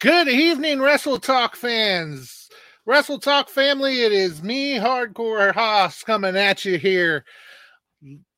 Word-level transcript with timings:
Good 0.00 0.28
evening, 0.28 0.80
Wrestle 0.80 1.18
Talk 1.18 1.56
fans. 1.56 2.48
Wrestle 2.86 3.18
Talk 3.18 3.48
family, 3.48 4.02
it 4.02 4.12
is 4.12 4.44
me, 4.44 4.76
Hardcore 4.76 5.52
Haas, 5.52 6.04
coming 6.04 6.36
at 6.36 6.64
you 6.64 6.78
here 6.78 7.24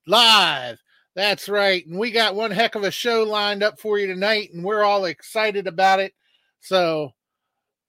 live. 0.07 0.79
That's 1.15 1.51
right. 1.51 1.87
And 1.87 1.99
we 1.99 2.13
got 2.13 2.35
one 2.35 2.51
heck 2.51 2.77
of 2.77 2.85
a 2.85 2.91
show 2.91 3.25
lined 3.25 3.63
up 3.63 3.79
for 3.79 3.99
you 3.99 4.07
tonight, 4.07 4.55
and 4.55 4.65
we're 4.65 4.85
all 4.85 5.05
excited 5.05 5.67
about 5.67 6.01
it. 6.01 6.15
So 6.61 7.11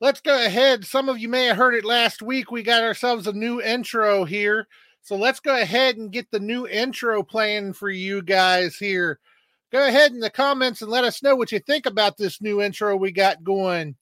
let's 0.02 0.20
go 0.20 0.46
ahead. 0.46 0.84
Some 0.84 1.08
of 1.08 1.18
you 1.18 1.30
may 1.30 1.46
have 1.46 1.56
heard 1.56 1.74
it 1.74 1.86
last 1.86 2.22
week. 2.22 2.52
We 2.52 2.64
got 2.64 2.84
ourselves 2.84 3.26
a 3.26 3.32
new 3.32 3.62
intro 3.62 4.26
here. 4.26 4.68
So 5.02 5.16
let's 5.16 5.40
go 5.40 5.56
ahead 5.56 5.96
and 5.96 6.12
get 6.12 6.30
the 6.30 6.42
new 6.42 6.68
intro 6.68 7.24
playing 7.24 7.72
for 7.72 7.90
you 7.90 8.22
guys 8.22 8.76
here. 8.76 9.22
Go 9.72 9.88
ahead 9.88 10.12
in 10.12 10.20
the 10.20 10.30
comments 10.30 10.82
and 10.82 10.92
let 10.92 11.06
us 11.06 11.24
know 11.24 11.34
what 11.34 11.54
you 11.54 11.60
think 11.60 11.86
about 11.86 12.18
this 12.18 12.42
new 12.42 12.62
intro 12.62 12.98
we 12.98 13.14
got 13.14 13.42
going. 13.42 13.96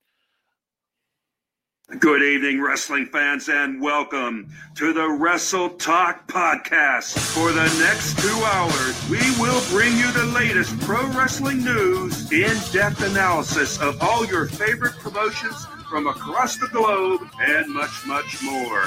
Good 1.99 2.23
evening, 2.23 2.59
wrestling 2.59 3.05
fans, 3.05 3.49
and 3.49 3.79
welcome 3.79 4.51
to 4.77 4.93
the 4.93 5.07
Wrestle 5.07 5.69
Talk 5.69 6.27
Podcast. 6.27 7.19
For 7.35 7.51
the 7.51 7.65
next 7.79 8.17
two 8.17 8.43
hours, 8.45 9.09
we 9.11 9.19
will 9.39 9.61
bring 9.69 9.95
you 9.95 10.11
the 10.11 10.25
latest 10.33 10.79
pro 10.79 11.05
wrestling 11.09 11.63
news, 11.63 12.31
in 12.31 12.57
depth 12.71 13.03
analysis 13.03 13.79
of 13.79 14.01
all 14.01 14.25
your 14.25 14.47
favorite 14.47 14.97
promotions 14.97 15.67
from 15.87 16.07
across 16.07 16.57
the 16.57 16.67
globe, 16.69 17.21
and 17.41 17.71
much, 17.71 18.07
much 18.07 18.41
more. 18.41 18.85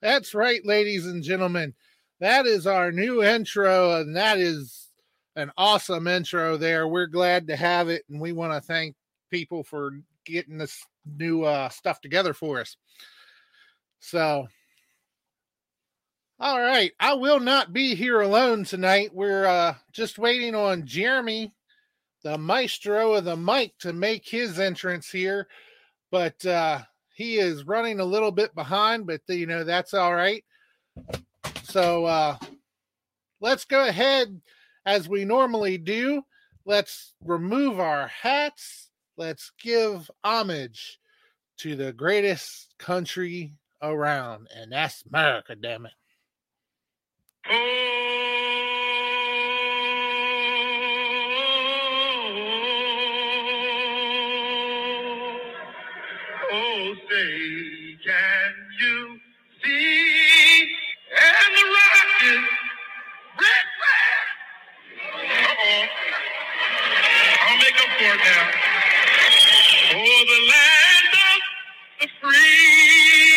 That's 0.00 0.34
right, 0.34 0.64
ladies 0.64 1.06
and 1.06 1.22
gentlemen. 1.22 1.74
That 2.20 2.46
is 2.46 2.66
our 2.66 2.90
new 2.92 3.22
intro, 3.22 4.00
and 4.00 4.16
that 4.16 4.38
is 4.38 4.88
an 5.36 5.50
awesome 5.56 6.06
intro 6.06 6.56
there. 6.56 6.88
We're 6.88 7.06
glad 7.06 7.46
to 7.48 7.56
have 7.56 7.88
it, 7.88 8.04
and 8.08 8.20
we 8.20 8.32
want 8.32 8.52
to 8.52 8.60
thank 8.60 8.96
people 9.30 9.62
for 9.62 9.92
getting 10.24 10.58
this 10.58 10.84
new 11.04 11.44
uh, 11.44 11.68
stuff 11.68 12.00
together 12.00 12.32
for 12.32 12.60
us. 12.60 12.76
So, 14.00 14.48
all 16.40 16.60
right, 16.60 16.92
I 17.00 17.14
will 17.14 17.40
not 17.40 17.72
be 17.72 17.96
here 17.96 18.20
alone 18.20 18.64
tonight. 18.64 19.10
We're 19.12 19.44
uh, 19.44 19.74
just 19.92 20.18
waiting 20.18 20.54
on 20.54 20.86
Jeremy, 20.86 21.52
the 22.22 22.38
maestro 22.38 23.14
of 23.14 23.24
the 23.24 23.36
mic, 23.36 23.76
to 23.80 23.92
make 23.92 24.28
his 24.28 24.60
entrance 24.60 25.10
here, 25.10 25.48
but 26.12 26.44
uh, 26.46 26.82
he 27.12 27.38
is 27.38 27.66
running 27.66 27.98
a 27.98 28.04
little 28.04 28.30
bit 28.30 28.54
behind. 28.54 29.04
But 29.04 29.22
you 29.26 29.46
know 29.46 29.64
that's 29.64 29.94
all 29.94 30.14
right. 30.14 30.44
So 31.64 32.04
uh, 32.04 32.36
let's 33.40 33.64
go 33.64 33.88
ahead 33.88 34.40
as 34.86 35.08
we 35.08 35.24
normally 35.24 35.76
do. 35.76 36.22
Let's 36.64 37.14
remove 37.24 37.80
our 37.80 38.06
hats. 38.06 38.90
Let's 39.16 39.50
give 39.60 40.08
homage 40.22 41.00
to 41.58 41.74
the 41.74 41.92
greatest 41.92 42.74
country 42.78 43.54
around, 43.82 44.46
and 44.54 44.70
that's 44.70 45.02
America, 45.02 45.56
damn 45.56 45.86
it. 45.86 45.92
Oh, 47.50 47.54
oh, 47.54 47.56
oh 56.52 56.94
say, 57.10 57.98
can 58.04 58.54
you 58.80 58.96
see? 59.64 60.68
And 61.12 61.54
the 61.56 61.64
red. 61.74 62.44
Uh-oh. 65.26 65.86
I'll 67.26 67.58
make 67.58 67.76
up 67.76 67.90
for 67.98 68.14
it 68.14 68.20
now. 68.24 68.50
Oh, 69.92 70.24
the 70.26 70.40
land 70.52 71.14
of 71.14 71.40
the 72.00 72.08
free. 72.22 73.27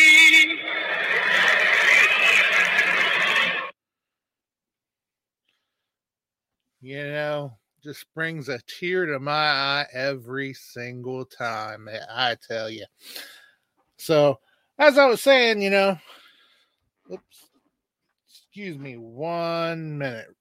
You 6.81 6.97
know, 6.97 7.57
just 7.83 8.05
brings 8.13 8.49
a 8.49 8.59
tear 8.79 9.05
to 9.05 9.19
my 9.19 9.31
eye 9.33 9.85
every 9.93 10.53
single 10.53 11.25
time. 11.25 11.87
eh, 11.87 11.99
I 12.09 12.35
tell 12.47 12.69
you. 12.69 12.85
So, 13.97 14.39
as 14.77 14.97
I 14.97 15.05
was 15.05 15.21
saying, 15.21 15.61
you 15.61 15.69
know, 15.69 15.97
oops, 17.11 17.49
excuse 18.27 18.77
me 18.77 18.97
one 18.97 19.97
minute. 19.97 20.35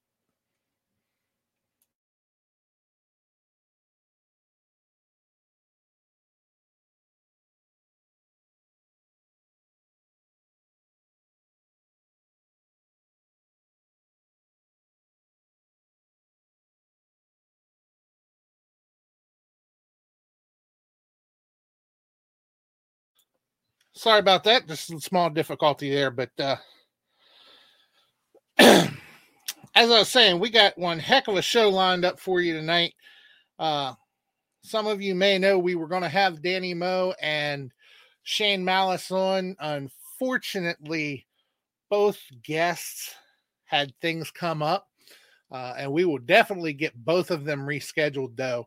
Sorry 23.93 24.21
about 24.21 24.45
that. 24.45 24.69
Just 24.69 24.93
a 24.93 25.01
small 25.01 25.31
difficulty 25.31 25.91
there, 25.91 26.11
but 26.11 26.31
uh, 26.39 26.57
as 28.59 28.89
I 29.77 29.99
was 29.99 30.09
saying, 30.09 30.39
we 30.39 30.51
got 30.51 30.79
one 30.79 30.99
heck 30.99 31.29
of 31.29 31.37
a 31.37 31.43
show 31.43 31.69
lined 31.69 32.05
up 32.05 32.21
for 32.21 32.41
you 32.41 32.55
tonight. 32.55 32.95
Uh, 33.59 33.95
some 34.63 34.87
of 34.87 35.03
you 35.03 35.15
may 35.15 35.39
know 35.39 35.59
we 35.59 35.75
were 35.75 35.89
going 35.89 36.03
to 36.03 36.09
have 36.09 36.43
Danny 36.43 36.75
Moe 36.75 37.15
and 37.21 37.73
Shane 38.23 38.65
Malice 38.65 39.11
on. 39.11 39.57
Unfortunately, 39.59 41.27
both 41.89 42.21
guests 42.43 43.15
had 43.65 43.93
things 44.01 44.31
come 44.31 44.63
up, 44.63 44.89
uh, 45.51 45.75
and 45.79 45.93
we 45.93 46.05
will 46.05 46.19
definitely 46.19 46.73
get 46.73 47.05
both 47.05 47.31
of 47.31 47.45
them 47.45 47.67
rescheduled 47.67 48.37
though, 48.37 48.67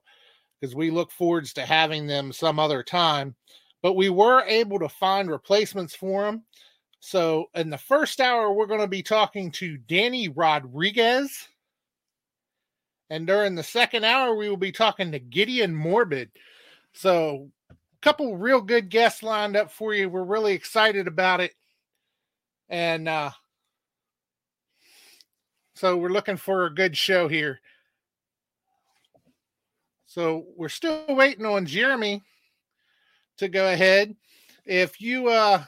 because 0.59 0.75
we 0.75 0.89
look 0.92 1.12
forwards 1.12 1.53
to 1.53 1.65
having 1.65 2.07
them 2.07 2.33
some 2.33 2.59
other 2.59 2.83
time. 2.83 3.36
But 3.83 3.94
we 3.94 4.09
were 4.09 4.44
able 4.47 4.80
to 4.80 4.89
find 4.89 5.30
replacements 5.30 5.94
for 5.94 6.24
them. 6.24 6.44
So 7.01 7.50
in 7.53 7.69
the 7.69 7.77
first 7.77 8.21
hour, 8.21 8.51
we're 8.53 8.65
going 8.65 8.80
to 8.80 8.88
be 8.88 9.03
talking 9.03 9.51
to 9.51 9.77
Danny 9.77 10.30
Rodriguez. 10.30 11.50
And 13.09 13.27
during 13.27 13.56
the 13.56 13.62
second 13.62 14.06
hour, 14.06 14.35
we 14.35 14.47
will 14.47 14.57
be 14.57 14.71
talking 14.71 15.12
to 15.12 15.19
Gideon 15.19 15.75
Morbid. 15.75 16.31
So 16.94 17.51
a 17.69 17.75
couple 18.01 18.38
real 18.38 18.62
good 18.62 18.89
guests 18.89 19.21
lined 19.21 19.57
up 19.57 19.69
for 19.69 19.94
you. 19.94 20.09
We're 20.09 20.24
really 20.24 20.53
excited 20.53 21.06
about 21.06 21.41
it. 21.41 21.53
And 22.69 23.09
uh, 23.09 23.31
so 25.75 25.97
we're 25.97 26.07
looking 26.07 26.38
for 26.38 26.65
a 26.65 26.74
good 26.74 26.95
show 26.95 27.27
here. 27.27 27.59
So 30.06 30.45
we're 30.56 30.69
still 30.69 31.03
waiting 31.09 31.45
on 31.45 31.65
Jeremy 31.65 32.21
to 33.44 33.50
go 33.50 33.72
ahead. 33.72 34.16
If 34.66 35.00
you 35.00 35.28
uh 35.30 35.63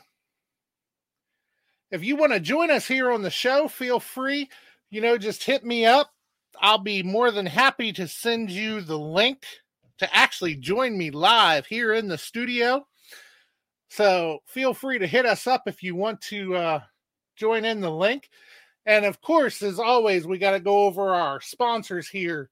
if 1.92 2.04
you 2.04 2.16
want 2.16 2.34
to 2.34 2.40
join 2.40 2.72
us 2.72 2.88
here 2.88 3.12
on 3.12 3.22
the 3.22 3.30
show, 3.30 3.68
feel 3.68 4.00
free. 4.00 4.50
You 4.90 5.02
know, 5.02 5.18
just 5.18 5.44
hit 5.44 5.64
me 5.64 5.86
up. 5.86 6.12
I'll 6.60 6.80
be 6.80 7.04
more 7.04 7.32
than 7.32 7.46
happy 7.46 7.94
to 7.94 8.08
send 8.08 8.50
you 8.50 8.82
the 8.82 8.98
link 8.98 9.46
to 10.00 10.16
actually 10.16 10.56
join 10.56 10.98
me 10.98 11.12
live 11.12 11.66
here 11.66 11.94
in 11.94 12.08
the 12.08 12.18
studio. 12.18 12.86
So 13.90 14.40
feel 14.46 14.74
free 14.74 15.00
to 15.00 15.08
hit 15.08 15.26
us 15.26 15.48
up 15.48 15.64
if 15.68 15.84
you 15.84 15.96
want 15.96 16.20
to 16.22 16.56
uh, 16.56 16.80
join 17.36 17.66
in 17.66 17.82
the 17.82 17.92
link. 17.92 18.30
And 18.86 19.06
of 19.06 19.22
course, 19.22 19.62
as 19.62 19.80
always, 19.80 20.28
we 20.28 20.38
got 20.38 20.52
to 20.52 20.60
go 20.60 20.84
over 20.84 21.14
our 21.14 21.42
sponsors 21.42 22.08
here 22.08 22.50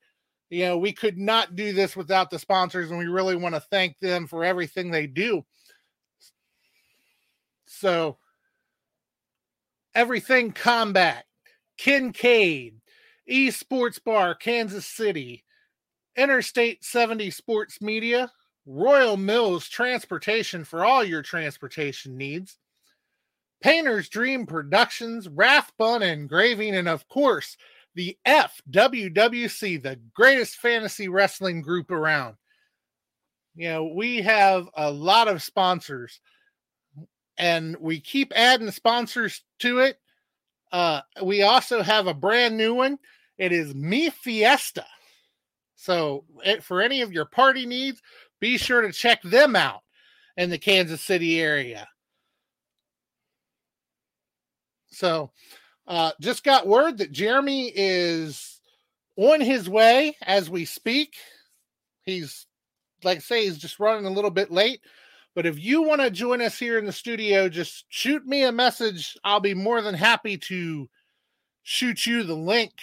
you 0.53 0.65
know, 0.65 0.77
we 0.77 0.94
could 0.94 1.17
not 1.17 1.55
do 1.55 1.73
this 1.73 1.95
without 1.95 2.29
the 2.29 2.38
sponsors, 2.38 2.91
and 2.91 3.00
we 3.00 3.07
really 3.07 3.35
want 3.35 3.55
to 3.55 3.61
thank 3.61 3.97
them 4.00 4.27
for 4.27 4.44
everything 4.45 4.91
they 4.91 5.07
do. 5.07 5.44
So, 7.65 8.17
everything 9.95 10.51
combat, 10.51 11.25
Kincaid, 11.77 12.75
Esports 13.29 14.03
Bar, 14.03 14.35
Kansas 14.35 14.85
City, 14.85 15.44
Interstate 16.15 16.83
70 16.83 17.31
Sports 17.31 17.81
Media, 17.81 18.31
Royal 18.67 19.17
Mills 19.17 19.67
Transportation 19.67 20.63
for 20.63 20.85
all 20.85 21.03
your 21.03 21.23
transportation 21.23 22.15
needs, 22.15 22.59
Painter's 23.61 24.07
Dream 24.07 24.45
Productions, 24.45 25.27
Rathbun 25.27 26.03
Engraving, 26.03 26.75
and 26.75 26.88
of 26.88 27.07
course, 27.07 27.57
the 27.95 28.18
FWWC, 28.25 29.81
the 29.81 30.00
greatest 30.13 30.57
fantasy 30.57 31.07
wrestling 31.07 31.62
group 31.62 31.92
around. 31.92 32.36
You 33.56 33.69
know, 33.69 33.86
we 33.86 34.22
have 34.22 34.68
a 34.75 34.92
lot 34.92 35.28
of 35.28 35.44
sponsors 35.44 36.19
and 37.38 37.75
we 37.80 38.00
keep 38.00 38.31
adding 38.36 38.72
sponsors 38.72 39.44
to 39.60 39.80
it. 39.80 39.98
Uh, 40.72 41.01
we 41.22 41.44
also 41.44 41.84
have 41.84 42.07
a 42.07 42.13
brand 42.13 42.57
new 42.57 42.74
one. 42.74 42.98
It 43.38 43.51
is 43.51 43.75
Me 43.75 44.10
Fiesta. 44.10 44.86
So, 45.75 46.24
it, 46.44 46.63
for 46.63 46.81
any 46.81 47.01
of 47.01 47.12
your 47.12 47.25
party 47.25 47.66
needs, 47.66 48.01
be 48.39 48.57
sure 48.57 48.81
to 48.81 48.92
check 48.92 49.22
them 49.22 49.56
out 49.56 49.81
in 50.38 50.50
the 50.50 50.57
Kansas 50.57 51.01
City 51.01 51.39
area. 51.42 51.88
So, 54.88 55.31
uh, 55.88 56.12
just 56.21 56.44
got 56.44 56.68
word 56.68 56.97
that 57.00 57.12
Jeremy 57.12 57.71
is 57.75 58.59
on 59.15 59.41
his 59.41 59.69
way 59.69 60.15
as 60.21 60.50
we 60.50 60.65
speak. 60.65 61.15
He's, 62.03 62.45
like 63.03 63.18
I 63.18 63.21
say, 63.21 63.45
he's 63.45 63.57
just 63.57 63.80
running 63.80 64.06
a 64.06 64.12
little 64.12 64.31
bit 64.31 64.51
late. 64.51 64.81
But 65.35 65.45
if 65.45 65.59
you 65.59 65.81
want 65.81 66.01
to 66.01 66.12
join 66.12 66.41
us 66.41 66.59
here 66.59 66.77
in 66.77 66.85
the 66.85 66.91
studio, 66.91 67.50
just 67.50 67.85
shoot 67.89 68.25
me 68.25 68.44
a 68.44 68.51
message. 68.51 69.18
I'll 69.24 69.39
be 69.39 69.53
more 69.53 69.81
than 69.81 69.95
happy 69.95 70.38
to 70.38 70.88
shoot 71.63 72.06
you 72.06 72.24
the 72.24 72.36
link 72.36 72.74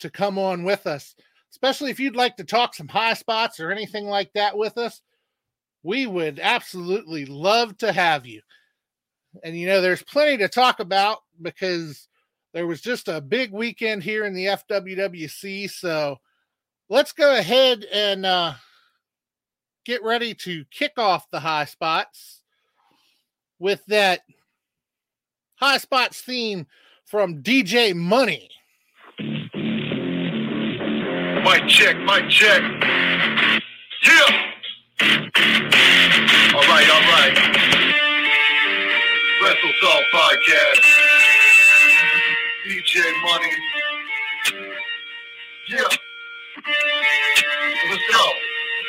to 0.00 0.10
come 0.10 0.38
on 0.38 0.64
with 0.64 0.86
us, 0.86 1.14
especially 1.52 1.90
if 1.90 2.00
you'd 2.00 2.16
like 2.16 2.36
to 2.38 2.44
talk 2.44 2.74
some 2.74 2.88
high 2.88 3.14
spots 3.14 3.60
or 3.60 3.70
anything 3.70 4.06
like 4.06 4.32
that 4.32 4.56
with 4.56 4.76
us. 4.76 5.02
We 5.82 6.06
would 6.06 6.40
absolutely 6.40 7.26
love 7.26 7.78
to 7.78 7.92
have 7.92 8.26
you. 8.26 8.42
And 9.44 9.56
you 9.56 9.66
know, 9.66 9.80
there's 9.80 10.02
plenty 10.02 10.38
to 10.38 10.48
talk 10.48 10.80
about 10.80 11.18
because 11.40 12.08
there 12.52 12.66
was 12.66 12.80
just 12.80 13.08
a 13.08 13.20
big 13.20 13.52
weekend 13.52 14.02
here 14.02 14.24
in 14.24 14.34
the 14.34 14.46
FWWC. 14.46 15.70
So 15.70 16.18
let's 16.88 17.12
go 17.12 17.36
ahead 17.36 17.84
and 17.92 18.26
uh, 18.26 18.54
get 19.84 20.02
ready 20.02 20.34
to 20.34 20.64
kick 20.70 20.92
off 20.98 21.30
the 21.30 21.40
high 21.40 21.64
spots 21.64 22.42
with 23.58 23.84
that 23.86 24.20
high 25.56 25.78
spots 25.78 26.20
theme 26.22 26.66
from 27.04 27.42
DJ 27.42 27.94
Money. 27.94 28.48
Mic 31.44 31.68
check, 31.68 31.96
mic 31.98 32.28
check. 32.28 32.62
Yeah. 34.02 34.46
All 36.54 36.62
right, 36.62 36.90
all 36.90 37.00
right. 37.12 37.34
Wrestle 39.42 39.72
Talk 39.80 40.02
Podcast. 40.12 40.99
DJ 42.90 43.06
Money. 43.22 43.54
Yeah. 45.68 45.86
Let's 47.86 48.02
go. 48.10 48.24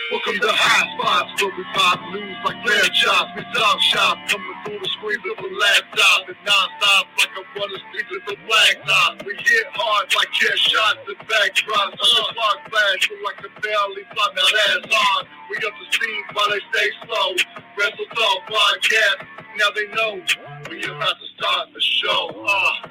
Welcome 0.09 0.41
to 0.41 0.49
High 0.49 0.89
Spots, 0.97 1.37
where 1.37 1.53
we 1.53 1.63
pop 1.77 2.01
news 2.09 2.33
like 2.41 2.65
chops. 2.97 3.29
We 3.37 3.45
talk 3.53 3.77
shop, 3.93 4.17
coming 4.25 4.57
through 4.65 4.79
the 4.81 4.89
screen 4.97 5.21
of 5.21 5.45
a 5.45 5.49
laptop. 5.53 6.33
And 6.33 6.37
non-stop 6.41 7.05
like 7.13 7.29
a 7.29 7.43
runner 7.53 7.77
speaks 7.93 8.09
with 8.09 8.25
a 8.33 8.37
black 8.49 8.75
top. 8.89 9.21
We 9.21 9.37
hit 9.37 9.69
hard 9.77 10.09
like 10.17 10.31
chair 10.33 10.57
shots 10.57 11.05
and 11.05 11.21
backdrops. 11.29 11.93
On 11.93 11.93
the 11.93 12.25
spark 12.33 12.59
flash, 12.73 13.05
feel 13.05 13.21
like 13.21 13.37
a 13.45 13.53
barely 13.61 14.03
fly, 14.17 14.27
now 14.33 14.49
that's 14.49 14.89
on. 14.89 15.29
We 15.53 15.61
up 15.61 15.77
to 15.77 15.85
speed 15.93 16.23
while 16.33 16.49
they 16.49 16.61
stay 16.73 16.89
slow. 17.05 17.37
Wrestle 17.77 18.09
Talk 18.17 18.49
Podcast, 18.49 19.29
now 19.61 19.69
they 19.77 19.85
know. 19.93 20.25
We 20.73 20.89
about 20.89 21.21
to 21.21 21.27
start 21.37 21.69
the 21.69 21.81
show. 21.81 22.33
Uh. 22.33 22.89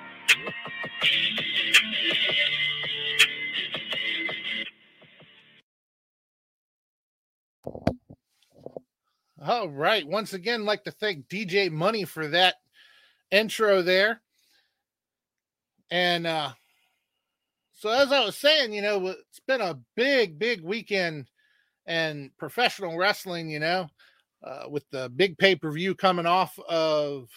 All 9.43 9.71
right. 9.71 10.07
Once 10.07 10.35
again, 10.35 10.67
like 10.67 10.85
to 10.85 10.91
thank 10.91 11.27
DJ 11.29 11.71
Money 11.71 12.05
for 12.05 12.29
that 12.29 12.57
intro 13.31 13.81
there. 13.81 14.21
And 15.91 16.27
uh 16.27 16.53
so 17.73 17.89
as 17.89 18.13
I 18.13 18.23
was 18.23 18.37
saying, 18.37 18.75
you 18.75 18.83
know, 18.83 19.07
it's 19.07 19.41
been 19.47 19.63
a 19.63 19.79
big, 19.97 20.39
big 20.39 20.63
weekend 20.63 21.27
and 21.87 22.31
professional 22.37 22.99
wrestling, 22.99 23.49
you 23.49 23.59
know, 23.59 23.89
uh, 24.45 24.65
with 24.69 24.85
the 24.91 25.09
big 25.17 25.39
pay-per-view 25.39 25.95
coming 25.95 26.27
off 26.27 26.59
of 26.69 27.31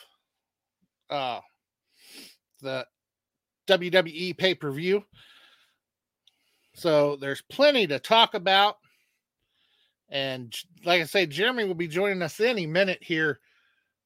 uh 1.10 1.40
the 2.62 2.86
WWE 3.68 4.38
pay-per-view. 4.38 5.04
So 6.76 7.16
there's 7.18 7.42
plenty 7.42 7.88
to 7.88 8.00
talk 8.00 8.34
about. 8.34 8.78
And 10.10 10.54
like 10.86 11.02
I 11.02 11.06
say, 11.06 11.26
Jeremy 11.26 11.66
will 11.66 11.76
be 11.76 11.88
joining 11.88 12.22
us 12.22 12.40
any 12.40 12.68
minute 12.68 13.00
here, 13.02 13.40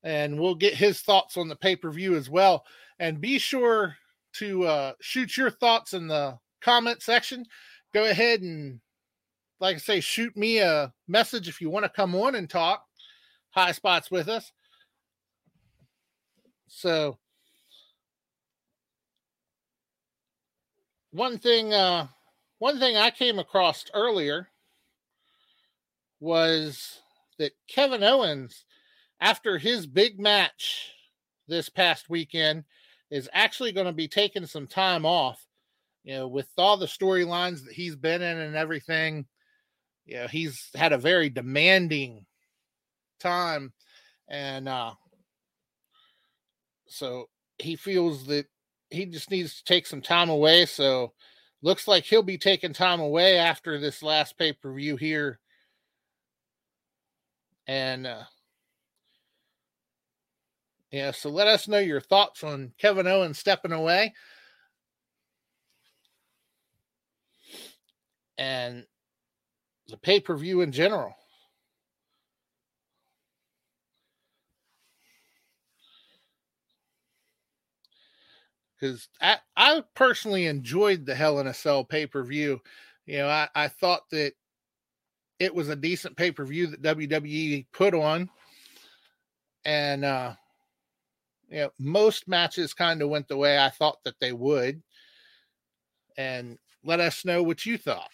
and 0.03 0.39
we'll 0.39 0.55
get 0.55 0.73
his 0.73 1.01
thoughts 1.01 1.37
on 1.37 1.47
the 1.47 1.55
pay 1.55 1.75
per 1.75 1.91
view 1.91 2.15
as 2.15 2.29
well. 2.29 2.65
And 2.99 3.21
be 3.21 3.39
sure 3.39 3.95
to 4.33 4.65
uh, 4.65 4.93
shoot 5.01 5.35
your 5.35 5.49
thoughts 5.49 5.93
in 5.93 6.07
the 6.07 6.37
comment 6.61 7.01
section. 7.01 7.45
Go 7.93 8.05
ahead 8.05 8.41
and, 8.41 8.79
like 9.59 9.75
I 9.75 9.79
say, 9.79 9.99
shoot 9.99 10.35
me 10.37 10.59
a 10.59 10.93
message 11.07 11.47
if 11.47 11.59
you 11.59 11.69
want 11.69 11.83
to 11.85 11.89
come 11.89 12.15
on 12.15 12.35
and 12.35 12.49
talk 12.49 12.83
high 13.49 13.71
spots 13.71 14.11
with 14.11 14.29
us. 14.29 14.51
So, 16.67 17.17
one 21.17 21.39
thing, 21.39 21.73
uh, 21.73 22.07
one 22.59 22.79
thing 22.79 22.95
I 22.95 23.09
came 23.09 23.39
across 23.39 23.85
earlier 23.93 24.47
was 26.19 26.99
that 27.39 27.53
Kevin 27.67 28.03
Owens, 28.03 28.65
after 29.19 29.57
his 29.57 29.87
big 29.87 30.19
match 30.19 30.91
this 31.47 31.69
past 31.69 32.09
weekend, 32.09 32.65
is 33.09 33.29
actually 33.33 33.71
going 33.71 33.87
to 33.87 33.93
be 33.93 34.07
taking 34.07 34.45
some 34.45 34.67
time 34.67 35.05
off. 35.05 35.43
You 36.03 36.13
know, 36.13 36.27
with 36.27 36.47
all 36.57 36.77
the 36.77 36.85
storylines 36.85 37.65
that 37.65 37.73
he's 37.73 37.95
been 37.95 38.21
in 38.21 38.37
and 38.37 38.55
everything, 38.55 39.25
you 40.05 40.17
know, 40.17 40.27
he's 40.27 40.69
had 40.75 40.93
a 40.93 40.97
very 40.97 41.29
demanding 41.29 42.25
time. 43.19 43.73
And 44.29 44.69
uh, 44.69 44.93
so 46.87 47.27
he 47.57 47.75
feels 47.75 48.27
that 48.27 48.45
he 48.89 49.05
just 49.05 49.31
needs 49.31 49.57
to 49.57 49.63
take 49.63 49.85
some 49.85 50.01
time 50.01 50.29
away. 50.29 50.65
So 50.65 51.13
looks 51.61 51.87
like 51.87 52.03
he'll 52.03 52.23
be 52.23 52.37
taking 52.37 52.73
time 52.73 52.99
away 52.99 53.37
after 53.37 53.79
this 53.79 54.03
last 54.03 54.37
pay 54.37 54.53
per 54.53 54.73
view 54.73 54.95
here 54.95 55.39
and 57.67 58.07
uh, 58.07 58.23
yeah, 60.91 61.11
so 61.11 61.29
let 61.29 61.47
us 61.47 61.67
know 61.67 61.79
your 61.79 61.99
thoughts 61.99 62.43
on 62.43 62.73
Kevin 62.77 63.07
Owens 63.07 63.37
stepping 63.37 63.73
away. 63.73 64.13
And 68.37 68.85
the 69.87 69.97
pay 69.97 70.19
per 70.19 70.35
view 70.37 70.61
in 70.61 70.71
general. 70.71 71.13
Because 78.79 79.07
I, 79.21 79.37
I 79.55 79.83
personally 79.95 80.45
enjoyed 80.45 81.05
the 81.05 81.15
Hell 81.15 81.39
in 81.39 81.47
a 81.47 81.53
Cell 81.53 81.83
pay 81.83 82.05
per 82.05 82.23
view. 82.23 82.61
You 83.05 83.19
know, 83.19 83.27
I, 83.27 83.47
I 83.55 83.67
thought 83.67 84.01
that 84.11 84.33
it 85.39 85.53
was 85.53 85.69
a 85.69 85.75
decent 85.75 86.17
pay 86.17 86.31
per 86.31 86.45
view 86.45 86.67
that 86.67 86.81
WWE 86.81 87.67
put 87.71 87.93
on, 87.93 88.29
and 89.65 90.05
uh, 90.05 90.33
you 91.49 91.57
know, 91.59 91.69
most 91.79 92.27
matches 92.27 92.73
kind 92.73 93.01
of 93.01 93.09
went 93.09 93.27
the 93.27 93.37
way 93.37 93.57
I 93.57 93.69
thought 93.69 94.03
that 94.03 94.19
they 94.19 94.33
would. 94.33 94.81
And 96.17 96.57
let 96.83 96.99
us 96.99 97.25
know 97.25 97.43
what 97.43 97.65
you 97.65 97.77
thought. 97.77 98.09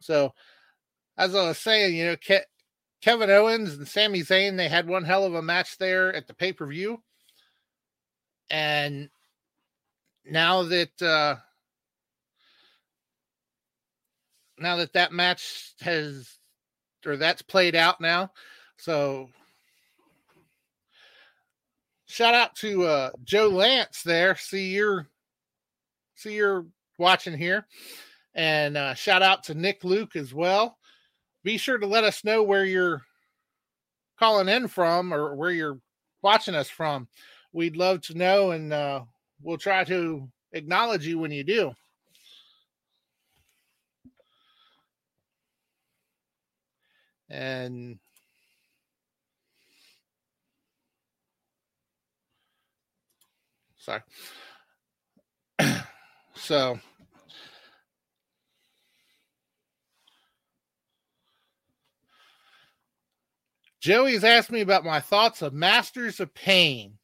So, 0.00 0.32
as 1.16 1.34
I 1.34 1.48
was 1.48 1.58
saying, 1.58 1.94
you 1.94 2.06
know, 2.06 2.16
Ke- 2.16 2.46
Kevin 3.04 3.28
Owens 3.28 3.74
and 3.74 3.86
Sami 3.86 4.22
Zayn, 4.22 4.56
they 4.56 4.66
had 4.66 4.88
one 4.88 5.04
hell 5.04 5.24
of 5.24 5.34
a 5.34 5.42
match 5.42 5.76
there 5.76 6.14
at 6.14 6.26
the 6.26 6.32
pay 6.32 6.54
per 6.54 6.64
view. 6.66 7.02
And 8.48 9.10
now 10.24 10.62
that 10.62 11.02
uh, 11.02 11.36
now 14.58 14.76
that 14.76 14.94
that 14.94 15.12
match 15.12 15.74
has 15.80 16.38
or 17.04 17.18
that's 17.18 17.42
played 17.42 17.74
out 17.74 18.00
now. 18.00 18.32
So 18.78 19.28
shout 22.06 22.32
out 22.32 22.56
to 22.56 22.84
uh, 22.84 23.10
Joe 23.22 23.48
Lance 23.48 24.02
there. 24.02 24.34
See 24.34 24.70
you're 24.70 25.08
see 26.14 26.36
you're 26.36 26.64
watching 26.96 27.36
here, 27.36 27.66
and 28.34 28.78
uh, 28.78 28.94
shout 28.94 29.20
out 29.20 29.44
to 29.44 29.54
Nick 29.54 29.84
Luke 29.84 30.16
as 30.16 30.32
well. 30.32 30.78
Be 31.44 31.58
sure 31.58 31.76
to 31.76 31.86
let 31.86 32.04
us 32.04 32.24
know 32.24 32.42
where 32.42 32.64
you're 32.64 33.02
calling 34.18 34.48
in 34.48 34.66
from 34.66 35.12
or 35.12 35.34
where 35.36 35.50
you're 35.50 35.78
watching 36.22 36.54
us 36.54 36.70
from. 36.70 37.06
We'd 37.52 37.76
love 37.76 38.00
to 38.02 38.14
know, 38.14 38.52
and 38.52 38.72
uh, 38.72 39.02
we'll 39.42 39.58
try 39.58 39.84
to 39.84 40.26
acknowledge 40.52 41.06
you 41.06 41.18
when 41.18 41.30
you 41.30 41.44
do. 41.44 41.72
And 47.28 47.98
sorry. 53.78 54.00
so 56.34 56.78
Joey's 63.84 64.24
asked 64.24 64.50
me 64.50 64.62
about 64.62 64.82
my 64.82 64.98
thoughts 64.98 65.42
of 65.42 65.52
Masters 65.52 66.18
of 66.18 66.32
Pain. 66.32 66.96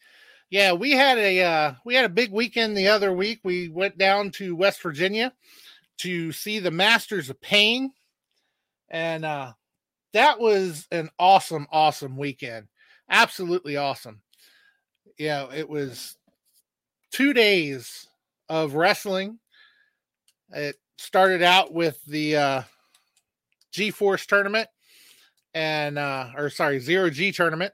Yeah, 0.48 0.72
we 0.72 0.92
had 0.92 1.18
a 1.18 1.42
uh, 1.42 1.74
we 1.84 1.94
had 1.94 2.06
a 2.06 2.08
big 2.08 2.32
weekend 2.32 2.74
the 2.74 2.88
other 2.88 3.12
week. 3.12 3.40
We 3.44 3.68
went 3.68 3.98
down 3.98 4.30
to 4.36 4.56
West 4.56 4.80
Virginia 4.82 5.34
to 5.98 6.32
see 6.32 6.58
the 6.58 6.70
Masters 6.70 7.28
of 7.28 7.38
Pain, 7.42 7.92
and 8.88 9.26
uh, 9.26 9.52
that 10.14 10.40
was 10.40 10.88
an 10.90 11.10
awesome, 11.18 11.66
awesome 11.70 12.16
weekend. 12.16 12.66
Absolutely 13.10 13.76
awesome. 13.76 14.22
Yeah, 15.18 15.52
it 15.54 15.68
was 15.68 16.16
two 17.12 17.34
days 17.34 18.08
of 18.48 18.72
wrestling. 18.72 19.38
It 20.48 20.76
started 20.96 21.42
out 21.42 21.74
with 21.74 22.02
the 22.06 22.36
uh, 22.36 22.62
G 23.70 23.90
Force 23.90 24.24
tournament 24.24 24.70
and 25.54 25.98
uh 25.98 26.28
or 26.36 26.50
sorry, 26.50 26.78
zero 26.78 27.10
G 27.10 27.32
tournament. 27.32 27.72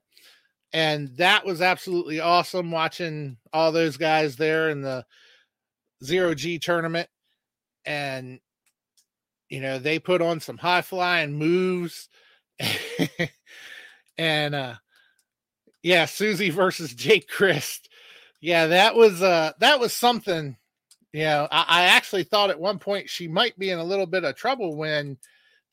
And 0.72 1.08
that 1.16 1.44
was 1.46 1.62
absolutely 1.62 2.20
awesome 2.20 2.70
watching 2.70 3.38
all 3.52 3.72
those 3.72 3.96
guys 3.96 4.36
there 4.36 4.70
in 4.70 4.82
the 4.82 5.04
zero 6.04 6.34
G 6.34 6.58
tournament. 6.58 7.08
And 7.84 8.40
you 9.48 9.60
know, 9.60 9.78
they 9.78 9.98
put 9.98 10.22
on 10.22 10.40
some 10.40 10.58
high 10.58 10.82
flying 10.82 11.34
moves. 11.34 12.08
and 14.18 14.54
uh 14.54 14.74
yeah, 15.82 16.06
Susie 16.06 16.50
versus 16.50 16.94
Jake 16.94 17.28
Crist. 17.28 17.88
Yeah, 18.40 18.66
that 18.68 18.94
was 18.94 19.22
uh 19.22 19.52
that 19.60 19.80
was 19.80 19.92
something. 19.92 20.56
You 21.12 21.24
know, 21.24 21.48
I, 21.50 21.64
I 21.68 21.82
actually 21.84 22.24
thought 22.24 22.50
at 22.50 22.60
one 22.60 22.78
point 22.78 23.08
she 23.08 23.28
might 23.28 23.58
be 23.58 23.70
in 23.70 23.78
a 23.78 23.84
little 23.84 24.06
bit 24.06 24.24
of 24.24 24.36
trouble 24.36 24.76
when 24.76 25.16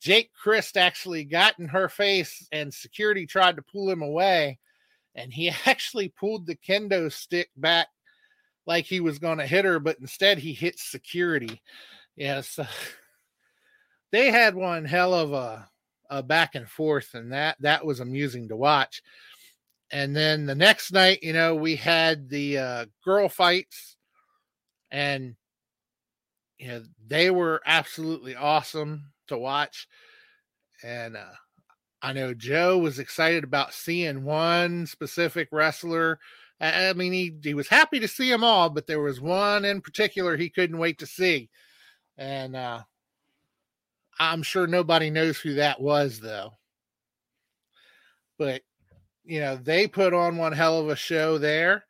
Jake 0.00 0.30
Crist 0.32 0.76
actually 0.76 1.24
got 1.24 1.58
in 1.58 1.68
her 1.68 1.88
face 1.88 2.46
and 2.52 2.72
security 2.72 3.26
tried 3.26 3.56
to 3.56 3.62
pull 3.62 3.90
him 3.90 4.02
away. 4.02 4.58
And 5.14 5.32
he 5.32 5.50
actually 5.66 6.08
pulled 6.08 6.46
the 6.46 6.56
kendo 6.56 7.10
stick 7.10 7.50
back 7.56 7.88
like 8.66 8.86
he 8.86 9.00
was 9.00 9.18
going 9.18 9.38
to 9.38 9.46
hit 9.46 9.64
her, 9.64 9.78
but 9.78 9.98
instead 10.00 10.38
he 10.38 10.52
hit 10.52 10.78
security. 10.78 11.62
Yes. 12.16 12.58
they 14.10 14.30
had 14.30 14.54
one 14.54 14.84
hell 14.84 15.12
of 15.12 15.32
a, 15.32 15.68
a 16.10 16.22
back 16.22 16.54
and 16.54 16.68
forth, 16.68 17.14
and 17.14 17.32
that 17.32 17.56
that 17.60 17.84
was 17.84 18.00
amusing 18.00 18.48
to 18.48 18.56
watch. 18.56 19.02
And 19.90 20.14
then 20.14 20.46
the 20.46 20.54
next 20.54 20.92
night, 20.92 21.22
you 21.22 21.32
know, 21.32 21.54
we 21.54 21.76
had 21.76 22.28
the 22.28 22.58
uh, 22.58 22.86
girl 23.04 23.28
fights, 23.28 23.96
and 24.90 25.34
you 26.58 26.68
know 26.68 26.82
they 27.06 27.30
were 27.30 27.60
absolutely 27.66 28.36
awesome 28.36 29.12
to 29.28 29.38
watch. 29.38 29.88
And 30.82 31.16
uh, 31.16 31.32
I 32.02 32.12
know 32.12 32.34
Joe 32.34 32.78
was 32.78 32.98
excited 32.98 33.44
about 33.44 33.72
seeing 33.72 34.24
one 34.24 34.86
specific 34.86 35.48
wrestler. 35.52 36.18
I, 36.60 36.88
I 36.88 36.92
mean, 36.92 37.12
he, 37.12 37.34
he 37.42 37.54
was 37.54 37.68
happy 37.68 38.00
to 38.00 38.08
see 38.08 38.30
them 38.30 38.44
all, 38.44 38.70
but 38.70 38.86
there 38.86 39.00
was 39.00 39.20
one 39.20 39.64
in 39.64 39.80
particular 39.80 40.36
he 40.36 40.50
couldn't 40.50 40.78
wait 40.78 40.98
to 40.98 41.06
see. 41.06 41.48
And 42.16 42.54
uh, 42.54 42.82
I'm 44.18 44.42
sure 44.42 44.66
nobody 44.66 45.10
knows 45.10 45.38
who 45.38 45.54
that 45.54 45.80
was, 45.80 46.20
though. 46.20 46.52
But, 48.38 48.62
you 49.24 49.40
know, 49.40 49.56
they 49.56 49.86
put 49.86 50.12
on 50.12 50.36
one 50.36 50.52
hell 50.52 50.78
of 50.78 50.88
a 50.88 50.96
show 50.96 51.38
there. 51.38 51.84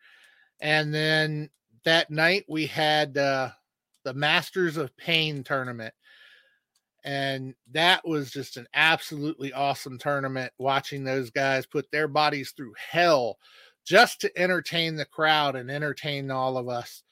And 0.61 0.95
then 0.95 1.51
that 1.85 2.11
night 2.11 2.45
we 2.49 2.67
had 2.67 3.19
uh, 3.19 3.51
the 4.05 4.15
Masters 4.15 4.77
of 4.77 4.97
Pain 4.97 5.43
tournament 5.43 5.93
and 7.05 7.55
that 7.73 8.07
was 8.07 8.31
just 8.31 8.57
an 8.57 8.67
absolutely 8.75 9.53
awesome 9.53 9.99
tournament 9.99 10.53
watching 10.59 11.05
those 11.05 11.31
guys 11.31 11.67
put 11.67 11.91
their 11.91 12.09
bodies 12.09 12.53
through 12.57 12.73
hell 12.91 13.39
just 13.85 14.21
to 14.23 14.39
entertain 14.39 14.97
the 14.97 15.05
crowd 15.05 15.57
and 15.57 15.71
entertain 15.71 16.31
all 16.31 16.57
of 16.57 16.69
us. 16.69 17.03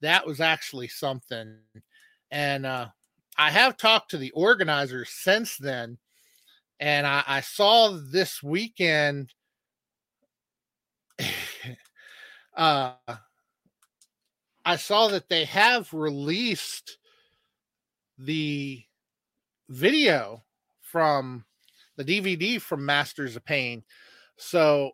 That 0.00 0.26
was 0.26 0.40
actually 0.40 0.88
something 0.88 1.56
and 2.32 2.66
uh, 2.66 2.88
i 3.38 3.50
have 3.50 3.76
talked 3.76 4.10
to 4.10 4.18
the 4.18 4.32
organizers 4.32 5.10
since 5.10 5.56
then 5.58 5.98
and 6.80 7.06
i, 7.06 7.22
I 7.26 7.40
saw 7.42 7.90
this 8.10 8.42
weekend 8.42 9.32
uh, 12.56 12.94
i 14.64 14.76
saw 14.76 15.08
that 15.08 15.28
they 15.28 15.44
have 15.44 15.92
released 15.92 16.98
the 18.18 18.82
video 19.72 20.44
from 20.80 21.44
the 21.96 22.04
DVD 22.04 22.60
from 22.60 22.84
Masters 22.84 23.36
of 23.36 23.44
Pain. 23.44 23.82
So 24.36 24.92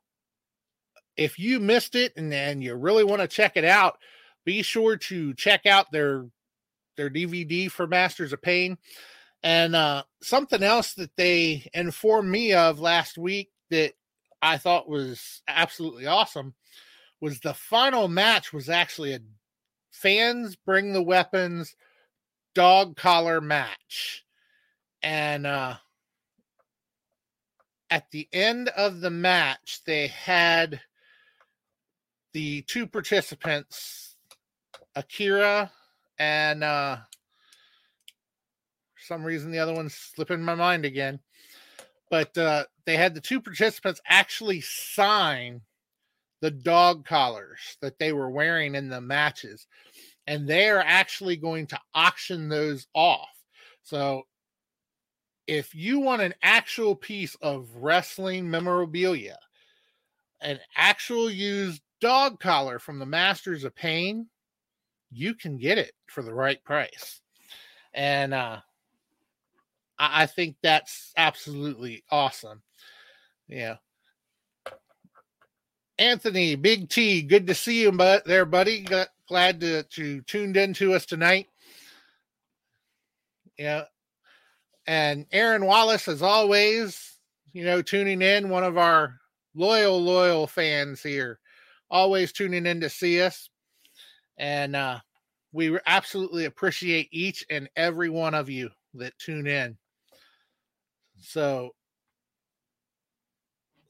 if 1.17 1.39
you 1.39 1.59
missed 1.59 1.97
it 1.97 2.13
and, 2.17 2.33
and 2.33 2.63
you 2.63 2.75
really 2.77 3.05
want 3.05 3.21
to 3.21 3.29
check 3.29 3.57
it 3.57 3.65
out, 3.65 3.99
be 4.45 4.63
sure 4.63 4.97
to 4.97 5.35
check 5.35 5.67
out 5.67 5.91
their 5.93 6.27
their 6.97 7.11
DVD 7.11 7.71
for 7.71 7.87
Masters 7.87 8.33
of 8.33 8.41
Pain. 8.41 8.79
And 9.43 9.77
uh, 9.77 10.03
something 10.23 10.63
else 10.63 10.95
that 10.95 11.15
they 11.17 11.69
informed 11.75 12.29
me 12.29 12.55
of 12.55 12.81
last 12.81 13.19
week 13.19 13.51
that 13.71 13.93
I 14.43 14.59
thought 14.59 14.89
was 14.89 15.43
absolutely 15.47 16.07
awesome 16.07 16.55
was 17.21 17.41
the 17.41 17.55
final 17.55 18.09
match 18.09 18.53
was 18.53 18.69
actually 18.69 19.13
a 19.13 19.21
fans 19.91 20.57
bring 20.57 20.93
the 20.93 21.03
weapons 21.03 21.75
dog 22.55 22.97
collar 22.97 23.41
match 23.41 24.25
and 25.03 25.47
uh, 25.47 25.77
at 27.91 28.11
the 28.11 28.29
end 28.33 28.69
of 28.71 29.01
the 29.01 29.11
match, 29.11 29.81
they 29.87 30.09
had 30.09 30.81
the 32.33 32.63
two 32.63 32.87
participants, 32.87 34.17
Akira 34.95 35.71
and 36.19 36.65
uh, 36.65 36.97
for 38.95 39.05
some 39.05 39.25
reason 39.25 39.51
the 39.51 39.59
other 39.59 39.75
one's 39.75 39.95
slipping 39.95 40.43
my 40.43 40.55
mind 40.55 40.85
again. 40.85 41.21
But 42.11 42.37
uh, 42.39 42.65
they 42.87 42.97
had 42.97 43.15
the 43.15 43.21
two 43.21 43.41
participants 43.41 44.01
actually 44.07 44.63
sign 44.63 45.61
the 46.41 46.51
dog 46.51 47.05
collars 47.05 47.77
that 47.83 47.99
they 47.99 48.13
were 48.13 48.31
wearing 48.31 48.75
in 48.75 48.89
the 48.89 49.01
matches, 49.01 49.67
and 50.27 50.49
they 50.49 50.69
are 50.69 50.83
actually 50.85 51.37
going 51.37 51.67
to 51.69 51.81
auction 51.95 52.49
those 52.49 52.87
off. 52.95 53.29
So 53.83 54.23
if 55.49 55.75
you 55.75 55.99
want 55.99 56.21
an 56.21 56.35
actual 56.43 56.95
piece 56.95 57.35
of 57.37 57.67
wrestling 57.75 58.49
memorabilia, 58.49 59.39
an 60.43 60.61
actual 60.77 61.31
used 61.31 61.81
dog 62.01 62.39
collar 62.39 62.79
from 62.79 62.99
the 62.99 63.07
Masters 63.07 63.65
of 63.65 63.75
Pain, 63.75 64.29
you 65.11 65.35
can 65.35 65.57
get 65.57 65.79
it 65.79 65.93
for 66.07 66.23
the 66.23 66.35
right 66.35 66.63
price. 66.63 67.23
And 67.95 68.35
uh, 68.35 68.59
I, 69.99 70.23
I 70.23 70.27
think 70.27 70.57
that's 70.63 71.13
absolutely 71.17 72.05
awesome. 72.11 72.63
Yeah. 73.49 73.77
Anthony, 75.99 76.55
Big 76.57 76.91
T, 76.91 77.23
good 77.23 77.47
to 77.47 77.55
see 77.55 77.83
you 77.83 77.91
but 77.91 78.25
there, 78.27 78.45
buddy. 78.45 78.87
Glad 79.29 79.61
to, 79.61 79.83
to 79.83 80.21
tuned 80.23 80.59
in 80.59 80.75
to 80.75 80.93
us 80.93 81.07
tonight. 81.07 81.49
Yeah, 83.59 83.85
and 84.89 85.27
Aaron 85.33 85.67
Wallace, 85.67 86.09
as 86.09 86.23
always, 86.23 87.19
you 87.53 87.63
know, 87.63 87.83
tuning 87.83 88.23
in, 88.23 88.49
one 88.49 88.65
of 88.65 88.79
our 88.79 89.21
loyal, 89.55 90.01
loyal 90.03 90.47
fans 90.47 91.03
here, 91.03 91.39
always 91.91 92.33
tuning 92.33 92.65
in 92.65 92.81
to 92.81 92.89
see 92.89 93.21
us. 93.21 93.51
And 94.39 94.75
uh, 94.75 95.01
we 95.53 95.79
absolutely 95.87 96.47
appreciate 96.47 97.09
each 97.13 97.45
and 97.51 97.69
every 97.77 98.09
one 98.09 98.33
of 98.33 98.49
you 98.49 98.71
that 98.95 99.13
tune 99.19 99.47
in. 99.47 99.77
So, 101.21 101.75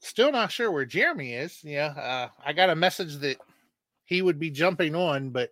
still 0.01 0.33
not 0.33 0.51
sure 0.51 0.69
where 0.69 0.85
Jeremy 0.85 1.33
is. 1.33 1.59
Yeah, 1.63 1.93
uh, 1.95 2.27
I 2.45 2.51
got 2.51 2.71
a 2.71 2.75
message 2.75 3.15
that 3.19 3.37
he 4.03 4.21
would 4.21 4.37
be 4.37 4.49
jumping 4.49 4.95
on, 4.95 5.29
but 5.29 5.51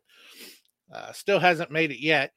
uh, 0.93 1.13
still 1.13 1.39
hasn't 1.39 1.71
made 1.71 1.91
it 1.91 2.01
yet. 2.03 2.33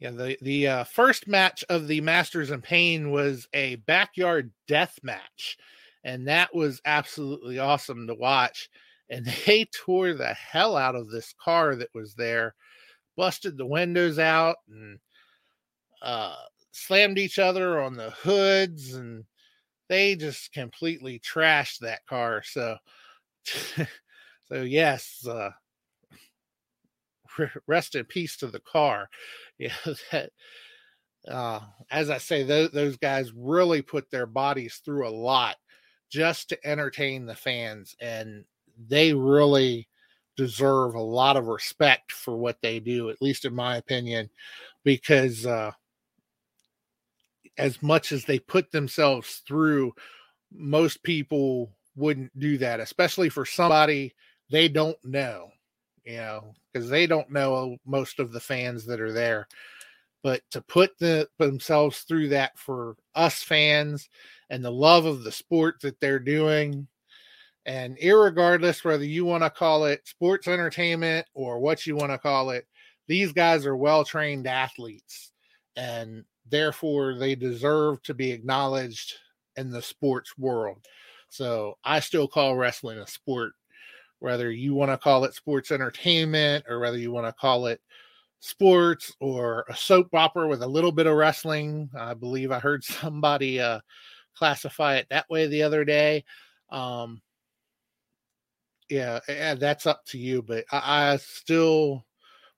Yeah, 0.00 0.10
the 0.10 0.36
the 0.42 0.66
uh, 0.68 0.84
first 0.84 1.26
match 1.28 1.64
of 1.68 1.86
the 1.88 2.00
Masters 2.00 2.50
and 2.50 2.62
Pain 2.62 3.10
was 3.10 3.48
a 3.52 3.76
backyard 3.76 4.52
death 4.66 4.98
match, 5.02 5.56
and 6.02 6.26
that 6.28 6.54
was 6.54 6.80
absolutely 6.84 7.58
awesome 7.58 8.06
to 8.08 8.14
watch. 8.14 8.68
And 9.08 9.26
they 9.46 9.66
tore 9.74 10.14
the 10.14 10.34
hell 10.34 10.76
out 10.76 10.94
of 10.96 11.10
this 11.10 11.34
car 11.42 11.74
that 11.76 11.94
was 11.94 12.14
there, 12.14 12.54
busted 13.16 13.58
the 13.58 13.66
windows 13.66 14.18
out, 14.18 14.56
and 14.68 15.00
uh, 16.02 16.34
slammed 16.72 17.18
each 17.18 17.38
other 17.38 17.80
on 17.80 17.94
the 17.96 18.10
hoods, 18.10 18.94
and 18.94 19.24
they 19.88 20.16
just 20.16 20.52
completely 20.52 21.20
trashed 21.20 21.80
that 21.80 22.06
car. 22.06 22.42
So, 22.44 22.78
so 24.48 24.62
yes, 24.62 25.26
uh, 25.28 25.50
rest 27.66 27.94
in 27.94 28.04
peace 28.04 28.36
to 28.38 28.46
the 28.46 28.60
car. 28.60 29.08
Yeah, 29.56 29.72
that 30.10 30.32
uh, 31.28 31.60
as 31.90 32.10
I 32.10 32.18
say, 32.18 32.42
those, 32.42 32.70
those 32.70 32.96
guys 32.96 33.32
really 33.34 33.82
put 33.82 34.10
their 34.10 34.26
bodies 34.26 34.80
through 34.84 35.08
a 35.08 35.10
lot 35.10 35.56
just 36.10 36.48
to 36.48 36.66
entertain 36.66 37.24
the 37.24 37.34
fans, 37.34 37.96
and 38.00 38.44
they 38.88 39.12
really 39.12 39.88
deserve 40.36 40.94
a 40.94 41.00
lot 41.00 41.36
of 41.36 41.46
respect 41.46 42.12
for 42.12 42.36
what 42.36 42.60
they 42.62 42.80
do, 42.80 43.10
at 43.10 43.22
least 43.22 43.44
in 43.44 43.54
my 43.54 43.76
opinion, 43.76 44.28
because 44.82 45.46
uh, 45.46 45.70
as 47.56 47.82
much 47.82 48.12
as 48.12 48.24
they 48.24 48.38
put 48.38 48.70
themselves 48.70 49.42
through, 49.46 49.92
most 50.52 51.02
people 51.02 51.70
wouldn't 51.96 52.36
do 52.38 52.58
that, 52.58 52.80
especially 52.80 53.28
for 53.28 53.46
somebody 53.46 54.14
they 54.50 54.68
don't 54.68 54.98
know 55.04 55.50
you 56.04 56.16
know, 56.16 56.54
because 56.72 56.88
they 56.88 57.06
don't 57.06 57.30
know 57.30 57.76
most 57.86 58.20
of 58.20 58.32
the 58.32 58.40
fans 58.40 58.84
that 58.86 59.00
are 59.00 59.12
there. 59.12 59.48
But 60.22 60.42
to 60.52 60.62
put 60.62 60.98
the, 60.98 61.28
themselves 61.38 62.00
through 62.00 62.28
that 62.30 62.58
for 62.58 62.96
us 63.14 63.42
fans 63.42 64.08
and 64.48 64.64
the 64.64 64.70
love 64.70 65.04
of 65.04 65.22
the 65.22 65.32
sport 65.32 65.76
that 65.82 66.00
they're 66.00 66.18
doing, 66.18 66.86
and 67.66 67.96
regardless 68.02 68.84
whether 68.84 69.04
you 69.04 69.24
want 69.24 69.42
to 69.42 69.50
call 69.50 69.86
it 69.86 70.06
sports 70.06 70.48
entertainment 70.48 71.26
or 71.34 71.58
what 71.58 71.86
you 71.86 71.96
want 71.96 72.12
to 72.12 72.18
call 72.18 72.50
it, 72.50 72.66
these 73.06 73.32
guys 73.32 73.66
are 73.66 73.76
well 73.76 74.04
trained 74.04 74.46
athletes 74.46 75.32
and 75.76 76.24
therefore 76.48 77.18
they 77.18 77.34
deserve 77.34 78.02
to 78.02 78.14
be 78.14 78.30
acknowledged 78.30 79.14
in 79.56 79.70
the 79.70 79.82
sports 79.82 80.36
world. 80.38 80.84
So 81.28 81.78
I 81.84 82.00
still 82.00 82.28
call 82.28 82.56
wrestling 82.56 82.98
a 82.98 83.06
sport 83.06 83.52
whether 84.24 84.50
you 84.50 84.72
want 84.74 84.90
to 84.90 84.96
call 84.96 85.26
it 85.26 85.34
sports 85.34 85.70
entertainment 85.70 86.64
or 86.66 86.80
whether 86.80 86.96
you 86.96 87.12
want 87.12 87.26
to 87.26 87.32
call 87.34 87.66
it 87.66 87.78
sports 88.40 89.12
or 89.20 89.66
a 89.68 89.76
soap 89.76 90.08
opera 90.14 90.48
with 90.48 90.62
a 90.62 90.66
little 90.66 90.92
bit 90.92 91.06
of 91.06 91.14
wrestling. 91.14 91.90
I 91.94 92.14
believe 92.14 92.50
I 92.50 92.58
heard 92.58 92.82
somebody 92.84 93.60
uh, 93.60 93.80
classify 94.34 94.96
it 94.96 95.08
that 95.10 95.28
way 95.28 95.46
the 95.46 95.62
other 95.62 95.84
day. 95.84 96.24
Um, 96.70 97.20
yeah, 98.88 99.20
that's 99.28 99.86
up 99.86 100.02
to 100.06 100.18
you. 100.18 100.40
But 100.40 100.64
I, 100.72 101.12
I 101.12 101.16
still, 101.18 102.06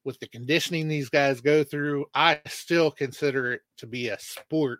with 0.04 0.20
the 0.20 0.28
conditioning 0.28 0.86
these 0.86 1.08
guys 1.08 1.40
go 1.40 1.64
through, 1.64 2.06
I 2.14 2.40
still 2.46 2.92
consider 2.92 3.54
it 3.54 3.62
to 3.78 3.88
be 3.88 4.10
a 4.10 4.20
sport. 4.20 4.78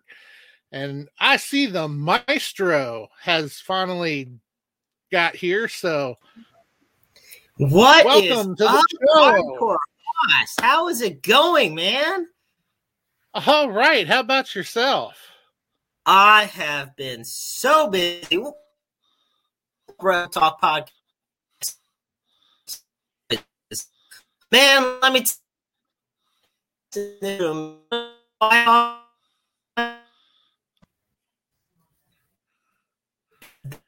And 0.71 1.09
I 1.19 1.37
see 1.37 1.67
the 1.67 1.89
maestro 1.89 3.09
has 3.21 3.59
finally 3.59 4.31
got 5.11 5.35
here. 5.35 5.67
So 5.67 6.17
what 7.57 8.05
Welcome 8.05 8.53
is 8.53 8.57
to 8.59 8.65
the 8.65 8.85
show. 9.15 9.79
How 10.61 10.89
is 10.89 11.01
it 11.01 11.23
going, 11.23 11.75
man? 11.75 12.29
All 13.35 13.71
right. 13.71 14.07
How 14.07 14.21
about 14.21 14.55
yourself? 14.55 15.17
I 16.05 16.45
have 16.45 16.95
been 16.97 17.25
so 17.25 17.89
busy. 17.89 18.45
Bro 19.99 20.27
Talk 20.29 20.61
podcast. 20.61 20.93
Man, 24.53 24.99
let 25.03 25.13
me 25.13 25.25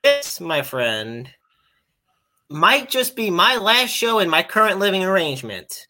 this, 0.03 0.41
my 0.41 0.63
friend, 0.63 1.31
might 2.49 2.89
just 2.89 3.15
be 3.17 3.31
my 3.31 3.57
last 3.57 3.91
show 3.91 4.19
in 4.19 4.31
my 4.31 4.43
current 4.43 4.79
living 4.79 5.05
arrangement. 5.05 5.87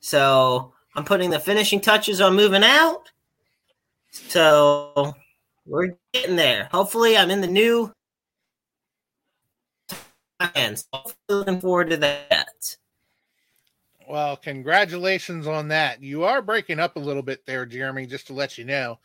So 0.00 0.72
I'm 0.94 1.04
putting 1.04 1.30
the 1.30 1.40
finishing 1.40 1.80
touches 1.80 2.20
on 2.20 2.36
moving 2.36 2.64
out. 2.64 3.10
So 4.10 5.14
we're 5.66 5.96
getting 6.12 6.36
there. 6.36 6.68
Hopefully, 6.70 7.16
I'm 7.16 7.30
in 7.30 7.40
the 7.40 7.46
new. 7.46 7.92
And 10.54 10.82
looking 11.28 11.60
forward 11.60 11.90
to 11.90 11.96
that. 11.98 12.76
Well, 14.06 14.36
congratulations 14.36 15.46
on 15.46 15.68
that. 15.68 16.02
You 16.02 16.24
are 16.24 16.42
breaking 16.42 16.80
up 16.80 16.96
a 16.96 17.00
little 17.00 17.22
bit 17.22 17.46
there, 17.46 17.64
Jeremy, 17.64 18.06
just 18.06 18.26
to 18.26 18.34
let 18.34 18.58
you 18.58 18.64
know. 18.64 18.98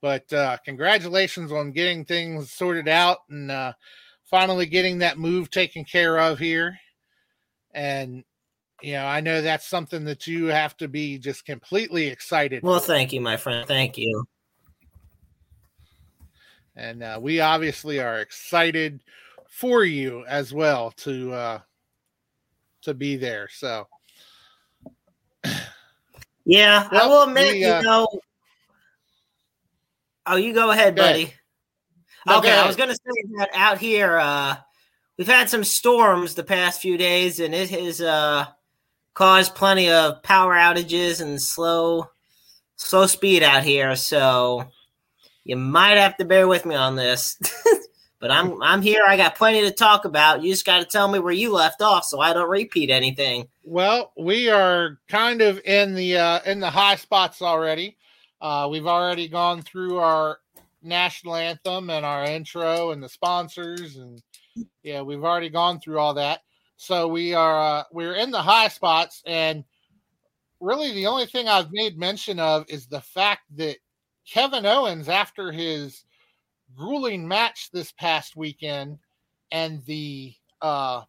But 0.00 0.32
uh, 0.32 0.56
congratulations 0.64 1.52
on 1.52 1.72
getting 1.72 2.04
things 2.04 2.50
sorted 2.50 2.88
out 2.88 3.18
and 3.28 3.50
uh, 3.50 3.72
finally 4.30 4.66
getting 4.66 4.98
that 4.98 5.18
move 5.18 5.50
taken 5.50 5.84
care 5.84 6.18
of 6.18 6.38
here. 6.38 6.78
And 7.74 8.24
you 8.82 8.94
know, 8.94 9.04
I 9.04 9.20
know 9.20 9.42
that's 9.42 9.66
something 9.66 10.04
that 10.04 10.26
you 10.26 10.46
have 10.46 10.76
to 10.78 10.88
be 10.88 11.18
just 11.18 11.44
completely 11.44 12.06
excited. 12.06 12.62
Well, 12.62 12.80
thank 12.80 13.12
you, 13.12 13.20
my 13.20 13.36
friend. 13.36 13.66
Thank 13.68 13.98
you. 13.98 14.24
And 16.76 17.02
uh, 17.02 17.18
we 17.20 17.40
obviously 17.40 18.00
are 18.00 18.20
excited 18.20 19.02
for 19.48 19.84
you 19.84 20.24
as 20.26 20.54
well 20.54 20.92
to 20.92 21.32
uh, 21.32 21.58
to 22.82 22.94
be 22.94 23.16
there. 23.16 23.48
So, 23.52 23.86
yeah, 26.46 26.88
well, 26.90 27.04
I 27.04 27.06
will 27.06 27.22
admit, 27.24 27.52
we, 27.52 27.64
uh, 27.64 27.80
you 27.80 27.86
know. 27.86 28.08
Oh, 30.26 30.36
you 30.36 30.54
go 30.54 30.70
ahead, 30.70 30.96
go 30.96 31.02
buddy. 31.02 31.24
Ahead. 31.24 31.34
Okay, 32.28 32.52
I 32.52 32.66
was 32.66 32.76
going 32.76 32.90
to 32.90 32.94
say 32.94 33.22
that 33.38 33.50
out 33.54 33.78
here, 33.78 34.18
uh, 34.18 34.56
we've 35.16 35.26
had 35.26 35.48
some 35.48 35.64
storms 35.64 36.34
the 36.34 36.44
past 36.44 36.80
few 36.80 36.98
days, 36.98 37.40
and 37.40 37.54
it 37.54 37.70
has 37.70 38.00
uh, 38.00 38.46
caused 39.14 39.54
plenty 39.54 39.90
of 39.90 40.22
power 40.22 40.54
outages 40.54 41.22
and 41.22 41.40
slow, 41.40 42.10
slow 42.76 43.06
speed 43.06 43.42
out 43.42 43.62
here. 43.62 43.96
So 43.96 44.68
you 45.44 45.56
might 45.56 45.96
have 45.96 46.16
to 46.18 46.24
bear 46.26 46.46
with 46.46 46.66
me 46.66 46.74
on 46.74 46.96
this. 46.96 47.38
but 48.20 48.30
I'm 48.30 48.62
I'm 48.62 48.82
here. 48.82 49.02
I 49.06 49.16
got 49.16 49.34
plenty 49.34 49.62
to 49.62 49.70
talk 49.70 50.04
about. 50.04 50.42
You 50.42 50.52
just 50.52 50.66
got 50.66 50.80
to 50.80 50.84
tell 50.84 51.08
me 51.08 51.18
where 51.18 51.32
you 51.32 51.52
left 51.52 51.80
off, 51.80 52.04
so 52.04 52.20
I 52.20 52.34
don't 52.34 52.50
repeat 52.50 52.90
anything. 52.90 53.48
Well, 53.64 54.12
we 54.16 54.50
are 54.50 54.98
kind 55.08 55.40
of 55.40 55.58
in 55.64 55.94
the 55.94 56.18
uh, 56.18 56.40
in 56.44 56.60
the 56.60 56.70
high 56.70 56.96
spots 56.96 57.40
already. 57.40 57.96
Uh, 58.42 58.68
we've 58.70 58.86
already 58.86 59.26
gone 59.26 59.62
through 59.62 59.98
our 59.98 60.39
national 60.82 61.36
anthem 61.36 61.90
and 61.90 62.04
our 62.06 62.24
intro 62.24 62.90
and 62.90 63.02
the 63.02 63.08
sponsors 63.08 63.96
and 63.96 64.22
yeah 64.82 65.02
we've 65.02 65.24
already 65.24 65.50
gone 65.50 65.80
through 65.80 65.98
all 65.98 66.14
that. 66.14 66.40
So 66.76 67.08
we 67.08 67.34
are 67.34 67.80
uh, 67.80 67.84
we're 67.92 68.14
in 68.14 68.30
the 68.30 68.42
high 68.42 68.68
spots 68.68 69.22
and 69.26 69.64
really 70.60 70.92
the 70.92 71.06
only 71.06 71.26
thing 71.26 71.48
i've 71.48 71.72
made 71.72 71.98
mention 71.98 72.38
of 72.38 72.64
is 72.68 72.86
the 72.86 73.00
fact 73.00 73.42
that 73.56 73.76
kevin 74.26 74.66
owens 74.66 75.08
after 75.08 75.50
his 75.50 76.04
grueling 76.76 77.26
match 77.26 77.70
this 77.72 77.92
past 77.92 78.36
weekend 78.36 78.98
and 79.50 79.84
the 79.86 80.32
uh 80.62 81.02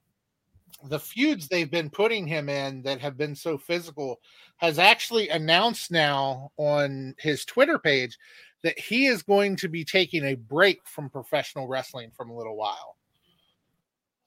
the 0.85 0.99
feuds 0.99 1.47
they've 1.47 1.69
been 1.69 1.89
putting 1.89 2.25
him 2.25 2.49
in 2.49 2.81
that 2.81 2.99
have 2.99 3.17
been 3.17 3.35
so 3.35 3.57
physical 3.57 4.19
has 4.57 4.79
actually 4.79 5.29
announced 5.29 5.91
now 5.91 6.49
on 6.57 7.13
his 7.19 7.45
twitter 7.45 7.77
page 7.77 8.17
that 8.63 8.77
he 8.77 9.07
is 9.07 9.23
going 9.23 9.55
to 9.57 9.67
be 9.67 9.83
taking 9.83 10.23
a 10.25 10.35
break 10.35 10.87
from 10.87 11.09
professional 11.09 11.67
wrestling 11.67 12.11
from 12.15 12.29
a 12.29 12.35
little 12.35 12.55
while. 12.55 12.97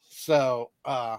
So 0.08 0.70
uh, 0.84 1.18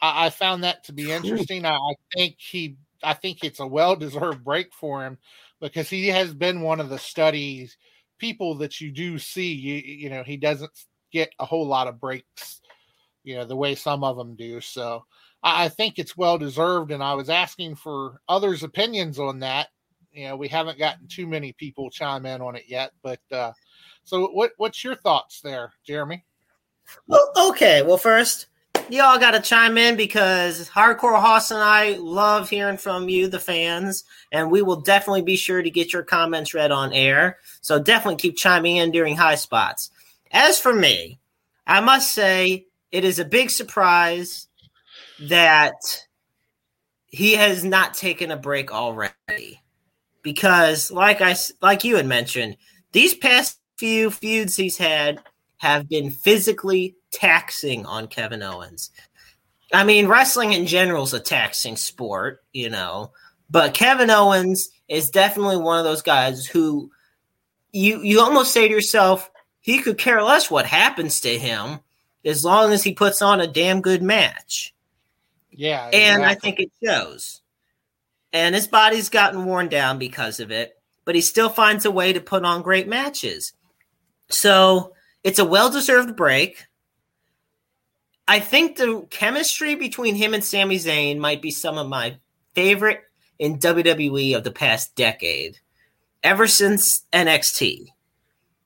I, 0.00 0.26
I 0.26 0.30
found 0.30 0.64
that 0.64 0.84
to 0.84 0.92
be 0.92 1.10
interesting. 1.12 1.64
I, 1.64 1.76
I 1.76 1.94
think 2.14 2.36
he, 2.38 2.76
I 3.02 3.14
think 3.14 3.44
it's 3.44 3.60
a 3.60 3.66
well-deserved 3.66 4.44
break 4.44 4.74
for 4.74 5.04
him 5.04 5.18
because 5.60 5.88
he 5.88 6.08
has 6.08 6.34
been 6.34 6.60
one 6.60 6.80
of 6.80 6.88
the 6.88 6.98
studies 6.98 7.76
people 8.20 8.54
that 8.56 8.80
you 8.80 8.92
do 8.92 9.18
see. 9.18 9.52
You, 9.52 9.74
you 9.74 10.10
know, 10.10 10.22
he 10.22 10.36
doesn't 10.36 10.70
get 11.10 11.32
a 11.40 11.44
whole 11.44 11.66
lot 11.66 11.88
of 11.88 11.98
breaks, 11.98 12.60
you 13.24 13.34
know, 13.34 13.44
the 13.44 13.56
way 13.56 13.74
some 13.74 14.04
of 14.04 14.16
them 14.16 14.36
do. 14.36 14.60
So 14.60 15.04
I 15.42 15.68
think 15.68 15.98
it's 15.98 16.16
well 16.16 16.38
deserved. 16.38 16.92
And 16.92 17.02
I 17.02 17.14
was 17.14 17.30
asking 17.30 17.76
for 17.76 18.20
others' 18.28 18.62
opinions 18.62 19.18
on 19.18 19.40
that. 19.40 19.68
You 20.12 20.28
know, 20.28 20.36
we 20.36 20.48
haven't 20.48 20.78
gotten 20.78 21.06
too 21.06 21.26
many 21.26 21.52
people 21.52 21.90
chime 21.90 22.26
in 22.26 22.40
on 22.40 22.56
it 22.56 22.64
yet, 22.66 22.92
but 23.02 23.20
uh, 23.30 23.52
so 24.04 24.28
what 24.28 24.52
what's 24.56 24.82
your 24.82 24.96
thoughts 24.96 25.40
there, 25.40 25.72
Jeremy? 25.84 26.24
Well, 27.06 27.30
okay. 27.48 27.82
Well, 27.82 27.98
first, 27.98 28.46
y'all 28.88 29.18
got 29.18 29.32
to 29.32 29.40
chime 29.40 29.78
in 29.78 29.96
because 29.96 30.68
Hardcore 30.68 31.20
Hoss 31.20 31.50
and 31.50 31.60
I 31.60 31.92
love 31.92 32.50
hearing 32.50 32.76
from 32.76 33.08
you, 33.08 33.28
the 33.28 33.38
fans, 33.38 34.04
and 34.32 34.50
we 34.50 34.62
will 34.62 34.80
definitely 34.80 35.22
be 35.22 35.36
sure 35.36 35.62
to 35.62 35.70
get 35.70 35.92
your 35.92 36.02
comments 36.02 36.54
read 36.54 36.72
on 36.72 36.92
air. 36.92 37.38
So 37.60 37.80
definitely 37.80 38.16
keep 38.16 38.36
chiming 38.36 38.76
in 38.76 38.90
during 38.90 39.16
high 39.16 39.36
spots. 39.36 39.90
As 40.32 40.58
for 40.58 40.74
me, 40.74 41.20
I 41.66 41.80
must 41.80 42.14
say 42.14 42.66
it 42.90 43.04
is 43.04 43.18
a 43.18 43.24
big 43.24 43.50
surprise 43.50 44.48
that 45.20 45.74
he 47.06 47.34
has 47.34 47.64
not 47.64 47.94
taken 47.94 48.30
a 48.30 48.36
break 48.36 48.72
already 48.72 49.59
because 50.22 50.90
like 50.90 51.20
I 51.20 51.36
like 51.60 51.84
you 51.84 51.96
had 51.96 52.06
mentioned 52.06 52.56
these 52.92 53.14
past 53.14 53.58
few 53.76 54.10
feuds 54.10 54.56
he's 54.56 54.76
had 54.76 55.20
have 55.58 55.88
been 55.88 56.10
physically 56.10 56.96
taxing 57.12 57.84
on 57.86 58.06
Kevin 58.06 58.42
Owens. 58.42 58.90
I 59.72 59.84
mean, 59.84 60.08
wrestling 60.08 60.52
in 60.52 60.66
general 60.66 61.04
is 61.04 61.14
a 61.14 61.20
taxing 61.20 61.76
sport, 61.76 62.42
you 62.52 62.70
know, 62.70 63.12
but 63.48 63.74
Kevin 63.74 64.10
Owens 64.10 64.70
is 64.88 65.10
definitely 65.10 65.58
one 65.58 65.78
of 65.78 65.84
those 65.84 66.02
guys 66.02 66.46
who 66.46 66.90
you 67.72 68.02
you 68.02 68.20
almost 68.20 68.52
say 68.52 68.66
to 68.66 68.74
yourself, 68.74 69.30
he 69.60 69.78
could 69.78 69.98
care 69.98 70.22
less 70.22 70.50
what 70.50 70.66
happens 70.66 71.20
to 71.20 71.38
him 71.38 71.80
as 72.24 72.44
long 72.44 72.72
as 72.72 72.82
he 72.82 72.92
puts 72.92 73.22
on 73.22 73.40
a 73.40 73.46
damn 73.46 73.80
good 73.80 74.02
match. 74.02 74.74
Yeah. 75.50 75.88
Exactly. 75.88 76.00
And 76.02 76.24
I 76.24 76.34
think 76.34 76.60
it 76.60 76.70
shows. 76.82 77.39
And 78.32 78.54
his 78.54 78.68
body's 78.68 79.08
gotten 79.08 79.44
worn 79.44 79.68
down 79.68 79.98
because 79.98 80.40
of 80.40 80.50
it, 80.50 80.76
but 81.04 81.14
he 81.14 81.20
still 81.20 81.48
finds 81.48 81.84
a 81.84 81.90
way 81.90 82.12
to 82.12 82.20
put 82.20 82.44
on 82.44 82.62
great 82.62 82.86
matches. 82.88 83.52
So 84.28 84.94
it's 85.24 85.38
a 85.38 85.44
well 85.44 85.70
deserved 85.70 86.16
break. 86.16 86.64
I 88.28 88.38
think 88.38 88.76
the 88.76 89.06
chemistry 89.10 89.74
between 89.74 90.14
him 90.14 90.34
and 90.34 90.44
Sami 90.44 90.76
Zayn 90.76 91.18
might 91.18 91.42
be 91.42 91.50
some 91.50 91.78
of 91.78 91.88
my 91.88 92.16
favorite 92.54 93.00
in 93.40 93.58
WWE 93.58 94.36
of 94.36 94.44
the 94.44 94.52
past 94.52 94.94
decade, 94.94 95.58
ever 96.22 96.46
since 96.46 97.04
NXT. 97.12 97.86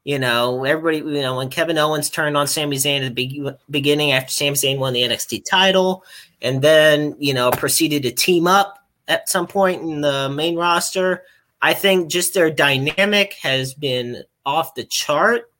You 0.05 0.19
know, 0.19 0.65
everybody, 0.65 0.99
you 0.99 1.23
know, 1.23 1.39
when 1.39 1.49
Kevin 1.49 1.79
Owens 1.79 2.11
turned 2.11 2.37
on 2.37 2.47
Sami 2.47 2.77
Zayn 2.77 3.07
at 3.07 3.15
the 3.15 3.27
be- 3.27 3.51
beginning 3.71 4.13
after 4.13 4.31
Sami 4.31 4.51
Zayn 4.51 4.79
won 4.79 4.93
the 4.93 5.01
NXT 5.01 5.45
title, 5.49 6.05
and 6.43 6.61
then, 6.61 7.17
you 7.19 7.33
know, 7.33 7.51
proceeded 7.51 8.03
to 8.03 8.13
team 8.13 8.47
up 8.47 8.84
at 9.09 9.29
some 9.29 9.47
point 9.47 9.83
in 9.83 10.01
the 10.01 10.29
main 10.29 10.57
roster. 10.57 11.25
I 11.61 11.75
think 11.75 12.11
just 12.11 12.35
their 12.35 12.51
dynamic 12.51 13.35
has 13.43 13.75
been 13.75 14.25
off 14.45 14.75
the 14.75 14.85
chart. 14.85 15.51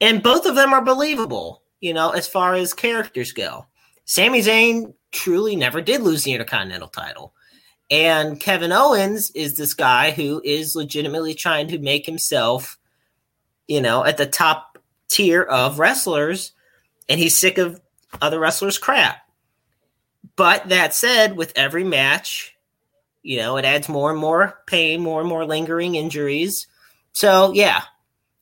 And 0.00 0.22
both 0.22 0.46
of 0.46 0.56
them 0.56 0.72
are 0.72 0.84
believable, 0.84 1.62
you 1.80 1.94
know, 1.94 2.10
as 2.10 2.26
far 2.26 2.54
as 2.54 2.74
characters 2.74 3.32
go. 3.32 3.66
Sami 4.04 4.40
Zayn 4.40 4.94
truly 5.12 5.54
never 5.56 5.80
did 5.80 6.02
lose 6.02 6.24
the 6.24 6.32
Intercontinental 6.32 6.88
title. 6.88 7.34
And 7.90 8.40
Kevin 8.40 8.72
Owens 8.72 9.30
is 9.30 9.54
this 9.54 9.74
guy 9.74 10.10
who 10.10 10.40
is 10.44 10.74
legitimately 10.74 11.34
trying 11.34 11.68
to 11.68 11.78
make 11.78 12.06
himself 12.06 12.78
you 13.72 13.80
know, 13.80 14.04
at 14.04 14.16
the 14.16 14.26
top 14.26 14.78
tier 15.08 15.42
of 15.42 15.78
wrestlers, 15.78 16.52
and 17.08 17.18
he's 17.18 17.36
sick 17.36 17.58
of 17.58 17.80
other 18.20 18.38
wrestlers' 18.38 18.78
crap. 18.78 19.21
But 20.36 20.68
that 20.68 20.94
said, 20.94 21.36
with 21.36 21.52
every 21.56 21.84
match, 21.84 22.56
you 23.22 23.38
know, 23.38 23.56
it 23.56 23.64
adds 23.64 23.88
more 23.88 24.10
and 24.10 24.18
more 24.18 24.60
pain, 24.66 25.00
more 25.00 25.20
and 25.20 25.28
more 25.28 25.44
lingering 25.44 25.94
injuries. 25.94 26.66
So, 27.12 27.52
yeah, 27.52 27.82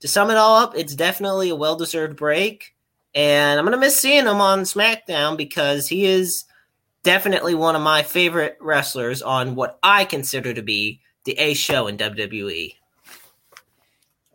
to 0.00 0.08
sum 0.08 0.30
it 0.30 0.36
all 0.36 0.56
up, 0.56 0.76
it's 0.76 0.94
definitely 0.94 1.50
a 1.50 1.56
well 1.56 1.76
deserved 1.76 2.16
break. 2.16 2.74
And 3.14 3.58
I'm 3.58 3.64
going 3.64 3.72
to 3.72 3.80
miss 3.80 3.98
seeing 3.98 4.26
him 4.26 4.40
on 4.40 4.60
SmackDown 4.60 5.36
because 5.36 5.88
he 5.88 6.06
is 6.06 6.44
definitely 7.02 7.54
one 7.54 7.74
of 7.74 7.82
my 7.82 8.02
favorite 8.02 8.56
wrestlers 8.60 9.20
on 9.20 9.56
what 9.56 9.78
I 9.82 10.04
consider 10.04 10.54
to 10.54 10.62
be 10.62 11.00
the 11.24 11.32
A 11.38 11.54
show 11.54 11.88
in 11.88 11.96
WWE 11.96 12.74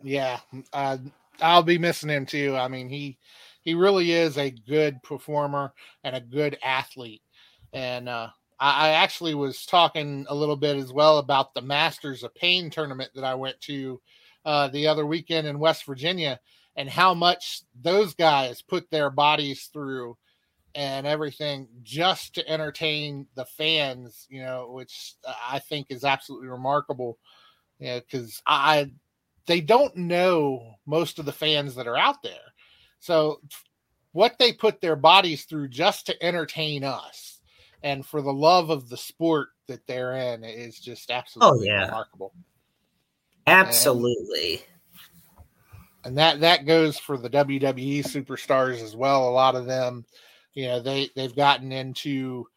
yeah, 0.06 0.38
uh, 0.72 0.98
I'll 1.40 1.64
be 1.64 1.78
missing 1.78 2.10
him 2.10 2.26
too. 2.26 2.56
I 2.56 2.68
mean, 2.68 2.88
he 2.88 3.18
he 3.62 3.74
really 3.74 4.12
is 4.12 4.38
a 4.38 4.50
good 4.50 5.02
performer 5.02 5.72
and 6.04 6.14
a 6.14 6.20
good 6.20 6.56
athlete. 6.62 7.22
And 7.76 8.08
uh, 8.08 8.30
I, 8.58 8.88
actually 8.88 9.34
was 9.34 9.66
talking 9.66 10.24
a 10.30 10.34
little 10.34 10.56
bit 10.56 10.76
as 10.76 10.94
well 10.94 11.18
about 11.18 11.52
the 11.52 11.60
Masters 11.60 12.22
of 12.22 12.34
Pain 12.34 12.70
tournament 12.70 13.10
that 13.14 13.22
I 13.22 13.34
went 13.34 13.60
to 13.62 14.00
uh, 14.46 14.68
the 14.68 14.86
other 14.86 15.04
weekend 15.04 15.46
in 15.46 15.58
West 15.58 15.84
Virginia, 15.84 16.40
and 16.76 16.88
how 16.88 17.12
much 17.12 17.60
those 17.78 18.14
guys 18.14 18.62
put 18.62 18.90
their 18.90 19.10
bodies 19.10 19.68
through 19.74 20.16
and 20.74 21.06
everything 21.06 21.68
just 21.82 22.34
to 22.36 22.48
entertain 22.48 23.26
the 23.34 23.44
fans, 23.44 24.26
you 24.30 24.40
know, 24.40 24.70
which 24.72 25.12
I 25.46 25.58
think 25.58 25.88
is 25.90 26.02
absolutely 26.02 26.48
remarkable. 26.48 27.18
Yeah, 27.78 28.00
because 28.00 28.40
I 28.46 28.90
they 29.44 29.60
don't 29.60 29.94
know 29.96 30.76
most 30.86 31.18
of 31.18 31.26
the 31.26 31.32
fans 31.32 31.74
that 31.74 31.86
are 31.86 31.98
out 31.98 32.22
there. 32.22 32.54
So 33.00 33.42
what 34.12 34.38
they 34.38 34.54
put 34.54 34.80
their 34.80 34.96
bodies 34.96 35.44
through 35.44 35.68
just 35.68 36.06
to 36.06 36.24
entertain 36.24 36.82
us 36.82 37.35
and 37.86 38.04
for 38.04 38.20
the 38.20 38.32
love 38.32 38.68
of 38.68 38.88
the 38.88 38.96
sport 38.96 39.50
that 39.68 39.86
they're 39.86 40.14
in 40.14 40.42
is 40.42 40.80
just 40.80 41.08
absolutely 41.08 41.70
oh, 41.70 41.72
yeah. 41.72 41.84
remarkable. 41.84 42.32
Absolutely. 43.46 44.54
And, 46.04 46.06
and 46.06 46.18
that 46.18 46.40
that 46.40 46.66
goes 46.66 46.98
for 46.98 47.16
the 47.16 47.30
WWE 47.30 48.00
superstars 48.00 48.82
as 48.82 48.96
well. 48.96 49.28
A 49.28 49.30
lot 49.30 49.54
of 49.54 49.66
them, 49.66 50.04
you 50.52 50.66
know, 50.66 50.80
they 50.80 51.10
they've 51.14 51.34
gotten 51.34 51.70
into 51.70 52.48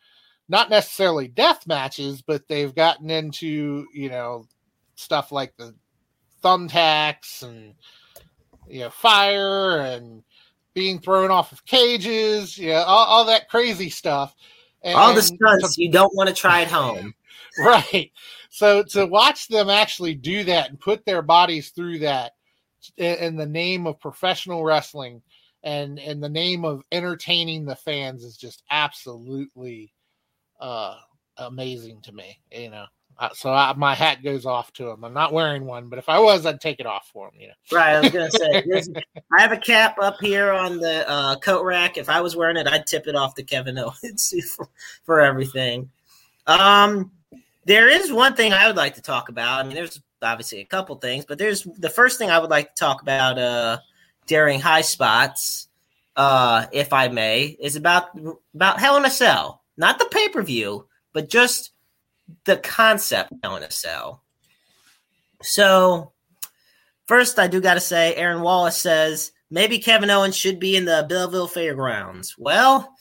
not 0.48 0.72
necessarily 0.72 1.28
death 1.28 1.68
matches, 1.68 2.24
but 2.24 2.48
they've 2.48 2.74
gotten 2.74 3.12
into, 3.12 3.86
you 3.94 4.10
know, 4.10 4.46
stuff 4.96 5.32
like 5.32 5.56
the 5.58 5.76
thumbtacks 6.44 7.44
and 7.44 7.76
you 8.68 8.80
know 8.80 8.90
fire 8.90 9.82
and 9.82 10.24
being 10.74 10.98
thrown 10.98 11.30
off 11.30 11.52
of 11.52 11.66
cages, 11.66 12.58
yeah, 12.58 12.84
all, 12.84 13.06
all 13.06 13.26
that 13.26 13.48
crazy 13.48 13.92
stuff. 13.92 14.36
And, 14.82 14.96
all 14.96 15.14
the 15.14 15.22
stunts 15.22 15.76
to, 15.76 15.82
you 15.82 15.92
don't 15.92 16.16
want 16.16 16.30
to 16.30 16.36
try 16.36 16.62
at 16.62 16.68
home. 16.68 17.14
right. 17.60 18.12
So 18.50 18.84
to 18.84 19.06
watch 19.06 19.48
them 19.48 19.70
actually 19.70 20.16
do 20.16 20.44
that 20.46 20.70
and 20.70 20.80
put 20.80 21.06
their 21.06 21.22
bodies 21.22 21.70
through 21.70 22.00
that 22.00 22.34
in, 22.98 23.16
in 23.18 23.36
the 23.36 23.46
name 23.46 23.88
of 23.88 24.00
professional 24.00 24.64
wrestling 24.64 25.22
and 25.64 26.00
in 26.00 26.20
the 26.22 26.30
name 26.30 26.64
of 26.64 26.84
entertaining 26.92 27.66
the 27.66 27.76
fans 27.76 28.24
is 28.24 28.38
just 28.38 28.64
absolutely 28.72 29.94
uh 30.62 30.96
amazing 31.38 32.02
to 32.02 32.12
me, 32.12 32.40
you 32.52 32.70
know. 32.70 32.86
So 33.34 33.52
I, 33.52 33.74
my 33.74 33.96
hat 33.96 34.24
goes 34.24 34.46
off 34.46 34.72
to 34.74 34.90
him. 34.90 35.04
I'm 35.04 35.14
not 35.14 35.34
wearing 35.34 35.66
one, 35.66 35.90
but 35.90 36.00
if 36.00 36.08
I 36.08 36.20
was, 36.20 36.46
I'd 36.46 36.62
take 36.62 36.80
it 36.80 36.86
off 36.86 37.10
for 37.12 37.28
him. 37.28 37.34
You 37.40 37.48
know. 37.48 37.54
Right. 37.72 37.96
I 37.96 38.00
was 38.00 38.12
gonna 38.12 38.32
say 38.32 38.64
I 39.38 39.42
have 39.42 39.52
a 39.52 39.58
cap 39.58 39.98
up 40.02 40.16
here 40.22 40.52
on 40.52 40.80
the 40.80 41.10
uh, 41.10 41.36
coat 41.38 41.64
rack. 41.64 41.98
If 41.98 42.10
I 42.10 42.22
was 42.22 42.36
wearing 42.36 42.58
it, 42.58 42.68
I'd 42.68 42.88
tip 42.88 43.08
it 43.08 43.16
off 43.16 43.36
to 43.36 43.44
Kevin 43.44 43.78
Owens 43.80 44.34
for, 44.56 44.70
for 45.04 45.20
everything. 45.20 45.90
Um, 46.48 47.12
there 47.66 47.90
is 47.90 48.12
one 48.12 48.36
thing 48.36 48.54
I 48.54 48.68
would 48.68 48.78
like 48.78 48.96
to 48.96 49.02
talk 49.02 49.30
about. 49.30 49.60
I 49.60 49.64
mean, 49.64 49.76
there's 49.76 50.02
obviously 50.22 50.62
a 50.62 50.66
couple 50.66 50.96
things, 50.96 51.26
but 51.26 51.38
there's 51.38 51.64
the 51.78 51.90
first 51.90 52.18
thing 52.18 52.30
I 52.30 52.40
would 52.40 52.50
like 52.50 52.70
to 52.70 52.80
talk 52.80 53.02
about 53.02 53.38
uh, 53.38 53.80
during 54.28 54.60
high 54.60 54.82
spots, 54.82 55.68
uh, 56.16 56.68
if 56.72 56.94
I 56.94 57.10
may, 57.10 57.58
is 57.60 57.76
about 57.76 58.18
about 58.56 58.80
Hell 58.80 58.98
in 58.98 59.06
a 59.06 59.12
Cell, 59.12 59.62
not 59.78 60.00
the 60.00 60.06
pay 60.06 60.30
per 60.30 60.42
view, 60.42 60.88
but 61.12 61.30
just 61.30 61.72
the 62.46 62.58
concept 62.58 63.34
I 63.44 63.48
want 63.48 63.64
to 63.64 63.72
sell. 63.72 64.24
So, 65.42 66.12
first, 67.08 67.40
I 67.40 67.48
do 67.48 67.62
got 67.62 67.76
to 67.76 67.80
say, 67.80 68.16
Aaron 68.16 68.42
Wallace 68.42 68.78
says 68.78 69.32
maybe 69.50 69.80
Kevin 69.80 70.10
Owens 70.10 70.36
should 70.36 70.60
be 70.60 70.76
in 70.76 70.86
the 70.86 71.06
Belleville 71.08 71.48
Fairgrounds. 71.48 72.36
Well, 72.38 72.94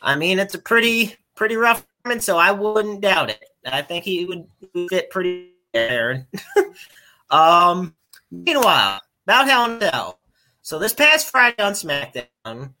I 0.00 0.16
mean, 0.16 0.38
it's 0.38 0.54
a 0.54 0.58
pretty 0.58 1.16
pretty 1.34 1.56
rough, 1.56 1.84
so 2.20 2.38
I 2.38 2.52
wouldn't 2.52 3.00
doubt 3.00 3.30
it. 3.30 3.44
I 3.66 3.82
think 3.82 4.04
he 4.04 4.24
would 4.24 4.46
fit 4.88 5.10
pretty 5.10 5.50
there. 5.72 6.26
um, 7.30 7.94
meanwhile, 8.30 9.00
about 9.26 9.48
Hell 9.48 9.72
in 9.72 9.80
Hell. 9.80 10.18
So 10.62 10.78
this 10.78 10.94
past 10.94 11.30
Friday 11.30 11.62
on 11.62 11.72
SmackDown, 11.72 12.72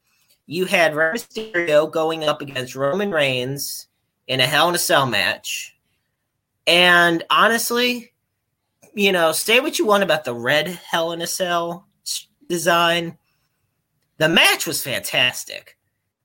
you 0.46 0.66
had 0.66 0.94
Rey 0.94 1.12
Mysterio 1.12 1.90
going 1.90 2.24
up 2.24 2.40
against 2.40 2.74
Roman 2.74 3.10
Reigns 3.10 3.88
in 4.26 4.40
a 4.40 4.46
Hell 4.46 4.68
in 4.68 4.74
a 4.74 4.78
Cell 4.78 5.06
match. 5.06 5.73
And 6.66 7.24
honestly, 7.30 8.12
you 8.94 9.12
know, 9.12 9.32
say 9.32 9.60
what 9.60 9.78
you 9.78 9.86
want 9.86 10.02
about 10.02 10.24
the 10.24 10.34
red 10.34 10.68
Hell 10.68 11.12
in 11.12 11.22
a 11.22 11.26
Cell 11.26 11.86
design. 12.48 13.18
The 14.18 14.28
match 14.28 14.66
was 14.66 14.82
fantastic. 14.82 15.76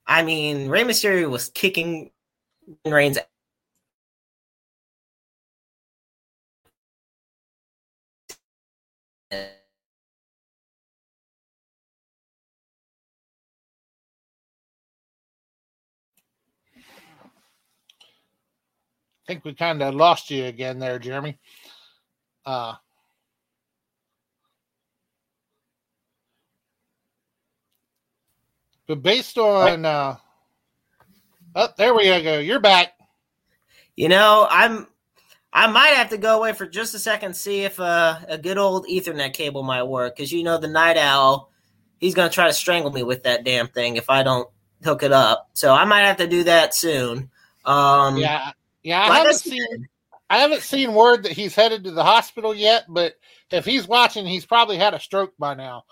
I 0.05 0.23
mean, 0.23 0.69
Rey 0.69 0.83
Mysterio 0.83 1.29
was 1.29 1.49
kicking 1.49 2.11
Reigns 2.85 3.17
think 19.29 19.45
we 19.45 19.53
kind 19.53 19.83
of 19.83 19.93
lost 19.93 20.31
you 20.31 20.45
again 20.45 20.79
there, 20.79 20.97
Jeremy. 20.97 21.37
Uh, 22.43 22.73
but 28.87 29.03
based 29.03 29.37
on, 29.37 29.85
uh, 29.85 30.15
oh, 31.53 31.69
there 31.77 31.93
we 31.93 32.05
go. 32.23 32.39
You're 32.39 32.59
back. 32.59 32.93
You 33.95 34.09
know, 34.09 34.47
I'm. 34.49 34.87
I 35.51 35.65
might 35.65 35.95
have 35.95 36.09
to 36.09 36.17
go 36.17 36.37
away 36.37 36.53
for 36.53 36.67
just 36.67 36.93
a 36.93 36.99
second, 36.99 37.35
see 37.35 37.61
if 37.61 37.79
uh, 37.79 38.19
a 38.27 38.37
good 38.37 38.59
old 38.59 38.87
Ethernet 38.87 39.33
cable 39.33 39.63
might 39.63 39.83
work. 39.83 40.15
Because 40.15 40.31
you 40.31 40.43
know, 40.43 40.57
the 40.59 40.67
night 40.67 40.97
owl, 40.97 41.51
he's 41.99 42.15
gonna 42.15 42.29
try 42.29 42.47
to 42.47 42.53
strangle 42.53 42.91
me 42.91 43.03
with 43.03 43.23
that 43.23 43.43
damn 43.43 43.67
thing 43.67 43.97
if 43.97 44.09
I 44.09 44.23
don't 44.23 44.49
hook 44.83 45.03
it 45.03 45.11
up. 45.11 45.49
So 45.53 45.73
I 45.73 45.85
might 45.85 46.01
have 46.01 46.17
to 46.17 46.27
do 46.27 46.43
that 46.45 46.73
soon. 46.73 47.29
Um, 47.65 48.17
yeah, 48.17 48.51
yeah, 48.83 49.01
I 49.01 49.17
haven't 49.17 49.35
seen. 49.35 49.87
I 50.29 50.37
haven't 50.37 50.61
seen 50.61 50.93
word 50.93 51.23
that 51.23 51.31
he's 51.31 51.55
headed 51.55 51.85
to 51.85 51.91
the 51.91 52.03
hospital 52.03 52.53
yet, 52.53 52.85
but 52.87 53.15
if 53.51 53.65
he's 53.65 53.87
watching, 53.87 54.27
he's 54.27 54.45
probably 54.45 54.77
had 54.77 54.93
a 54.93 54.99
stroke 54.99 55.33
by 55.39 55.55
now. 55.55 55.85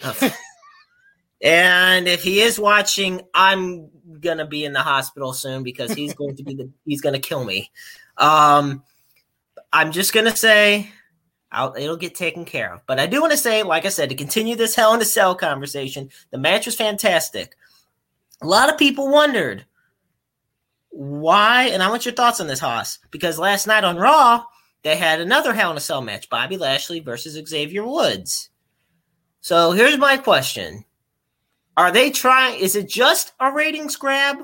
and 1.40 2.08
if 2.08 2.22
he 2.22 2.40
is 2.40 2.58
watching, 2.58 3.22
I'm 3.32 3.88
gonna 4.20 4.46
be 4.46 4.64
in 4.64 4.72
the 4.72 4.82
hospital 4.82 5.32
soon 5.32 5.62
because 5.62 5.92
he's 5.92 6.14
going 6.14 6.36
to 6.36 6.42
be 6.42 6.54
the 6.54 6.70
he's 6.84 7.00
gonna 7.00 7.20
kill 7.20 7.44
me. 7.44 7.70
Um, 8.16 8.82
I'm 9.72 9.92
just 9.92 10.12
gonna 10.12 10.34
say 10.34 10.90
I'll, 11.50 11.74
it'll 11.76 11.96
get 11.96 12.14
taken 12.14 12.44
care 12.44 12.74
of. 12.74 12.82
But 12.86 12.98
I 12.98 13.06
do 13.06 13.20
want 13.20 13.32
to 13.32 13.38
say, 13.38 13.62
like 13.62 13.86
I 13.86 13.90
said, 13.90 14.10
to 14.10 14.14
continue 14.14 14.56
this 14.56 14.74
Hell 14.74 14.94
in 14.94 15.00
a 15.00 15.04
Cell 15.04 15.34
conversation, 15.34 16.10
the 16.30 16.38
match 16.38 16.66
was 16.66 16.74
fantastic. 16.74 17.56
A 18.42 18.46
lot 18.46 18.70
of 18.70 18.78
people 18.78 19.08
wondered 19.08 19.64
why? 20.90 21.64
And 21.64 21.82
I 21.82 21.90
want 21.90 22.04
your 22.04 22.14
thoughts 22.14 22.40
on 22.40 22.46
this, 22.46 22.60
Haas, 22.60 22.98
because 23.10 23.38
last 23.38 23.66
night 23.66 23.84
on 23.84 23.96
Raw, 23.96 24.44
they 24.82 24.96
had 24.96 25.20
another 25.20 25.52
Hell 25.52 25.70
in 25.70 25.76
a 25.76 25.80
Cell 25.80 26.02
match 26.02 26.28
Bobby 26.28 26.56
Lashley 26.56 27.00
versus 27.00 27.34
Xavier 27.48 27.86
Woods. 27.86 28.50
So 29.40 29.72
here's 29.72 29.98
my 29.98 30.16
question 30.16 30.84
Are 31.76 31.92
they 31.92 32.10
trying, 32.10 32.60
is 32.60 32.76
it 32.76 32.88
just 32.88 33.32
a 33.40 33.52
ratings 33.52 33.96
grab, 33.96 34.38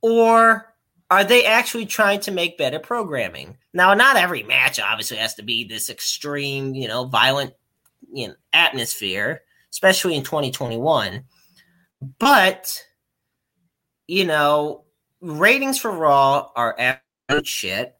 or 0.00 0.74
are 1.10 1.24
they 1.24 1.44
actually 1.44 1.86
trying 1.86 2.20
to 2.20 2.32
make 2.32 2.58
better 2.58 2.78
programming? 2.78 3.58
Now, 3.72 3.94
not 3.94 4.16
every 4.16 4.42
match 4.42 4.80
obviously 4.80 5.18
has 5.18 5.34
to 5.34 5.42
be 5.42 5.64
this 5.64 5.88
extreme, 5.88 6.74
you 6.74 6.88
know, 6.88 7.04
violent 7.04 7.52
you 8.12 8.28
know, 8.28 8.34
atmosphere, 8.52 9.42
especially 9.70 10.16
in 10.16 10.24
2021. 10.24 11.24
But, 12.18 12.82
you 14.06 14.24
know, 14.24 14.85
ratings 15.20 15.78
for 15.78 15.90
Raw 15.90 16.50
are 16.54 17.00
shit. 17.44 17.96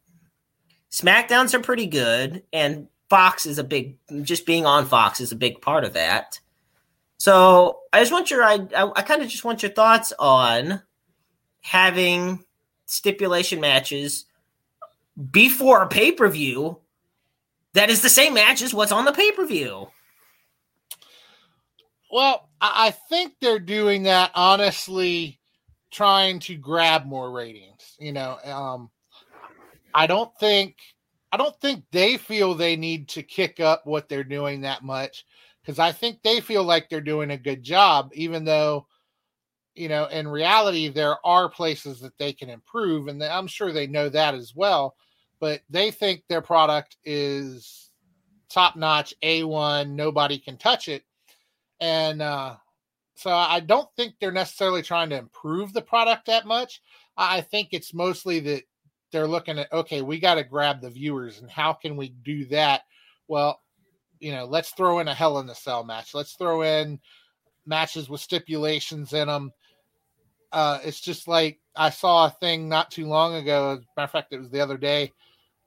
SmackDowns 0.91 1.55
are 1.55 1.61
pretty 1.61 1.87
good, 1.87 2.43
and 2.53 2.89
Fox 3.11 3.47
is 3.47 3.59
a 3.59 3.65
big. 3.65 3.97
Just 4.23 4.47
being 4.47 4.67
on 4.67 4.87
Fox 4.87 5.21
is 5.21 5.33
a 5.33 5.37
big 5.37 5.61
part 5.61 5.85
of 5.85 5.93
that. 5.95 6.41
So 7.19 7.81
I 7.93 8.01
just 8.01 8.13
want 8.13 8.31
your 8.31 8.43
I 8.43 8.55
I, 8.77 8.91
I 8.97 9.03
kind 9.03 9.23
of 9.23 9.29
just 9.29 9.45
want 9.45 9.63
your 9.63 9.73
thoughts 9.73 10.13
on 10.19 10.83
having 11.63 12.45
stipulation 12.87 13.61
matches 13.61 14.27
before 15.31 15.83
a 15.83 15.89
pay 15.89 16.13
per 16.13 16.29
view 16.29 16.79
that 17.73 17.91
is 17.91 18.03
the 18.03 18.09
same 18.09 18.35
match 18.35 18.63
as 18.63 18.73
what's 18.73 18.93
on 18.93 19.05
the 19.05 19.13
pay 19.13 19.33
per 19.33 19.47
view. 19.47 19.89
Well, 22.11 22.49
I 22.61 22.93
think 23.09 23.35
they're 23.41 23.59
doing 23.59 24.05
that 24.05 24.31
honestly 24.35 25.41
trying 25.97 26.39
to 26.39 26.55
grab 26.57 27.07
more 27.07 27.31
ratings. 27.33 27.97
You 27.99 28.13
know, 28.13 28.39
um, 28.45 28.91
I 29.95 30.07
don't 30.07 30.31
think 30.39 30.77
I 31.33 31.39
don't 31.39 31.59
think 31.61 31.85
they 31.91 32.19
feel 32.19 32.55
they 32.55 32.77
need 32.77 33.09
to 33.11 33.23
kick 33.23 33.61
up 33.61 33.87
what 33.87 34.09
they're 34.09 34.23
doing 34.23 34.61
that 34.61 34.85
much 34.85 35.25
because 35.63 35.79
I 35.79 35.93
think 35.93 36.23
they 36.23 36.41
feel 36.41 36.65
like 36.65 36.89
they're 36.89 37.01
doing 37.01 37.31
a 37.31 37.39
good 37.39 37.63
job, 37.63 38.11
even 38.13 38.45
though 38.45 38.87
you 39.75 39.89
know 39.89 40.05
in 40.07 40.29
reality 40.29 40.89
there 40.89 41.17
are 41.25 41.49
places 41.49 42.01
that 42.01 42.19
they 42.19 42.35
can 42.35 42.51
improve, 42.51 43.09
and 43.09 43.23
I'm 43.25 43.47
sure 43.47 43.73
they 43.73 43.87
know 43.87 44.11
that 44.11 44.35
as 44.35 44.55
well. 44.55 44.97
But 45.41 45.63
they 45.71 45.91
think 45.91 46.25
their 46.29 46.43
product 46.43 46.99
is 47.05 47.91
top 48.51 48.77
notch, 48.77 49.15
a 49.23 49.45
one, 49.45 49.97
nobody 49.97 50.39
can 50.39 50.59
touch 50.59 50.89
it, 50.89 51.05
and 51.81 52.21
uh, 52.21 52.57
so 53.17 53.31
I 53.31 53.61
don't 53.61 53.89
think 53.97 54.15
they're 54.21 54.31
necessarily 54.31 54.83
trying 54.83 55.11
to 55.11 55.19
improve 55.19 55.73
the 55.73 55.83
product 55.83 56.27
that 56.27 56.47
much. 56.47 56.83
I 57.17 57.41
think 57.41 57.69
it's 57.73 57.95
mostly 57.95 58.41
that 58.41 58.63
they're 59.11 59.27
looking 59.27 59.59
at 59.59 59.73
okay, 59.73 60.03
we 60.03 60.21
got 60.21 60.35
to 60.35 60.45
grab 60.45 60.81
the 60.81 60.91
viewers, 60.91 61.41
and 61.41 61.51
how 61.51 61.73
can 61.73 61.97
we 61.97 62.11
do 62.11 62.45
that? 62.47 62.83
Well, 63.29 63.61
you 64.21 64.33
know, 64.33 64.45
let's 64.45 64.71
throw 64.71 64.99
in 64.99 65.09
a 65.09 65.15
Hell 65.15 65.39
in 65.39 65.47
the 65.47 65.55
Cell 65.55 65.83
match. 65.83 66.15
Let's 66.15 66.35
throw 66.35 66.63
in 66.63 67.01
matches 67.65 68.09
with 68.09 68.21
stipulations 68.21 69.13
in 69.13 69.29
them. 69.29 69.51
Uh, 70.53 70.79
it's 70.85 71.01
just 71.01 71.27
like 71.27 71.59
I 71.75 71.91
saw 71.91 72.27
a 72.27 72.31
thing 72.31 72.69
not 72.69 72.91
too 72.91 73.07
long 73.07 73.35
ago. 73.35 73.73
As 73.73 73.79
a 73.79 73.83
matter 73.97 74.05
of 74.05 74.11
fact, 74.11 74.33
it 74.33 74.39
was 74.39 74.51
the 74.51 74.61
other 74.61 74.77
day 74.77 75.13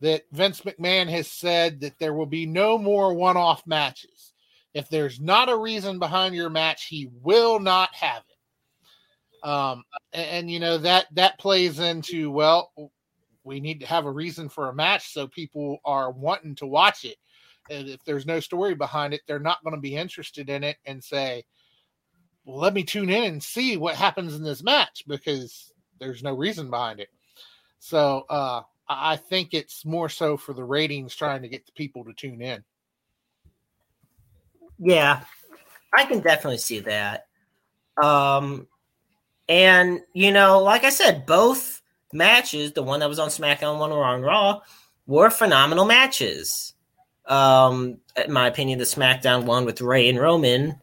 that 0.01 0.23
Vince 0.31 0.61
McMahon 0.61 1.09
has 1.09 1.29
said 1.29 1.81
that 1.81 1.99
there 1.99 2.13
will 2.13 2.25
be 2.25 2.45
no 2.45 2.77
more 2.77 3.13
one-off 3.13 3.67
matches. 3.67 4.28
If 4.73 4.89
there's 4.89 5.19
not 5.19 5.49
a 5.49 5.57
reason 5.57 5.99
behind 5.99 6.35
your 6.35 6.49
match, 6.49 6.85
he 6.85 7.09
will 7.21 7.59
not 7.59 7.93
have 7.95 8.23
it. 8.29 9.47
Um, 9.47 9.83
and, 10.13 10.27
and 10.29 10.51
you 10.51 10.59
know 10.59 10.77
that 10.79 11.07
that 11.13 11.39
plays 11.39 11.79
into 11.79 12.29
well, 12.29 12.71
we 13.43 13.59
need 13.59 13.79
to 13.79 13.87
have 13.87 14.05
a 14.05 14.11
reason 14.11 14.49
for 14.49 14.69
a 14.69 14.75
match 14.75 15.11
so 15.13 15.27
people 15.27 15.79
are 15.85 16.11
wanting 16.11 16.55
to 16.55 16.67
watch 16.67 17.05
it. 17.05 17.17
And 17.69 17.87
if 17.87 18.03
there's 18.03 18.25
no 18.25 18.39
story 18.39 18.75
behind 18.75 19.13
it, 19.13 19.21
they're 19.27 19.39
not 19.39 19.63
going 19.63 19.75
to 19.75 19.81
be 19.81 19.95
interested 19.95 20.49
in 20.49 20.63
it 20.63 20.77
and 20.85 21.03
say, 21.03 21.43
well, 22.45 22.57
let 22.57 22.73
me 22.73 22.83
tune 22.83 23.09
in 23.09 23.23
and 23.23 23.43
see 23.43 23.77
what 23.77 23.95
happens 23.95 24.35
in 24.35 24.43
this 24.43 24.63
match 24.63 25.03
because 25.07 25.71
there's 25.99 26.23
no 26.23 26.33
reason 26.33 26.69
behind 26.69 26.99
it. 26.99 27.09
So 27.79 28.25
uh, 28.29 28.61
I 28.87 29.17
think 29.17 29.53
it's 29.53 29.85
more 29.85 30.09
so 30.09 30.35
for 30.35 30.53
the 30.53 30.63
ratings 30.63 31.15
trying 31.15 31.43
to 31.43 31.47
get 31.47 31.65
the 31.65 31.71
people 31.73 32.03
to 32.05 32.13
tune 32.13 32.41
in. 32.41 32.63
Yeah, 34.79 35.21
I 35.93 36.05
can 36.05 36.21
definitely 36.21 36.57
see 36.57 36.79
that. 36.81 37.27
Um, 38.01 38.67
and 39.47 40.01
you 40.13 40.31
know, 40.31 40.61
like 40.61 40.83
I 40.83 40.89
said, 40.89 41.25
both 41.25 41.81
matches, 42.13 42.73
the 42.73 42.83
one 42.83 43.01
that 43.01 43.09
was 43.09 43.19
on 43.19 43.29
SmackDown, 43.29 43.79
one 43.79 43.91
were 43.91 44.03
on 44.03 44.21
Raw, 44.21 44.61
were 45.05 45.29
phenomenal 45.29 45.85
matches. 45.85 46.73
Um, 47.25 47.97
in 48.15 48.31
my 48.31 48.47
opinion, 48.47 48.79
the 48.79 48.85
SmackDown 48.85 49.45
one 49.45 49.65
with 49.65 49.81
Rey 49.81 50.09
and 50.09 50.19
Roman 50.19 50.79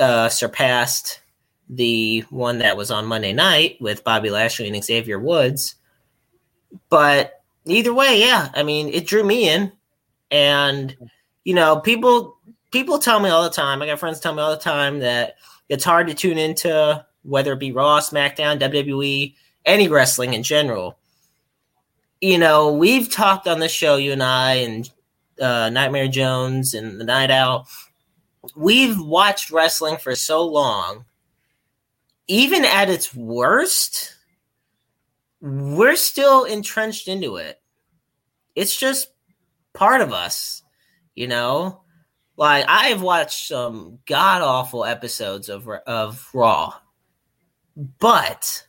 uh, 0.00 0.28
surpassed 0.28 1.20
the 1.68 2.20
one 2.30 2.58
that 2.58 2.76
was 2.76 2.90
on 2.90 3.04
Monday 3.04 3.32
night 3.32 3.76
with 3.80 4.04
Bobby 4.04 4.30
Lashley 4.30 4.68
and 4.68 4.84
Xavier 4.84 5.18
Woods. 5.18 5.74
But 6.88 7.42
either 7.66 7.92
way, 7.92 8.20
yeah, 8.20 8.50
I 8.54 8.62
mean, 8.62 8.88
it 8.88 9.06
drew 9.06 9.24
me 9.24 9.48
in, 9.48 9.72
and 10.30 10.96
you 11.44 11.54
know, 11.54 11.80
people 11.80 12.37
people 12.70 12.98
tell 12.98 13.20
me 13.20 13.30
all 13.30 13.42
the 13.42 13.50
time. 13.50 13.82
I 13.82 13.86
got 13.86 13.98
friends 13.98 14.20
tell 14.20 14.34
me 14.34 14.42
all 14.42 14.50
the 14.50 14.56
time 14.56 15.00
that 15.00 15.36
it's 15.68 15.84
hard 15.84 16.08
to 16.08 16.14
tune 16.14 16.38
into 16.38 17.04
whether 17.22 17.52
it 17.52 17.60
be 17.60 17.72
Raw, 17.72 18.00
SmackDown, 18.00 18.60
WWE, 18.60 19.34
any 19.64 19.88
wrestling 19.88 20.34
in 20.34 20.42
general. 20.42 20.98
You 22.20 22.38
know, 22.38 22.72
we've 22.72 23.10
talked 23.10 23.46
on 23.46 23.60
this 23.60 23.72
show, 23.72 23.96
you 23.96 24.12
and 24.12 24.22
I, 24.22 24.54
and 24.54 24.90
uh, 25.40 25.70
Nightmare 25.70 26.08
Jones 26.08 26.74
and 26.74 27.00
the 27.00 27.04
Night 27.04 27.30
Owl. 27.30 27.68
We've 28.56 28.98
watched 28.98 29.50
wrestling 29.50 29.98
for 29.98 30.14
so 30.14 30.44
long. 30.44 31.04
Even 32.26 32.64
at 32.64 32.90
its 32.90 33.14
worst, 33.14 34.14
we're 35.40 35.96
still 35.96 36.44
entrenched 36.44 37.08
into 37.08 37.36
it. 37.36 37.60
It's 38.54 38.78
just 38.78 39.10
part 39.72 40.00
of 40.00 40.12
us, 40.12 40.62
you 41.14 41.26
know. 41.26 41.82
Like 42.38 42.66
I 42.68 42.90
have 42.90 43.02
watched 43.02 43.48
some 43.48 43.98
god 44.06 44.42
awful 44.42 44.84
episodes 44.84 45.48
of 45.48 45.68
of 45.68 46.30
Raw, 46.32 46.72
but 47.98 48.64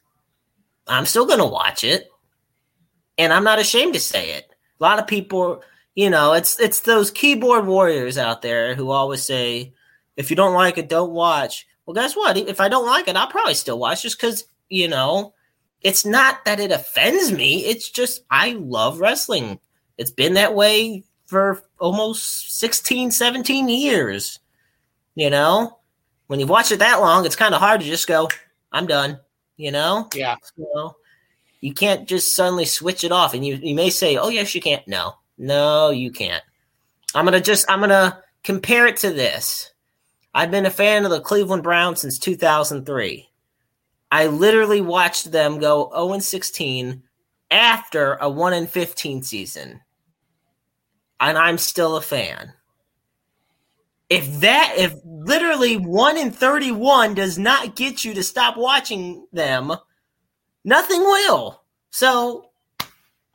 I'm 0.87 1.05
still 1.05 1.27
gonna 1.27 1.47
watch 1.47 1.83
it, 1.83 2.09
and 3.19 3.31
I'm 3.31 3.43
not 3.43 3.59
ashamed 3.59 3.93
to 3.93 3.99
say 3.99 4.31
it. 4.31 4.49
A 4.79 4.83
lot 4.83 4.97
of 4.97 5.05
people, 5.05 5.61
you 5.93 6.09
know, 6.09 6.33
it's 6.33 6.59
it's 6.59 6.79
those 6.79 7.11
keyboard 7.11 7.67
warriors 7.67 8.17
out 8.17 8.41
there 8.41 8.73
who 8.73 8.89
always 8.89 9.23
say, 9.23 9.71
"If 10.17 10.31
you 10.31 10.35
don't 10.35 10.55
like 10.55 10.79
it, 10.79 10.89
don't 10.89 11.11
watch." 11.11 11.67
Well, 11.85 11.93
guess 11.93 12.15
what? 12.15 12.37
If 12.37 12.59
I 12.59 12.69
don't 12.69 12.87
like 12.87 13.07
it, 13.07 13.15
I'll 13.15 13.27
probably 13.27 13.53
still 13.53 13.77
watch 13.77 14.01
just 14.01 14.19
because, 14.19 14.45
you 14.69 14.87
know, 14.87 15.35
it's 15.81 16.05
not 16.07 16.43
that 16.45 16.59
it 16.59 16.71
offends 16.71 17.31
me. 17.31 17.65
It's 17.65 17.89
just 17.91 18.23
I 18.31 18.53
love 18.53 18.99
wrestling. 18.99 19.59
It's 19.99 20.11
been 20.11 20.33
that 20.33 20.55
way 20.55 21.03
for 21.29 21.61
almost 21.77 22.57
16, 22.59 23.11
17 23.11 23.69
years. 23.69 24.39
You 25.15 25.29
know, 25.29 25.77
when 26.27 26.39
you've 26.39 26.49
watched 26.49 26.71
it 26.71 26.79
that 26.79 26.99
long, 27.01 27.25
it's 27.25 27.35
kind 27.35 27.53
of 27.53 27.61
hard 27.61 27.81
to 27.81 27.85
just 27.85 28.07
go, 28.07 28.29
I'm 28.71 28.87
done. 28.87 29.19
You 29.57 29.71
know? 29.71 30.09
Yeah. 30.15 30.37
So 30.57 30.95
you 31.61 31.73
can't 31.73 32.07
just 32.07 32.35
suddenly 32.35 32.65
switch 32.65 33.03
it 33.03 33.11
off. 33.11 33.33
And 33.33 33.45
you, 33.45 33.55
you 33.61 33.75
may 33.75 33.89
say, 33.89 34.17
oh, 34.17 34.29
yes, 34.29 34.55
you 34.55 34.61
can't. 34.61 34.87
No, 34.87 35.15
no, 35.37 35.91
you 35.91 36.11
can't. 36.11 36.43
I'm 37.13 37.25
going 37.25 37.33
to 37.33 37.41
just, 37.41 37.69
I'm 37.69 37.79
going 37.79 37.89
to 37.89 38.17
compare 38.43 38.87
it 38.87 38.97
to 38.97 39.11
this. 39.11 39.71
I've 40.33 40.51
been 40.51 40.65
a 40.65 40.71
fan 40.71 41.05
of 41.05 41.11
the 41.11 41.21
Cleveland 41.21 41.63
Browns 41.63 42.01
since 42.01 42.17
2003. 42.17 43.27
I 44.11 44.27
literally 44.27 44.81
watched 44.81 45.31
them 45.31 45.59
go 45.59 45.91
0 45.93 46.19
16 46.19 47.03
after 47.51 48.15
a 48.15 48.29
1 48.29 48.67
15 48.67 49.23
season. 49.23 49.81
And 51.19 51.37
I'm 51.37 51.57
still 51.57 51.95
a 51.97 52.01
fan. 52.01 52.53
If 54.09 54.39
that, 54.39 54.73
if 54.77 54.95
literally 55.05 55.77
1 55.77 56.17
in 56.17 56.31
31 56.31 57.13
does 57.13 57.37
not 57.37 57.75
get 57.75 58.03
you 58.03 58.13
to 58.15 58.23
stop 58.23 58.57
watching 58.57 59.27
them, 59.31 59.73
nothing 60.63 61.01
will. 61.01 61.61
So 61.91 62.49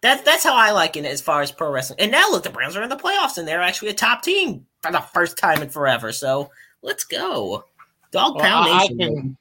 that's 0.01 0.23
that's 0.23 0.45
how 0.45 0.55
I 0.55 0.73
like 0.73 0.97
it 0.97 1.05
as 1.05 1.23
far 1.23 1.43
as 1.43 1.51
pro 1.51 1.71
wrestling. 1.71 2.01
And 2.01 2.11
now 2.11 2.29
look, 2.31 2.43
the 2.43 2.51
Browns 2.51 2.77
are 2.77 2.83
in 2.83 2.89
the 2.89 2.97
playoffs 2.97 3.39
and 3.39 3.49
they're 3.49 3.63
actually 3.63 3.89
a 3.89 3.95
top 3.95 4.23
team 4.23 4.67
for 4.83 4.93
the 4.93 5.01
first 5.01 5.39
time 5.39 5.63
in 5.63 5.71
forever. 5.71 6.13
So 6.13 6.51
let's 6.83 7.05
go. 7.05 7.65
Dog 8.11 8.39
pound 8.39 8.67
well, 8.67 8.75
I, 8.75 8.87
nation. 8.89 9.01
I 9.01 9.05
can, 9.05 9.37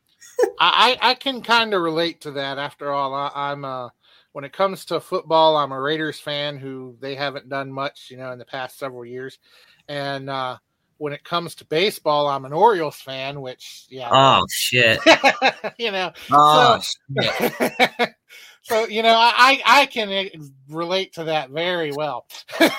I, 0.60 0.98
I 1.02 1.14
can 1.16 1.42
kind 1.42 1.74
of 1.74 1.82
relate 1.82 2.22
to 2.22 2.32
that. 2.32 2.58
After 2.58 2.92
all, 2.92 3.14
I, 3.14 3.52
am 3.52 3.66
uh, 3.66 3.90
when 4.34 4.44
it 4.44 4.52
comes 4.52 4.86
to 4.86 5.00
football, 5.00 5.56
I'm 5.56 5.72
a 5.72 5.80
Raiders 5.80 6.20
fan 6.20 6.58
who 6.58 6.98
they 7.00 7.16
haven't 7.16 7.50
done 7.50 7.72
much, 7.72 8.10
you 8.12 8.18
know, 8.18 8.32
in 8.32 8.40
the 8.40 8.46
past 8.46 8.78
several 8.78 9.06
years, 9.06 9.40
and 9.88 10.30
uh, 10.30 10.58
when 10.98 11.14
it 11.14 11.24
comes 11.24 11.56
to 11.56 11.66
baseball, 11.66 12.28
I'm 12.28 12.46
an 12.46 12.54
Orioles 12.54 13.00
fan, 13.00 13.42
which 13.42 13.86
yeah. 13.90 14.10
Oh 14.12 14.46
shit. 14.50 15.00
you 15.78 15.92
know. 15.92 16.12
Oh 16.32 16.80
so, 16.82 17.22
shit. 17.22 18.10
so 18.64 18.88
you 18.88 19.04
know, 19.04 19.16
I 19.16 19.62
I 19.66 19.86
can 19.86 20.30
relate 20.70 21.14
to 21.14 21.26
that 21.26 21.50
very 21.50 21.92
well. 21.92 22.26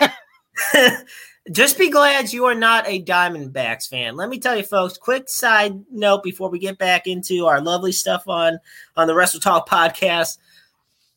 Just 1.53 1.79
be 1.79 1.91
glad 1.91 2.33
you 2.33 2.47
are 2.47 2.55
not 2.55 2.89
a 2.89 3.03
Diamondbacks 3.03 3.89
fan. 3.89 4.17
Let 4.17 4.31
me 4.31 4.39
tell 4.39 4.57
you, 4.57 4.63
folks. 4.63 4.97
Quick 4.97 5.29
side 5.29 5.85
note 5.91 6.23
before 6.23 6.49
we 6.49 6.59
get 6.59 6.79
back 6.79 7.07
into 7.07 7.45
our 7.45 7.61
lovely 7.61 7.93
stuff 7.93 8.27
on 8.27 8.59
on 8.97 9.07
the 9.07 9.15
Wrestle 9.15 9.41
Talk 9.41 9.69
podcast. 9.69 10.39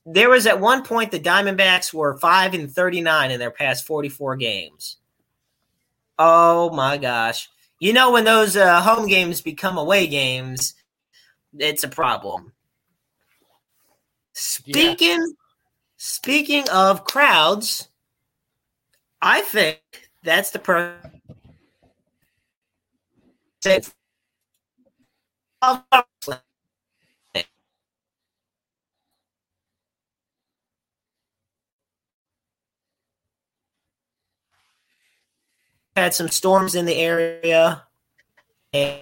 There 0.09 0.29
was 0.29 0.47
at 0.47 0.61
one 0.61 0.83
point 0.83 1.11
the 1.11 1.19
Diamondbacks 1.19 1.93
were 1.93 2.17
five 2.17 2.53
and 2.53 2.71
thirty 2.71 3.01
nine 3.01 3.29
in 3.29 3.41
their 3.41 3.51
past 3.51 3.85
forty 3.85 4.07
four 4.07 4.37
games. 4.37 4.95
Oh 6.17 6.69
my 6.69 6.97
gosh! 6.97 7.49
You 7.79 7.91
know 7.91 8.11
when 8.13 8.23
those 8.23 8.55
uh, 8.55 8.79
home 8.79 9.07
games 9.07 9.41
become 9.41 9.77
away 9.77 10.07
games, 10.07 10.75
it's 11.59 11.83
a 11.83 11.89
problem. 11.89 12.53
Speaking 14.31 15.19
yeah. 15.19 15.25
speaking 15.97 16.69
of 16.69 17.03
crowds, 17.03 17.89
I 19.21 19.41
think 19.41 19.81
that's 20.23 20.51
the 20.51 20.59
pro. 20.59 20.93
Had 35.97 36.13
some 36.13 36.29
storms 36.29 36.75
in 36.75 36.85
the 36.85 36.95
area, 36.95 37.83
and 38.71 38.99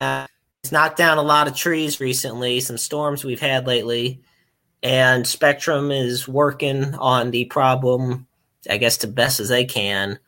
uh, 0.00 0.26
it's 0.62 0.70
knocked 0.70 0.98
down 0.98 1.18
a 1.18 1.22
lot 1.22 1.48
of 1.48 1.56
trees 1.56 2.00
recently. 2.00 2.60
Some 2.60 2.78
storms 2.78 3.24
we've 3.24 3.40
had 3.40 3.66
lately, 3.66 4.20
and 4.82 5.26
Spectrum 5.26 5.90
is 5.90 6.28
working 6.28 6.94
on 6.94 7.30
the 7.30 7.46
problem, 7.46 8.26
I 8.68 8.76
guess, 8.76 8.98
the 8.98 9.06
best 9.08 9.40
as 9.40 9.48
they 9.48 9.64
can 9.64 10.18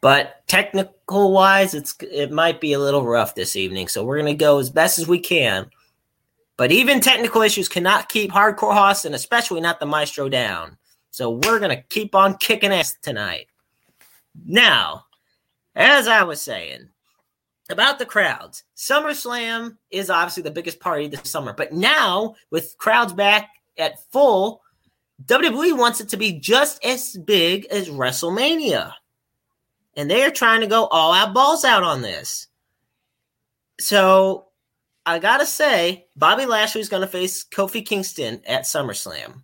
but 0.00 0.46
technical 0.46 1.32
wise, 1.32 1.74
it's 1.74 1.96
it 2.00 2.30
might 2.30 2.60
be 2.60 2.72
a 2.72 2.78
little 2.78 3.04
rough 3.04 3.34
this 3.34 3.56
evening. 3.56 3.88
So 3.88 4.04
we're 4.04 4.18
gonna 4.18 4.34
go 4.34 4.58
as 4.58 4.70
best 4.70 4.98
as 4.98 5.08
we 5.08 5.18
can. 5.18 5.70
But 6.56 6.72
even 6.72 7.00
technical 7.00 7.42
issues 7.42 7.68
cannot 7.68 8.08
keep 8.08 8.30
Hardcore 8.30 8.74
Hoss 8.74 9.04
and 9.04 9.14
especially 9.14 9.60
not 9.60 9.80
the 9.80 9.86
Maestro 9.86 10.28
down. 10.28 10.76
So 11.10 11.30
we're 11.30 11.58
gonna 11.58 11.82
keep 11.82 12.14
on 12.14 12.36
kicking 12.36 12.72
ass 12.72 12.96
tonight. 13.02 13.46
Now, 14.46 15.06
as 15.78 16.06
I 16.06 16.24
was 16.24 16.42
saying 16.42 16.90
about 17.70 17.98
the 17.98 18.04
crowds, 18.04 18.64
SummerSlam 18.76 19.78
is 19.90 20.10
obviously 20.10 20.42
the 20.42 20.50
biggest 20.50 20.80
party 20.80 21.08
this 21.08 21.30
summer. 21.30 21.54
But 21.54 21.72
now, 21.72 22.34
with 22.50 22.76
crowds 22.76 23.14
back 23.14 23.48
at 23.78 23.98
full, 24.12 24.60
WWE 25.24 25.78
wants 25.78 26.02
it 26.02 26.10
to 26.10 26.18
be 26.18 26.32
just 26.38 26.84
as 26.84 27.16
big 27.16 27.64
as 27.70 27.88
WrestleMania 27.88 28.92
and 29.98 30.08
they 30.08 30.22
are 30.22 30.30
trying 30.30 30.60
to 30.60 30.68
go 30.68 30.86
all 30.86 31.12
out 31.12 31.34
balls 31.34 31.64
out 31.64 31.82
on 31.82 32.02
this. 32.02 32.46
So 33.80 34.46
I 35.04 35.18
gotta 35.18 35.44
say, 35.44 36.06
Bobby 36.14 36.46
Lashley's 36.46 36.88
gonna 36.88 37.08
face 37.08 37.44
Kofi 37.44 37.84
Kingston 37.84 38.40
at 38.46 38.62
SummerSlam. 38.62 39.42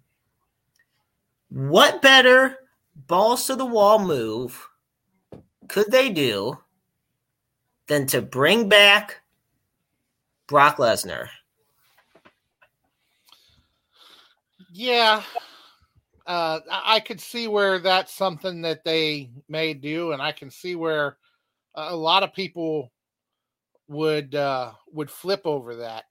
What 1.48 2.02
better 2.02 2.56
balls 2.94 3.48
to 3.48 3.56
the 3.56 3.66
wall 3.66 3.98
move 3.98 4.64
could 5.68 5.90
they 5.90 6.10
do 6.10 6.58
than 7.88 8.06
to 8.06 8.22
bring 8.22 8.68
back 8.68 9.20
Brock 10.46 10.78
Lesnar? 10.78 11.28
Yeah, 14.72 15.22
uh, 16.26 16.60
I 16.70 17.00
could 17.00 17.20
see 17.20 17.46
where 17.48 17.78
that's 17.78 18.12
something 18.12 18.62
that 18.62 18.84
they 18.84 19.30
may 19.48 19.74
do, 19.74 20.12
and 20.12 20.20
I 20.20 20.32
can 20.32 20.50
see 20.50 20.74
where 20.74 21.16
a 21.74 21.94
lot 21.94 22.22
of 22.22 22.32
people 22.32 22.90
would 23.88 24.34
uh, 24.34 24.72
would 24.92 25.10
flip 25.10 25.42
over 25.44 25.76
that. 25.76 26.04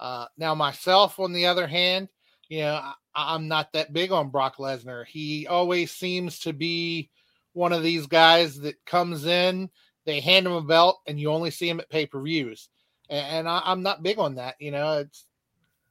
Uh, 0.00 0.26
now, 0.36 0.54
myself, 0.54 1.18
on 1.18 1.32
the 1.32 1.46
other 1.46 1.66
hand, 1.66 2.08
you 2.48 2.60
know, 2.60 2.80
I, 3.14 3.34
am 3.34 3.48
not 3.48 3.72
that 3.72 3.92
big 3.92 4.12
on 4.12 4.30
Brock 4.30 4.56
Lesnar. 4.56 5.04
He 5.04 5.46
always 5.46 5.90
seems 5.90 6.38
to 6.40 6.52
be 6.52 7.10
one 7.58 7.72
of 7.72 7.82
these 7.82 8.06
guys 8.06 8.60
that 8.60 8.76
comes 8.86 9.26
in, 9.26 9.68
they 10.06 10.20
hand 10.20 10.46
him 10.46 10.52
a 10.52 10.62
belt, 10.62 11.00
and 11.08 11.18
you 11.18 11.30
only 11.30 11.50
see 11.50 11.68
him 11.68 11.80
at 11.80 11.90
pay 11.90 12.06
per 12.06 12.22
views. 12.22 12.68
And, 13.10 13.26
and 13.26 13.48
I, 13.48 13.72
am 13.72 13.82
not 13.82 14.02
big 14.02 14.20
on 14.20 14.36
that. 14.36 14.54
You 14.60 14.70
know, 14.70 14.98
it's 14.98 15.26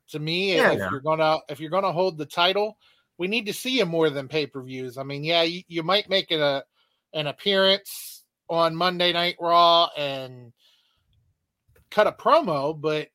to 0.10 0.20
me, 0.20 0.56
yeah, 0.56 0.72
if 0.72 0.80
you're 0.92 1.02
gonna 1.02 1.40
if 1.50 1.60
you're 1.60 1.70
gonna 1.70 1.92
hold 1.92 2.18
the 2.18 2.26
title, 2.26 2.78
we 3.18 3.28
need 3.28 3.46
to 3.48 3.54
see 3.54 3.82
him 3.82 3.90
more 3.90 4.10
than 4.10 4.30
pay 4.30 4.48
per 4.48 4.64
views. 4.64 4.98
I 4.98 5.04
mean, 5.04 5.26
yeah, 5.26 5.42
you, 5.42 5.62
you 5.68 5.84
might 5.84 6.10
make 6.10 6.32
it 6.32 6.40
a 6.40 6.64
an 7.14 7.28
appearance 7.28 8.24
on 8.50 8.74
Monday 8.74 9.12
Night 9.12 9.36
Raw 9.38 9.90
and 9.98 10.54
cut 11.92 12.08
a 12.08 12.14
promo, 12.14 12.80
but 12.80 13.10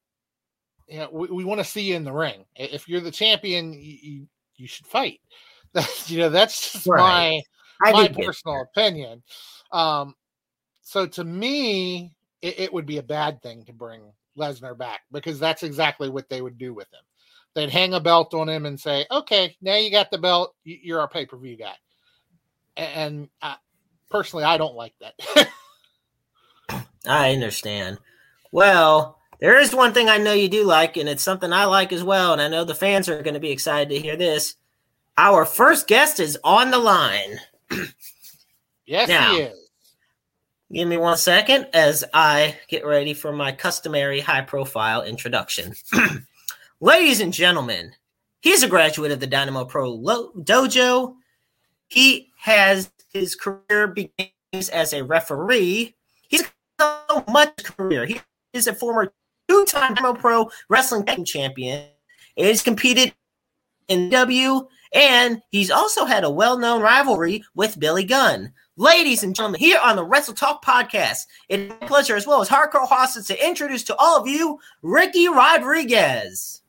you 0.89 0.99
know, 0.99 1.09
we, 1.11 1.29
we 1.29 1.45
want 1.45 1.59
to 1.59 1.65
see 1.65 1.83
you 1.83 1.97
in 1.97 2.05
the 2.05 2.13
ring. 2.13 2.45
If 2.55 2.87
you're 2.87 3.01
the 3.01 3.11
champion, 3.11 3.73
you, 3.73 3.97
you, 4.03 4.27
you 4.57 4.67
should 4.67 4.87
fight. 4.87 5.21
That's 5.73 6.11
you 6.11 6.19
know 6.19 6.29
that's 6.29 6.73
just 6.73 6.87
right. 6.87 7.01
my 7.01 7.43
my 7.91 8.09
personal 8.09 8.63
opinion. 8.63 9.23
Um, 9.73 10.15
so 10.83 11.07
to 11.07 11.25
me, 11.25 12.15
it, 12.41 12.61
it 12.61 12.73
would 12.73 12.87
be 12.87 12.99
a 12.99 13.03
bad 13.03 13.43
thing 13.43 13.65
to 13.65 13.73
bring 13.73 14.03
Lesnar 14.39 14.77
back 14.77 15.01
because 15.11 15.39
that's 15.39 15.63
exactly 15.63 16.09
what 16.09 16.29
they 16.29 16.43
would 16.43 16.59
do 16.59 16.73
with 16.75 16.93
him 16.93 17.03
they'd 17.55 17.71
hang 17.71 17.95
a 17.95 18.01
belt 18.01 18.35
on 18.35 18.49
him 18.49 18.67
and 18.67 18.79
say, 18.79 19.07
"Okay, 19.11 19.57
now 19.61 19.77
you 19.77 19.91
got 19.91 20.11
the 20.11 20.19
belt. 20.19 20.55
You're 20.65 21.01
our 21.01 21.09
pay 21.09 21.27
per 21.27 21.37
view 21.37 21.57
guy." 21.57 21.75
And 22.77 23.29
I, 23.41 23.57
personally, 24.11 24.45
I 24.45 24.57
don't 24.57 24.75
like 24.75 24.95
that. 25.01 25.49
I 27.07 27.33
understand. 27.33 27.99
Well, 28.53 29.19
there 29.41 29.59
is 29.59 29.75
one 29.75 29.93
thing 29.93 30.09
I 30.09 30.19
know 30.19 30.33
you 30.33 30.49
do 30.49 30.65
like, 30.65 30.97
and 30.97 31.09
it's 31.09 31.23
something 31.23 31.53
I 31.53 31.65
like 31.65 31.93
as 31.93 32.05
well. 32.05 32.33
And 32.33 32.41
I 32.41 32.49
know 32.49 32.65
the 32.65 32.75
fans 32.75 33.09
are 33.09 33.23
going 33.23 33.35
to 33.35 33.41
be 33.41 33.51
excited 33.51 33.91
to 33.91 33.99
hear 33.99 34.17
this. 34.17 34.55
Our 35.19 35.45
first 35.45 35.87
guest 35.87 36.21
is 36.21 36.39
on 36.45 36.71
the 36.71 36.79
line. 36.79 37.39
yes, 38.87 39.09
now, 39.09 39.33
he 39.33 39.41
is. 39.41 39.71
Give 40.73 40.89
me 40.89 40.97
one 40.97 41.19
second 41.19 41.67
as 41.75 42.03
I 42.15 42.57
get 42.69 42.87
ready 42.87 43.13
for 43.13 43.33
my 43.33 43.53
customary 43.53 44.21
high 44.21 44.41
profile 44.41 45.03
introduction. 45.03 45.75
Ladies 46.81 47.21
and 47.21 47.33
gentlemen, 47.33 47.93
he's 48.41 48.63
a 48.63 48.69
graduate 48.69 49.13
of 49.13 49.21
the 49.21 49.27
Dynamo 49.27 49.67
Pro 49.67 49.99
Dojo. 49.99 51.15
He 51.89 52.31
has 52.39 52.91
his 53.13 53.35
career 53.35 53.87
begins 53.89 54.71
as 54.73 54.95
a 54.95 55.05
referee. 55.05 55.95
He's 56.29 56.45
so 56.81 57.25
much 57.29 57.65
career. 57.65 58.07
He 58.07 58.21
is 58.55 58.67
a 58.67 58.75
former 58.75 59.13
two-time 59.49 59.95
Dynamo 59.95 60.19
Pro 60.19 60.51
Wrestling 60.71 61.05
Champion. 61.27 61.85
He's 62.35 62.63
competed 62.63 63.13
in 63.89 64.09
W, 64.09 64.67
and 64.93 65.43
he's 65.51 65.71
also 65.71 66.05
had 66.05 66.25
a 66.25 66.31
well-known 66.31 66.83
rivalry 66.83 67.45
with 67.55 67.81
Billy 67.81 68.05
Gunn. 68.05 68.53
Ladies 68.77 69.23
and 69.23 69.35
gentlemen, 69.35 69.61
here 69.61 69.79
on 69.83 69.97
the 69.97 70.05
Wrestle 70.05 70.35
Talk 70.35 70.65
podcast, 70.65 71.27
it's 71.49 71.73
a 71.73 71.87
pleasure 71.87 72.17
as 72.17 72.27
well 72.27 72.41
as 72.41 72.49
Hardcore 72.49 72.89
Hostage 72.89 73.27
to 73.27 73.47
introduce 73.47 73.85
to 73.85 73.97
all 73.97 74.21
of 74.21 74.27
you 74.27 74.59
Ricky 74.83 75.29
Rodriguez. 75.29 76.63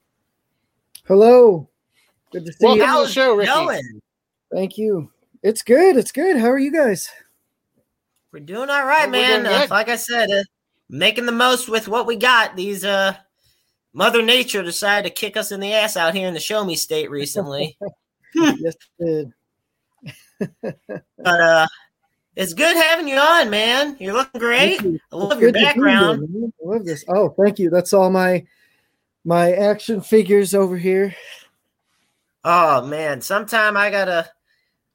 Hello. 1.06 1.70
Good 2.32 2.46
to 2.46 2.54
see 2.54 2.66
Welcome 2.66 2.88
you. 2.88 3.02
to 3.02 3.08
the 3.08 3.12
show, 3.12 3.36
Ricky. 3.36 3.52
Going? 3.52 4.02
Thank 4.52 4.78
you. 4.78 5.12
It's 5.44 5.62
good. 5.62 5.98
It's 5.98 6.12
good. 6.12 6.38
How 6.38 6.50
are 6.50 6.60
you 6.60 6.72
guys? 6.72 7.10
We're 8.32 8.40
doing 8.40 8.70
all 8.70 8.86
right, 8.86 9.06
We're 9.06 9.12
man. 9.12 9.46
Uh, 9.46 9.68
like 9.70 9.90
I 9.90 9.96
said, 9.96 10.30
uh, 10.32 10.44
making 10.90 11.26
the 11.26 11.32
most 11.32 11.70
with 11.70 11.88
what 11.88 12.08
we 12.08 12.16
got. 12.16 12.56
These 12.56 12.86
uh, 12.86 13.16
Mother 13.94 14.22
Nature 14.22 14.64
decided 14.64 15.08
to 15.08 15.14
kick 15.14 15.38
us 15.38 15.52
in 15.52 15.60
the 15.60 15.74
ass 15.74 15.98
out 15.98 16.16
here 16.16 16.28
in 16.28 16.34
the 16.34 16.40
Show 16.40 16.64
Me 16.66 16.76
State 16.76 17.12
recently. 17.12 17.78
yes, 18.36 18.76
it 19.00 19.32
did. 20.40 20.64
but 21.18 21.42
uh, 21.42 21.68
it's 22.36 22.54
good 22.54 22.76
having 22.76 23.08
you 23.08 23.18
on, 23.18 23.50
man. 23.50 23.96
You're 24.00 24.14
looking 24.14 24.40
great. 24.40 24.82
You. 24.82 25.00
I 25.12 25.16
love 25.16 25.32
It's 25.34 25.42
your 25.42 25.52
background. 25.52 26.28
I 26.64 26.66
love 26.66 26.86
this. 26.86 27.06
Oh, 27.08 27.30
thank 27.30 27.60
you. 27.60 27.70
That's 27.70 27.94
all 27.94 28.10
my 28.10 28.46
my 29.26 29.54
action 29.54 30.02
figures 30.02 30.54
over 30.54 30.78
here. 30.78 31.16
Oh 32.44 32.86
man, 32.86 33.22
sometime 33.22 33.78
I 33.78 33.90
gotta 33.90 34.30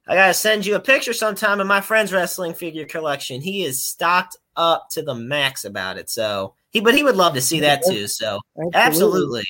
I 0.07 0.15
gotta 0.15 0.33
send 0.33 0.65
you 0.65 0.75
a 0.75 0.79
picture 0.79 1.13
sometime 1.13 1.59
of 1.59 1.67
my 1.67 1.81
friend's 1.81 2.13
wrestling 2.13 2.53
figure 2.53 2.85
collection. 2.85 3.41
He 3.41 3.63
is 3.63 3.83
stocked 3.83 4.37
up 4.55 4.89
to 4.91 5.01
the 5.01 5.15
max 5.15 5.65
about 5.65 5.97
it. 5.97 6.09
So 6.09 6.53
he 6.71 6.79
but 6.81 6.93
he 6.93 7.03
would 7.03 7.15
love 7.15 7.33
to 7.35 7.41
see 7.41 7.61
that 7.61 7.83
too. 7.83 8.07
So 8.07 8.39
absolutely. 8.73 9.47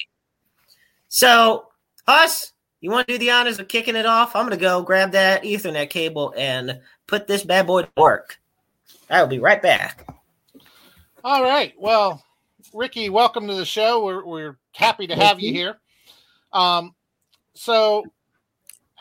So 1.08 1.68
us, 2.08 2.54
you 2.82 2.92
want 2.92 3.08
to 3.08 3.14
do 3.14 3.20
the 3.20 3.32
honors 3.32 3.60
of 3.60 3.68
kicking 3.68 3.96
it 3.96 4.06
off? 4.06 4.36
I'm 4.36 4.46
gonna 4.46 4.58
go 4.58 4.82
grab 4.82 5.12
that 5.12 5.44
Ethernet 5.44 5.90
cable 5.90 6.34
and 6.38 6.80
put 7.08 7.28
this 7.28 7.44
bad 7.44 7.68
boy 7.68 7.84
to 7.84 7.90
work. 7.98 8.40
I 9.10 9.22
will 9.22 9.30
be 9.30 9.40
right 9.40 9.62
back. 9.62 10.08
All 11.24 11.44
right. 11.44 11.74
Well, 11.78 12.24
Ricky, 12.74 13.10
welcome 13.10 13.48
to 13.48 13.56
the 13.56 13.66
show. 13.66 14.06
We're, 14.06 14.26
we're 14.26 14.58
happy 14.74 15.08
to 15.08 15.16
have 15.16 15.40
you 15.40 15.50
you. 15.50 15.54
here. 15.54 15.80
Um, 16.54 16.96
so, 17.54 18.06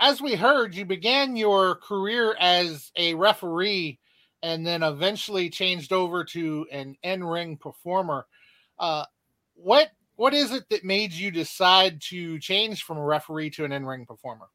as 0.01 0.21
we 0.21 0.35
heard, 0.35 0.75
you 0.75 0.85
began 0.85 1.37
your 1.37 1.77
career 1.77 2.35
as 2.41 2.91
a 2.97 3.15
referee 3.15 3.99
and 4.43 4.67
then 4.67 4.83
eventually 4.83 5.51
changed 5.51 5.93
over 5.93 6.25
to 6.25 6.67
an 6.73 6.97
in-ring 7.03 7.57
performer. 7.57 8.27
Uh, 8.79 9.05
what 9.55 9.91
what 10.19 10.35
is 10.35 10.51
it 10.51 10.69
that 10.69 10.85
made 10.85 11.13
you 11.13 11.31
decide 11.31 12.01
to 12.01 12.41
change 12.41 12.83
from 12.83 12.99
a 12.99 13.05
referee 13.05 13.51
to 13.51 13.65
an 13.65 13.71
in-ring 13.71 14.05
performer? 14.05 14.47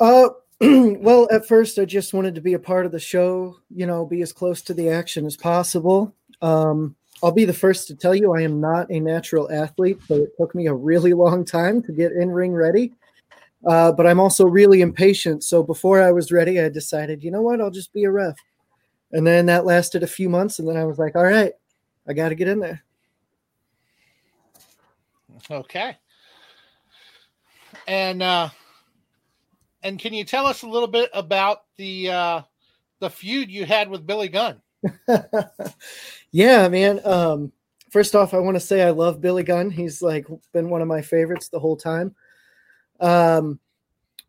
Uh, 0.00 0.30
well, 0.60 1.28
at 1.30 1.46
first, 1.46 1.78
I 1.78 1.84
just 1.84 2.14
wanted 2.14 2.34
to 2.34 2.40
be 2.40 2.54
a 2.54 2.58
part 2.58 2.86
of 2.86 2.92
the 2.92 2.98
show. 2.98 3.58
You 3.68 3.86
know, 3.86 4.06
be 4.06 4.22
as 4.22 4.32
close 4.32 4.62
to 4.62 4.74
the 4.74 4.88
action 4.88 5.26
as 5.26 5.36
possible. 5.36 6.14
Um, 6.40 6.96
I'll 7.22 7.30
be 7.30 7.44
the 7.44 7.52
first 7.52 7.88
to 7.88 7.94
tell 7.94 8.14
you, 8.14 8.34
I 8.34 8.40
am 8.40 8.58
not 8.58 8.90
a 8.90 8.98
natural 8.98 9.52
athlete, 9.52 9.98
so 10.08 10.14
it 10.14 10.30
took 10.38 10.54
me 10.54 10.66
a 10.66 10.74
really 10.74 11.12
long 11.12 11.44
time 11.44 11.82
to 11.82 11.92
get 11.92 12.12
in 12.12 12.30
ring 12.30 12.54
ready. 12.54 12.94
Uh, 13.66 13.92
but 13.92 14.06
I'm 14.06 14.20
also 14.20 14.46
really 14.46 14.80
impatient. 14.80 15.44
So 15.44 15.62
before 15.62 16.02
I 16.02 16.10
was 16.10 16.32
ready, 16.32 16.58
I 16.58 16.70
decided, 16.70 17.22
you 17.22 17.30
know 17.30 17.42
what, 17.42 17.60
I'll 17.60 17.70
just 17.70 17.92
be 17.92 18.04
a 18.04 18.10
ref. 18.10 18.36
And 19.12 19.26
then 19.26 19.44
that 19.46 19.66
lasted 19.66 20.02
a 20.02 20.06
few 20.06 20.30
months, 20.30 20.58
and 20.58 20.66
then 20.66 20.78
I 20.78 20.84
was 20.84 20.98
like, 20.98 21.16
all 21.16 21.24
right, 21.24 21.52
I 22.08 22.14
got 22.14 22.30
to 22.30 22.34
get 22.34 22.48
in 22.48 22.60
there. 22.60 22.82
Okay. 25.50 25.96
And 27.86 28.22
uh 28.22 28.48
and 29.82 29.98
can 29.98 30.12
you 30.12 30.24
tell 30.24 30.46
us 30.46 30.62
a 30.62 30.68
little 30.68 30.88
bit 30.88 31.10
about 31.12 31.62
the 31.76 32.10
uh 32.10 32.42
the 33.00 33.10
feud 33.10 33.50
you 33.50 33.64
had 33.64 33.88
with 33.88 34.06
Billy 34.06 34.28
Gunn? 34.28 34.60
yeah, 36.30 36.68
man. 36.68 37.00
Um, 37.04 37.52
first 37.90 38.14
off, 38.14 38.34
I 38.34 38.38
want 38.38 38.56
to 38.56 38.60
say 38.60 38.82
I 38.82 38.90
love 38.90 39.20
Billy 39.20 39.42
Gunn. 39.42 39.70
He's 39.70 40.02
like 40.02 40.26
been 40.52 40.70
one 40.70 40.82
of 40.82 40.88
my 40.88 41.02
favorites 41.02 41.48
the 41.48 41.60
whole 41.60 41.76
time. 41.76 42.14
Um, 43.00 43.60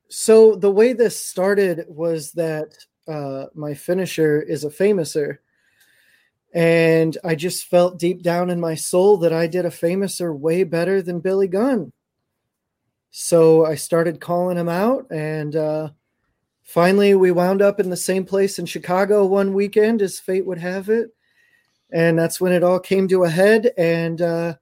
so 0.09 0.55
the 0.55 0.71
way 0.71 0.93
this 0.93 1.19
started 1.19 1.85
was 1.87 2.31
that 2.33 2.73
uh, 3.07 3.45
my 3.53 3.73
finisher 3.73 4.41
is 4.41 4.63
a 4.63 4.69
Fameasser, 4.69 5.37
and 6.53 7.17
I 7.23 7.35
just 7.35 7.65
felt 7.65 7.99
deep 7.99 8.23
down 8.23 8.49
in 8.49 8.59
my 8.59 8.75
soul 8.75 9.17
that 9.17 9.33
I 9.33 9.47
did 9.47 9.65
a 9.65 9.69
Fameasser 9.69 10.37
way 10.37 10.63
better 10.63 11.01
than 11.01 11.19
Billy 11.19 11.47
Gunn. 11.47 11.91
So 13.11 13.65
I 13.65 13.75
started 13.75 14.21
calling 14.21 14.57
him 14.57 14.69
out, 14.69 15.07
and 15.11 15.55
uh, 15.55 15.89
finally 16.63 17.15
we 17.15 17.31
wound 17.31 17.61
up 17.61 17.79
in 17.79 17.89
the 17.89 17.97
same 17.97 18.25
place 18.25 18.59
in 18.59 18.65
Chicago 18.65 19.25
one 19.25 19.53
weekend 19.53 20.01
as 20.01 20.19
fate 20.19 20.45
would 20.45 20.59
have 20.59 20.89
it. 20.89 21.11
And 21.91 22.19
that's 22.19 22.41
when 22.41 22.51
it 22.51 22.63
all 22.63 22.79
came 22.79 23.07
to 23.07 23.23
a 23.23 23.29
head. 23.29 23.71
And 23.77 24.21
uh, 24.21 24.55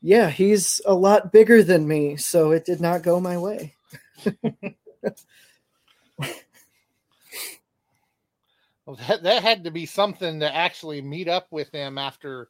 yeah, 0.00 0.30
he's 0.30 0.80
a 0.86 0.94
lot 0.94 1.32
bigger 1.32 1.62
than 1.62 1.86
me. 1.86 2.16
So 2.16 2.52
it 2.52 2.64
did 2.64 2.80
not 2.80 3.02
go 3.02 3.20
my 3.20 3.36
way. 3.38 3.74
Well, 8.86 8.96
that, 9.08 9.24
that 9.24 9.42
had 9.42 9.64
to 9.64 9.70
be 9.70 9.84
something 9.84 10.40
to 10.40 10.54
actually 10.54 11.02
meet 11.02 11.28
up 11.28 11.48
with 11.50 11.70
him 11.72 11.98
after 11.98 12.48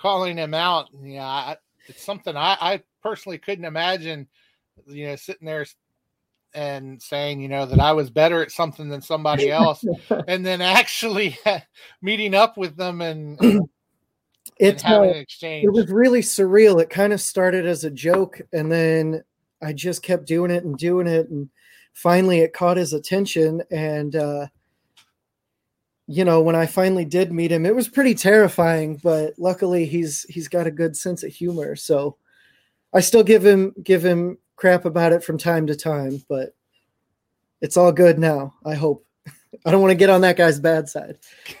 calling 0.00 0.36
him 0.36 0.54
out. 0.54 0.88
Yeah, 1.02 1.26
I, 1.26 1.56
it's 1.86 2.02
something 2.02 2.36
I, 2.36 2.56
I 2.60 2.82
personally 3.02 3.38
couldn't 3.38 3.66
imagine, 3.66 4.26
you 4.86 5.08
know, 5.08 5.16
sitting 5.16 5.46
there 5.46 5.66
and 6.54 7.02
saying, 7.02 7.40
you 7.40 7.48
know, 7.48 7.66
that 7.66 7.80
I 7.80 7.92
was 7.92 8.10
better 8.10 8.42
at 8.42 8.52
something 8.52 8.88
than 8.88 9.02
somebody 9.02 9.50
else, 9.50 9.84
and 10.28 10.46
then 10.46 10.62
actually 10.62 11.38
meeting 12.02 12.34
up 12.34 12.56
with 12.56 12.76
them 12.76 13.00
and, 13.00 13.38
and 13.42 13.68
It's 14.58 14.82
having 14.82 15.10
uh, 15.10 15.12
an 15.12 15.18
exchange. 15.18 15.64
it 15.64 15.72
was 15.72 15.90
really 15.90 16.20
surreal. 16.22 16.80
It 16.80 16.90
kind 16.90 17.12
of 17.12 17.20
started 17.20 17.66
as 17.66 17.84
a 17.84 17.90
joke, 17.90 18.40
and 18.52 18.70
then 18.72 19.22
I 19.62 19.72
just 19.72 20.02
kept 20.02 20.26
doing 20.26 20.50
it 20.50 20.64
and 20.64 20.78
doing 20.78 21.06
it, 21.06 21.28
and 21.28 21.50
finally 21.92 22.40
it 22.40 22.52
caught 22.52 22.76
his 22.76 22.92
attention. 22.92 23.62
And 23.70 24.14
uh, 24.16 24.46
you 26.14 26.24
know, 26.24 26.40
when 26.40 26.54
I 26.54 26.66
finally 26.66 27.04
did 27.04 27.32
meet 27.32 27.50
him, 27.50 27.66
it 27.66 27.74
was 27.74 27.88
pretty 27.88 28.14
terrifying, 28.14 29.00
but 29.02 29.34
luckily 29.36 29.84
he's 29.84 30.22
he's 30.28 30.46
got 30.46 30.68
a 30.68 30.70
good 30.70 30.96
sense 30.96 31.24
of 31.24 31.32
humor. 31.32 31.74
So 31.74 32.18
I 32.94 33.00
still 33.00 33.24
give 33.24 33.44
him 33.44 33.74
give 33.82 34.04
him 34.04 34.38
crap 34.54 34.84
about 34.84 35.12
it 35.12 35.24
from 35.24 35.38
time 35.38 35.66
to 35.66 35.74
time, 35.74 36.22
but 36.28 36.54
it's 37.60 37.76
all 37.76 37.90
good 37.90 38.20
now. 38.20 38.54
I 38.64 38.74
hope. 38.74 39.04
I 39.66 39.72
don't 39.72 39.80
want 39.80 39.90
to 39.90 39.96
get 39.96 40.08
on 40.08 40.20
that 40.20 40.36
guy's 40.36 40.60
bad 40.60 40.88
side. 40.88 41.18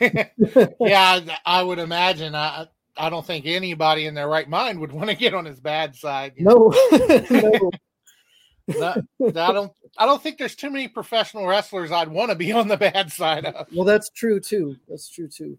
yeah, 0.80 1.20
I- 1.44 1.62
would 1.64 1.80
imagine. 1.80 2.36
I 2.36 2.68
I 2.96 3.10
don't 3.10 3.26
think 3.26 3.46
anybody 3.46 4.06
in 4.06 4.14
their 4.14 4.28
right 4.28 4.48
mind 4.48 4.78
would 4.78 4.92
want 4.92 5.10
to 5.10 5.16
get 5.16 5.34
on 5.34 5.44
his 5.44 5.58
bad 5.58 5.96
side. 5.96 6.34
No, 6.38 6.72
no. 7.28 7.70
I 8.78 9.02
don't. 9.20 9.72
I 9.96 10.06
don't 10.06 10.22
think 10.22 10.38
there's 10.38 10.56
too 10.56 10.70
many 10.70 10.88
professional 10.88 11.46
wrestlers 11.46 11.92
I'd 11.92 12.08
want 12.08 12.30
to 12.30 12.36
be 12.36 12.52
on 12.52 12.68
the 12.68 12.76
bad 12.76 13.12
side 13.12 13.44
of. 13.44 13.66
Well, 13.72 13.84
that's 13.84 14.10
true 14.10 14.40
too. 14.40 14.76
That's 14.88 15.08
true 15.08 15.28
too. 15.28 15.58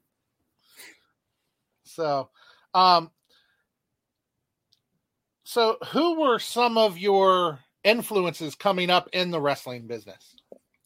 So, 1.83 2.29
um, 2.73 3.11
so 5.43 5.77
who 5.91 6.19
were 6.19 6.39
some 6.39 6.77
of 6.77 6.97
your 6.97 7.59
influences 7.83 8.55
coming 8.55 8.89
up 8.89 9.09
in 9.13 9.31
the 9.31 9.39
wrestling 9.39 9.87
business? 9.87 10.35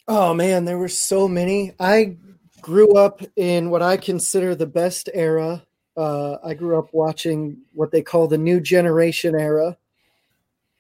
Oh 0.08 0.34
man, 0.34 0.66
there 0.66 0.78
were 0.78 0.88
so 0.88 1.28
many. 1.28 1.74
I 1.80 2.18
grew 2.62 2.96
up 2.96 3.22
in 3.36 3.70
what 3.70 3.82
I 3.82 3.98
consider 3.98 4.54
the 4.54 4.68
best 4.68 5.10
era. 5.14 5.66
Uh, 5.96 6.38
I 6.44 6.54
grew 6.54 6.78
up 6.78 6.90
watching 6.94 7.58
what 7.74 7.92
they 7.92 8.02
call 8.02 8.28
the 8.28 8.38
new 8.38 8.60
generation 8.60 9.36
era 9.36 9.78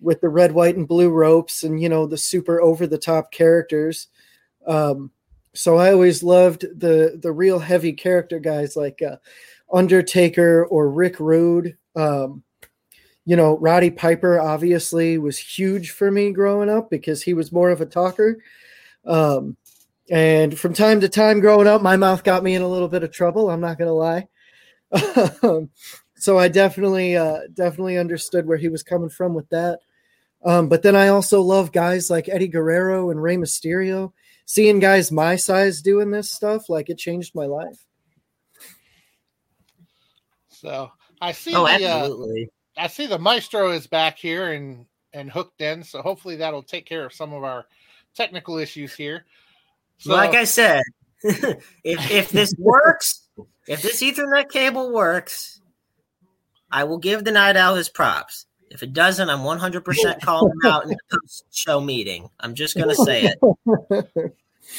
with 0.01 0.21
the 0.21 0.29
red, 0.29 0.51
white, 0.51 0.75
and 0.75 0.87
blue 0.87 1.09
ropes 1.09 1.63
and, 1.63 1.81
you 1.81 1.89
know, 1.89 2.05
the 2.05 2.17
super 2.17 2.61
over 2.61 2.87
the 2.87 2.97
top 2.97 3.31
characters. 3.31 4.07
Um, 4.65 5.11
so 5.53 5.77
I 5.77 5.91
always 5.91 6.23
loved 6.23 6.61
the, 6.61 7.19
the 7.21 7.31
real 7.31 7.59
heavy 7.59 7.93
character 7.93 8.39
guys 8.39 8.75
like 8.75 9.01
uh, 9.01 9.17
Undertaker 9.71 10.65
or 10.65 10.89
Rick 10.89 11.19
Rude. 11.19 11.77
Um, 11.95 12.43
you 13.25 13.35
know, 13.35 13.57
Roddy 13.57 13.91
Piper 13.91 14.39
obviously 14.39 15.17
was 15.17 15.37
huge 15.37 15.91
for 15.91 16.09
me 16.09 16.31
growing 16.31 16.69
up 16.69 16.89
because 16.89 17.21
he 17.21 17.33
was 17.33 17.51
more 17.51 17.69
of 17.69 17.81
a 17.81 17.85
talker. 17.85 18.41
Um, 19.05 19.57
and 20.09 20.57
from 20.57 20.73
time 20.73 21.01
to 21.01 21.09
time 21.09 21.39
growing 21.39 21.67
up, 21.67 21.81
my 21.81 21.95
mouth 21.95 22.23
got 22.23 22.43
me 22.43 22.55
in 22.55 22.61
a 22.61 22.67
little 22.67 22.87
bit 22.87 23.03
of 23.03 23.11
trouble. 23.11 23.49
I'm 23.49 23.61
not 23.61 23.77
going 23.77 23.89
to 23.89 23.93
lie. 23.93 24.27
Um, 25.43 25.69
so 26.15 26.37
I 26.37 26.49
definitely, 26.49 27.15
uh, 27.15 27.41
definitely 27.53 27.97
understood 27.97 28.45
where 28.45 28.57
he 28.57 28.67
was 28.67 28.83
coming 28.83 29.09
from 29.09 29.33
with 29.33 29.47
that. 29.49 29.79
Um, 30.43 30.69
but 30.69 30.83
then 30.83 30.95
I 30.95 31.09
also 31.09 31.41
love 31.41 31.71
guys 31.71 32.09
like 32.09 32.29
Eddie 32.29 32.47
Guerrero 32.47 33.09
and 33.09 33.21
Rey 33.21 33.35
Mysterio. 33.35 34.13
Seeing 34.45 34.79
guys 34.79 35.11
my 35.11 35.35
size 35.35 35.81
doing 35.81 36.09
this 36.11 36.31
stuff, 36.31 36.69
like 36.69 36.89
it 36.89 36.97
changed 36.97 37.35
my 37.35 37.45
life. 37.45 37.85
So 40.49 40.91
I 41.21 41.31
see 41.33 41.53
Oh, 41.55 41.65
the 41.65 41.85
uh, 41.85 41.97
absolutely. 41.97 42.49
I 42.77 42.87
see 42.87 43.05
the 43.05 43.19
maestro 43.19 43.71
is 43.71 43.87
back 43.87 44.17
here 44.17 44.53
and 44.53 44.85
and 45.13 45.29
hooked 45.29 45.61
in. 45.61 45.83
So 45.83 46.01
hopefully 46.01 46.37
that'll 46.37 46.63
take 46.63 46.85
care 46.85 47.05
of 47.05 47.13
some 47.13 47.33
of 47.33 47.43
our 47.43 47.65
technical 48.15 48.57
issues 48.57 48.93
here. 48.95 49.25
So 49.97 50.13
like 50.13 50.33
I 50.33 50.45
said, 50.45 50.83
if 51.23 52.11
if 52.11 52.29
this 52.29 52.53
works, 52.57 53.27
if 53.67 53.81
this 53.81 54.01
Ethernet 54.01 54.49
cable 54.49 54.91
works, 54.93 55.61
I 56.71 56.85
will 56.85 56.97
give 56.97 57.23
the 57.23 57.31
night 57.31 57.57
owl 57.57 57.75
his 57.75 57.89
props. 57.89 58.45
If 58.69 58.83
it 58.83 58.93
doesn't, 58.93 59.29
I'm 59.29 59.39
100% 59.39 60.21
calling 60.21 60.51
him 60.51 60.71
out 60.71 60.83
in 60.83 60.89
the 60.89 60.97
post 61.11 61.45
show 61.51 61.79
meeting. 61.79 62.29
I'm 62.39 62.55
just 62.55 62.75
going 62.75 62.89
to 62.89 62.95
say 62.95 63.23
it. 63.23 64.33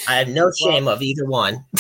I 0.09 0.17
have 0.17 0.29
no 0.29 0.51
shame 0.53 0.89
of 0.89 1.03
either 1.03 1.25
one. 1.25 1.65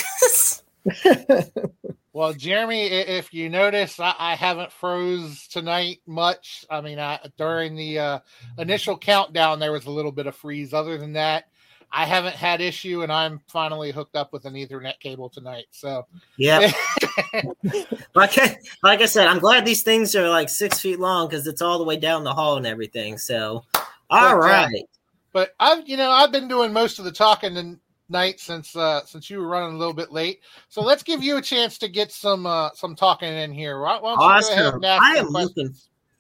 Well, 2.13 2.33
Jeremy, 2.35 2.87
if 2.87 3.33
you 3.33 3.49
notice, 3.49 4.01
I, 4.01 4.15
I 4.19 4.35
haven't 4.35 4.73
froze 4.73 5.47
tonight 5.47 6.01
much. 6.07 6.65
I 6.69 6.81
mean, 6.81 6.99
I, 6.99 7.21
during 7.39 7.77
the 7.77 7.99
uh, 7.99 8.19
initial 8.59 8.99
countdown, 8.99 9.61
there 9.61 9.71
was 9.71 9.87
a 9.87 9.91
little 9.91 10.11
bit 10.11 10.27
of 10.27 10.35
freeze. 10.35 10.75
Other 10.75 10.99
than 10.99 11.13
that, 11.13 11.45
I 11.93 12.07
haven't 12.07 12.35
had 12.35 12.61
issue, 12.61 13.03
and 13.03 13.13
I'm 13.13 13.41
finally 13.47 13.93
hooked 13.93 14.17
up 14.17 14.33
with 14.33 14.45
an 14.45 14.55
Ethernet 14.55 14.99
cable 14.99 15.29
tonight. 15.29 15.67
So, 15.71 16.07
yeah. 16.37 16.73
like, 18.15 18.39
I, 18.39 18.57
like 18.83 19.01
I 19.01 19.07
said, 19.07 19.27
I'm 19.27 19.39
glad 19.39 19.65
these 19.65 19.83
things 19.83 20.15
are 20.15 20.29
like 20.29 20.49
six 20.49 20.81
feet 20.81 21.01
long 21.01 21.29
because 21.29 21.47
it's 21.47 21.63
all 21.63 21.79
the 21.79 21.85
way 21.85 21.97
down 21.97 22.25
the 22.25 22.35
hall 22.35 22.57
and 22.57 22.67
everything. 22.67 23.19
So, 23.19 23.65
all 24.11 24.39
But, 24.73 24.79
uh, 24.79 24.87
but 25.33 25.55
I've 25.61 25.89
you 25.89 25.97
know 25.97 26.11
I've 26.11 26.33
been 26.33 26.49
doing 26.49 26.73
most 26.73 26.99
of 26.99 27.05
the 27.05 27.13
talking 27.13 27.79
tonight 28.07 28.41
since 28.41 28.75
uh, 28.75 29.05
since 29.05 29.31
you 29.31 29.39
were 29.39 29.47
running 29.47 29.77
a 29.77 29.79
little 29.79 29.95
bit 29.95 30.13
late. 30.13 30.41
So 30.69 30.83
let's 30.83 31.03
give 31.03 31.23
you 31.23 31.37
a 31.37 31.43
chance 31.43 31.79
to 31.79 31.89
get 31.89 32.13
some 32.13 32.47
uh, 32.47 32.71
some 32.75 32.97
talking 32.97 33.33
in 33.33 33.53
here. 33.53 33.81
Why, 33.81 33.99
why 34.01 34.17
don't 34.17 34.21
you 34.21 34.41
go 34.41 34.53
ahead 34.53 34.75
Awesome. 34.75 34.85
I 34.85 35.17
am 35.17 35.29
looking 35.29 35.75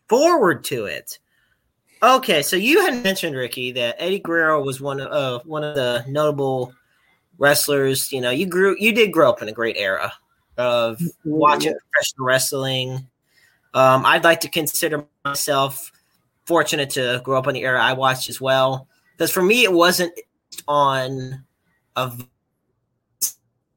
forward 0.08 0.64
to 0.64 0.84
it. 0.86 1.18
Okay, 2.02 2.42
so 2.42 2.56
you 2.56 2.80
had 2.80 3.02
mentioned 3.02 3.36
Ricky 3.36 3.72
that 3.72 3.96
Eddie 3.98 4.20
Guerrero 4.20 4.62
was 4.62 4.80
one 4.80 5.00
of 5.00 5.10
uh, 5.10 5.42
one 5.44 5.64
of 5.64 5.74
the 5.74 6.04
notable 6.08 6.72
wrestlers. 7.38 8.12
You 8.12 8.20
know, 8.20 8.30
you 8.30 8.46
grew 8.46 8.76
you 8.78 8.92
did 8.92 9.12
grow 9.12 9.28
up 9.28 9.42
in 9.42 9.48
a 9.48 9.52
great 9.52 9.76
era 9.76 10.12
of 10.60 11.00
watching 11.24 11.74
professional 11.92 12.26
wrestling. 12.26 13.06
Um, 13.72 14.04
I'd 14.04 14.24
like 14.24 14.40
to 14.40 14.48
consider 14.48 15.06
myself 15.24 15.90
fortunate 16.44 16.90
to 16.90 17.20
grow 17.24 17.38
up 17.38 17.46
in 17.46 17.54
the 17.54 17.62
era 17.62 17.82
I 17.82 17.94
watched 17.94 18.28
as 18.28 18.40
well. 18.40 18.88
Because 19.16 19.30
for 19.30 19.42
me, 19.42 19.64
it 19.64 19.72
wasn't 19.72 20.12
on 20.68 21.44
a 21.96 22.12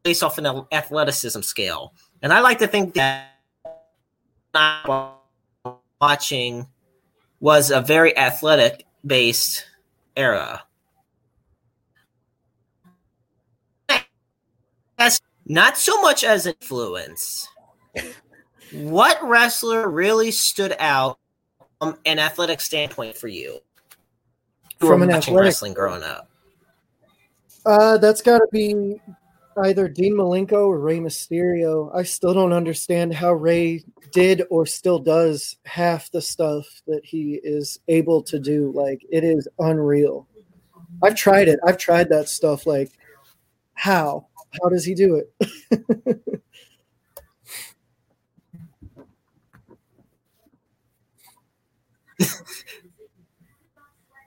based 0.04 0.24
off 0.24 0.38
an 0.38 0.66
athleticism 0.72 1.42
scale, 1.42 1.94
and 2.22 2.34
I 2.34 2.42
like 2.42 2.60
to 2.60 2.68
think 2.68 2.94
that 2.96 3.30
watching 6.02 6.68
was 7.40 7.72
a 7.72 7.82
very 7.82 8.18
athletic 8.18 8.86
based 9.06 9.66
era. 10.16 10.64
As- 14.98 15.22
Not 15.46 15.78
so 15.78 16.02
much 16.02 16.24
as 16.24 16.48
influence. 16.48 17.48
What 18.72 19.20
wrestler 19.22 19.89
really 19.89 20.32
stood 20.32 20.76
out 20.80 21.20
from 21.80 21.98
an 22.06 22.18
athletic 22.18 22.62
standpoint 22.62 23.18
for 23.18 23.28
you? 23.28 23.60
From 24.80 25.04
an 25.04 25.10
watching 25.10 25.34
athletic- 25.34 25.46
wrestling 25.46 25.74
growing 25.74 26.04
up. 26.04 26.30
Uh, 27.66 27.98
that's 27.98 28.22
got 28.22 28.39
to 28.39 28.48
be 28.52 29.00
either 29.64 29.88
Dean 29.88 30.16
Malenko 30.16 30.68
or 30.68 30.80
Rey 30.80 31.00
Mysterio. 31.00 31.96
I 31.96 32.04
still 32.04 32.34
don't 32.34 32.52
understand 32.54 33.14
how 33.14 33.34
Rey 33.34 33.84
did 34.12 34.44
or 34.50 34.66
still 34.66 35.00
does 35.00 35.58
half 35.66 36.12
the 36.12 36.22
stuff 36.22 36.66
that 36.88 37.06
he 37.06 37.39
is 37.44 37.80
able 37.88 38.22
to 38.24 38.39
do. 38.39 38.72
Like 38.76 39.06
it 39.12 39.24
is 39.24 39.48
unreal. 39.60 40.28
I've 41.02 41.16
tried 41.16 41.48
it. 41.48 41.60
I've 41.66 41.78
tried 41.78 42.10
that 42.10 42.28
stuff. 42.30 42.66
Like 42.66 42.91
how? 43.76 44.28
How 44.62 44.70
does 44.70 44.86
he 44.86 44.93
do 44.93 45.16
it? 45.16 46.32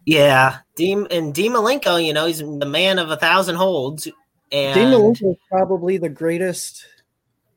Yeah, 0.07 0.59
Dean 0.77 1.09
and 1.11 1.35
Dean 1.35 1.53
Malenko, 1.53 2.03
you 2.03 2.12
know, 2.12 2.27
he's 2.27 2.39
the 2.39 2.64
man 2.64 3.01
of 3.01 3.11
a 3.11 3.16
thousand 3.16 3.57
holds. 3.57 4.07
And 4.53 4.74
Dean 4.74 4.89
Malenko 4.89 5.33
is 5.33 5.37
probably 5.51 5.99
the 5.99 6.09
greatest. 6.09 6.87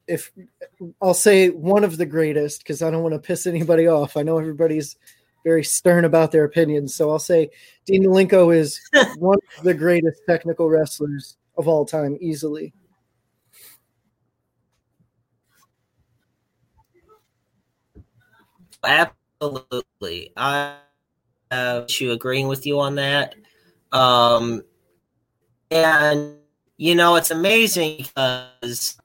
If 0.08 0.32
I'll 1.00 1.14
say 1.14 1.50
one 1.50 1.84
of 1.84 1.98
the 1.98 2.08
greatest, 2.08 2.64
because 2.64 2.82
I 2.82 2.90
don't 2.90 3.04
want 3.04 3.14
to 3.14 3.20
piss 3.20 3.46
anybody 3.46 3.88
off. 3.88 4.18
I 4.18 4.24
know 4.24 4.40
everybody's 4.40 4.96
very 5.46 5.64
stern 5.64 6.06
about 6.06 6.32
their 6.32 6.44
opinions, 6.44 6.96
so 6.96 7.12
I'll 7.12 7.20
say 7.20 7.52
Dean 7.86 8.04
Malenko 8.04 8.54
is 8.54 8.82
one 9.18 9.38
of 9.60 9.64
the 9.64 9.76
greatest 9.76 10.20
technical 10.28 10.70
wrestlers 10.70 11.38
of 11.60 11.68
all 11.68 11.86
time, 11.86 12.18
easily. 12.20 12.74
Absolutely. 18.84 20.32
I 20.38 20.78
have 21.52 21.92
you 22.00 22.12
agreeing 22.14 22.48
with 22.48 22.66
you 22.66 22.80
on 22.80 22.96
that. 22.96 23.36
Um, 23.92 24.64
and, 25.70 26.38
you 26.78 26.96
know, 26.96 27.16
it's 27.18 27.32
amazing 27.32 28.06
because 28.16 28.98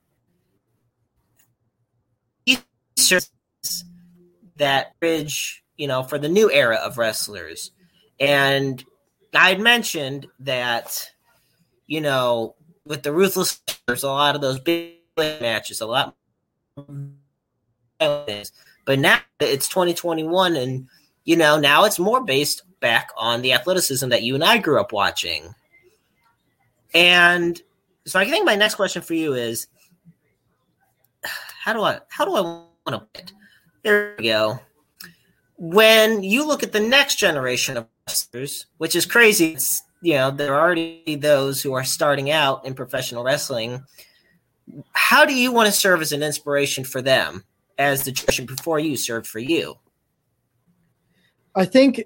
that 4.57 4.99
bridge, 5.01 5.65
you 5.77 5.89
know, 5.89 6.05
for 6.05 6.19
the 6.19 6.29
new 6.29 6.51
era 6.51 6.77
of 6.77 6.97
wrestlers. 6.99 7.73
And 8.21 8.85
I 9.35 9.49
had 9.49 9.61
mentioned 9.61 10.29
that, 10.41 11.11
you 11.87 12.01
know, 12.01 12.55
with 12.87 13.03
the 13.03 13.13
Ruthless, 13.13 13.61
there's 13.87 14.03
a 14.03 14.09
lot 14.09 14.35
of 14.35 14.41
those 14.41 14.61
big 14.61 14.95
matches, 15.17 15.81
a 15.81 15.87
lot 15.87 16.17
but 17.99 18.99
now 18.99 19.19
it's 19.41 19.69
2021 19.69 20.57
and 20.57 20.89
you 21.25 21.37
know 21.37 21.59
now 21.59 21.85
it's 21.85 21.99
more 21.99 22.23
based 22.25 22.63
back 22.81 23.11
on 23.17 23.43
the 23.43 23.53
athleticism 23.53 24.09
that 24.09 24.23
you 24.23 24.35
and 24.35 24.45
i 24.45 24.59
grew 24.59 24.81
up 24.81 24.93
watching. 24.93 25.55
And 26.93 27.61
so 28.07 28.21
i 28.21 28.29
think 28.29 28.45
my 28.45 28.57
next 28.57 28.75
question 28.75 29.03
for 29.03 29.15
you 29.15 29.35
is 29.35 29.67
how 31.23 31.73
do 31.73 31.83
i 31.83 32.01
how 32.09 32.25
do 32.25 32.35
i 32.35 32.41
want 32.41 32.69
to 32.87 32.99
put 33.13 33.33
there 33.83 34.15
we 34.19 34.25
go. 34.25 34.61
When 35.57 36.23
you 36.23 36.47
look 36.47 36.63
at 36.63 36.73
the 36.73 36.81
next 36.81 37.17
generation 37.17 37.77
of 37.77 37.87
wrestlers 38.07 38.67
which 38.79 38.97
is 38.97 39.07
crazy 39.07 39.55
it's, 39.55 39.83
you 40.05 40.15
know 40.15 40.31
there 40.31 40.55
are 40.55 40.61
already 40.61 41.17
those 41.17 41.63
who 41.63 41.73
are 41.73 41.85
starting 41.85 42.31
out 42.31 42.65
in 42.65 42.75
professional 42.75 43.25
wrestling 43.25 43.83
how 44.93 45.25
do 45.25 45.35
you 45.35 45.53
want 45.53 45.67
to 45.67 45.73
serve 45.73 46.01
as 46.01 46.13
an 46.13 46.23
inspiration 46.23 46.85
for 46.85 47.03
them 47.03 47.45
as 47.79 48.05
the 48.05 48.13
tradition 48.13 48.47
before 48.47 48.79
you 48.79 48.97
served 48.97 49.27
for 49.27 49.39
you? 49.39 49.77
I 51.55 51.65
think 51.65 52.05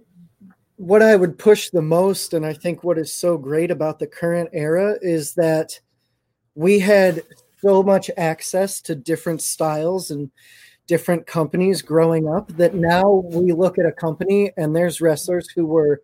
what 0.76 1.03
I 1.03 1.16
would 1.16 1.38
push 1.38 1.70
the 1.70 1.82
most, 1.82 2.34
and 2.34 2.44
I 2.44 2.53
think 2.53 2.84
what 2.84 2.99
is 2.99 3.12
so 3.12 3.38
great 3.38 3.70
about 3.70 3.99
the 3.99 4.07
current 4.07 4.51
era, 4.53 4.96
is 5.01 5.34
that 5.34 5.78
we 6.55 6.78
had 6.78 7.22
so 7.61 7.82
much 7.82 8.11
access 8.16 8.80
to 8.82 8.94
different 8.94 9.42
styles 9.42 10.11
and 10.11 10.30
different 10.86 11.26
companies 11.26 11.82
growing 11.82 12.28
up 12.28 12.49
that 12.57 12.74
now 12.74 13.22
we 13.32 13.53
look 13.53 13.78
at 13.78 13.86
a 13.86 13.92
company 13.92 14.53
and 14.57 14.74
there's 14.74 15.01
wrestlers 15.01 15.49
who 15.51 15.66
were 15.66 16.03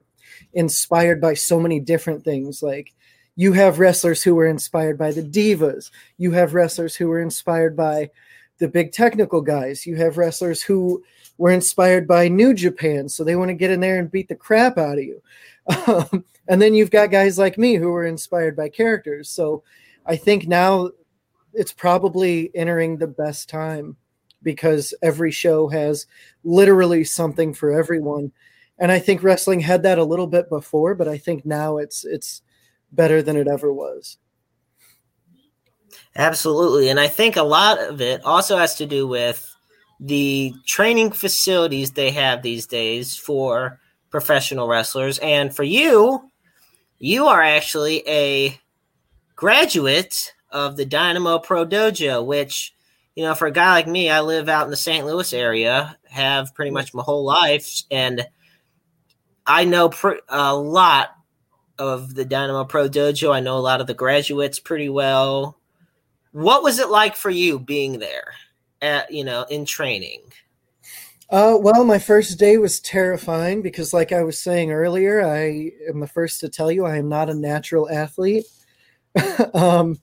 inspired 0.53 1.21
by 1.21 1.35
so 1.35 1.61
many 1.61 1.81
different 1.81 2.25
things. 2.25 2.63
Like 2.63 2.93
you 3.37 3.53
have 3.53 3.79
wrestlers 3.79 4.23
who 4.23 4.35
were 4.35 4.47
inspired 4.47 4.99
by 4.99 5.13
the 5.13 5.23
divas, 5.23 5.91
you 6.19 6.33
have 6.33 6.55
wrestlers 6.55 6.95
who 6.95 7.09
were 7.09 7.21
inspired 7.21 7.77
by 7.77 8.11
the 8.59 8.69
big 8.69 8.93
technical 8.93 9.41
guys, 9.41 9.87
you 9.87 9.97
have 9.97 10.17
wrestlers 10.17 10.63
who 10.63 11.03
were 11.39 11.51
inspired 11.51 12.07
by 12.07 12.29
New 12.29 12.55
Japan, 12.55 13.09
so 13.09 13.25
they 13.25 13.35
want 13.35 13.49
to 13.49 13.55
get 13.55 13.71
in 13.71 13.81
there 13.81 13.99
and 13.99 14.11
beat 14.11 14.29
the 14.29 14.37
crap 14.37 14.79
out 14.79 14.99
of 14.99 15.05
you. 15.05 15.23
Um, 15.87 16.27
and 16.47 16.61
then 16.61 16.75
you've 16.75 16.91
got 16.91 17.11
guys 17.11 17.39
like 17.39 17.57
me 17.57 17.77
who 17.77 17.89
were 17.89 18.05
inspired 18.05 18.55
by 18.55 18.69
characters. 18.69 19.31
So 19.31 19.63
I 20.05 20.17
think 20.17 20.47
now 20.47 20.91
it's 21.55 21.73
probably 21.73 22.51
entering 22.55 22.99
the 22.99 23.07
best 23.07 23.49
time 23.49 23.97
because 24.43 24.93
every 25.03 25.31
show 25.31 25.69
has 25.69 26.07
literally 26.45 27.05
something 27.05 27.55
for 27.55 27.73
everyone. 27.73 28.31
And 28.79 28.91
I 28.91 28.99
think 28.99 29.23
wrestling 29.23 29.61
had 29.61 29.83
that 29.85 29.99
a 29.99 30.05
little 30.05 30.27
bit 30.27 30.49
before, 30.49 30.95
but 30.95 31.09
I 31.09 31.19
think 31.19 31.47
now 31.47 31.79
it's 31.79 32.05
it's 32.05 32.43
better 32.93 33.23
than 33.23 33.37
it 33.37 33.49
ever 33.49 33.73
was. 33.73 34.19
Absolutely. 36.17 36.89
And 36.89 37.01
I 37.01 37.09
think 37.09 37.37
a 37.37 37.43
lot 37.43 37.79
of 37.79 38.01
it 38.01 38.25
also 38.25 38.57
has 38.57 38.75
to 38.77 38.87
do 38.87 39.07
with 39.07 39.51
the 40.01 40.53
training 40.67 41.13
facilities 41.13 41.93
they 41.93 42.11
have 42.11 42.43
these 42.43 42.67
days 42.67 43.17
for 43.17 43.81
professional 44.11 44.69
wrestlers. 44.69 45.19
And 45.19 45.55
for 45.55 45.63
you, 45.63 46.31
you 46.99 47.27
are 47.27 47.43
actually 47.43 48.07
a 48.09 48.59
graduate 49.35 50.33
of 50.51 50.77
the 50.77 50.85
Dynamo 50.85 51.39
Pro 51.39 51.67
Dojo, 51.67 52.25
which 52.25 52.75
you 53.15 53.23
know, 53.23 53.35
for 53.35 53.47
a 53.47 53.53
guy 53.53 53.73
like 53.73 53.87
me, 53.87 54.11
I 54.11 54.21
live 54.21 54.49
out 54.49 54.65
in 54.65 54.71
the 54.71 54.77
St. 54.77 55.07
Louis 55.07 55.33
area, 55.33 55.97
have 56.11 56.55
pretty 56.55 56.73
much 56.73 56.95
my 56.95 57.03
whole 57.03 57.25
life, 57.25 57.83
and 57.91 58.27
I 59.47 59.65
know 59.65 59.91
pr- 59.91 60.23
a 60.29 60.55
lot 60.57 61.11
of 61.79 62.15
the 62.15 62.25
Dynamo 62.25 62.65
Pro 62.65 62.89
Dojo. 62.89 63.35
I 63.35 63.41
know 63.41 63.57
a 63.57 63.61
lot 63.61 63.81
of 63.81 63.87
the 63.87 63.95
graduates 63.95 64.59
pretty 64.59 64.89
well. 64.89 65.59
What 66.33 66.63
was 66.63 66.79
it 66.79 66.89
like 66.89 67.17
for 67.17 67.31
you 67.31 67.59
being 67.59 67.99
there, 67.99 68.35
at 68.81 69.13
you 69.13 69.25
know, 69.25 69.45
in 69.51 69.65
training? 69.65 70.23
Uh, 71.31 71.57
well, 71.59 71.85
my 71.85 71.99
first 71.99 72.39
day 72.39 72.59
was 72.59 72.81
terrifying 72.81 73.63
because, 73.63 73.93
like 73.93 74.13
I 74.13 74.23
was 74.23 74.39
saying 74.39 74.73
earlier, 74.73 75.27
I 75.27 75.71
am 75.89 76.01
the 76.01 76.07
first 76.07 76.41
to 76.41 76.49
tell 76.49 76.71
you 76.71 76.85
I 76.85 76.97
am 76.99 77.09
not 77.09 77.31
a 77.31 77.35
natural 77.35 77.91
athlete. 77.91 78.45
um, 79.55 79.99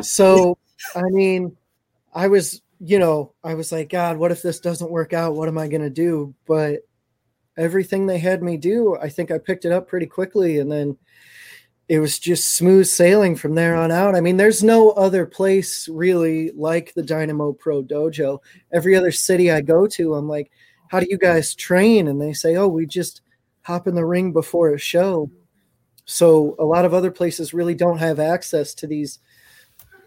so, 0.00 0.58
I 0.94 1.02
mean, 1.10 1.56
I 2.14 2.28
was, 2.28 2.62
you 2.80 2.98
know, 2.98 3.34
I 3.42 3.54
was 3.54 3.72
like, 3.72 3.90
God, 3.90 4.16
what 4.16 4.30
if 4.30 4.42
this 4.42 4.60
doesn't 4.60 4.90
work 4.90 5.12
out? 5.12 5.34
What 5.34 5.48
am 5.48 5.58
I 5.58 5.68
going 5.68 5.82
to 5.82 5.90
do? 5.90 6.34
But 6.46 6.80
everything 7.58 8.06
they 8.06 8.18
had 8.18 8.42
me 8.42 8.56
do, 8.56 8.96
I 8.96 9.08
think 9.08 9.30
I 9.30 9.38
picked 9.38 9.64
it 9.64 9.72
up 9.72 9.88
pretty 9.88 10.06
quickly. 10.06 10.58
And 10.58 10.70
then 10.70 10.96
it 11.88 11.98
was 11.98 12.18
just 12.18 12.54
smooth 12.54 12.86
sailing 12.86 13.34
from 13.34 13.54
there 13.54 13.74
on 13.74 13.90
out. 13.90 14.14
I 14.14 14.20
mean, 14.20 14.36
there's 14.36 14.62
no 14.62 14.90
other 14.90 15.26
place 15.26 15.88
really 15.88 16.50
like 16.52 16.94
the 16.94 17.02
Dynamo 17.02 17.52
Pro 17.52 17.82
Dojo. 17.82 18.38
Every 18.72 18.94
other 18.94 19.10
city 19.10 19.50
I 19.50 19.60
go 19.60 19.86
to, 19.88 20.14
I'm 20.14 20.28
like, 20.28 20.50
how 20.88 21.00
do 21.00 21.06
you 21.08 21.18
guys 21.18 21.54
train? 21.54 22.08
And 22.08 22.20
they 22.20 22.32
say, 22.32 22.56
oh, 22.56 22.68
we 22.68 22.86
just 22.86 23.22
hop 23.62 23.86
in 23.86 23.94
the 23.94 24.04
ring 24.04 24.32
before 24.32 24.72
a 24.72 24.78
show. 24.78 25.30
So 26.04 26.56
a 26.58 26.64
lot 26.64 26.84
of 26.84 26.94
other 26.94 27.10
places 27.10 27.52
really 27.52 27.74
don't 27.74 27.98
have 27.98 28.18
access 28.18 28.72
to 28.74 28.86
these 28.86 29.18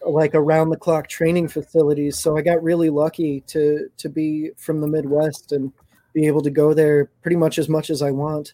like 0.04 0.34
around 0.34 0.70
the 0.70 0.78
clock 0.78 1.08
training 1.08 1.48
facilities. 1.48 2.18
So 2.18 2.36
I 2.36 2.42
got 2.42 2.64
really 2.64 2.90
lucky 2.90 3.42
to 3.48 3.88
to 3.98 4.10
be 4.10 4.52
from 4.58 4.82
the 4.82 4.88
Midwest 4.88 5.52
and 5.52 5.72
be 6.14 6.28
able 6.28 6.42
to 6.42 6.50
go 6.50 6.74
there 6.74 7.06
pretty 7.22 7.38
much 7.38 7.58
as 7.58 7.70
much 7.70 7.90
as 7.90 8.02
I 8.02 8.12
want. 8.12 8.54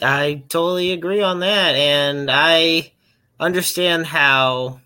I 0.00 0.44
totally 0.48 0.92
agree 0.92 1.22
on 1.22 1.40
that. 1.40 1.74
And 1.74 2.30
I 2.30 2.92
understand 3.40 4.06
how, 4.06 4.80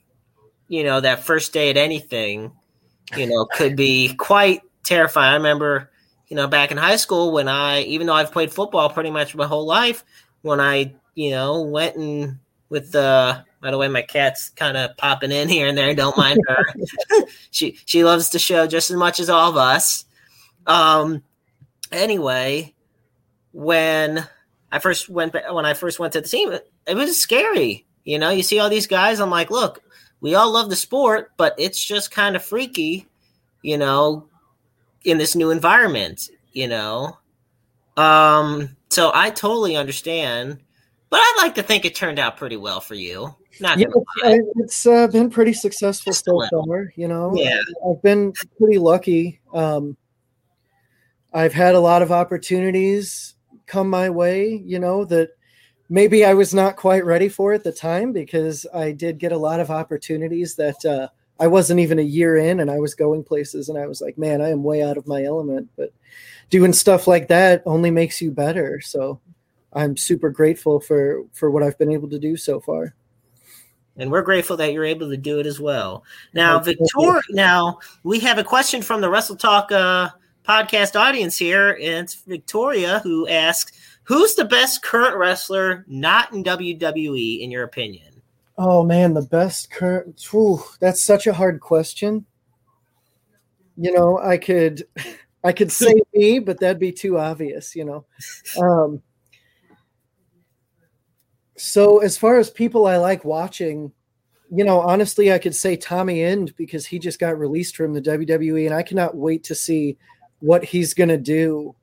you 0.69 0.85
know, 0.85 1.01
that 1.01 1.25
first 1.25 1.53
day 1.53 1.71
at 1.71 1.77
anything, 1.77 2.53
you 3.17 3.27
know, 3.27 3.45
could 3.45 3.77
be 3.77 4.15
quite 4.15 4.63
terrifying. 4.85 5.33
I 5.33 5.37
remember, 5.37 5.91
you 6.29 6.37
know, 6.37 6.47
back 6.47 6.71
in 6.71 6.79
high 6.79 6.97
school 6.97 7.33
when 7.33 7.47
I, 7.47 7.83
even 7.83 8.07
though 8.07 8.15
I've 8.15 8.33
played 8.33 8.53
football 8.53 8.89
pretty 8.89 9.11
much 9.11 9.35
my 9.35 9.47
whole 9.47 9.67
life, 9.67 10.03
when 10.41 10.61
I, 10.61 10.95
you 11.15 11.31
know, 11.31 11.63
went 11.63 11.97
and 11.97 12.39
with 12.71 12.93
the, 12.93 13.45
by 13.63 13.71
the 13.71 13.79
way, 13.79 13.87
my 13.87 14.03
cat's 14.03 14.51
kind 14.51 14.77
of 14.77 14.97
popping 14.97 15.31
in 15.31 15.49
here 15.49 15.69
and 15.69 15.79
there. 15.79 15.95
Don't 15.95 16.19
mind 16.19 16.41
her. 16.49 16.67
she 17.53 17.79
she 17.87 18.03
loves 18.03 18.31
the 18.31 18.41
show 18.41 18.67
just 18.67 18.91
as 18.91 18.97
much 18.97 19.21
as 19.21 19.31
all 19.31 19.51
of 19.51 19.57
us. 19.57 20.05
Um. 20.67 21.23
Anyway, 21.93 22.75
when 23.53 24.27
I 24.73 24.81
first 24.81 25.09
went 25.09 25.37
when 25.51 25.65
I 25.65 25.75
first 25.75 26.01
went 26.01 26.13
to 26.15 26.21
the 26.21 26.29
team, 26.29 26.53
it, 26.53 26.95
was 26.95 27.17
scary. 27.17 27.87
You 28.03 28.19
know, 28.19 28.31
you 28.31 28.43
see 28.43 28.59
all 28.59 28.69
these 28.69 28.89
guys. 28.89 29.21
I'm 29.21 29.31
like, 29.31 29.51
look, 29.51 29.81
we 30.21 30.35
all 30.35 30.51
love 30.51 30.69
the 30.69 30.77
sport, 30.77 31.31
but 31.37 31.55
it's 31.57 31.83
just 31.83 32.11
kind 32.11 32.35
of 32.35 32.45
freaky. 32.45 33.07
You 33.63 33.79
know, 33.79 34.27
in 35.05 35.19
this 35.19 35.37
new 35.37 35.53
environment. 35.53 36.29
You 36.53 36.67
know, 36.67 37.17
um. 37.97 38.77
So 38.91 39.13
I 39.15 39.31
totally 39.31 39.77
understand, 39.77 40.59
but 41.11 41.21
I'd 41.21 41.39
like 41.39 41.55
to 41.55 41.63
think 41.63 41.85
it 41.85 41.95
turned 41.95 42.19
out 42.19 42.37
pretty 42.37 42.57
well 42.57 42.81
for 42.81 42.95
you. 42.95 43.37
Not 43.63 43.79
yeah, 43.79 43.87
gonna 43.87 44.39
it's 44.57 44.85
uh, 44.87 45.07
been 45.07 45.31
pretty 45.31 45.53
successful 45.53 46.11
Just 46.11 46.25
so 46.25 46.45
far. 46.67 46.93
You 46.97 47.07
know, 47.07 47.33
Yeah. 47.37 47.61
I've 47.89 48.03
been 48.03 48.33
pretty 48.59 48.79
lucky. 48.79 49.41
Um, 49.55 49.97
I've 51.33 51.53
had 51.53 51.77
a 51.77 51.81
lot 51.81 52.03
of 52.03 52.11
opportunities 52.11 53.37
come 53.67 53.89
my 53.89 54.11
way. 54.11 54.61
You 54.67 54.81
know 54.81 55.05
that 55.05 55.31
maybe 55.89 56.25
I 56.25 56.35
was 56.35 56.53
not 56.53 56.75
quite 56.75 57.05
ready 57.05 57.29
for 57.29 57.53
at 57.53 57.63
the 57.63 57.71
time 57.71 58.13
because 58.13 58.67
I 58.75 58.91
did 58.91 59.19
get 59.19 59.31
a 59.31 59.39
lot 59.39 59.61
of 59.61 59.71
opportunities 59.71 60.57
that 60.57 60.85
uh, 60.85 61.07
I 61.39 61.47
wasn't 61.47 61.79
even 61.79 62.01
a 62.01 62.03
year 62.03 62.37
in, 62.37 62.59
and 62.59 62.69
I 62.69 62.81
was 62.81 62.97
going 62.97 63.23
places, 63.23 63.69
and 63.69 63.79
I 63.79 63.87
was 63.87 64.01
like, 64.01 64.19
man, 64.19 64.43
I 64.43 64.51
am 64.51 64.65
way 64.65 64.83
out 64.83 64.97
of 64.97 65.07
my 65.07 65.23
element. 65.23 65.71
But 65.77 65.93
doing 66.51 66.73
stuff 66.73 67.07
like 67.07 67.29
that 67.29 67.63
only 67.65 67.93
makes 67.93 68.21
you 68.21 68.33
better. 68.33 68.81
So 68.81 69.21
I'm 69.73 69.97
super 69.97 70.31
grateful 70.31 70.81
for 70.81 71.23
for 71.33 71.49
what 71.49 71.63
I've 71.63 71.79
been 71.79 71.93
able 71.93 72.11
to 72.11 72.19
do 72.19 72.37
so 72.37 72.59
far. 72.59 72.97
And 73.97 74.11
we're 74.11 74.23
grateful 74.23 74.57
that 74.57 74.73
you're 74.73 74.85
able 74.85 75.11
to 75.11 75.17
do 75.17 75.39
it 75.39 75.47
as 75.47 75.61
well. 75.61 76.05
Now, 76.33 76.59
Victoria, 76.59 77.23
now 77.31 77.79
we 78.03 78.21
have 78.21 78.39
a 78.39 78.45
question 78.45 78.83
from 78.83 79.01
the 79.01 79.11
Wrestle 79.11 79.37
Talk 79.37 79.71
uh, 79.71 80.11
podcast 80.47 80.99
audience 80.99 81.37
here, 81.37 81.73
and 81.81 82.05
it's 82.05 82.15
Victoria 82.15 83.01
who 83.01 83.29
asks, 83.29 83.73
"Who's 84.05 84.35
the 84.35 84.45
best 84.45 84.83
current 84.83 85.17
wrestler 85.17 85.85
not 85.87 86.33
in 86.33 86.43
WWE, 86.43 87.41
in 87.41 87.51
your 87.51 87.65
opinion?" 87.65 88.23
Oh 88.59 88.83
man, 88.83 89.15
the 89.15 89.23
best 89.23 89.71
current. 89.71 90.23
Whew, 90.31 90.63
that's 90.81 91.03
such 91.03 91.27
a 91.27 91.33
hard 91.33 91.61
question. 91.61 92.27
You 93.77 93.93
know, 93.93 94.19
I 94.19 94.37
could, 94.37 94.85
I 95.45 95.53
could 95.53 95.73
say 95.73 95.95
me, 96.15 96.39
but 96.39 96.61
that'd 96.61 96.79
be 96.79 96.93
too 96.93 97.19
obvious. 97.19 97.77
You 97.77 97.85
know, 97.85 98.05
um, 98.61 99.03
so 101.57 101.99
as 101.99 102.17
far 102.17 102.39
as 102.39 102.51
people 102.51 102.87
I 102.87 102.97
like 102.97 103.25
watching, 103.25 103.93
you 104.55 104.65
know, 104.65 104.81
honestly, 104.81 105.33
I 105.33 105.39
could 105.39 105.55
say 105.55 105.77
Tommy 105.77 106.23
End 106.23 106.55
because 106.57 106.87
he 106.87 106.99
just 106.99 107.19
got 107.19 107.39
released 107.39 107.77
from 107.77 107.95
the 107.95 108.03
WWE, 108.03 108.67
and 108.67 108.75
I 108.75 108.83
cannot 108.83 109.17
wait 109.17 109.45
to 109.45 109.55
see 109.55 109.97
what 110.41 110.65
he's 110.65 110.95
gonna 110.95 111.19
do 111.19 111.75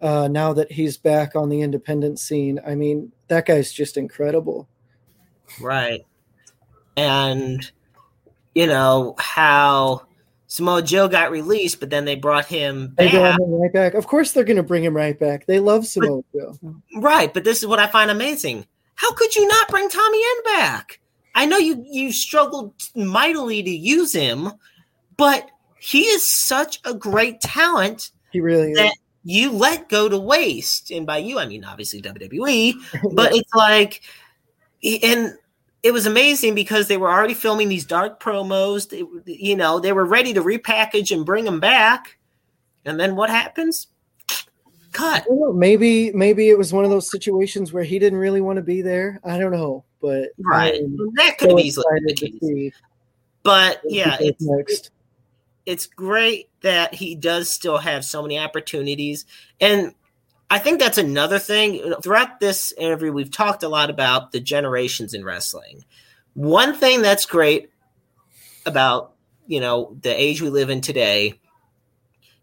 uh, 0.00 0.28
now 0.28 0.52
that 0.54 0.72
he's 0.72 0.96
back 0.96 1.36
on 1.36 1.48
the 1.48 1.60
independent 1.60 2.18
scene. 2.18 2.60
I 2.66 2.74
mean, 2.74 3.12
that 3.28 3.46
guy's 3.46 3.72
just 3.72 3.96
incredible. 3.96 4.68
Right, 5.60 6.06
and 6.96 7.70
you 8.54 8.66
know 8.66 9.14
how 9.18 10.06
Samoa 10.46 10.82
Joe 10.82 11.06
got 11.08 11.30
released, 11.30 11.80
but 11.80 11.90
then 11.90 12.04
they 12.04 12.16
brought 12.16 12.46
him 12.46 12.94
They 12.98 13.06
back. 13.06 13.12
got 13.12 13.40
him 13.40 13.50
right 13.52 13.72
back. 13.72 13.94
Of 13.94 14.06
course, 14.08 14.32
they're 14.32 14.42
going 14.44 14.56
to 14.56 14.64
bring 14.64 14.82
him 14.84 14.96
right 14.96 15.16
back. 15.18 15.46
They 15.46 15.60
love 15.60 15.86
Samoa 15.86 16.22
Joe. 16.34 16.56
Right, 16.96 17.32
but 17.32 17.44
this 17.44 17.58
is 17.58 17.66
what 17.68 17.78
I 17.78 17.86
find 17.86 18.10
amazing. 18.10 18.66
How 19.00 19.14
could 19.14 19.34
you 19.34 19.48
not 19.48 19.68
bring 19.68 19.88
Tommy 19.88 20.18
End 20.18 20.44
back? 20.44 21.00
I 21.34 21.46
know 21.46 21.56
you 21.56 21.82
you 21.88 22.12
struggled 22.12 22.74
mightily 22.94 23.62
to 23.62 23.70
use 23.70 24.12
him, 24.12 24.50
but 25.16 25.50
he 25.78 26.02
is 26.02 26.28
such 26.28 26.80
a 26.84 26.92
great 26.92 27.40
talent 27.40 28.10
He 28.30 28.40
really 28.40 28.72
is. 28.72 28.92
you 29.24 29.52
let 29.52 29.88
go 29.88 30.10
to 30.10 30.18
waste. 30.18 30.90
And 30.90 31.06
by 31.06 31.16
you, 31.16 31.38
I 31.38 31.46
mean 31.46 31.64
obviously 31.64 32.02
WWE, 32.02 32.74
but 33.14 33.34
it's 33.34 33.54
like, 33.54 34.02
and 34.84 35.32
it 35.82 35.92
was 35.92 36.04
amazing 36.04 36.54
because 36.54 36.88
they 36.88 36.98
were 36.98 37.10
already 37.10 37.32
filming 37.32 37.70
these 37.70 37.86
dark 37.86 38.20
promos. 38.22 38.90
They, 38.90 39.02
you 39.32 39.56
know, 39.56 39.80
they 39.80 39.94
were 39.94 40.04
ready 40.04 40.34
to 40.34 40.42
repackage 40.42 41.10
and 41.10 41.24
bring 41.24 41.46
him 41.46 41.58
back. 41.58 42.18
And 42.84 43.00
then 43.00 43.16
what 43.16 43.30
happens? 43.30 43.86
Cut. 44.92 45.24
Maybe 45.54 46.10
maybe 46.12 46.48
it 46.50 46.58
was 46.58 46.72
one 46.72 46.84
of 46.84 46.90
those 46.90 47.10
situations 47.10 47.72
where 47.72 47.84
he 47.84 47.98
didn't 47.98 48.18
really 48.18 48.40
want 48.40 48.56
to 48.56 48.62
be 48.62 48.82
there. 48.82 49.20
I 49.24 49.38
don't 49.38 49.52
know, 49.52 49.84
but 50.00 50.30
Right. 50.38 50.80
That 51.16 51.38
could 51.38 51.50
so 51.50 51.56
have 51.56 51.64
easily 51.64 51.84
been 51.94 52.06
the 52.06 52.40
case. 52.40 52.74
But 53.42 53.80
yeah, 53.84 54.16
it's 54.20 54.42
next. 54.42 54.90
it's 55.64 55.86
great 55.86 56.48
that 56.62 56.94
he 56.94 57.14
does 57.14 57.50
still 57.50 57.78
have 57.78 58.04
so 58.04 58.22
many 58.22 58.38
opportunities. 58.38 59.26
And 59.60 59.94
I 60.50 60.58
think 60.58 60.80
that's 60.80 60.98
another 60.98 61.38
thing. 61.38 61.94
Throughout 62.02 62.40
this 62.40 62.72
interview, 62.72 63.12
we've 63.12 63.30
talked 63.30 63.62
a 63.62 63.68
lot 63.68 63.88
about 63.88 64.32
the 64.32 64.40
generations 64.40 65.14
in 65.14 65.24
wrestling. 65.24 65.84
One 66.34 66.74
thing 66.74 67.02
that's 67.02 67.24
great 67.24 67.70
about, 68.66 69.14
you 69.46 69.60
know, 69.60 69.96
the 70.02 70.10
age 70.10 70.42
we 70.42 70.48
live 70.50 70.68
in 70.68 70.80
today, 70.80 71.39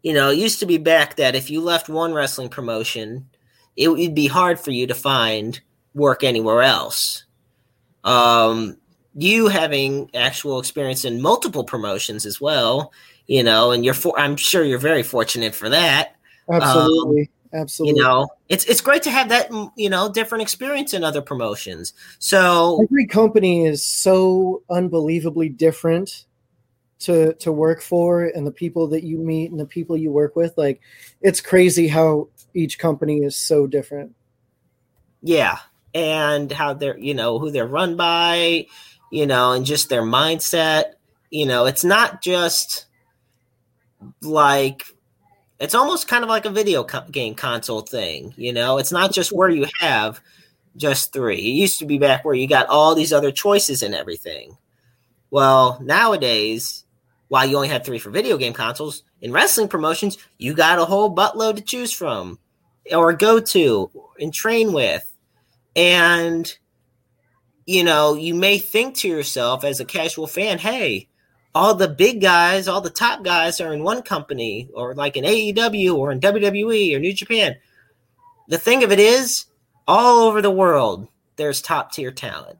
you 0.07 0.13
know, 0.13 0.29
it 0.29 0.37
used 0.37 0.61
to 0.61 0.65
be 0.65 0.77
back 0.77 1.17
that 1.17 1.35
if 1.35 1.49
you 1.49 1.59
left 1.59 1.89
one 1.89 2.13
wrestling 2.13 2.47
promotion, 2.47 3.27
it 3.75 3.89
would 3.89 4.15
be 4.15 4.27
hard 4.27 4.57
for 4.57 4.71
you 4.71 4.87
to 4.87 4.95
find 4.95 5.59
work 5.93 6.23
anywhere 6.23 6.61
else. 6.61 7.25
Um, 8.05 8.77
you 9.15 9.49
having 9.49 10.09
actual 10.13 10.59
experience 10.59 11.03
in 11.03 11.21
multiple 11.21 11.65
promotions 11.65 12.25
as 12.25 12.39
well, 12.39 12.93
you 13.25 13.43
know, 13.43 13.71
and 13.71 13.83
you're 13.83 13.93
for, 13.93 14.17
I'm 14.17 14.37
sure 14.37 14.63
you're 14.63 14.79
very 14.79 15.03
fortunate 15.03 15.53
for 15.53 15.67
that. 15.67 16.15
Absolutely, 16.49 17.29
absolutely. 17.53 17.99
You 17.99 18.05
know, 18.05 18.29
it's 18.47 18.63
it's 18.63 18.79
great 18.79 19.03
to 19.03 19.11
have 19.11 19.27
that 19.27 19.51
you 19.75 19.89
know 19.89 20.09
different 20.09 20.41
experience 20.41 20.93
in 20.93 21.03
other 21.03 21.21
promotions. 21.21 21.91
So 22.19 22.79
Every 22.81 23.07
company 23.07 23.65
is 23.65 23.83
so 23.83 24.63
unbelievably 24.69 25.49
different 25.49 26.26
to 26.99 27.33
to 27.35 27.51
work 27.51 27.81
for, 27.81 28.25
and 28.25 28.45
the 28.47 28.51
people 28.51 28.87
that 28.87 29.03
you 29.03 29.17
meet 29.19 29.51
and 29.51 29.59
the 29.59 29.65
people 29.65 29.97
you 29.97 30.11
work 30.11 30.35
with. 30.35 30.57
Like, 30.57 30.81
it's 31.21 31.41
crazy 31.41 31.87
how 31.87 32.29
each 32.53 32.79
company 32.79 33.19
is 33.19 33.35
so 33.35 33.67
different. 33.67 34.15
yeah, 35.21 35.59
and 35.93 36.51
how 36.51 36.73
they're, 36.73 36.97
you 36.97 37.13
know, 37.13 37.39
who 37.39 37.51
they're 37.51 37.67
run 37.67 37.95
by, 37.97 38.67
you 39.11 39.25
know, 39.25 39.53
and 39.53 39.65
just 39.65 39.89
their 39.89 40.03
mindset. 40.03 40.93
You 41.29 41.45
know, 41.45 41.65
it's 41.65 41.83
not 41.83 42.21
just 42.21 42.85
like 44.21 44.83
it's 45.59 45.75
almost 45.75 46.07
kind 46.07 46.23
of 46.23 46.29
like 46.29 46.45
a 46.45 46.49
video 46.51 46.83
co- 46.83 47.07
game 47.11 47.35
console 47.35 47.81
thing, 47.81 48.33
you 48.37 48.53
know. 48.53 48.77
It's 48.77 48.91
not 48.91 49.11
just 49.13 49.31
where 49.31 49.49
you 49.49 49.65
have 49.79 50.21
just 50.75 51.13
three. 51.13 51.37
It 51.39 51.53
used 51.61 51.79
to 51.79 51.85
be 51.85 51.97
back 51.97 52.23
where 52.25 52.35
you 52.35 52.47
got 52.47 52.67
all 52.67 52.95
these 52.95 53.13
other 53.13 53.31
choices 53.31 53.83
and 53.83 53.95
everything. 53.95 54.57
Well, 55.31 55.79
nowadays, 55.83 56.85
while 57.27 57.45
you 57.45 57.55
only 57.55 57.67
had 57.67 57.83
three 57.83 57.99
for 57.99 58.09
video 58.09 58.37
game 58.37 58.53
consoles, 58.53 59.03
in 59.21 59.31
wrestling 59.31 59.67
promotions, 59.67 60.17
you 60.37 60.53
got 60.53 60.79
a 60.79 60.85
whole 60.85 61.13
buttload 61.13 61.55
to 61.57 61.61
choose 61.61 61.91
from 61.91 62.39
or 62.91 63.13
go 63.13 63.39
to 63.39 63.91
and 64.19 64.33
train 64.33 64.71
with. 64.71 65.03
And, 65.75 66.51
you 67.65 67.83
know, 67.83 68.15
you 68.15 68.33
may 68.33 68.57
think 68.57 68.95
to 68.97 69.07
yourself 69.07 69.63
as 69.63 69.79
a 69.79 69.85
casual 69.85 70.27
fan, 70.27 70.57
hey, 70.57 71.09
all 71.53 71.73
the 71.73 71.87
big 71.87 72.21
guys, 72.21 72.67
all 72.67 72.81
the 72.81 72.89
top 72.89 73.23
guys 73.23 73.59
are 73.59 73.73
in 73.73 73.83
one 73.83 74.03
company 74.03 74.69
or 74.73 74.95
like 74.95 75.17
in 75.17 75.23
AEW 75.23 75.95
or 75.95 76.11
in 76.11 76.19
WWE 76.19 76.95
or 76.95 76.99
New 76.99 77.13
Japan. 77.13 77.55
The 78.47 78.57
thing 78.57 78.83
of 78.83 78.91
it 78.91 78.99
is, 78.99 79.45
all 79.87 80.27
over 80.27 80.41
the 80.41 80.51
world, 80.51 81.07
there's 81.35 81.61
top 81.61 81.91
tier 81.91 82.11
talent. 82.11 82.59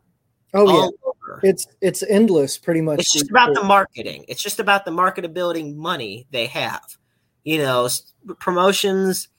Oh 0.53 0.67
all 0.67 0.83
yeah. 0.83 1.06
It's 1.43 1.67
it's 1.81 2.03
endless 2.03 2.57
pretty 2.57 2.81
much. 2.81 2.99
It's 2.99 3.13
just 3.13 3.29
about 3.29 3.53
the 3.53 3.63
marketing. 3.63 4.25
It's 4.27 4.41
just 4.41 4.59
about 4.59 4.85
the 4.85 4.91
marketability 4.91 5.75
money 5.75 6.27
they 6.31 6.47
have. 6.47 6.83
You 7.43 7.59
know, 7.59 7.89
promotions 8.39 9.29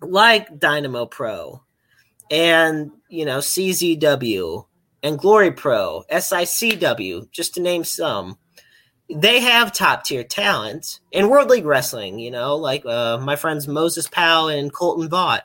like 0.00 0.58
Dynamo 0.58 1.06
Pro 1.06 1.62
and, 2.30 2.90
you 3.08 3.24
know, 3.24 3.38
CZW 3.38 4.66
and 5.02 5.18
Glory 5.18 5.52
Pro, 5.52 6.04
SICW, 6.10 7.30
just 7.30 7.54
to 7.54 7.60
name 7.60 7.84
some. 7.84 8.38
They 9.14 9.40
have 9.40 9.72
top 9.72 10.04
tier 10.04 10.24
talent 10.24 11.00
in 11.10 11.28
World 11.28 11.50
League 11.50 11.66
Wrestling, 11.66 12.18
you 12.18 12.30
know, 12.30 12.56
like 12.56 12.86
uh, 12.86 13.18
my 13.18 13.36
friends 13.36 13.68
Moses 13.68 14.08
Powell 14.08 14.48
and 14.48 14.72
Colton 14.72 15.10
Vaught. 15.10 15.42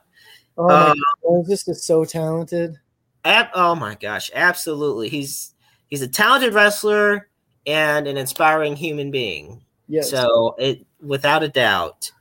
Oh, 0.58 0.70
uh, 0.70 0.96
Moses 1.24 1.68
is 1.68 1.84
so 1.84 2.06
talented. 2.06 2.78
Ab- 3.26 3.50
oh 3.54 3.76
my 3.76 3.96
gosh, 3.96 4.32
absolutely. 4.34 5.10
He's 5.10 5.54
he's 5.90 6.02
a 6.02 6.08
talented 6.08 6.54
wrestler 6.54 7.30
and 7.66 8.08
an 8.08 8.18
inspiring 8.18 8.76
human 8.76 9.12
being. 9.12 9.62
Yes. 9.88 10.10
So 10.10 10.56
it 10.58 10.86
without 11.02 11.44
a 11.44 11.50
doubt. 11.50 12.12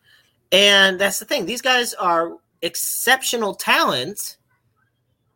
And 0.53 0.99
that's 0.99 1.19
the 1.19 1.25
thing. 1.25 1.47
These 1.47 1.63
guys 1.63 1.95
are 1.95 2.37
exceptional 2.63 3.55
talent, 3.55 4.37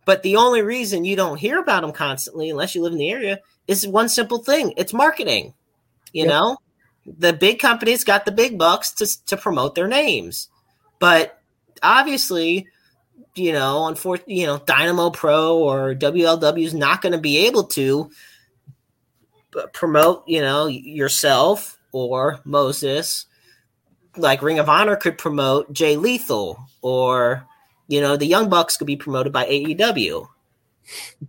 but 0.04 0.22
the 0.22 0.36
only 0.36 0.62
reason 0.62 1.04
you 1.04 1.16
don't 1.16 1.38
hear 1.38 1.58
about 1.58 1.82
them 1.82 1.92
constantly, 1.92 2.50
unless 2.50 2.74
you 2.74 2.82
live 2.82 2.92
in 2.92 2.98
the 2.98 3.10
area, 3.10 3.40
is 3.66 3.86
one 3.86 4.08
simple 4.08 4.38
thing 4.38 4.72
it's 4.76 4.92
marketing. 4.92 5.54
You 6.12 6.24
yep. 6.24 6.30
know, 6.30 6.56
the 7.06 7.32
big 7.32 7.58
companies 7.58 8.04
got 8.04 8.24
the 8.24 8.32
big 8.32 8.58
bucks 8.58 8.92
to, 8.94 9.26
to 9.26 9.36
promote 9.36 9.74
their 9.74 9.88
names. 9.88 10.48
But 10.98 11.40
obviously, 11.82 12.66
you 13.34 13.52
know, 13.52 13.86
unfortunately, 13.86 14.40
you 14.40 14.46
know, 14.46 14.58
Dynamo 14.58 15.10
Pro 15.10 15.58
or 15.58 15.94
WLW 15.94 16.64
is 16.64 16.74
not 16.74 17.02
going 17.02 17.12
to 17.12 17.18
be 17.18 17.46
able 17.46 17.64
to 17.64 18.10
promote, 19.72 20.24
you 20.26 20.40
know, 20.40 20.66
yourself 20.66 21.78
or 21.92 22.40
Moses 22.44 23.26
like 24.16 24.42
Ring 24.42 24.58
of 24.58 24.68
Honor 24.68 24.96
could 24.96 25.18
promote 25.18 25.72
Jay 25.72 25.96
Lethal, 25.96 26.58
or 26.82 27.46
you 27.88 28.00
know, 28.00 28.16
the 28.16 28.26
Young 28.26 28.48
Bucks 28.48 28.76
could 28.76 28.86
be 28.86 28.96
promoted 28.96 29.32
by 29.32 29.46
AEW. 29.46 30.28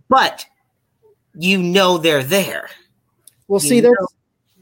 But 0.08 0.46
you 1.34 1.62
know 1.62 1.98
they're 1.98 2.24
there. 2.24 2.68
Well, 3.48 3.60
you 3.62 3.68
see, 3.68 3.80
know. 3.80 3.90
that's 3.98 4.14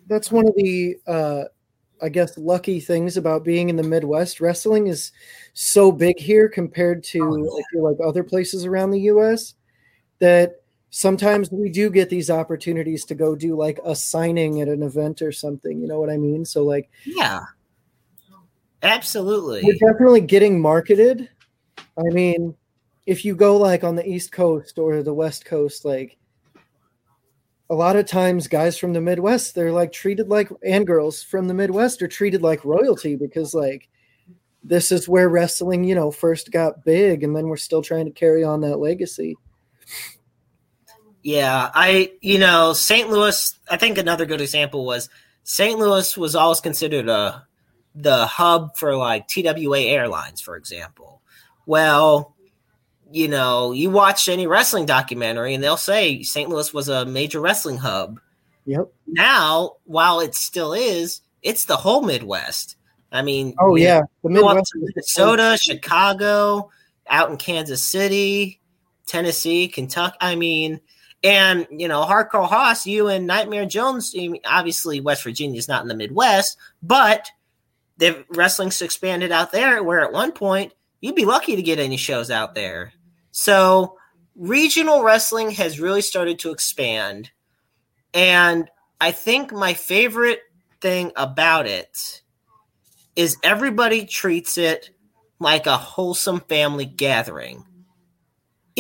that's 0.07 0.33
one 0.33 0.47
of 0.47 0.55
the 0.57 0.97
uh 1.07 1.45
I 2.03 2.09
guess 2.09 2.37
lucky 2.39 2.81
things 2.81 3.17
about 3.17 3.45
being 3.45 3.69
in 3.69 3.77
the 3.77 3.83
Midwest. 3.83 4.41
Wrestling 4.41 4.87
is 4.87 5.13
so 5.53 5.93
big 5.93 6.19
here 6.19 6.49
compared 6.49 7.05
to 7.05 7.21
oh, 7.23 7.37
yeah. 7.37 7.65
feel 7.73 7.85
like 7.85 7.99
other 8.05 8.25
places 8.25 8.65
around 8.65 8.91
the 8.91 9.01
US 9.03 9.55
that 10.19 10.63
sometimes 10.91 11.51
we 11.51 11.71
do 11.71 11.91
get 11.91 12.11
these 12.11 12.31
opportunities 12.31 13.05
to 13.07 13.15
go 13.15 13.35
do 13.35 13.57
like 13.57 13.79
a 13.85 13.95
signing 13.95 14.61
at 14.61 14.69
an 14.69 14.83
event 14.83 15.23
or 15.23 15.33
something. 15.33 15.81
You 15.81 15.89
know 15.89 16.01
what 16.01 16.11
I 16.11 16.17
mean? 16.17 16.45
So 16.45 16.65
like 16.65 16.91
yeah, 17.05 17.41
Absolutely. 18.83 19.63
We're 19.63 19.93
definitely 19.93 20.23
getting 20.23 20.61
marketed. 20.61 21.29
I 21.79 22.13
mean, 22.13 22.55
if 23.07 23.25
you 23.25 23.35
go 23.35 23.57
like 23.57 23.85
on 23.85 23.97
the 23.97 24.07
East 24.09 24.33
Coast 24.33 24.79
or 24.79 25.03
the 25.03 25.13
West 25.13 25.45
Coast, 25.45 25.85
like 25.85 26.17
a 27.71 27.75
lot 27.75 27.95
of 27.95 28.05
times 28.05 28.49
guys 28.49 28.77
from 28.77 28.93
the 28.93 29.01
Midwest, 29.01 29.55
they're 29.55 29.73
like 29.73 29.93
treated 29.93 30.29
like 30.29 30.51
and 30.65 30.85
girls 30.87 31.23
from 31.23 31.47
the 31.47 31.55
Midwest 31.55 32.03
are 32.03 32.09
treated 32.09 32.43
like 32.43 32.65
royalty 32.65 33.15
because 33.15 33.55
like 33.55 33.89
this 34.65 34.91
is 34.91 35.09
where 35.09 35.29
wrestling, 35.29 35.85
you 35.85 35.95
know, 35.95 36.11
first 36.11 36.51
got 36.51 36.85
big 36.85 37.23
and 37.23 37.35
then 37.35 37.47
we're 37.47 37.57
still 37.57 37.81
trying 37.81 38.07
to 38.07 38.11
carry 38.11 38.43
on 38.43 38.61
that 38.63 38.79
legacy. 38.79 39.37
Yeah, 41.23 41.71
I 41.73 42.13
you 42.21 42.41
know, 42.41 42.73
St. 42.73 43.09
Louis, 43.09 43.55
I 43.71 43.77
think 43.77 43.99
another 43.99 44.27
good 44.27 44.41
example 44.41 44.85
was 44.85 45.09
St. 45.45 45.79
Louis 45.79 46.17
was 46.17 46.35
always 46.35 46.61
considered 46.61 47.09
a 47.09 47.47
the 47.95 48.27
hub 48.27 48.77
for 48.77 48.97
like 48.97 49.29
TWA 49.29 49.81
Airlines, 49.81 50.41
for 50.41 50.57
example. 50.57 51.23
Well, 51.67 52.35
you 53.13 53.29
know, 53.29 53.73
you 53.73 53.91
watch 53.91 54.29
any 54.29 54.47
wrestling 54.47 54.87
documentary 54.87 55.55
and 55.55 55.63
they'll 55.63 55.77
say 55.77 56.23
St. 56.23 56.49
Louis 56.49 56.73
was 56.73 56.89
a 56.89 57.05
major 57.05 57.41
wrestling 57.41 57.79
hub. 57.79 58.21
Yep. 58.67 58.93
Now, 59.07 59.77
while 59.85 60.21
it 60.21 60.35
still 60.35 60.73
is, 60.73 61.23
it's 61.43 61.65
the 61.65 61.77
whole 61.77 62.03
Midwest. 62.03 62.77
I 63.13 63.23
mean, 63.23 63.55
oh 63.59 63.75
yeah, 63.75 64.03
the 64.23 64.31
Midwest, 64.31 64.73
Minnesota, 64.75 65.59
Chicago, 65.61 66.71
out 67.09 67.31
in 67.31 67.37
Kansas 67.37 67.87
City, 67.87 68.61
Tennessee, 69.07 69.67
Kentucky. 69.67 70.17
I 70.21 70.37
mean, 70.37 70.81
and 71.25 71.67
you 71.71 71.89
know, 71.89 72.03
Hardcore 72.05 72.49
Hoss, 72.49 72.87
you 72.87 73.09
and 73.09 73.27
Nightmare 73.27 73.67
Jones. 73.67 74.15
obviously, 74.47 75.01
West 75.01 75.25
Virginia 75.25 75.59
is 75.59 75.69
not 75.69 75.83
in 75.83 75.89
the 75.89 75.97
Midwest, 75.97 76.57
but 76.83 77.29
the 77.97 78.25
wrestling's 78.31 78.81
expanded 78.81 79.33
out 79.33 79.53
there 79.53 79.83
where 79.83 80.01
at 80.01 80.13
one 80.13 80.33
point 80.33 80.73
you'd 81.01 81.17
be 81.17 81.25
lucky 81.25 81.57
to 81.57 81.63
get 81.63 81.79
any 81.79 81.97
shows 81.97 82.31
out 82.31 82.55
there. 82.55 82.93
So 83.31 83.97
regional 84.35 85.03
wrestling 85.03 85.51
has 85.53 85.81
really 85.81 86.03
started 86.03 86.39
to 86.41 86.51
expand. 86.51 87.31
And 88.15 88.71
I 89.01 89.13
think 89.13 89.53
my 89.53 89.75
favorite 89.75 90.41
thing 90.81 91.13
about 91.17 91.67
it 91.67 92.23
is 93.17 93.37
everybody 93.43 94.07
treats 94.07 94.59
it 94.59 94.91
like 95.39 95.67
a 95.67 95.77
wholesome 95.77 96.41
family 96.41 96.87
gathering 96.87 97.65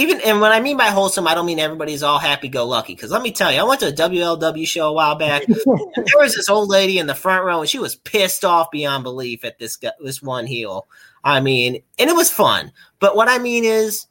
even 0.00 0.20
and 0.22 0.40
when 0.40 0.52
I 0.52 0.60
mean 0.60 0.76
by 0.76 0.86
wholesome, 0.86 1.26
I 1.26 1.34
don't 1.34 1.46
mean 1.46 1.58
everybody's 1.58 2.02
all 2.02 2.18
happy 2.18 2.48
go 2.48 2.66
lucky. 2.66 2.94
Because 2.94 3.10
let 3.10 3.22
me 3.22 3.32
tell 3.32 3.52
you, 3.52 3.60
I 3.60 3.64
went 3.64 3.80
to 3.80 3.88
a 3.88 3.92
WLW 3.92 4.66
show 4.66 4.88
a 4.88 4.92
while 4.92 5.16
back. 5.16 5.44
there 5.46 6.18
was 6.18 6.34
this 6.34 6.48
old 6.48 6.70
lady 6.70 6.98
in 6.98 7.06
the 7.06 7.14
front 7.14 7.44
row, 7.44 7.60
and 7.60 7.68
she 7.68 7.78
was 7.78 7.96
pissed 7.96 8.44
off 8.44 8.70
beyond 8.70 9.04
belief 9.04 9.44
at 9.44 9.58
this 9.58 9.78
this 10.00 10.22
one 10.22 10.46
heel. 10.46 10.86
I 11.22 11.40
mean, 11.40 11.82
and 11.98 12.08
it 12.08 12.16
was 12.16 12.30
fun. 12.30 12.72
But 12.98 13.14
what 13.14 13.28
I 13.28 13.38
mean 13.38 13.64
is, 13.64 14.06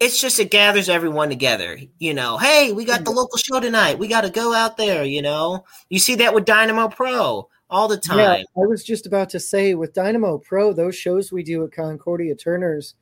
it's 0.00 0.20
just 0.20 0.40
it 0.40 0.50
gathers 0.50 0.88
everyone 0.88 1.28
together. 1.28 1.78
You 1.98 2.14
know, 2.14 2.38
hey, 2.38 2.72
we 2.72 2.84
got 2.84 3.04
the 3.04 3.10
local 3.10 3.38
show 3.38 3.60
tonight. 3.60 3.98
We 3.98 4.08
got 4.08 4.22
to 4.22 4.30
go 4.30 4.54
out 4.54 4.76
there. 4.76 5.04
You 5.04 5.22
know, 5.22 5.64
you 5.88 5.98
see 5.98 6.16
that 6.16 6.34
with 6.34 6.46
Dynamo 6.46 6.88
Pro 6.88 7.48
all 7.68 7.86
the 7.86 7.98
time. 7.98 8.18
Yeah, 8.18 8.42
I 8.56 8.66
was 8.66 8.82
just 8.82 9.06
about 9.06 9.30
to 9.30 9.40
say 9.40 9.74
with 9.74 9.92
Dynamo 9.92 10.38
Pro, 10.38 10.72
those 10.72 10.96
shows 10.96 11.30
we 11.30 11.42
do 11.42 11.64
at 11.64 11.72
Concordia 11.72 12.34
Turner's 12.34 12.94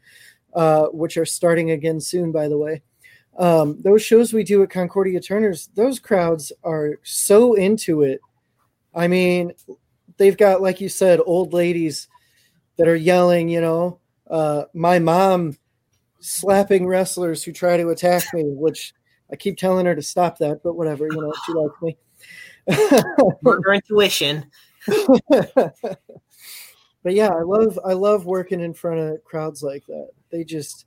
uh, 0.55 0.87
which 0.87 1.17
are 1.17 1.27
starting 1.27 1.71
again 1.71 2.01
soon, 2.01 2.33
by 2.33 2.49
the 2.49 2.59
way. 2.59 2.83
Um, 3.39 3.81
those 3.83 4.03
shows 4.03 4.33
we 4.33 4.43
do 4.43 4.63
at 4.63 4.71
Concordia 4.71 5.21
Turner's, 5.21 5.69
those 5.75 6.01
crowds 6.01 6.53
are 6.65 6.99
so 7.03 7.55
into 7.55 8.03
it. 8.03 8.21
I 8.95 9.07
mean, 9.07 9.53
they've 10.17 10.37
got, 10.37 10.61
like 10.61 10.81
you 10.81 10.89
said, 10.89 11.21
old 11.25 11.53
ladies 11.53 12.09
that 12.77 12.89
are 12.89 12.97
yelling, 12.97 13.49
you 13.49 13.61
know, 13.61 14.01
uh, 14.29 14.65
my 14.75 14.99
mom 14.99 15.57
slapping 16.21 16.87
wrestlers 16.87 17.43
who 17.43 17.53
try 17.53 17.77
to 17.77 17.89
attack 17.89 18.25
me, 18.35 18.45
which 18.45 18.95
I 19.33 19.37
keep 19.37 19.57
telling 19.57 19.87
her 19.87 19.95
to 19.95 20.03
stop 20.03 20.39
that, 20.39 20.63
but 20.63 20.75
whatever, 20.75 21.07
you 21.11 21.21
know, 21.21 21.33
she 21.47 21.53
likes 21.53 21.83
me. 21.83 21.97
Her 23.45 23.73
intuition. 23.73 24.51
but 25.29 25.75
yeah, 27.05 27.29
I 27.29 27.43
love 27.43 27.79
I 27.85 27.93
love 27.95 28.27
working 28.27 28.61
in 28.61 28.75
front 28.75 29.01
of 29.01 29.25
crowds 29.25 29.63
like 29.63 29.87
that. 29.87 30.11
They 30.31 30.45
just 30.45 30.87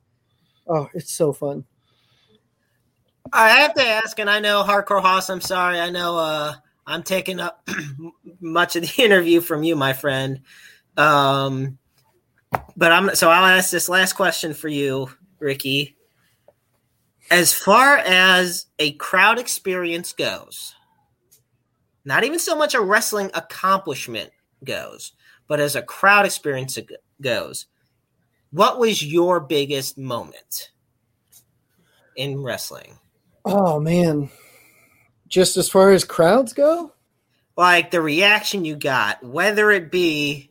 oh, 0.68 0.88
it's 0.94 1.12
so 1.12 1.32
fun. 1.32 1.64
I 3.32 3.50
have 3.50 3.74
to 3.74 3.86
ask, 3.86 4.18
and 4.18 4.28
I 4.28 4.40
know 4.40 4.62
Hardcore 4.62 5.00
Hoss, 5.00 5.30
I'm 5.30 5.40
sorry. 5.40 5.80
I 5.80 5.90
know 5.90 6.18
uh, 6.18 6.54
I'm 6.86 7.02
taking 7.02 7.40
up 7.40 7.66
much 8.40 8.76
of 8.76 8.82
the 8.82 8.92
interview 9.02 9.40
from 9.40 9.62
you, 9.62 9.76
my 9.76 9.92
friend. 9.92 10.40
Um, 10.96 11.78
but 12.76 12.92
I'm 12.92 13.14
so 13.14 13.30
I'll 13.30 13.44
ask 13.44 13.70
this 13.70 13.88
last 13.88 14.14
question 14.14 14.52
for 14.54 14.68
you, 14.68 15.08
Ricky. 15.42 15.96
as 17.30 17.52
far 17.52 17.96
as 17.96 18.66
a 18.78 18.92
crowd 18.92 19.38
experience 19.38 20.12
goes, 20.12 20.74
not 22.04 22.24
even 22.24 22.38
so 22.38 22.56
much 22.56 22.74
a 22.74 22.80
wrestling 22.80 23.30
accomplishment 23.34 24.30
goes, 24.64 25.12
but 25.48 25.60
as 25.60 25.76
a 25.76 25.82
crowd 25.82 26.26
experience 26.26 26.78
goes, 27.20 27.66
what 28.50 28.78
was 28.78 29.02
your 29.02 29.40
biggest 29.40 29.96
moment 29.96 30.70
in 32.16 32.42
wrestling? 32.42 32.98
Oh 33.44 33.80
man. 33.80 34.30
Just 35.28 35.56
as 35.56 35.68
far 35.68 35.90
as 35.92 36.04
crowds 36.04 36.52
go? 36.52 36.92
Like 37.56 37.90
the 37.90 38.02
reaction 38.02 38.64
you 38.64 38.76
got, 38.76 39.24
whether 39.24 39.70
it 39.70 39.90
be 39.90 40.50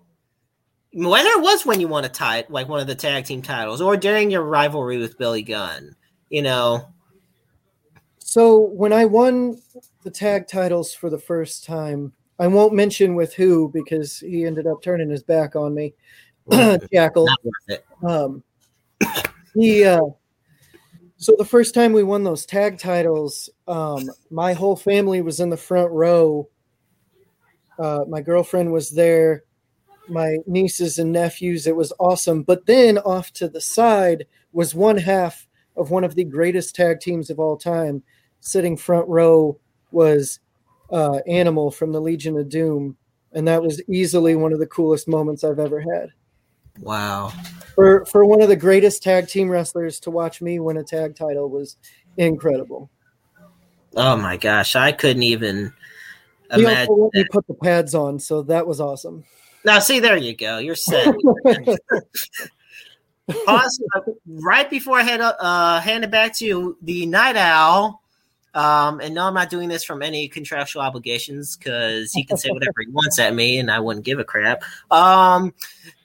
whether 0.94 1.30
it 1.30 1.42
was 1.42 1.66
when 1.66 1.80
you 1.80 1.88
won 1.88 2.06
a 2.06 2.10
title, 2.10 2.54
like 2.54 2.68
one 2.68 2.80
of 2.80 2.88
the 2.88 2.96
tag 2.96 3.26
team 3.26 3.42
titles, 3.42 3.82
or 3.82 3.98
during 3.98 4.32
your 4.32 4.44
rivalry 4.44 4.98
with 4.98 5.18
Billy 5.18 5.42
Gunn, 5.42 5.96
you 6.30 6.42
know. 6.42 6.88
So 8.20 8.60
when 8.60 8.94
I 8.94 9.06
won 9.06 9.62
the 10.04 10.12
tag 10.12 10.48
titles 10.48 10.94
for 10.94 11.10
the 11.10 11.20
first 11.20 11.64
time, 11.66 12.14
I 12.40 12.48
won't 12.48 12.74
mention 12.74 13.16
with 13.16 13.34
who 13.34 13.70
because 13.74 14.20
he 14.20 14.46
ended 14.46 14.68
up 14.68 14.82
turning 14.82 15.10
his 15.10 15.24
back 15.24 15.56
on 15.56 15.74
me. 15.74 15.94
Jackal. 16.94 17.28
Um, 18.04 18.44
he 19.54 19.84
uh, 19.84 20.02
so 21.22 21.36
the 21.38 21.46
first 21.46 21.76
time 21.76 21.94
we 21.94 22.02
won 22.02 22.24
those 22.24 22.48
tag 22.48 22.80
titles, 22.80 23.48
um, 23.68 24.10
my 24.32 24.54
whole 24.54 24.76
family 24.76 25.22
was 25.22 25.40
in 25.40 25.52
the 25.52 25.58
front 25.58 25.92
row. 25.92 26.50
Uh, 27.78 28.06
my 28.10 28.22
girlfriend 28.22 28.72
was 28.72 28.90
there, 28.90 29.44
my 30.12 30.38
nieces 30.46 31.00
and 31.00 31.12
nephews. 31.12 31.66
It 31.66 31.76
was 31.76 31.94
awesome. 32.00 32.44
But 32.44 32.66
then 32.66 32.98
off 33.00 33.32
to 33.34 33.48
the 33.48 33.62
side 33.62 34.26
was 34.52 34.76
one 34.76 34.98
half 34.98 35.48
of 35.76 35.90
one 35.90 36.04
of 36.04 36.16
the 36.16 36.24
greatest 36.24 36.76
tag 36.76 37.00
teams 37.00 37.30
of 37.30 37.40
all 37.40 37.58
time. 37.58 38.04
Sitting 38.42 38.76
front 38.76 39.08
row 39.08 39.58
was 39.92 40.40
uh, 40.92 41.20
Animal 41.28 41.72
from 41.72 41.92
the 41.92 42.02
Legion 42.02 42.38
of 42.38 42.50
Doom, 42.50 42.98
and 43.34 43.48
that 43.48 43.62
was 43.62 43.82
easily 43.88 44.36
one 44.36 44.54
of 44.54 44.60
the 44.60 44.68
coolest 44.68 45.08
moments 45.08 45.44
I've 45.44 45.60
ever 45.60 45.80
had. 45.80 46.10
Wow. 46.80 47.32
For 47.76 48.06
for 48.06 48.26
one 48.26 48.42
of 48.42 48.50
the 48.50 48.56
greatest 48.56 49.04
tag 49.04 49.28
team 49.28 49.50
wrestlers 49.50 50.00
to 50.02 50.12
watch 50.12 50.42
me 50.42 50.60
win 50.60 50.78
a 50.78 50.84
tag 50.84 51.16
title 51.16 51.50
was 51.50 51.78
incredible. 52.18 52.90
Oh 53.96 54.16
my 54.16 54.38
gosh, 54.38 54.76
I 54.76 54.92
couldn't 54.92 55.24
even 55.24 55.74
he 56.54 56.62
imagine. 56.62 56.88
Also 56.90 57.04
let 57.04 57.14
me 57.14 57.26
put 57.32 57.48
the 57.48 57.54
pads 57.54 57.96
on, 57.96 58.20
so 58.20 58.42
that 58.44 58.66
was 58.66 58.82
awesome. 58.82 59.24
Now, 59.64 59.80
see, 59.80 60.00
there 60.00 60.18
you 60.18 60.36
go. 60.36 60.58
You're 60.58 60.76
set. 60.76 61.14
Pause, 63.46 63.84
uh, 63.96 64.02
right 64.26 64.70
before 64.70 65.00
I 65.00 65.04
head 65.04 65.22
up, 65.22 65.38
uh, 65.40 65.80
hand 65.80 66.04
it 66.04 66.12
back 66.12 66.36
to 66.38 66.46
you, 66.46 66.78
the 66.82 67.06
Night 67.06 67.38
Owl. 67.38 68.02
Um, 68.54 69.00
and 69.00 69.16
no, 69.16 69.28
I'm 69.28 69.34
not 69.34 69.50
doing 69.50 69.70
this 69.70 69.84
from 69.84 70.02
any 70.02 70.28
contractual 70.28 70.82
obligations 70.82 71.56
because 71.56 72.12
he 72.12 72.24
can 72.24 72.36
say 72.36 72.50
whatever 72.50 72.82
he 72.86 72.92
wants 72.92 73.18
at 73.20 73.34
me, 73.34 73.60
and 73.60 73.72
I 73.72 73.80
wouldn't 73.80 74.06
give 74.06 74.20
a 74.20 74.26
crap. 74.26 74.64
Um, 74.90 75.54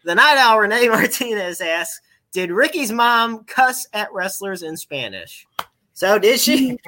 the 0.04 0.14
Night 0.14 0.36
Owl 0.38 0.60
Renee 0.60 0.88
Martinez 0.90 1.60
asks, 1.60 2.00
"Did 2.32 2.52
Ricky's 2.52 2.92
mom 2.92 3.44
cuss 3.44 3.88
at 3.92 4.12
wrestlers 4.12 4.62
in 4.62 4.76
Spanish?" 4.76 5.44
So 5.92 6.18
did 6.18 6.38
she? 6.38 6.78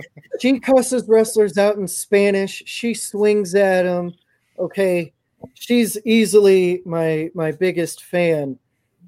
she 0.41 0.61
cusses 0.61 1.09
wrestlers 1.09 1.59
out 1.59 1.77
in 1.77 1.89
Spanish. 1.89 2.63
She 2.67 2.95
swings 2.95 3.55
at 3.55 3.83
them. 3.83 4.15
Okay, 4.59 5.13
she's 5.55 5.99
easily 6.05 6.83
my 6.85 7.31
my 7.35 7.53
biggest 7.53 8.05
fan, 8.05 8.59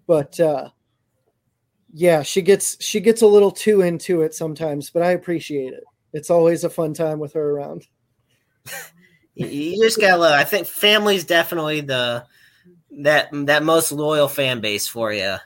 but 0.06 0.38
uh, 0.40 0.70
yeah, 1.92 2.22
she 2.22 2.42
gets 2.42 2.82
she 2.84 3.00
gets 3.00 3.22
a 3.22 3.26
little 3.26 3.50
too 3.50 3.82
into 3.82 4.22
it 4.22 4.34
sometimes, 4.34 4.90
but 4.90 5.02
I 5.02 5.12
appreciate 5.12 5.72
it. 5.72 5.84
It's 6.12 6.30
always 6.30 6.64
a 6.64 6.70
fun 6.70 6.94
time 6.94 7.18
with 7.18 7.32
her 7.34 7.50
around. 7.50 7.86
you 9.34 9.82
just 9.82 10.00
gotta 10.00 10.20
love. 10.20 10.38
I 10.38 10.44
think 10.44 10.66
family's 10.66 11.24
definitely 11.24 11.80
the 11.80 12.26
that 12.90 13.28
that 13.32 13.62
most 13.62 13.92
loyal 13.92 14.28
fan 14.28 14.60
base 14.60 14.86
for 14.86 15.12
you. 15.12 15.36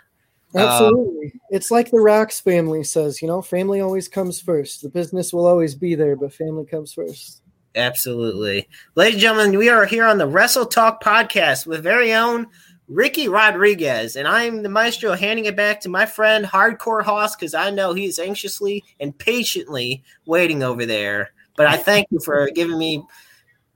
Absolutely. 0.55 1.33
Um, 1.35 1.41
it's 1.51 1.71
like 1.71 1.91
the 1.91 2.01
Rocks 2.01 2.41
family 2.41 2.85
says, 2.85 3.21
you 3.21 3.27
know, 3.27 3.43
family 3.43 3.81
always 3.81 4.07
comes 4.07 4.41
first. 4.41 4.83
The 4.83 4.89
business 4.89 5.33
will 5.33 5.47
always 5.47 5.75
be 5.75 5.95
there, 5.95 6.15
but 6.15 6.33
family 6.33 6.65
comes 6.65 6.93
first. 6.95 7.43
Absolutely. 7.77 8.69
Ladies 8.95 9.15
and 9.15 9.23
gentlemen, 9.23 9.59
we 9.59 9.69
are 9.69 9.85
here 9.85 10.05
on 10.05 10.19
the 10.19 10.27
Wrestle 10.27 10.67
Talk 10.67 11.03
podcast 11.03 11.67
with 11.67 11.83
very 11.83 12.13
own 12.13 12.47
Ricky 12.89 13.29
Rodriguez. 13.29 14.15
And 14.15 14.29
I'm 14.29 14.63
the 14.63 14.69
maestro 14.69 15.15
handing 15.15 15.47
it 15.47 15.57
back 15.57 15.81
to 15.81 15.89
my 15.89 16.07
friend 16.07 16.45
Hardcore 16.45 17.03
Hoss 17.03 17.35
because 17.35 17.53
I 17.53 17.71
know 17.71 17.93
he's 17.93 18.21
anxiously 18.21 18.85
and 19.01 19.17
patiently 19.19 20.05
waiting 20.25 20.63
over 20.63 20.87
there. 20.87 21.33
But 21.57 21.67
I 21.67 21.77
thank 21.77 22.07
you 22.11 22.21
for 22.21 22.49
giving 22.55 22.79
me 22.79 23.05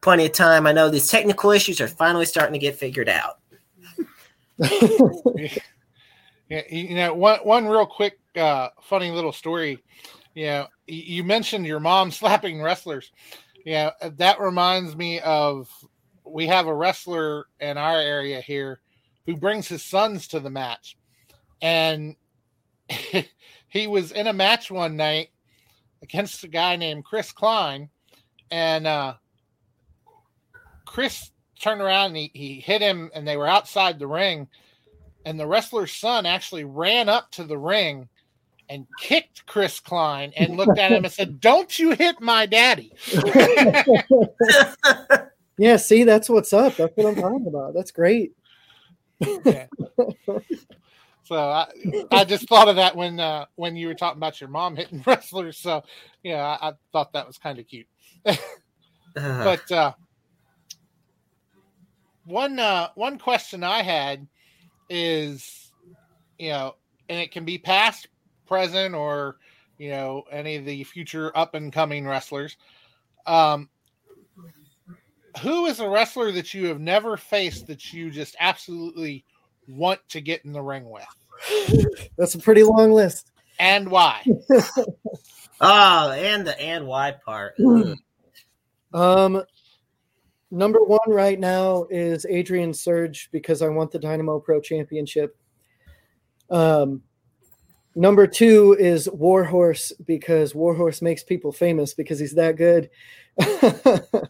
plenty 0.00 0.26
of 0.26 0.32
time. 0.32 0.66
I 0.66 0.72
know 0.72 0.90
these 0.90 1.08
technical 1.08 1.50
issues 1.50 1.80
are 1.80 1.88
finally 1.88 2.26
starting 2.26 2.52
to 2.52 2.58
get 2.58 2.76
figured 2.76 3.08
out. 3.08 3.38
yeah, 4.58 5.48
you 6.70 6.94
know, 6.94 7.14
one 7.14 7.38
one 7.40 7.66
real 7.66 7.86
quick 7.86 8.18
uh, 8.36 8.68
funny 8.82 9.10
little 9.10 9.32
story. 9.32 9.82
You 10.34 10.46
know, 10.46 10.66
you 10.86 11.24
mentioned 11.24 11.66
your 11.66 11.80
mom 11.80 12.10
slapping 12.10 12.60
wrestlers. 12.60 13.12
Yeah, 13.64 13.90
that 14.00 14.40
reminds 14.40 14.96
me 14.96 15.20
of 15.20 15.68
we 16.24 16.46
have 16.46 16.66
a 16.66 16.74
wrestler 16.74 17.46
in 17.60 17.76
our 17.76 18.00
area 18.00 18.40
here 18.40 18.80
who 19.26 19.36
brings 19.36 19.68
his 19.68 19.84
sons 19.84 20.28
to 20.28 20.40
the 20.40 20.50
match. 20.50 20.96
And 21.60 22.16
he 23.68 23.86
was 23.86 24.12
in 24.12 24.26
a 24.26 24.32
match 24.32 24.70
one 24.70 24.96
night 24.96 25.30
against 26.02 26.44
a 26.44 26.48
guy 26.48 26.76
named 26.76 27.04
Chris 27.04 27.32
Klein. 27.32 27.88
And 28.50 28.86
uh, 28.86 29.14
Chris 30.86 31.30
turned 31.60 31.80
around 31.80 32.08
and 32.08 32.16
he, 32.16 32.30
he 32.32 32.60
hit 32.60 32.80
him, 32.80 33.10
and 33.14 33.26
they 33.26 33.36
were 33.36 33.48
outside 33.48 33.98
the 33.98 34.06
ring. 34.06 34.48
And 35.24 35.38
the 35.38 35.46
wrestler's 35.46 35.92
son 35.92 36.24
actually 36.24 36.64
ran 36.64 37.08
up 37.08 37.30
to 37.32 37.44
the 37.44 37.58
ring 37.58 38.08
and 38.68 38.86
kicked 38.98 39.46
Chris 39.46 39.80
Klein 39.80 40.32
and 40.36 40.56
looked 40.56 40.78
at 40.78 40.92
him 40.92 41.04
and 41.04 41.12
said, 41.12 41.40
Don't 41.40 41.78
you 41.78 41.92
hit 41.92 42.20
my 42.20 42.46
daddy. 42.46 42.92
yeah, 45.58 45.76
see, 45.76 46.04
that's 46.04 46.28
what's 46.28 46.52
up. 46.52 46.76
That's 46.76 46.96
what 46.96 47.06
I'm 47.06 47.14
talking 47.14 47.46
about. 47.46 47.74
That's 47.74 47.90
great. 47.90 48.32
Yeah. 49.44 49.66
So 51.28 51.36
I, 51.36 51.66
I 52.10 52.24
just 52.24 52.48
thought 52.48 52.68
of 52.68 52.76
that 52.76 52.96
when 52.96 53.20
uh, 53.20 53.44
when 53.56 53.76
you 53.76 53.88
were 53.88 53.94
talking 53.94 54.16
about 54.16 54.40
your 54.40 54.48
mom 54.48 54.76
hitting 54.76 55.02
wrestlers. 55.06 55.58
So 55.58 55.82
yeah, 56.22 56.42
I, 56.42 56.70
I 56.70 56.72
thought 56.90 57.12
that 57.12 57.26
was 57.26 57.36
kind 57.36 57.58
of 57.58 57.66
cute. 57.66 57.86
But 59.14 59.70
uh, 59.70 59.92
one 62.24 62.58
uh, 62.58 62.88
one 62.94 63.18
question 63.18 63.62
I 63.62 63.82
had 63.82 64.26
is, 64.88 65.70
you 66.38 66.50
know, 66.50 66.76
and 67.10 67.18
it 67.18 67.30
can 67.30 67.44
be 67.44 67.58
past, 67.58 68.08
present, 68.48 68.94
or 68.94 69.36
you 69.78 69.90
know, 69.90 70.24
any 70.30 70.56
of 70.56 70.64
the 70.64 70.82
future 70.84 71.36
up 71.36 71.54
and 71.54 71.72
coming 71.72 72.06
wrestlers. 72.06 72.56
Um, 73.26 73.68
who 75.40 75.66
is 75.66 75.80
a 75.80 75.88
wrestler 75.88 76.32
that 76.32 76.52
you 76.52 76.66
have 76.66 76.80
never 76.80 77.16
faced 77.16 77.66
that 77.68 77.92
you 77.92 78.10
just 78.10 78.34
absolutely 78.40 79.24
want 79.68 80.00
to 80.08 80.20
get 80.20 80.44
in 80.44 80.52
the 80.52 80.62
ring 80.62 80.88
with? 80.88 82.08
That's 82.18 82.34
a 82.34 82.38
pretty 82.38 82.62
long 82.62 82.92
list. 82.92 83.30
And 83.60 83.90
why? 83.90 84.24
oh, 85.60 86.10
and 86.12 86.46
the 86.46 86.60
and 86.60 86.86
why 86.86 87.14
part. 87.24 87.54
um, 88.92 89.42
number 90.50 90.82
one 90.82 91.00
right 91.08 91.38
now 91.38 91.86
is 91.90 92.26
Adrian 92.28 92.72
Surge 92.72 93.28
because 93.32 93.62
I 93.62 93.68
want 93.68 93.90
the 93.90 93.98
Dynamo 93.98 94.38
Pro 94.38 94.60
Championship. 94.60 95.36
Um, 96.50 97.02
number 97.98 98.26
two 98.26 98.76
is 98.78 99.08
Warhorse 99.10 99.92
because 100.06 100.54
Warhorse 100.54 101.02
makes 101.02 101.22
people 101.22 101.52
famous 101.52 101.94
because 101.94 102.18
he's 102.18 102.34
that 102.34 102.56
good. 102.56 102.90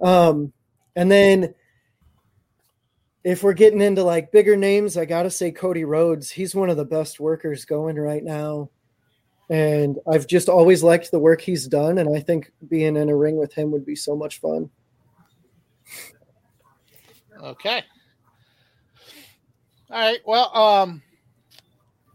Um, 0.00 0.52
and 0.96 1.10
then 1.10 1.54
if 3.24 3.42
we're 3.42 3.52
getting 3.52 3.80
into 3.80 4.02
like 4.04 4.32
bigger 4.32 4.56
names, 4.56 4.96
I 4.96 5.04
gotta 5.04 5.30
say 5.30 5.50
Cody 5.50 5.84
Rhodes. 5.84 6.30
He's 6.30 6.54
one 6.54 6.70
of 6.70 6.76
the 6.76 6.84
best 6.84 7.20
workers 7.20 7.64
going 7.64 7.96
right 7.96 8.22
now. 8.22 8.70
And 9.50 9.98
I've 10.06 10.26
just 10.26 10.48
always 10.48 10.82
liked 10.82 11.10
the 11.10 11.18
work 11.18 11.40
he's 11.40 11.66
done, 11.66 11.98
and 11.98 12.14
I 12.14 12.20
think 12.20 12.52
being 12.68 12.96
in 12.96 13.08
a 13.08 13.16
ring 13.16 13.36
with 13.36 13.54
him 13.54 13.70
would 13.70 13.86
be 13.86 13.96
so 13.96 14.14
much 14.14 14.40
fun. 14.40 14.68
Okay. 17.42 17.82
All 19.90 19.98
right. 19.98 20.20
Well, 20.26 20.54
um, 20.54 21.02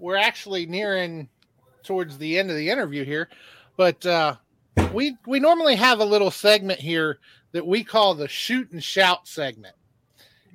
we're 0.04 0.18
actually 0.18 0.66
nearing 0.66 1.30
towards 1.82 2.18
the 2.18 2.38
end 2.38 2.52
of 2.52 2.58
the 2.58 2.70
interview 2.70 3.06
here, 3.06 3.30
but 3.78 4.06
uh, 4.06 4.36
we 4.94 5.16
we 5.26 5.40
normally 5.40 5.76
have 5.76 6.02
a 6.02 6.06
little 6.06 6.30
segment 6.30 6.78
here 6.78 7.20
that 7.54 7.66
we 7.66 7.86
call 7.86 8.14
the 8.14 8.28
shoot 8.28 8.70
and 8.72 8.84
shout 8.84 9.26
segment. 9.30 9.76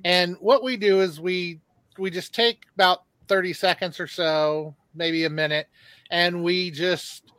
And 0.05 0.35
what 0.39 0.63
we 0.63 0.77
do 0.77 1.01
is 1.01 1.19
we 1.19 1.61
we 1.97 2.11
just 2.11 2.33
take 2.33 2.65
about 2.75 3.03
30 3.27 3.53
seconds 3.53 3.99
or 3.99 4.05
so, 4.05 4.75
maybe 4.93 5.25
a 5.25 5.29
minute, 5.31 5.67
and 6.11 6.43
we 6.43 6.69
just 6.69 7.31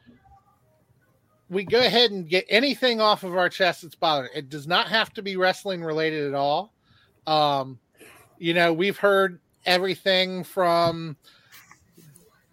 we 1.49 1.63
go 1.65 1.79
ahead 1.79 2.11
and 2.11 2.29
get 2.29 2.45
anything 2.49 3.01
off 3.01 3.23
of 3.23 3.37
our 3.37 3.49
chest 3.49 3.83
that's 3.83 3.95
bothering. 3.95 4.33
It 4.35 4.49
does 4.49 4.67
not 4.67 4.89
have 4.89 5.13
to 5.15 5.23
be 5.23 5.37
wrestling 5.37 5.85
related 5.85 6.27
at 6.27 6.35
all. 6.35 6.75
Um, 7.29 7.79
you 8.37 8.53
know, 8.53 8.73
we've 8.73 8.99
heard 8.99 9.39
everything 9.65 10.43
from 10.43 11.17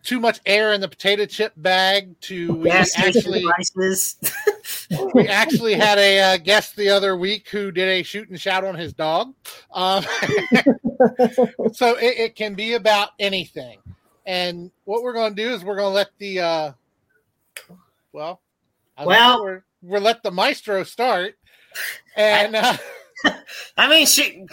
too 0.07 0.21
much 0.21 0.39
air 0.45 0.71
in 0.71 0.79
the 0.79 0.87
potato 0.87 1.25
chip 1.25 1.51
bag 1.57 2.17
to 2.21 2.53
we 2.53 2.71
actually 2.71 3.45
we 5.13 5.27
actually 5.27 5.73
had 5.73 5.97
a 5.97 6.19
uh, 6.21 6.37
guest 6.37 6.77
the 6.77 6.87
other 6.87 7.17
week 7.17 7.49
who 7.49 7.73
did 7.73 7.89
a 7.89 8.03
shoot 8.03 8.29
and 8.29 8.39
shout 8.39 8.63
on 8.63 8.73
his 8.73 8.93
dog. 8.93 9.33
Um, 9.73 10.03
so 11.73 11.97
it, 11.97 12.19
it, 12.19 12.35
can 12.35 12.55
be 12.55 12.75
about 12.75 13.09
anything. 13.19 13.79
And 14.25 14.71
what 14.85 15.03
we're 15.03 15.11
going 15.11 15.35
to 15.35 15.43
do 15.43 15.49
is 15.49 15.65
we're 15.65 15.75
going 15.75 15.91
to 15.91 15.95
let 15.95 16.11
the 16.19 16.39
uh, 16.39 16.71
well, 18.13 18.39
well, 19.03 19.43
we're, 19.43 19.63
we're 19.81 19.99
let 19.99 20.23
the 20.23 20.31
maestro 20.31 20.83
start. 20.83 21.35
And 22.15 22.55
uh, 22.55 22.77
I 23.77 23.89
mean, 23.89 24.05
she, 24.05 24.47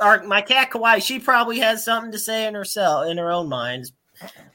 our, 0.00 0.22
my 0.22 0.40
cat 0.40 0.70
Kawaii, 0.70 1.02
she 1.02 1.18
probably 1.18 1.58
has 1.58 1.84
something 1.84 2.12
to 2.12 2.18
say 2.18 2.46
in 2.46 2.54
herself, 2.54 3.08
in 3.08 3.18
her 3.18 3.32
own 3.32 3.48
mind. 3.48 3.90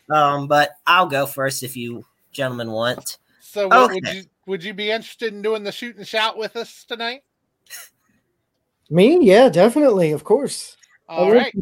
Um, 0.10 0.48
but 0.48 0.72
I'll 0.86 1.08
go 1.08 1.26
first 1.26 1.64
if 1.64 1.76
you 1.76 2.06
gentlemen 2.32 2.72
want. 2.72 3.18
So, 3.42 3.70
okay. 3.72 3.94
would 3.94 4.08
you 4.14 4.24
would 4.48 4.64
you 4.64 4.74
be 4.74 4.92
interested 4.92 5.34
in 5.34 5.42
doing 5.42 5.64
the 5.64 5.72
shoot 5.72 5.96
and 5.96 6.08
shout 6.08 6.38
with 6.38 6.56
us 6.56 6.86
tonight? 6.86 7.24
Me, 8.90 9.20
yeah, 9.22 9.50
definitely, 9.50 10.12
of 10.12 10.24
course. 10.24 10.78
All 11.10 11.32
right. 11.32 11.56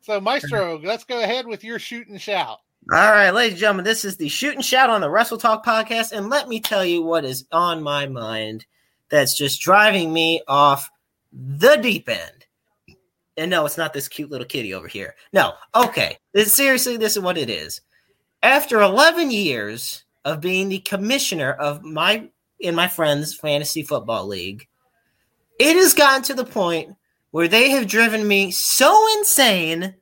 so, 0.00 0.20
Maestro, 0.20 0.78
let's 0.78 1.04
go 1.04 1.22
ahead 1.22 1.46
with 1.46 1.64
your 1.64 1.78
shoot 1.78 2.06
and 2.08 2.20
shout. 2.20 2.58
All 2.92 3.10
right, 3.10 3.32
ladies 3.32 3.54
and 3.54 3.60
gentlemen, 3.60 3.84
this 3.84 4.04
is 4.04 4.16
the 4.16 4.28
shoot 4.28 4.54
and 4.54 4.64
shout 4.64 4.90
on 4.90 5.00
the 5.00 5.10
Wrestle 5.10 5.38
Talk 5.38 5.66
podcast, 5.66 6.12
and 6.12 6.28
let 6.28 6.48
me 6.48 6.60
tell 6.60 6.84
you 6.84 7.02
what 7.02 7.24
is 7.24 7.44
on 7.50 7.82
my 7.82 8.06
mind 8.06 8.64
that's 9.08 9.36
just 9.36 9.60
driving 9.60 10.12
me 10.12 10.42
off 10.46 10.88
the 11.32 11.76
deep 11.76 12.08
end. 12.08 12.35
And 13.36 13.50
no, 13.50 13.66
it's 13.66 13.76
not 13.76 13.92
this 13.92 14.08
cute 14.08 14.30
little 14.30 14.46
kitty 14.46 14.72
over 14.72 14.88
here. 14.88 15.14
No, 15.32 15.52
okay. 15.74 16.18
This, 16.32 16.52
seriously, 16.52 16.96
this 16.96 17.16
is 17.16 17.22
what 17.22 17.38
it 17.38 17.50
is. 17.50 17.80
After 18.42 18.80
11 18.80 19.30
years 19.30 20.04
of 20.24 20.40
being 20.40 20.68
the 20.68 20.80
commissioner 20.80 21.52
of 21.52 21.82
my 21.82 22.30
in 22.58 22.74
my 22.74 22.88
friend's 22.88 23.34
fantasy 23.34 23.82
football 23.82 24.26
league, 24.26 24.66
it 25.58 25.76
has 25.76 25.92
gotten 25.92 26.22
to 26.22 26.34
the 26.34 26.44
point 26.44 26.94
where 27.30 27.48
they 27.48 27.70
have 27.70 27.86
driven 27.86 28.26
me 28.26 28.50
so 28.50 29.06
insane 29.18 29.94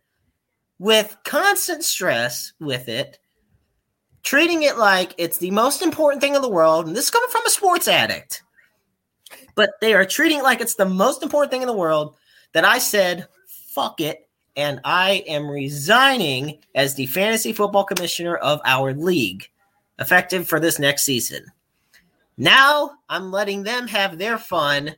with 0.78 1.16
constant 1.24 1.82
stress 1.82 2.52
with 2.60 2.88
it, 2.88 3.18
treating 4.22 4.62
it 4.62 4.76
like 4.76 5.14
it's 5.18 5.38
the 5.38 5.50
most 5.50 5.82
important 5.82 6.22
thing 6.22 6.36
in 6.36 6.42
the 6.42 6.48
world. 6.48 6.86
And 6.86 6.94
this 6.94 7.06
is 7.06 7.10
coming 7.10 7.30
from 7.30 7.46
a 7.46 7.50
sports 7.50 7.88
addict 7.88 8.44
but 9.54 9.70
they 9.80 9.94
are 9.94 10.04
treating 10.04 10.38
it 10.38 10.44
like 10.44 10.60
it's 10.60 10.74
the 10.74 10.84
most 10.84 11.22
important 11.22 11.50
thing 11.50 11.62
in 11.62 11.66
the 11.66 11.72
world 11.72 12.16
that 12.54 12.64
I 12.64 12.78
said, 12.78 13.28
fuck 13.46 14.00
it. 14.00 14.26
And 14.56 14.80
I 14.84 15.24
am 15.26 15.50
resigning 15.50 16.58
as 16.74 16.94
the 16.94 17.06
fantasy 17.06 17.52
football 17.52 17.84
commissioner 17.84 18.36
of 18.36 18.60
our 18.64 18.94
league, 18.94 19.50
effective 19.98 20.48
for 20.48 20.60
this 20.60 20.78
next 20.78 21.04
season. 21.04 21.44
Now 22.36 22.92
I'm 23.08 23.30
letting 23.30 23.64
them 23.64 23.88
have 23.88 24.16
their 24.16 24.38
fun 24.38 24.94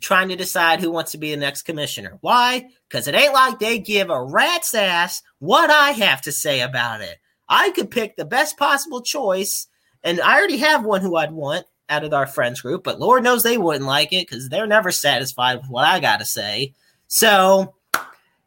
trying 0.00 0.28
to 0.30 0.36
decide 0.36 0.80
who 0.80 0.90
wants 0.90 1.12
to 1.12 1.18
be 1.18 1.30
the 1.30 1.36
next 1.36 1.62
commissioner. 1.62 2.18
Why? 2.22 2.68
Because 2.88 3.06
it 3.06 3.14
ain't 3.14 3.34
like 3.34 3.58
they 3.58 3.78
give 3.78 4.10
a 4.10 4.22
rat's 4.22 4.74
ass 4.74 5.22
what 5.38 5.70
I 5.70 5.90
have 5.90 6.22
to 6.22 6.32
say 6.32 6.62
about 6.62 7.00
it. 7.02 7.18
I 7.48 7.70
could 7.70 7.90
pick 7.90 8.16
the 8.16 8.24
best 8.24 8.58
possible 8.58 9.02
choice, 9.02 9.68
and 10.02 10.20
I 10.20 10.38
already 10.38 10.58
have 10.58 10.84
one 10.84 11.00
who 11.00 11.16
I'd 11.16 11.32
want, 11.32 11.66
out 11.88 12.04
of 12.04 12.12
our 12.12 12.26
friends 12.26 12.60
group, 12.60 12.84
but 12.84 13.00
Lord 13.00 13.22
knows 13.22 13.42
they 13.42 13.58
wouldn't 13.58 13.86
like 13.86 14.12
it 14.12 14.28
because 14.28 14.48
they're 14.48 14.66
never 14.66 14.90
satisfied 14.90 15.56
with 15.58 15.70
what 15.70 15.86
I 15.86 16.00
got 16.00 16.18
to 16.18 16.24
say. 16.24 16.74
So, 17.06 17.74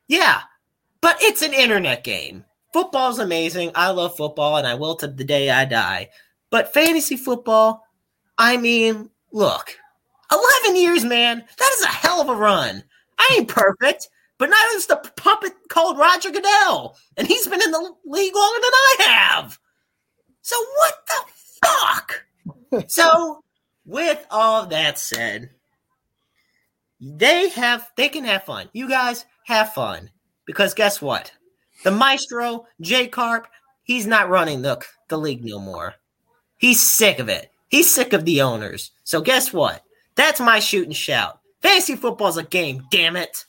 yeah, 0.08 0.42
but 1.02 1.18
it's 1.22 1.42
an 1.42 1.54
internet 1.54 2.04
game. 2.04 2.46
Football's 2.74 3.20
amazing. 3.20 3.72
I 3.76 3.90
love 3.90 4.16
football 4.16 4.58
and 4.58 4.68
I 4.68 4.76
will 4.76 4.96
to 4.98 5.08
the 5.08 5.24
day 5.24 5.50
I 5.50 5.66
die. 5.66 6.10
But 6.50 6.74
fantasy 6.74 7.18
football, 7.18 7.86
I 8.38 8.58
mean, 8.58 9.10
look, 9.32 9.78
11 10.32 10.76
years, 10.78 11.04
man, 11.04 11.44
that 11.58 11.72
is 11.78 11.84
a 11.84 11.88
hell 11.88 12.22
of 12.22 12.30
a 12.30 12.36
run. 12.36 12.84
I 13.20 13.36
ain't 13.38 13.48
perfect, 13.48 14.10
but 14.38 14.50
neither 14.50 14.78
is 14.78 14.88
the 14.88 14.98
puppet 15.16 15.54
called 15.70 15.98
Roger 15.98 16.32
Goodell. 16.32 16.98
And 17.18 17.28
he's 17.28 17.48
been 17.48 17.62
in 17.62 17.72
the 17.72 17.94
league 18.06 18.36
longer 18.36 18.60
than 18.62 18.72
I 18.74 18.96
have. 19.00 19.60
So 20.42 20.56
what 20.58 20.94
the 21.08 21.68
fuck? 21.68 22.26
So, 22.88 23.44
with 23.86 24.26
all 24.30 24.66
that 24.68 25.00
said, 25.00 25.50
they 27.00 27.50
have 27.50 27.90
they 27.96 28.10
can 28.10 28.24
have 28.24 28.44
fun. 28.44 28.70
You 28.74 28.88
guys 28.88 29.26
have 29.46 29.74
fun 29.74 30.12
because 30.46 30.74
guess 30.74 31.02
what? 31.02 31.32
The 31.84 31.92
maestro 31.92 32.68
Jay 32.80 33.08
Carp, 33.08 33.48
he's 33.84 34.06
not 34.06 34.30
running 34.30 34.62
the 34.62 34.84
the 35.08 35.18
league 35.18 35.44
no 35.44 35.60
more. 35.60 35.96
He's 36.58 36.82
sick 36.82 37.20
of 37.20 37.28
it. 37.28 37.52
He's 37.70 37.92
sick 37.92 38.14
of 38.14 38.26
the 38.26 38.42
owners. 38.42 38.92
So 39.04 39.22
guess 39.22 39.52
what? 39.52 39.84
That's 40.16 40.40
my 40.40 40.60
shoot 40.60 40.86
and 40.86 40.96
shout. 40.96 41.40
Fantasy 41.62 41.96
football's 41.96 42.38
a 42.38 42.44
game. 42.44 42.86
Damn 42.92 43.16
it. 43.16 43.46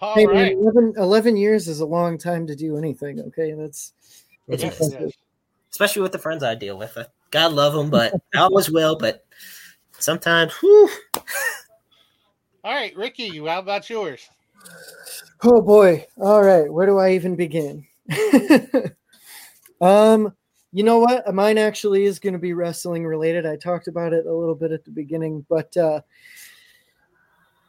All 0.00 0.14
hey, 0.14 0.26
right. 0.26 0.56
man, 0.56 0.58
11, 0.58 0.94
11, 0.96 1.36
years 1.36 1.68
is 1.68 1.78
a 1.78 1.86
long 1.86 2.18
time 2.18 2.48
to 2.48 2.56
do 2.56 2.76
anything. 2.76 3.20
Okay, 3.20 3.52
that's, 3.52 3.92
that's 4.48 4.64
especially 5.70 6.02
with 6.02 6.10
the 6.10 6.18
friends 6.18 6.42
I 6.42 6.56
deal 6.56 6.76
with. 6.76 6.98
God 7.32 7.52
love 7.52 7.72
them, 7.72 7.90
but 7.90 8.14
I 8.34 8.38
always 8.38 8.70
will. 8.70 8.96
But 8.96 9.24
sometimes, 9.98 10.52
whew. 10.54 10.88
All 12.62 12.72
right, 12.72 12.96
Ricky, 12.96 13.38
how 13.38 13.58
about 13.58 13.90
yours? 13.90 14.28
Oh 15.42 15.60
boy. 15.60 16.06
All 16.18 16.42
right, 16.42 16.72
where 16.72 16.86
do 16.86 16.98
I 16.98 17.14
even 17.14 17.34
begin? 17.34 17.84
um, 19.80 20.32
you 20.72 20.84
know 20.84 21.00
what? 21.00 21.34
Mine 21.34 21.58
actually 21.58 22.04
is 22.04 22.20
going 22.20 22.34
to 22.34 22.38
be 22.38 22.52
wrestling 22.52 23.04
related. 23.04 23.44
I 23.44 23.56
talked 23.56 23.88
about 23.88 24.12
it 24.12 24.26
a 24.26 24.32
little 24.32 24.54
bit 24.54 24.70
at 24.70 24.84
the 24.84 24.92
beginning, 24.92 25.44
but 25.48 25.76
uh, 25.76 26.02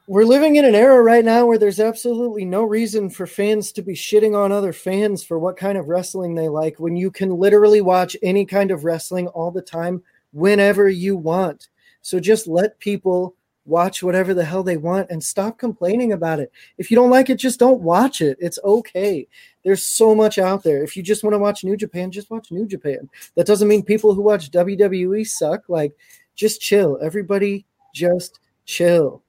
we're 0.07 0.25
living 0.25 0.57
in 0.57 0.65
an 0.65 0.75
era 0.75 1.01
right 1.01 1.23
now 1.23 1.45
where 1.45 1.57
there's 1.57 1.79
absolutely 1.79 2.43
no 2.43 2.63
reason 2.63 3.09
for 3.09 3.25
fans 3.25 3.71
to 3.71 3.81
be 3.81 3.93
shitting 3.93 4.35
on 4.35 4.51
other 4.51 4.73
fans 4.73 5.23
for 5.23 5.39
what 5.39 5.55
kind 5.55 5.77
of 5.77 5.87
wrestling 5.87 6.35
they 6.35 6.49
like 6.49 6.79
when 6.79 6.95
you 6.95 7.09
can 7.09 7.37
literally 7.37 7.79
watch 7.79 8.17
any 8.21 8.45
kind 8.45 8.71
of 8.71 8.83
wrestling 8.83 9.27
all 9.27 9.49
the 9.49 9.61
time 9.61 10.03
whenever 10.33 10.89
you 10.89 11.15
want. 11.15 11.69
So 12.01 12.19
just 12.19 12.47
let 12.47 12.79
people 12.79 13.35
watch 13.65 14.03
whatever 14.03 14.33
the 14.33 14.43
hell 14.43 14.61
they 14.61 14.75
want 14.75 15.09
and 15.09 15.23
stop 15.23 15.57
complaining 15.57 16.11
about 16.11 16.41
it. 16.41 16.51
If 16.77 16.91
you 16.91 16.95
don't 16.95 17.09
like 17.09 17.29
it, 17.29 17.35
just 17.35 17.59
don't 17.59 17.81
watch 17.81 18.19
it. 18.19 18.37
It's 18.41 18.59
okay. 18.61 19.25
There's 19.63 19.83
so 19.83 20.13
much 20.13 20.37
out 20.37 20.63
there. 20.63 20.83
If 20.83 20.97
you 20.97 21.03
just 21.03 21.23
want 21.23 21.33
to 21.33 21.39
watch 21.39 21.63
New 21.63 21.77
Japan, 21.77 22.11
just 22.11 22.29
watch 22.29 22.51
New 22.51 22.67
Japan. 22.67 23.09
That 23.35 23.47
doesn't 23.47 23.69
mean 23.69 23.83
people 23.83 24.13
who 24.13 24.21
watch 24.21 24.51
WWE 24.51 25.25
suck. 25.25 25.69
Like, 25.69 25.95
just 26.35 26.59
chill. 26.59 26.99
Everybody 27.01 27.65
just 27.93 28.41
chill. 28.65 29.23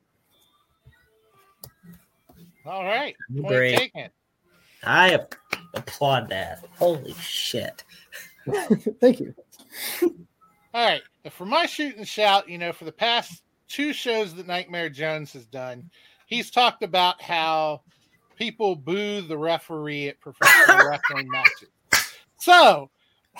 All 2.67 2.85
right. 2.85 3.15
Point 3.41 3.79
taken. 3.79 4.11
I 4.85 5.19
applaud 5.75 6.29
that. 6.31 6.65
Holy 6.79 7.15
shit. 7.15 7.85
Thank 9.01 9.21
you. 9.21 9.35
All 10.03 10.11
right. 10.75 11.03
For 11.31 11.47
my 11.47 11.67
shoot 11.67 11.97
and 11.97 12.07
shout, 12.07 12.49
you 12.49 12.59
know, 12.59 12.73
for 12.73 12.85
the 12.85 12.93
past 12.93 13.43
two 13.69 13.93
shows 13.93 14.35
that 14.35 14.47
Nightmare 14.47 14.91
Jones 14.91 15.33
has 15.33 15.47
done, 15.47 15.91
he's 16.27 16.51
talked 16.51 16.83
about 16.83 17.21
how 17.21 17.83
people 18.37 18.77
boo 18.77 19.23
the 19.23 19.39
referee 19.39 20.09
at 20.09 20.21
professional 20.21 20.89
wrestling 20.91 21.29
matches. 21.31 21.69
So, 22.39 22.91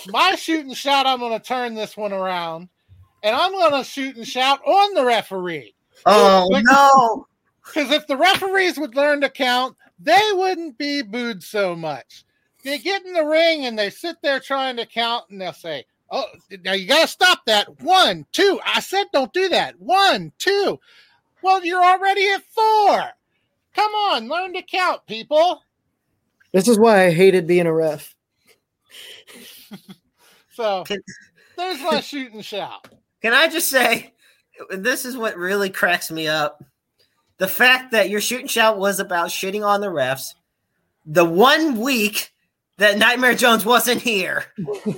my 0.09 0.35
shoot 0.35 0.65
and 0.65 0.77
shout, 0.77 1.07
I'm 1.07 1.19
going 1.19 1.39
to 1.39 1.45
turn 1.45 1.75
this 1.75 1.97
one 1.97 2.13
around 2.13 2.69
and 3.23 3.35
I'm 3.35 3.53
going 3.53 3.73
to 3.73 3.85
shoot 3.85 4.17
and 4.17 4.27
shout 4.27 4.61
on 4.67 4.95
the 4.95 5.05
referee. 5.05 5.75
Oh, 6.07 6.49
no. 6.51 7.27
Because 7.65 7.91
if 7.91 8.07
the 8.07 8.17
referees 8.17 8.79
would 8.79 8.95
learn 8.95 9.21
to 9.23 9.31
count, 9.31 9.77
they 9.99 10.31
wouldn't 10.33 10.79
be 10.79 11.03
booed 11.03 11.43
so 11.43 11.75
much. 11.75 12.25
They 12.63 12.79
get 12.79 13.05
in 13.05 13.13
the 13.13 13.25
ring 13.25 13.67
and 13.67 13.79
they 13.79 13.91
sit 13.91 14.17
there 14.23 14.41
trying 14.41 14.77
to 14.77 14.87
count, 14.87 15.25
and 15.31 15.41
they'll 15.41 15.53
say, 15.53 15.85
"Oh, 16.11 16.27
now 16.65 16.73
you 16.73 16.87
got 16.87 17.03
to 17.03 17.09
stop 17.09 17.45
that. 17.47 17.81
One, 17.81 18.27
two. 18.33 18.61
I 18.65 18.81
said 18.81 19.07
don't 19.13 19.33
do 19.33 19.49
that. 19.51 19.79
One, 19.79 20.33
two. 20.39 20.81
Well, 21.43 21.65
you're 21.65 21.85
already 21.85 22.27
at 22.31 22.43
four. 22.43 23.11
Come 23.75 23.93
on, 23.93 24.29
learn 24.29 24.55
to 24.55 24.63
count, 24.63 25.07
people." 25.07 25.63
This 26.53 26.69
is 26.69 26.79
why 26.79 27.07
I 27.07 27.11
hated 27.11 27.47
being 27.47 27.67
a 27.67 27.73
ref. 27.73 28.15
so 30.53 30.85
there's 31.57 31.81
my 31.83 32.01
shoot 32.01 32.33
and 32.33 32.45
shout. 32.45 32.89
Can 33.21 33.33
I 33.33 33.49
just 33.49 33.69
say, 33.69 34.15
this 34.71 35.05
is 35.05 35.17
what 35.17 35.37
really 35.37 35.71
cracks 35.71 36.11
me 36.11 36.29
up 36.29 36.63
the 37.39 37.49
fact 37.49 37.93
that 37.93 38.11
your 38.11 38.21
shoot 38.21 38.41
and 38.41 38.51
shout 38.51 38.79
was 38.79 39.01
about 39.01 39.29
shitting 39.29 39.67
on 39.67 39.81
the 39.81 39.89
refs, 39.89 40.35
the 41.07 41.25
one 41.25 41.81
week 41.81 42.33
that 42.79 42.99
Nightmare 42.99 43.35
Jones 43.35 43.65
wasn't 43.65 44.03
here. 44.03 44.45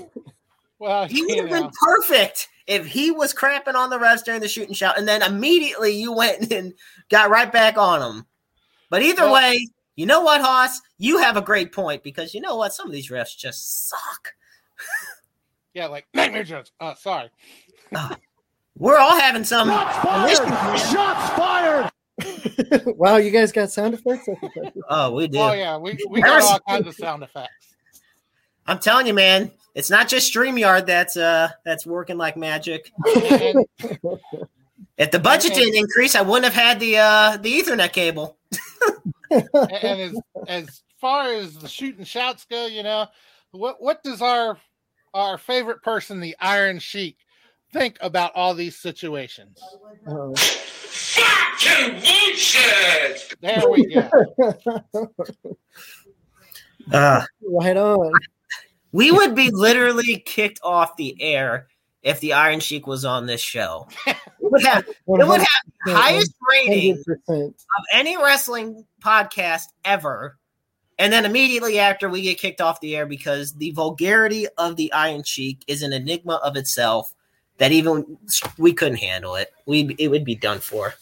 Well, 0.79 1.07
he 1.07 1.23
would 1.23 1.39
have 1.39 1.49
been 1.49 1.71
perfect 1.83 2.49
if 2.67 2.87
he 2.87 3.11
was 3.11 3.33
crapping 3.33 3.75
on 3.75 3.89
the 3.89 3.99
refs 3.99 4.23
during 4.23 4.43
the 4.43 4.49
shoot 4.49 4.69
and 4.69 4.77
shout, 4.77 4.99
and 4.99 5.09
then 5.09 5.23
immediately 5.23 5.93
you 5.93 6.13
went 6.13 6.53
and 6.53 6.75
got 7.09 7.31
right 7.31 7.51
back 7.51 7.79
on 7.79 8.03
him. 8.03 8.27
But 8.91 9.03
either 9.03 9.23
Well- 9.23 9.35
way, 9.35 9.69
you 9.95 10.05
know 10.05 10.21
what, 10.21 10.43
Hoss? 10.43 10.83
You 10.99 11.17
have 11.19 11.39
a 11.39 11.43
great 11.43 11.73
point 11.73 12.03
because 12.03 12.35
you 12.35 12.43
know 12.43 12.57
what? 12.57 12.75
Some 12.75 12.87
of 12.87 12.93
these 12.93 13.09
refs 13.09 13.35
just 13.37 13.89
suck. 13.89 14.35
yeah, 15.73 15.87
like 15.87 16.07
Nightmare 16.13 16.45
Jones. 16.45 16.71
Uh, 16.79 16.95
sorry. 16.95 17.31
We're 18.79 18.99
all 18.99 19.19
having 19.19 19.45
some. 19.45 19.69
Shots 19.69 19.99
fired! 20.05 20.79
Shots 20.93 21.31
fired! 21.39 21.91
wow, 22.87 23.17
you 23.17 23.31
guys 23.31 23.53
got 23.53 23.71
sound 23.71 23.95
effects? 23.95 24.29
Oh, 24.89 25.13
we 25.13 25.29
do. 25.29 25.39
Oh 25.39 25.53
yeah, 25.53 25.77
we 25.77 25.99
we 26.09 26.23
got 26.23 26.43
all 26.43 26.61
kinds 26.61 26.87
of 26.87 26.95
sound 26.95 27.23
effects. 27.23 27.75
I'm 28.67 28.79
telling 28.79 29.07
you, 29.07 29.15
man, 29.15 29.51
it's 29.75 29.91
not 29.91 30.09
just 30.09 30.33
StreamYard 30.33 30.87
that's 30.87 31.17
uh 31.17 31.51
that's 31.65 31.87
working 31.87 32.17
like 32.17 32.37
magic. 32.37 32.91
If 34.99 35.11
the 35.11 35.19
budget 35.19 35.53
And- 35.53 35.61
didn't 35.61 35.77
increase, 35.77 36.15
I 36.15 36.23
wouldn't 36.23 36.53
have 36.53 36.55
had 36.55 36.81
the 36.81 36.97
uh 36.99 37.37
the 37.37 37.53
Ethernet 37.61 37.93
cable. 37.93 38.39
and 39.31 40.01
as 40.01 40.21
as 40.49 40.83
far 41.01 41.33
as 41.35 41.59
the 41.59 41.69
shoot 41.69 41.99
and 41.99 42.09
shouts 42.09 42.47
go, 42.47 42.67
you 42.67 42.83
know, 42.83 43.07
what 43.51 43.83
what 43.83 44.03
does 44.03 44.23
our 44.23 44.59
our 45.13 45.37
favorite 45.39 45.83
person, 45.83 46.21
the 46.21 46.37
Iron 46.41 46.79
Sheik, 46.79 47.19
think 47.77 47.99
about 48.01 48.33
all 48.35 48.55
these 48.55 48.77
situations? 48.77 49.59
Uh, 50.07 50.33
There 53.41 53.63
we 53.71 53.95
go. 53.95 54.09
Uh, 56.93 57.21
right 57.43 57.77
on. 57.77 58.13
we 58.93 59.11
would 59.11 59.35
be 59.35 59.51
literally 59.51 60.23
kicked 60.25 60.61
off 60.63 60.97
the 60.97 61.21
air 61.21 61.67
if 62.05 62.21
the 62.21 62.33
Iron 62.35 62.61
Sheik 62.61 62.87
was 62.87 63.05
on 63.05 63.27
this 63.27 63.41
show. 63.41 63.89
It 64.07 64.17
would 64.39 64.63
have 64.65 64.85
it 64.89 64.97
would 65.07 65.21
have 65.41 65.49
the 65.85 65.95
highest 65.97 66.33
rating 66.49 67.03
100%. 67.29 67.49
of 67.49 67.85
any 67.93 68.17
wrestling 68.17 68.85
podcast 69.03 69.65
ever. 69.85 70.39
And 70.97 71.13
then 71.13 71.25
immediately 71.25 71.81
after 71.81 72.09
we 72.09 72.23
get 72.23 72.39
kicked 72.39 72.61
off 72.61 72.81
the 72.81 72.95
air 72.95 73.07
because 73.07 73.53
the 73.55 73.73
vulgarity 73.73 74.47
of 74.57 74.77
the 74.77 74.93
Iron 74.93 75.25
Sheik 75.25 75.65
is 75.67 75.83
an 75.83 75.93
enigma 75.93 76.35
of 76.37 76.55
itself 76.57 77.16
that 77.59 77.73
even 77.73 78.19
we 78.59 78.73
couldn't 78.73 78.99
handle 78.99 79.35
it. 79.37 79.53
We 79.67 79.95
it 79.99 80.09
would 80.09 80.25
be 80.25 80.35
done 80.35 80.59
for. 80.61 80.95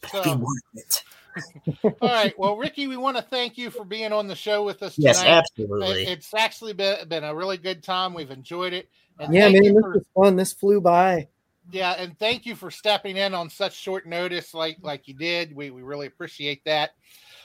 But 0.00 0.14
it'd 0.14 0.24
be 0.24 0.30
So- 0.30 0.36
worth 0.36 0.62
it. 0.74 1.02
All 2.00 2.08
right. 2.08 2.38
Well, 2.38 2.56
Ricky, 2.56 2.86
we 2.86 2.96
want 2.96 3.16
to 3.16 3.22
thank 3.22 3.58
you 3.58 3.70
for 3.70 3.84
being 3.84 4.12
on 4.12 4.28
the 4.28 4.36
show 4.36 4.62
with 4.64 4.82
us 4.84 4.96
Yes, 4.96 5.18
tonight. 5.18 5.38
absolutely. 5.38 6.02
It- 6.02 6.08
It's 6.08 6.32
actually 6.34 6.74
been, 6.74 7.08
been 7.08 7.24
a 7.24 7.34
really 7.34 7.56
good 7.56 7.82
time. 7.82 8.14
We've 8.14 8.30
enjoyed 8.30 8.72
it. 8.72 8.88
And 9.18 9.34
Yeah, 9.34 9.42
thank 9.44 9.54
man, 9.54 9.64
you 9.64 9.72
this 9.74 9.82
for- 9.82 9.92
was 9.94 10.04
fun. 10.14 10.36
This 10.36 10.52
flew 10.52 10.80
by. 10.80 11.28
Yeah, 11.72 11.92
and 11.92 12.16
thank 12.18 12.44
you 12.44 12.54
for 12.54 12.70
stepping 12.70 13.16
in 13.16 13.32
on 13.32 13.48
such 13.48 13.74
short 13.74 14.06
notice, 14.06 14.52
like 14.52 14.76
like 14.82 15.08
you 15.08 15.14
did. 15.14 15.56
We 15.56 15.70
we 15.70 15.80
really 15.82 16.06
appreciate 16.06 16.62
that. 16.66 16.90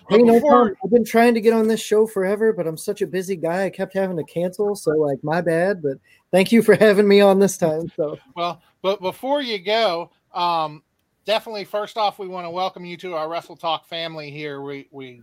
Hey, 0.10 0.18
no 0.20 0.40
problem. 0.40 0.76
I've 0.84 0.92
been 0.92 1.06
trying 1.06 1.34
to 1.34 1.42
get 1.42 1.54
on 1.54 1.68
this 1.68 1.82
show 1.82 2.08
forever, 2.08 2.54
but 2.54 2.68
I'm 2.68 2.78
such 2.78 3.02
a 3.02 3.08
busy 3.08 3.36
guy. 3.36 3.66
I 3.66 3.70
kept 3.70 3.94
having 3.94 4.18
to 4.18 4.24
cancel, 4.24 4.76
so 4.76 4.92
like 4.92 5.24
my 5.24 5.42
bad. 5.42 5.82
But 5.82 5.98
thank 6.32 6.52
you 6.52 6.62
for 6.62 6.76
having 6.80 7.08
me 7.08 7.22
on 7.22 7.40
this 7.40 7.58
time. 7.58 7.92
So 7.96 8.18
Well, 8.36 8.62
but 8.82 9.02
before 9.02 9.42
you 9.42 9.60
go, 9.60 10.12
um, 10.34 10.84
definitely 11.26 11.66
first 11.66 11.98
off, 11.98 12.20
we 12.20 12.28
want 12.28 12.46
to 12.46 12.52
welcome 12.52 12.86
you 12.86 12.98
to 12.98 13.16
our 13.16 13.30
Wrestle 13.30 13.58
Talk 13.58 13.88
family 13.88 14.32
here. 14.32 14.62
We 14.62 14.88
we 14.92 15.22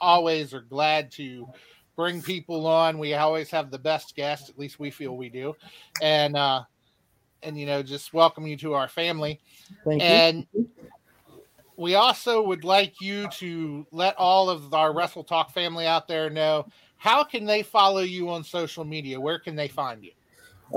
always 0.00 0.52
are 0.52 0.62
glad 0.62 1.10
to 1.12 1.48
bring 1.96 2.20
people 2.22 2.66
on. 2.66 2.98
We 2.98 3.14
always 3.14 3.50
have 3.50 3.70
the 3.70 3.78
best 3.78 4.16
guests, 4.16 4.50
at 4.50 4.58
least 4.58 4.78
we 4.78 4.90
feel 4.90 5.16
we 5.16 5.28
do, 5.28 5.54
and 6.02 6.36
uh, 6.36 6.62
and 7.42 7.58
you 7.58 7.66
know 7.66 7.82
just 7.82 8.12
welcome 8.12 8.46
you 8.46 8.56
to 8.58 8.74
our 8.74 8.88
family. 8.88 9.40
thank 9.84 10.02
you. 10.02 10.46
And 11.82 11.84
we 11.84 11.96
also 11.96 12.42
would 12.42 12.62
like 12.62 13.00
you 13.00 13.26
to 13.40 13.84
let 13.90 14.14
all 14.16 14.48
of 14.48 14.72
our 14.72 14.94
Wrestle 14.94 15.24
Talk 15.24 15.50
family 15.50 15.84
out 15.84 16.06
there 16.06 16.30
know 16.30 16.68
how 16.96 17.24
can 17.24 17.44
they 17.44 17.64
follow 17.64 18.02
you 18.02 18.30
on 18.30 18.44
social 18.44 18.84
media? 18.84 19.20
Where 19.20 19.40
can 19.40 19.56
they 19.56 19.66
find 19.66 20.04
you? 20.04 20.12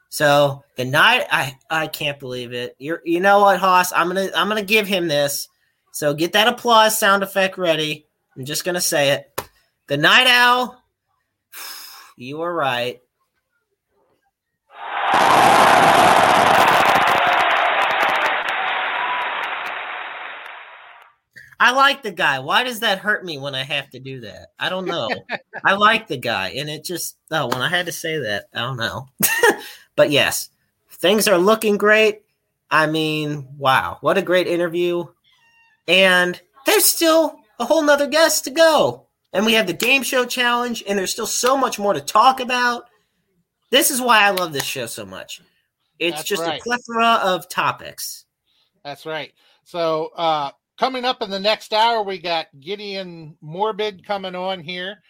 So 0.10 0.64
the 0.78 0.86
night 0.86 1.28
I 1.32 1.58
I 1.70 1.88
can't 1.88 2.20
believe 2.20 2.54
it. 2.54 2.76
You're 2.80 3.02
you 3.04 3.20
know 3.20 3.40
what, 3.40 3.60
Hoss? 3.60 3.92
I'm 3.94 4.08
gonna 4.08 4.30
I'm 4.36 4.48
gonna 4.48 4.64
give 4.64 4.88
him 4.88 5.08
this. 5.08 5.50
So 5.92 6.14
get 6.14 6.34
that 6.34 6.48
applause 6.48 6.98
sound 6.98 7.24
effect 7.24 7.58
ready. 7.58 8.06
I'm 8.38 8.46
just 8.46 8.66
gonna 8.66 8.82
say 8.82 9.12
it. 9.12 9.42
The 9.88 9.98
night 9.98 10.28
owl, 10.28 10.82
you 12.18 12.38
were 12.38 12.54
right. 12.54 13.02
I 21.58 21.72
like 21.72 22.04
the 22.04 22.12
guy. 22.12 22.40
Why 22.40 22.64
does 22.64 22.82
that 22.82 23.00
hurt 23.00 23.24
me 23.24 23.38
when 23.38 23.56
I 23.56 23.64
have 23.64 23.90
to 23.92 24.00
do 24.00 24.22
that? 24.22 24.50
I 24.60 24.70
don't 24.70 24.86
know. 24.86 25.10
I 25.66 25.74
like 25.76 26.08
the 26.08 26.18
guy, 26.18 26.50
and 26.50 26.70
it 26.70 26.84
just 26.84 27.18
oh, 27.32 27.48
when 27.48 27.62
I 27.62 27.70
had 27.70 27.86
to 27.86 27.92
say 27.92 28.20
that, 28.20 28.46
I 28.54 28.60
don't 28.60 28.78
know. 28.78 29.08
but 29.96 30.12
yes, 30.12 30.50
things 30.90 31.28
are 31.28 31.38
looking 31.38 31.78
great. 31.78 32.22
I 32.70 32.88
mean, 32.88 33.48
wow, 33.58 33.98
what 34.02 34.18
a 34.18 34.22
great 34.22 34.48
interview! 34.48 35.06
And 35.88 36.40
there's 36.66 36.86
still 36.86 37.40
a 37.60 37.66
whole 37.66 37.84
nother 37.84 38.08
guest 38.08 38.44
to 38.46 38.50
go, 38.50 39.08
and 39.34 39.46
we 39.46 39.54
have 39.54 39.68
the 39.68 39.74
game 39.74 40.04
show 40.04 40.26
challenge, 40.26 40.84
and 40.88 40.98
there's 40.98 41.12
still 41.12 41.28
so 41.28 41.58
much 41.58 41.80
more 41.80 41.94
to 41.94 42.02
talk 42.02 42.40
about. 42.40 42.86
This 43.70 43.92
is 43.92 44.02
why 44.02 44.22
I 44.22 44.32
love 44.32 44.54
this 44.54 44.64
show 44.64 44.86
so 44.86 45.06
much. 45.06 45.42
It's 46.00 46.18
That's 46.18 46.30
just 46.30 46.44
right. 46.44 46.60
a 46.60 46.64
plethora 46.64 47.20
of 47.24 47.50
topics. 47.50 48.26
That's 48.84 49.06
right. 49.06 49.34
So 49.64 50.12
uh 50.16 50.52
coming 50.78 51.06
up 51.06 51.22
in 51.22 51.30
the 51.30 51.40
next 51.40 51.74
hour, 51.74 52.04
we 52.04 52.20
got 52.20 52.48
Gideon 52.60 53.38
Morbid 53.42 54.06
coming 54.06 54.36
on 54.36 54.62
here, 54.62 55.02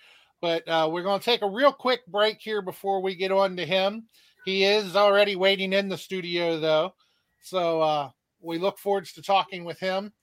but 0.41 0.68
uh, 0.68 0.90
we're 0.91 1.03
going 1.03 1.20
to 1.20 1.26
take 1.26 1.41
a 1.41 1.49
real 1.49 1.72
quick 1.72 2.06
break 2.07 2.38
here 2.40 2.62
before 2.62 3.02
we 3.02 3.16
get 3.16 3.32
on 3.32 3.57
to 3.57 3.66
him. 3.66 4.06
He 4.46 4.64
is 4.64 4.96
already 4.96 5.36
waiting 5.36 5.74
in 5.74 5.90
the 5.90 5.98
studio 5.98 6.60
though, 6.60 6.94
so 7.42 7.82
uh, 7.82 8.10
we 8.42 8.58
look 8.60 8.78
forward 8.78 9.06
to 9.06 9.22
talking 9.22 9.66
with 9.66 9.80
him. 9.80 10.14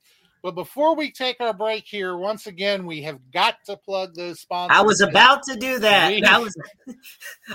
But 0.41 0.55
before 0.55 0.93
we 0.93 1.09
take 1.09 1.39
our 1.39 1.53
break 1.53 1.85
here, 1.85 2.17
once 2.17 2.47
again, 2.47 2.85
we 2.85 3.01
have 3.03 3.19
got 3.31 3.55
to 3.65 3.77
plug 3.77 4.13
those 4.13 4.41
sponsors. 4.41 4.77
I 4.77 4.81
was 4.81 4.99
about 4.99 5.43
to 5.43 5.55
do 5.55 5.79
that. 5.79 6.09
We- 6.09 6.23
I 6.25 6.37
was, 6.37 6.53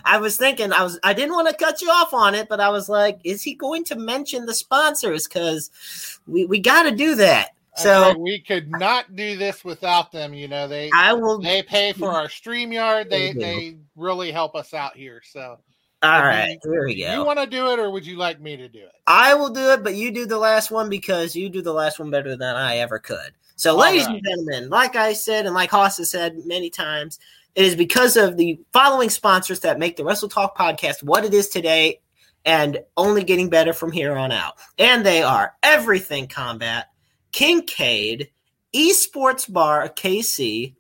I 0.07 0.17
was 0.19 0.39
thinking, 0.39 0.73
I 0.73 0.85
was, 0.85 0.99
I 1.03 1.13
didn't 1.13 1.35
want 1.35 1.49
to 1.49 1.55
cut 1.55 1.83
you 1.83 1.91
off 1.91 2.15
on 2.15 2.35
it, 2.35 2.49
but 2.49 2.61
I 2.61 2.71
was 2.71 2.89
like, 2.89 3.21
is 3.25 3.43
he 3.43 3.55
going 3.55 3.85
to 3.85 3.97
mention 3.97 4.47
the 4.47 4.55
sponsors? 4.55 5.29
Because 5.29 6.19
we 6.27 6.47
we 6.47 6.61
got 6.61 6.85
to 6.85 6.93
do 6.93 7.15
that. 7.17 7.51
So 7.77 8.09
right, 8.09 8.19
we 8.19 8.41
could 8.41 8.71
not 8.71 9.15
do 9.15 9.37
this 9.37 9.65
without 9.65 10.11
them. 10.11 10.33
You 10.33 10.49
know, 10.49 10.67
they 10.67 10.91
I 10.93 11.13
will. 11.13 11.39
they 11.39 11.63
pay 11.63 11.93
for 11.93 12.11
our 12.11 12.27
StreamYard. 12.27 13.11
They 13.11 13.33
They 13.33 13.39
they 13.39 13.77
really 13.97 14.33
help 14.33 14.57
us 14.57 14.73
out 14.73 14.97
here. 14.97 15.21
So 15.25 15.59
All 16.03 16.23
right, 16.23 16.59
you- 16.65 16.71
here 16.73 16.85
we 16.85 16.95
go. 17.03 17.13
you 17.13 17.25
want 17.25 17.39
to 17.41 17.47
do 17.47 17.73
it, 17.73 17.79
or 17.79 17.91
would 17.91 18.07
you 18.07 18.17
like 18.17 18.41
me 18.41 18.57
to 18.57 18.69
do 18.69 18.79
it? 18.79 18.93
I 19.07 19.35
will 19.35 19.51
do 19.51 19.73
it, 19.73 19.83
but 19.83 19.95
you 19.97 20.11
do 20.13 20.27
the 20.27 20.39
last 20.39 20.71
one 20.71 20.89
because 20.89 21.35
you 21.35 21.49
do 21.49 21.61
the 21.63 21.73
last 21.73 21.99
one 21.99 22.11
better 22.11 22.37
than 22.37 22.55
I 22.57 22.77
ever 22.79 22.99
could. 22.99 23.33
So, 23.57 23.73
All 23.73 23.79
ladies 23.81 24.07
right. 24.07 24.17
and 24.17 24.25
gentlemen, 24.25 24.69
like 24.71 24.95
I 24.95 25.13
said, 25.13 25.47
and 25.47 25.55
like 25.55 25.71
Hoss 25.71 25.99
has 25.99 26.11
said 26.11 26.37
many 26.47 26.71
times, 26.71 27.19
it 27.57 27.65
is 27.65 27.75
because 27.75 28.17
of 28.17 28.37
the 28.37 28.61
following 28.73 29.11
sponsors 29.11 29.59
that 29.61 29.81
make 29.81 29.97
the 29.97 30.05
Wrestle 30.05 30.29
Talk 30.29 30.57
podcast 30.57 31.03
what 31.03 31.25
it 31.25 31.35
is 31.35 31.49
today 31.49 32.01
and 32.45 32.79
only 32.97 33.25
getting 33.25 33.51
better 33.51 33.73
from 33.73 33.91
here 33.91 34.17
on 34.17 34.31
out. 34.31 34.55
And 34.79 35.05
they 35.05 35.25
are 35.25 35.57
Everything 35.65 36.29
Combat, 36.29 36.87
Kincaid, 37.33 38.31
Esports 38.73 39.53
Bar 39.53 39.89
KC, 39.89 40.75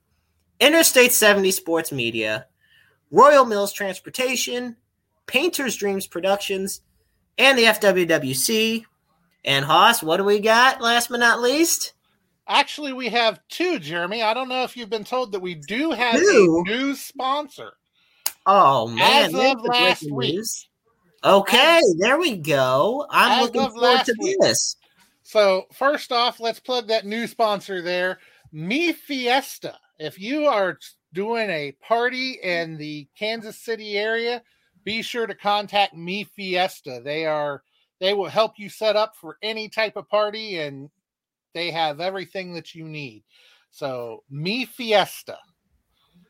Interstate 0.60 1.12
70 1.12 1.50
Sports 1.50 1.90
Media, 1.90 2.46
Royal 3.10 3.44
Mills 3.44 3.72
Transportation, 3.72 4.76
Painter's 5.28 5.76
Dreams 5.76 6.08
Productions, 6.08 6.80
and 7.38 7.56
the 7.56 7.64
FWWC. 7.64 8.84
And 9.44 9.64
Hoss, 9.64 10.02
what 10.02 10.16
do 10.16 10.24
we 10.24 10.40
got 10.40 10.80
last 10.80 11.08
but 11.10 11.20
not 11.20 11.40
least? 11.40 11.92
Actually, 12.48 12.92
we 12.92 13.08
have 13.10 13.40
two, 13.48 13.78
Jeremy. 13.78 14.22
I 14.22 14.34
don't 14.34 14.48
know 14.48 14.64
if 14.64 14.76
you've 14.76 14.90
been 14.90 15.04
told 15.04 15.30
that 15.32 15.40
we 15.40 15.54
do 15.54 15.90
have 15.92 16.16
Two? 16.16 16.64
a 16.66 16.70
new 16.70 16.94
sponsor. 16.94 17.72
Oh 18.46 18.88
man, 18.88 19.26
As 19.26 19.32
there's 19.32 19.52
of 19.54 19.64
last 19.66 20.10
week. 20.10 20.34
news. 20.34 20.68
Okay, 21.22 21.80
there 21.98 22.18
we 22.18 22.36
go. 22.36 23.06
I'm 23.10 23.42
looking 23.42 23.68
forward 23.70 24.04
to 24.06 24.14
week. 24.20 24.36
this. 24.40 24.76
So 25.22 25.66
first 25.74 26.10
off, 26.10 26.40
let's 26.40 26.58
plug 26.60 26.88
that 26.88 27.04
new 27.04 27.26
sponsor 27.26 27.82
there, 27.82 28.18
Me 28.50 28.92
Fiesta. 28.94 29.76
If 29.98 30.18
you 30.18 30.46
are 30.46 30.78
doing 31.12 31.50
a 31.50 31.72
party 31.82 32.38
in 32.42 32.78
the 32.78 33.06
Kansas 33.18 33.58
City 33.58 33.98
area, 33.98 34.42
be 34.88 35.02
sure 35.02 35.26
to 35.26 35.34
contact 35.34 35.94
Me 35.94 36.24
Fiesta. 36.24 37.02
They 37.04 37.26
are 37.26 37.62
they 38.00 38.14
will 38.14 38.30
help 38.30 38.52
you 38.56 38.70
set 38.70 38.96
up 38.96 39.14
for 39.14 39.36
any 39.42 39.68
type 39.68 39.96
of 39.96 40.08
party 40.08 40.60
and 40.60 40.88
they 41.52 41.70
have 41.70 42.00
everything 42.00 42.54
that 42.54 42.74
you 42.74 42.84
need. 42.84 43.22
So 43.70 44.24
Me 44.30 44.64
Fiesta. 44.64 45.36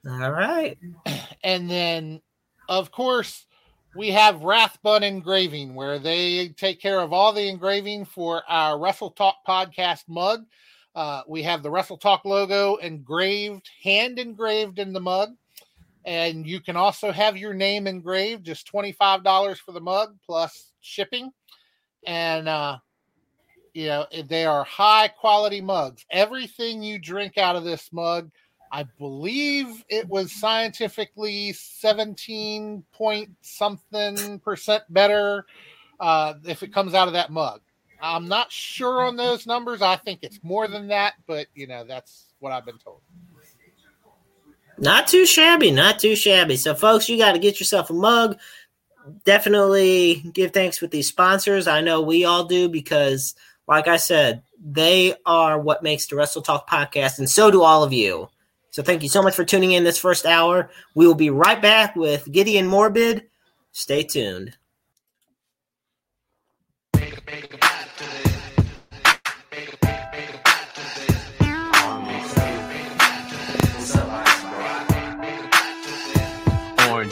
All 0.08 0.32
right. 0.32 0.76
And 1.44 1.70
then, 1.70 2.20
of 2.68 2.90
course, 2.90 3.46
we 3.94 4.10
have 4.10 4.42
Rathbun 4.42 5.04
Engraving, 5.04 5.72
where 5.76 6.00
they 6.00 6.48
take 6.48 6.80
care 6.80 6.98
of 6.98 7.12
all 7.12 7.32
the 7.32 7.48
engraving 7.48 8.06
for 8.06 8.42
our 8.48 8.76
Wrestle 8.76 9.12
Talk 9.12 9.36
podcast 9.46 10.02
mug. 10.08 10.44
Uh, 10.96 11.22
we 11.28 11.44
have 11.44 11.62
the 11.62 11.70
Wrestle 11.70 11.96
Talk 11.96 12.24
logo 12.24 12.74
engraved, 12.76 13.70
hand 13.84 14.18
engraved 14.18 14.80
in 14.80 14.92
the 14.92 15.00
mug. 15.00 15.30
And 16.08 16.46
you 16.46 16.60
can 16.60 16.74
also 16.74 17.12
have 17.12 17.36
your 17.36 17.52
name 17.52 17.86
engraved, 17.86 18.46
just 18.46 18.72
$25 18.72 19.58
for 19.58 19.72
the 19.72 19.80
mug 19.80 20.16
plus 20.24 20.72
shipping. 20.80 21.30
And, 22.06 22.48
uh, 22.48 22.78
you 23.74 23.88
know, 23.88 24.06
they 24.26 24.46
are 24.46 24.64
high 24.64 25.08
quality 25.08 25.60
mugs. 25.60 26.06
Everything 26.10 26.82
you 26.82 26.98
drink 26.98 27.36
out 27.36 27.56
of 27.56 27.64
this 27.64 27.90
mug 27.92 28.30
I 28.70 28.84
believe 28.98 29.84
it 29.88 30.08
was 30.08 30.32
scientifically 30.32 31.52
17 31.52 32.84
point 32.92 33.30
something 33.40 34.38
percent 34.40 34.84
better 34.90 35.46
uh, 36.00 36.34
if 36.44 36.62
it 36.62 36.72
comes 36.72 36.94
out 36.94 37.08
of 37.08 37.14
that 37.14 37.30
mug. 37.30 37.60
I'm 38.00 38.28
not 38.28 38.52
sure 38.52 39.02
on 39.02 39.16
those 39.16 39.46
numbers. 39.46 39.82
I 39.82 39.96
think 39.96 40.20
it's 40.22 40.38
more 40.42 40.68
than 40.68 40.88
that, 40.88 41.14
but 41.26 41.46
you 41.54 41.66
know, 41.66 41.84
that's 41.84 42.32
what 42.38 42.52
I've 42.52 42.64
been 42.64 42.78
told. 42.78 43.00
Not 44.78 45.08
too 45.08 45.26
shabby, 45.26 45.70
not 45.70 45.98
too 45.98 46.14
shabby. 46.14 46.56
So, 46.56 46.74
folks, 46.74 47.08
you 47.08 47.18
got 47.18 47.32
to 47.32 47.38
get 47.38 47.58
yourself 47.58 47.90
a 47.90 47.92
mug. 47.92 48.38
Definitely 49.24 50.22
give 50.32 50.52
thanks 50.52 50.80
with 50.80 50.90
these 50.90 51.08
sponsors. 51.08 51.66
I 51.66 51.80
know 51.80 52.00
we 52.00 52.24
all 52.24 52.44
do 52.44 52.68
because, 52.68 53.34
like 53.66 53.88
I 53.88 53.96
said, 53.96 54.42
they 54.64 55.14
are 55.26 55.58
what 55.58 55.82
makes 55.82 56.06
the 56.06 56.16
Wrestle 56.16 56.42
Talk 56.42 56.68
podcast, 56.68 57.18
and 57.18 57.28
so 57.28 57.50
do 57.50 57.62
all 57.62 57.82
of 57.82 57.92
you. 57.92 58.28
So, 58.70 58.82
thank 58.82 59.02
you 59.02 59.08
so 59.08 59.22
much 59.22 59.34
for 59.34 59.44
tuning 59.44 59.72
in 59.72 59.84
this 59.84 59.98
first 59.98 60.26
hour. 60.26 60.70
We 60.94 61.06
will 61.06 61.14
be 61.14 61.30
right 61.30 61.60
back 61.60 61.96
with 61.96 62.30
Gideon 62.30 62.66
Morbid. 62.66 63.24
Stay 63.72 64.04
tuned. 64.04 64.56
Orange 67.28 67.57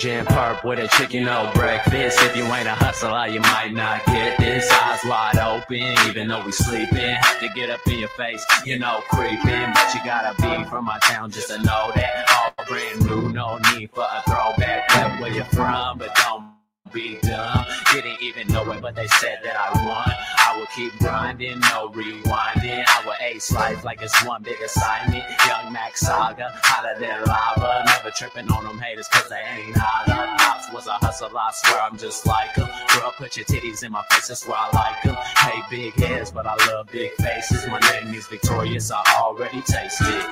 and 0.04 0.26
purp 0.26 0.64
with 0.64 0.78
a 0.78 0.88
chicken 0.88 1.26
oat 1.28 1.54
breakfast. 1.54 2.18
If 2.20 2.36
you 2.36 2.44
ain't 2.44 2.68
a 2.68 2.74
hustler, 2.74 3.28
you 3.28 3.40
might 3.40 3.72
not 3.72 4.04
get 4.06 4.38
this. 4.38 4.70
Eyes 4.70 5.00
wide 5.04 5.38
open, 5.38 5.96
even 6.08 6.28
though 6.28 6.44
we 6.44 6.52
sleeping. 6.52 7.16
Have 7.16 7.40
to 7.40 7.48
get 7.54 7.70
up 7.70 7.80
in 7.86 8.00
your 8.00 8.08
face, 8.10 8.44
you 8.64 8.78
know, 8.78 9.00
creeping. 9.08 9.72
But 9.72 9.94
you 9.94 10.00
gotta 10.04 10.34
be 10.42 10.64
from 10.68 10.84
my 10.84 10.98
town 10.98 11.30
just 11.30 11.48
to 11.48 11.58
know 11.58 11.92
that. 11.94 12.26
All 12.30 12.66
brand 12.66 13.06
new, 13.06 13.32
no 13.32 13.58
need 13.72 13.90
for 13.92 14.04
a 14.04 14.22
throwback. 14.28 14.94
Left 14.94 15.20
where 15.20 15.32
you're 15.32 15.44
from, 15.46 15.98
but 15.98 16.14
don't 16.16 16.52
be 16.92 17.18
dumb. 17.22 17.64
Didn't 17.92 18.20
even 18.20 18.48
know 18.48 18.70
it, 18.72 18.82
but 18.82 18.94
they 18.94 19.06
said 19.06 19.40
that 19.44 19.56
I 19.56 19.86
won. 19.86 20.12
Will 20.56 20.66
keep 20.74 20.98
grinding, 20.98 21.60
no 21.60 21.90
rewinding. 21.90 22.82
I 22.86 23.02
will 23.04 23.14
ace 23.20 23.52
life 23.52 23.84
like 23.84 24.00
it's 24.00 24.24
one 24.24 24.42
big 24.42 24.58
assignment. 24.62 25.22
Young 25.46 25.70
Max 25.70 26.00
Saga, 26.00 26.48
hotter 26.62 26.98
than 26.98 27.24
lava. 27.24 27.82
Never 27.84 28.10
tripping 28.16 28.50
on 28.50 28.64
them 28.64 28.78
haters 28.78 29.06
cause 29.08 29.28
they 29.28 29.36
ain't 29.36 29.76
hotter. 29.76 30.34
Pops 30.38 30.72
was 30.72 30.86
a 30.86 30.92
hustle, 30.92 31.36
I 31.36 31.50
swear 31.52 31.82
I'm 31.82 31.98
just 31.98 32.24
like 32.24 32.54
him. 32.54 32.68
Girl, 32.88 33.12
put 33.18 33.36
your 33.36 33.44
titties 33.44 33.84
in 33.84 33.92
my 33.92 34.02
face, 34.10 34.28
that's 34.28 34.48
where 34.48 34.56
I 34.56 34.70
like 34.70 35.02
them. 35.02 35.16
Hey, 35.36 35.60
big 35.68 35.92
heads, 35.94 36.30
but 36.30 36.46
I 36.46 36.54
love 36.68 36.88
big 36.90 37.12
faces. 37.12 37.66
My 37.66 37.80
name 37.80 38.14
is 38.14 38.26
Victorious, 38.26 38.90
I 38.90 39.02
already 39.20 39.60
tasted 39.60 40.06
it. 40.08 40.24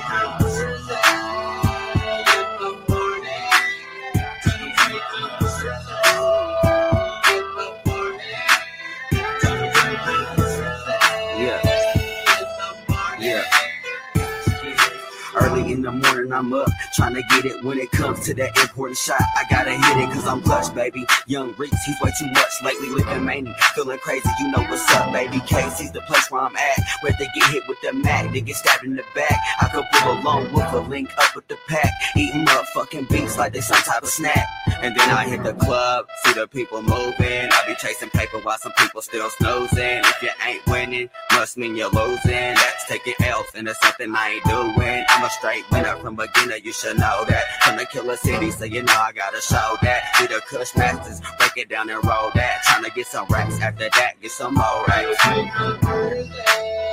Yeah. 0.00 0.47
In 15.78 15.82
the 15.82 15.92
morning, 15.92 16.32
I'm 16.32 16.52
up 16.52 16.68
trying 16.94 17.14
to 17.14 17.22
get 17.30 17.44
it 17.44 17.62
when 17.62 17.78
it 17.78 17.90
comes 17.92 18.24
to 18.26 18.34
that 18.34 18.56
important 18.58 18.98
shot. 18.98 19.20
I 19.36 19.44
gotta 19.48 19.70
hit 19.70 19.96
it 19.98 20.12
cause 20.12 20.26
I'm 20.26 20.42
clutch, 20.42 20.74
baby. 20.74 21.06
Young 21.26 21.54
Reeks, 21.56 21.76
he's 21.86 21.96
way 22.02 22.10
too 22.18 22.26
much 22.32 22.52
lately. 22.64 22.88
Living 22.88 23.24
mania, 23.24 23.54
feeling 23.74 23.98
crazy. 23.98 24.28
You 24.40 24.50
know 24.50 24.62
what's 24.62 24.90
up, 24.94 25.12
baby. 25.12 25.40
Casey's 25.46 25.92
the 25.92 26.00
place 26.02 26.30
where 26.30 26.42
I'm 26.42 26.56
at. 26.56 26.78
Where 27.02 27.12
they 27.18 27.28
get 27.34 27.50
hit 27.50 27.62
with 27.68 27.80
the 27.80 27.92
Mac, 27.92 28.32
they 28.32 28.40
get 28.40 28.56
stabbed 28.56 28.84
in 28.84 28.96
the 28.96 29.04
back. 29.14 29.38
I 29.60 29.68
could 29.68 29.84
pull 29.94 30.18
along 30.18 30.52
with 30.52 30.72
a 30.72 30.80
link 30.80 31.10
up 31.16 31.36
with 31.36 31.46
the 31.46 31.56
pack. 31.68 31.92
Eating 32.16 32.44
motherfucking 32.44 33.08
beats 33.08 33.38
like 33.38 33.52
they 33.52 33.60
some 33.60 33.78
type 33.78 34.02
of 34.02 34.08
snack. 34.08 34.46
And 34.82 34.96
then 34.96 35.10
I 35.10 35.28
hit 35.28 35.44
the 35.44 35.54
club, 35.54 36.06
see 36.24 36.32
the 36.32 36.48
people 36.48 36.82
moving. 36.82 37.48
I 37.50 37.64
be 37.66 37.74
chasing 37.76 38.10
paper 38.10 38.38
while 38.38 38.58
some 38.58 38.72
people 38.78 39.02
still 39.02 39.30
snoozing. 39.30 40.02
If 40.04 40.22
you 40.22 40.30
ain't 40.44 40.66
winning, 40.66 41.08
must 41.38 41.56
mean 41.56 41.76
you're 41.76 41.88
losing. 41.90 42.54
That's 42.54 42.84
taking 42.88 43.14
L's, 43.22 43.46
and 43.54 43.68
it's 43.68 43.80
something 43.80 44.12
I 44.12 44.30
ain't 44.30 44.44
doing. 44.44 45.04
I'm 45.08 45.24
a 45.24 45.30
straight 45.30 45.70
winner 45.70 45.96
from 45.98 46.16
beginner, 46.16 46.56
you 46.56 46.72
should 46.72 46.98
know 46.98 47.24
that. 47.28 47.44
From 47.62 47.76
the 47.76 47.86
killer 47.86 48.16
city, 48.16 48.50
so 48.50 48.64
you 48.64 48.82
know 48.82 48.92
I 48.92 49.12
gotta 49.12 49.40
show 49.40 49.76
that. 49.82 50.02
Be 50.18 50.26
the 50.26 50.42
Kush 50.48 50.74
Masters, 50.74 51.20
break 51.38 51.52
it 51.56 51.68
down 51.68 51.90
and 51.90 52.04
roll 52.04 52.32
that. 52.34 52.62
Trying 52.64 52.82
to 52.84 52.90
get 52.90 53.06
some 53.06 53.26
racks 53.28 53.60
after 53.60 53.88
that, 53.88 54.14
get 54.20 54.32
some 54.32 54.54
more 54.54 54.84
racks. 54.88 56.87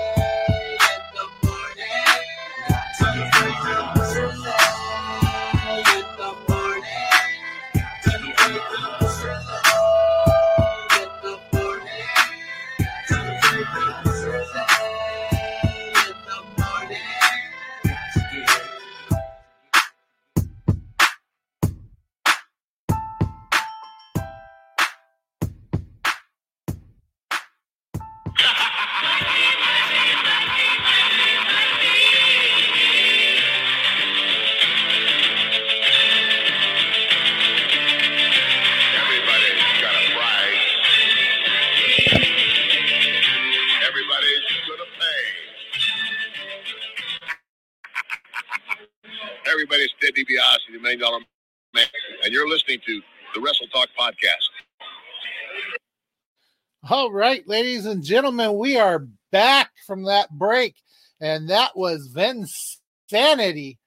Ladies 57.46 57.86
and 57.86 58.04
gentlemen, 58.04 58.58
we 58.58 58.78
are 58.78 59.08
back 59.32 59.72
from 59.86 60.04
that 60.04 60.30
break, 60.32 60.76
and 61.22 61.50
that 61.50 61.78
was 61.78 62.10
Vinsanity 62.10 63.78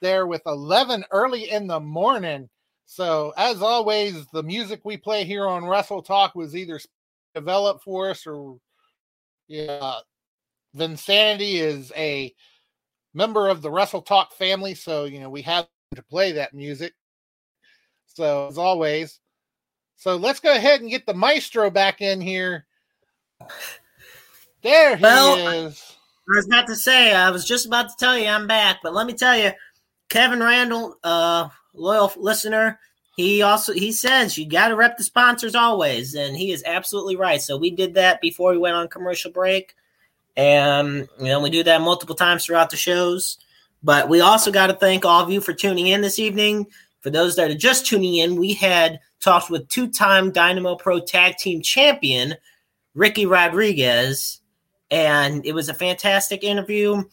there 0.00 0.26
with 0.26 0.42
11 0.46 1.04
early 1.10 1.50
in 1.50 1.66
the 1.66 1.80
morning. 1.80 2.48
So, 2.86 3.32
as 3.36 3.62
always, 3.62 4.26
the 4.32 4.42
music 4.42 4.80
we 4.84 4.96
play 4.96 5.24
here 5.24 5.46
on 5.46 5.66
Wrestle 5.66 6.02
Talk 6.02 6.34
was 6.34 6.54
either 6.54 6.78
developed 7.34 7.82
for 7.82 8.10
us 8.10 8.26
or 8.26 8.58
yeah, 9.48 9.98
Vinsanity 10.76 11.54
is 11.54 11.92
a 11.96 12.32
member 13.14 13.48
of 13.48 13.62
the 13.62 13.70
Wrestle 13.70 14.02
Talk 14.02 14.32
family, 14.34 14.74
so 14.74 15.04
you 15.04 15.20
know 15.20 15.30
we 15.30 15.42
have 15.42 15.66
to 15.94 16.02
play 16.02 16.32
that 16.32 16.54
music. 16.54 16.94
So 18.06 18.46
as 18.48 18.58
always, 18.58 19.20
so 19.96 20.16
let's 20.16 20.40
go 20.40 20.54
ahead 20.54 20.80
and 20.80 20.90
get 20.90 21.06
the 21.06 21.14
maestro 21.14 21.70
back 21.70 22.00
in 22.00 22.20
here. 22.20 22.66
There 24.62 24.96
he 24.96 25.02
Well, 25.02 25.66
is. 25.66 25.96
I 26.28 26.36
was 26.36 26.46
about 26.46 26.66
to 26.66 26.76
say, 26.76 27.14
I 27.14 27.30
was 27.30 27.44
just 27.44 27.66
about 27.66 27.88
to 27.88 27.96
tell 27.98 28.18
you 28.18 28.26
I'm 28.26 28.46
back, 28.46 28.78
but 28.82 28.94
let 28.94 29.06
me 29.06 29.12
tell 29.12 29.36
you, 29.36 29.52
Kevin 30.08 30.40
Randall, 30.40 30.96
uh, 31.04 31.48
loyal 31.74 32.12
listener, 32.16 32.80
he 33.16 33.42
also 33.42 33.72
he 33.72 33.92
says 33.92 34.36
you 34.36 34.46
got 34.46 34.68
to 34.68 34.76
rep 34.76 34.98
the 34.98 35.04
sponsors 35.04 35.54
always, 35.54 36.14
and 36.14 36.36
he 36.36 36.52
is 36.52 36.62
absolutely 36.66 37.16
right. 37.16 37.40
So 37.40 37.56
we 37.56 37.70
did 37.70 37.94
that 37.94 38.20
before 38.20 38.52
we 38.52 38.58
went 38.58 38.76
on 38.76 38.88
commercial 38.88 39.30
break, 39.30 39.74
and 40.36 41.08
you 41.18 41.26
know 41.26 41.40
we 41.40 41.48
do 41.48 41.62
that 41.62 41.80
multiple 41.80 42.14
times 42.14 42.44
throughout 42.44 42.70
the 42.70 42.76
shows. 42.76 43.38
But 43.82 44.08
we 44.08 44.20
also 44.20 44.52
got 44.52 44.66
to 44.66 44.74
thank 44.74 45.04
all 45.04 45.22
of 45.22 45.30
you 45.30 45.40
for 45.40 45.54
tuning 45.54 45.86
in 45.86 46.02
this 46.02 46.18
evening. 46.18 46.66
For 47.00 47.10
those 47.10 47.36
that 47.36 47.50
are 47.50 47.56
just 47.56 47.86
tuning 47.86 48.16
in, 48.16 48.36
we 48.36 48.52
had 48.52 49.00
talked 49.20 49.48
with 49.48 49.68
two-time 49.68 50.30
Dynamo 50.30 50.74
Pro 50.74 51.00
Tag 51.00 51.36
Team 51.36 51.62
Champion 51.62 52.34
Ricky 52.96 53.26
Rodriguez, 53.26 54.40
and 54.90 55.44
it 55.46 55.52
was 55.52 55.68
a 55.68 55.74
fantastic 55.74 56.42
interview. 56.42 57.04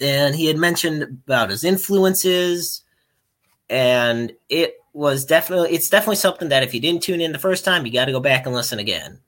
And 0.00 0.34
he 0.34 0.46
had 0.46 0.56
mentioned 0.56 1.02
about 1.02 1.50
his 1.50 1.64
influences, 1.64 2.82
and 3.68 4.32
it 4.48 4.76
was 4.92 5.24
definitely 5.24 5.70
it's 5.70 5.90
definitely 5.90 6.16
something 6.16 6.48
that 6.48 6.62
if 6.62 6.72
you 6.72 6.80
didn't 6.80 7.02
tune 7.02 7.20
in 7.20 7.32
the 7.32 7.38
first 7.38 7.64
time, 7.64 7.84
you 7.84 7.92
got 7.92 8.06
to 8.06 8.12
go 8.12 8.20
back 8.20 8.46
and 8.46 8.54
listen 8.54 8.78
again, 8.78 9.20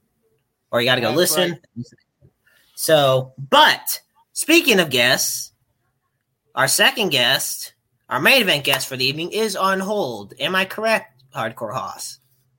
or 0.70 0.80
you 0.80 0.86
got 0.86 0.94
to 0.94 1.00
go 1.00 1.08
That's 1.08 1.36
listen. 1.36 1.60
So, 2.74 3.32
but 3.38 4.00
speaking 4.32 4.80
of 4.80 4.90
guests, 4.90 5.52
our 6.54 6.68
second 6.68 7.10
guest, 7.10 7.74
our 8.08 8.20
main 8.20 8.42
event 8.42 8.64
guest 8.64 8.88
for 8.88 8.96
the 8.96 9.04
evening, 9.04 9.32
is 9.32 9.56
on 9.56 9.80
hold. 9.80 10.34
Am 10.38 10.54
I 10.54 10.64
correct, 10.64 11.24
Hardcore 11.34 11.74
Hoss? 11.74 12.18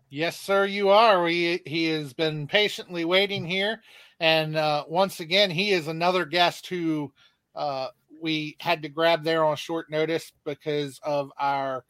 Yes, 0.10 0.40
sir, 0.40 0.66
you 0.66 0.90
are. 0.90 1.28
He 1.28 1.60
he 1.66 1.86
has 1.90 2.14
been 2.14 2.48
patiently 2.48 3.04
waiting 3.04 3.46
here, 3.46 3.82
and 4.20 4.56
uh, 4.56 4.86
once 4.88 5.20
again, 5.20 5.52
he 5.52 5.72
is 5.72 5.88
another 5.88 6.24
guest 6.26 6.68
who 6.68 7.12
uh, 7.56 7.90
we 8.22 8.56
had 8.62 8.82
to 8.84 8.90
grab 8.90 9.24
there 9.24 9.44
on 9.44 9.58
short 9.58 9.90
notice 9.92 10.32
because 10.46 11.00
of 11.04 11.32
our 11.38 11.84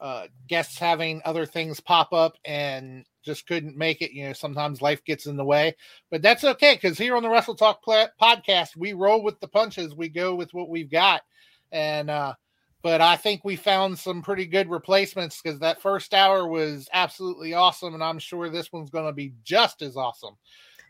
uh, 0.00 0.26
guests 0.48 0.78
having 0.78 1.22
other 1.24 1.46
things 1.46 1.80
pop 1.80 2.12
up 2.12 2.34
and 2.44 3.06
just 3.24 3.46
couldn't 3.46 3.76
make 3.76 4.02
it. 4.02 4.12
You 4.12 4.26
know, 4.26 4.32
sometimes 4.34 4.82
life 4.82 5.02
gets 5.04 5.24
in 5.26 5.38
the 5.38 5.44
way, 5.44 5.74
but 6.10 6.20
that's 6.20 6.44
okay 6.44 6.74
because 6.74 6.98
here 6.98 7.16
on 7.16 7.22
the 7.22 7.30
Wrestle 7.30 7.54
Talk 7.54 7.82
pla- 7.82 8.08
podcast, 8.20 8.76
we 8.76 8.92
roll 8.92 9.22
with 9.22 9.40
the 9.40 9.48
punches. 9.48 9.94
We 9.94 10.10
go 10.10 10.34
with 10.34 10.52
what 10.52 10.68
we've 10.68 10.90
got, 10.90 11.22
and 11.70 12.10
uh, 12.10 12.34
but 12.82 13.00
I 13.00 13.16
think 13.16 13.44
we 13.44 13.56
found 13.56 13.98
some 13.98 14.22
pretty 14.22 14.46
good 14.46 14.68
replacements 14.68 15.40
because 15.40 15.60
that 15.60 15.80
first 15.80 16.12
hour 16.12 16.46
was 16.46 16.88
absolutely 16.92 17.54
awesome, 17.54 17.94
and 17.94 18.02
I'm 18.02 18.18
sure 18.18 18.48
this 18.48 18.72
one's 18.72 18.90
going 18.90 19.06
to 19.06 19.12
be 19.12 19.32
just 19.44 19.82
as 19.82 19.96
awesome 19.96 20.36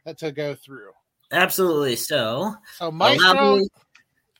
uh, 0.06 0.14
to 0.14 0.32
go 0.32 0.54
through. 0.54 0.90
Absolutely. 1.30 1.96
So, 1.96 2.54
So, 2.76 2.90
Maestro, 2.90 3.56
me- 3.56 3.68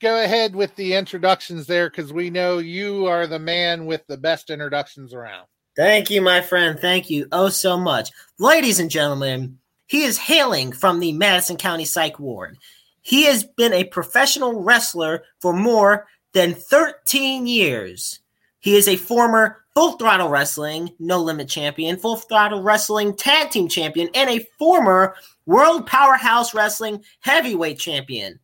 go 0.00 0.22
ahead 0.22 0.54
with 0.54 0.74
the 0.76 0.94
introductions 0.94 1.66
there 1.66 1.88
because 1.88 2.12
we 2.12 2.30
know 2.30 2.58
you 2.58 3.06
are 3.06 3.26
the 3.26 3.38
man 3.38 3.86
with 3.86 4.06
the 4.06 4.18
best 4.18 4.50
introductions 4.50 5.14
around. 5.14 5.46
Thank 5.76 6.10
you, 6.10 6.20
my 6.20 6.42
friend. 6.42 6.78
Thank 6.78 7.08
you 7.08 7.28
oh 7.32 7.48
so 7.48 7.78
much. 7.78 8.10
Ladies 8.38 8.78
and 8.78 8.90
gentlemen, 8.90 9.58
he 9.86 10.04
is 10.04 10.18
hailing 10.18 10.72
from 10.72 11.00
the 11.00 11.12
Madison 11.12 11.56
County 11.56 11.86
Psych 11.86 12.18
Ward. 12.18 12.58
He 13.00 13.24
has 13.24 13.42
been 13.44 13.72
a 13.72 13.84
professional 13.84 14.62
wrestler 14.62 15.24
for 15.40 15.52
more 15.52 16.06
than 16.32 16.54
13 16.54 17.46
years. 17.46 18.20
He 18.60 18.76
is 18.76 18.88
a 18.88 18.96
former 18.96 19.64
Full 19.74 19.92
Throttle 19.92 20.28
Wrestling 20.28 20.90
No 20.98 21.20
Limit 21.22 21.48
champion, 21.48 21.96
Full 21.96 22.16
Throttle 22.16 22.62
Wrestling 22.62 23.16
Tag 23.16 23.50
Team 23.50 23.68
champion, 23.68 24.08
and 24.14 24.28
a 24.28 24.46
former 24.58 25.14
World 25.46 25.86
Powerhouse 25.86 26.54
Wrestling 26.54 27.02
Heavyweight 27.20 27.78
champion. 27.78 28.38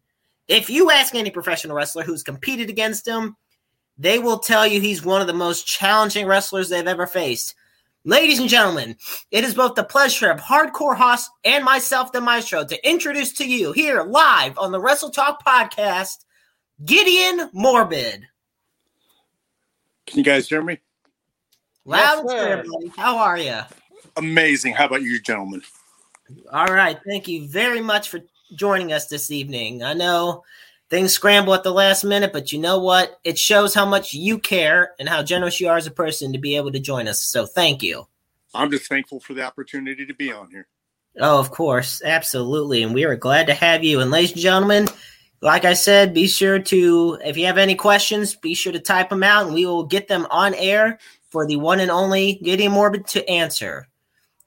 If 0.48 0.70
you 0.70 0.90
ask 0.90 1.14
any 1.14 1.30
professional 1.30 1.76
wrestler 1.76 2.02
who's 2.02 2.22
competed 2.22 2.70
against 2.70 3.06
him, 3.06 3.36
they 3.98 4.18
will 4.18 4.38
tell 4.38 4.66
you 4.66 4.80
he's 4.80 5.04
one 5.04 5.20
of 5.20 5.26
the 5.26 5.34
most 5.34 5.66
challenging 5.66 6.26
wrestlers 6.26 6.68
they've 6.68 6.86
ever 6.86 7.06
faced. 7.06 7.54
Ladies 8.04 8.38
and 8.38 8.48
gentlemen, 8.48 8.96
it 9.30 9.44
is 9.44 9.54
both 9.54 9.74
the 9.74 9.84
pleasure 9.84 10.30
of 10.30 10.40
Hardcore 10.40 10.96
Hoss 10.96 11.28
and 11.44 11.62
myself, 11.62 12.10
the 12.12 12.20
Maestro, 12.20 12.64
to 12.64 12.88
introduce 12.88 13.32
to 13.34 13.46
you 13.46 13.72
here 13.72 14.02
live 14.02 14.56
on 14.56 14.72
the 14.72 14.80
Wrestle 14.80 15.10
Talk 15.10 15.44
podcast, 15.44 16.24
Gideon 16.84 17.50
Morbid. 17.52 18.26
Can 20.06 20.18
you 20.18 20.24
guys 20.24 20.48
hear 20.48 20.62
me? 20.62 20.78
Loud 21.84 22.00
Yes, 22.00 22.18
and 22.18 22.28
clear, 22.28 22.56
buddy. 22.56 22.92
How 22.96 23.18
are 23.18 23.38
you? 23.38 23.60
Amazing. 24.16 24.74
How 24.74 24.86
about 24.86 25.02
you, 25.02 25.20
gentlemen? 25.20 25.62
All 26.52 26.66
right. 26.66 26.98
Thank 27.06 27.28
you 27.28 27.46
very 27.48 27.80
much 27.80 28.08
for 28.08 28.20
joining 28.54 28.92
us 28.92 29.06
this 29.06 29.30
evening. 29.30 29.82
I 29.82 29.94
know 29.94 30.44
things 30.90 31.12
scramble 31.12 31.54
at 31.54 31.62
the 31.62 31.72
last 31.72 32.04
minute, 32.04 32.32
but 32.32 32.52
you 32.52 32.58
know 32.58 32.78
what? 32.78 33.18
It 33.24 33.38
shows 33.38 33.74
how 33.74 33.86
much 33.86 34.14
you 34.14 34.38
care 34.38 34.92
and 34.98 35.08
how 35.08 35.22
generous 35.22 35.60
you 35.60 35.68
are 35.68 35.76
as 35.76 35.86
a 35.86 35.90
person 35.90 36.32
to 36.32 36.38
be 36.38 36.56
able 36.56 36.72
to 36.72 36.78
join 36.78 37.08
us. 37.08 37.22
So 37.24 37.46
thank 37.46 37.82
you. 37.82 38.06
I'm 38.54 38.70
just 38.70 38.88
thankful 38.88 39.20
for 39.20 39.34
the 39.34 39.42
opportunity 39.42 40.06
to 40.06 40.14
be 40.14 40.32
on 40.32 40.50
here. 40.50 40.66
Oh, 41.20 41.38
of 41.38 41.50
course. 41.50 42.02
Absolutely. 42.04 42.82
And 42.82 42.94
we 42.94 43.04
are 43.04 43.16
glad 43.16 43.46
to 43.48 43.54
have 43.54 43.84
you. 43.84 44.00
And 44.00 44.10
ladies 44.10 44.32
and 44.32 44.40
gentlemen, 44.40 44.88
like 45.40 45.64
I 45.64 45.74
said, 45.74 46.14
be 46.14 46.26
sure 46.26 46.58
to, 46.58 47.18
if 47.24 47.36
you 47.36 47.46
have 47.46 47.58
any 47.58 47.74
questions, 47.74 48.34
be 48.34 48.54
sure 48.54 48.72
to 48.72 48.80
type 48.80 49.08
them 49.08 49.22
out 49.22 49.46
and 49.46 49.54
we 49.54 49.66
will 49.66 49.84
get 49.84 50.08
them 50.08 50.26
on 50.30 50.54
air 50.54 50.98
for 51.30 51.46
the 51.46 51.56
one 51.56 51.80
and 51.80 51.90
only 51.90 52.34
Gideon 52.42 52.72
Morbid 52.72 53.06
to 53.08 53.28
answer. 53.28 53.88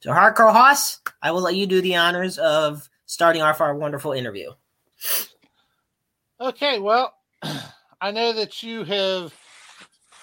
So, 0.01 0.11
Hardcore 0.11 0.51
Hoss, 0.51 0.99
I 1.22 1.31
will 1.31 1.41
let 1.41 1.55
you 1.55 1.68
do 1.68 1.81
the 1.81 1.95
honors 1.95 2.38
of 2.39 2.89
starting 3.05 3.41
off 3.41 3.61
our 3.61 3.76
wonderful 3.76 4.13
interview. 4.13 4.51
Okay, 6.39 6.80
well, 6.80 7.13
I 8.01 8.11
know 8.11 8.34
that 8.34 8.63
you 8.63 8.84
have 8.84 9.34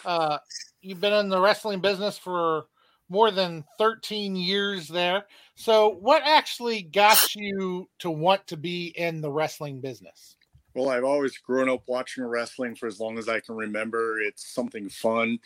uh, 0.05 0.39
you've 0.81 1.01
been 1.01 1.12
in 1.12 1.28
the 1.28 1.40
wrestling 1.40 1.81
business 1.81 2.19
for 2.19 2.66
more 3.09 3.31
than 3.31 3.65
13 3.78 4.36
years 4.36 4.89
there. 4.89 5.24
So, 5.55 5.90
what 6.01 6.23
actually 6.24 6.82
got 6.82 7.35
you 7.35 7.89
to 8.01 8.11
want 8.11 8.47
to 8.49 8.57
be 8.57 8.89
in 8.97 9.20
the 9.20 9.31
wrestling 9.31 9.81
business? 9.81 10.36
Well, 10.79 10.91
I've 10.91 11.03
always 11.03 11.37
grown 11.39 11.69
up 11.69 11.83
watching 11.89 12.23
wrestling 12.23 12.77
for 12.77 12.87
as 12.87 13.01
long 13.01 13.19
as 13.19 13.29
I 13.29 13.41
can 13.41 13.57
remember. 13.57 14.21
It's 14.21 14.55
something 14.55 14.89
fun. 14.89 15.41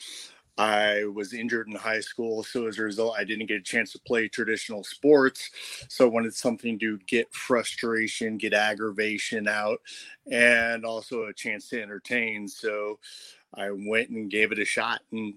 I 0.59 1.05
was 1.05 1.33
injured 1.33 1.69
in 1.69 1.75
high 1.75 2.01
school, 2.01 2.43
so 2.43 2.67
as 2.67 2.79
a 2.79 2.83
result, 2.83 3.17
I 3.19 3.25
didn't 3.25 3.47
get 3.47 3.57
a 3.57 3.63
chance 3.63 3.93
to 3.93 3.99
play 4.01 4.29
traditional 4.29 4.85
sports. 4.85 5.49
So 5.89 6.05
I 6.05 6.11
wanted 6.11 6.35
something 6.35 6.79
to 6.81 6.99
get 7.07 7.33
frustration, 7.33 8.37
get 8.37 8.53
aggravation 8.53 9.49
out, 9.49 9.81
and 10.31 10.85
also 10.85 11.23
a 11.23 11.33
chance 11.33 11.71
to 11.71 11.81
entertain. 11.81 12.47
So 12.47 12.99
I 13.55 13.71
went 13.71 14.11
and 14.11 14.31
gave 14.31 14.53
it 14.53 14.59
a 14.59 14.67
shot, 14.67 15.01
and 15.13 15.33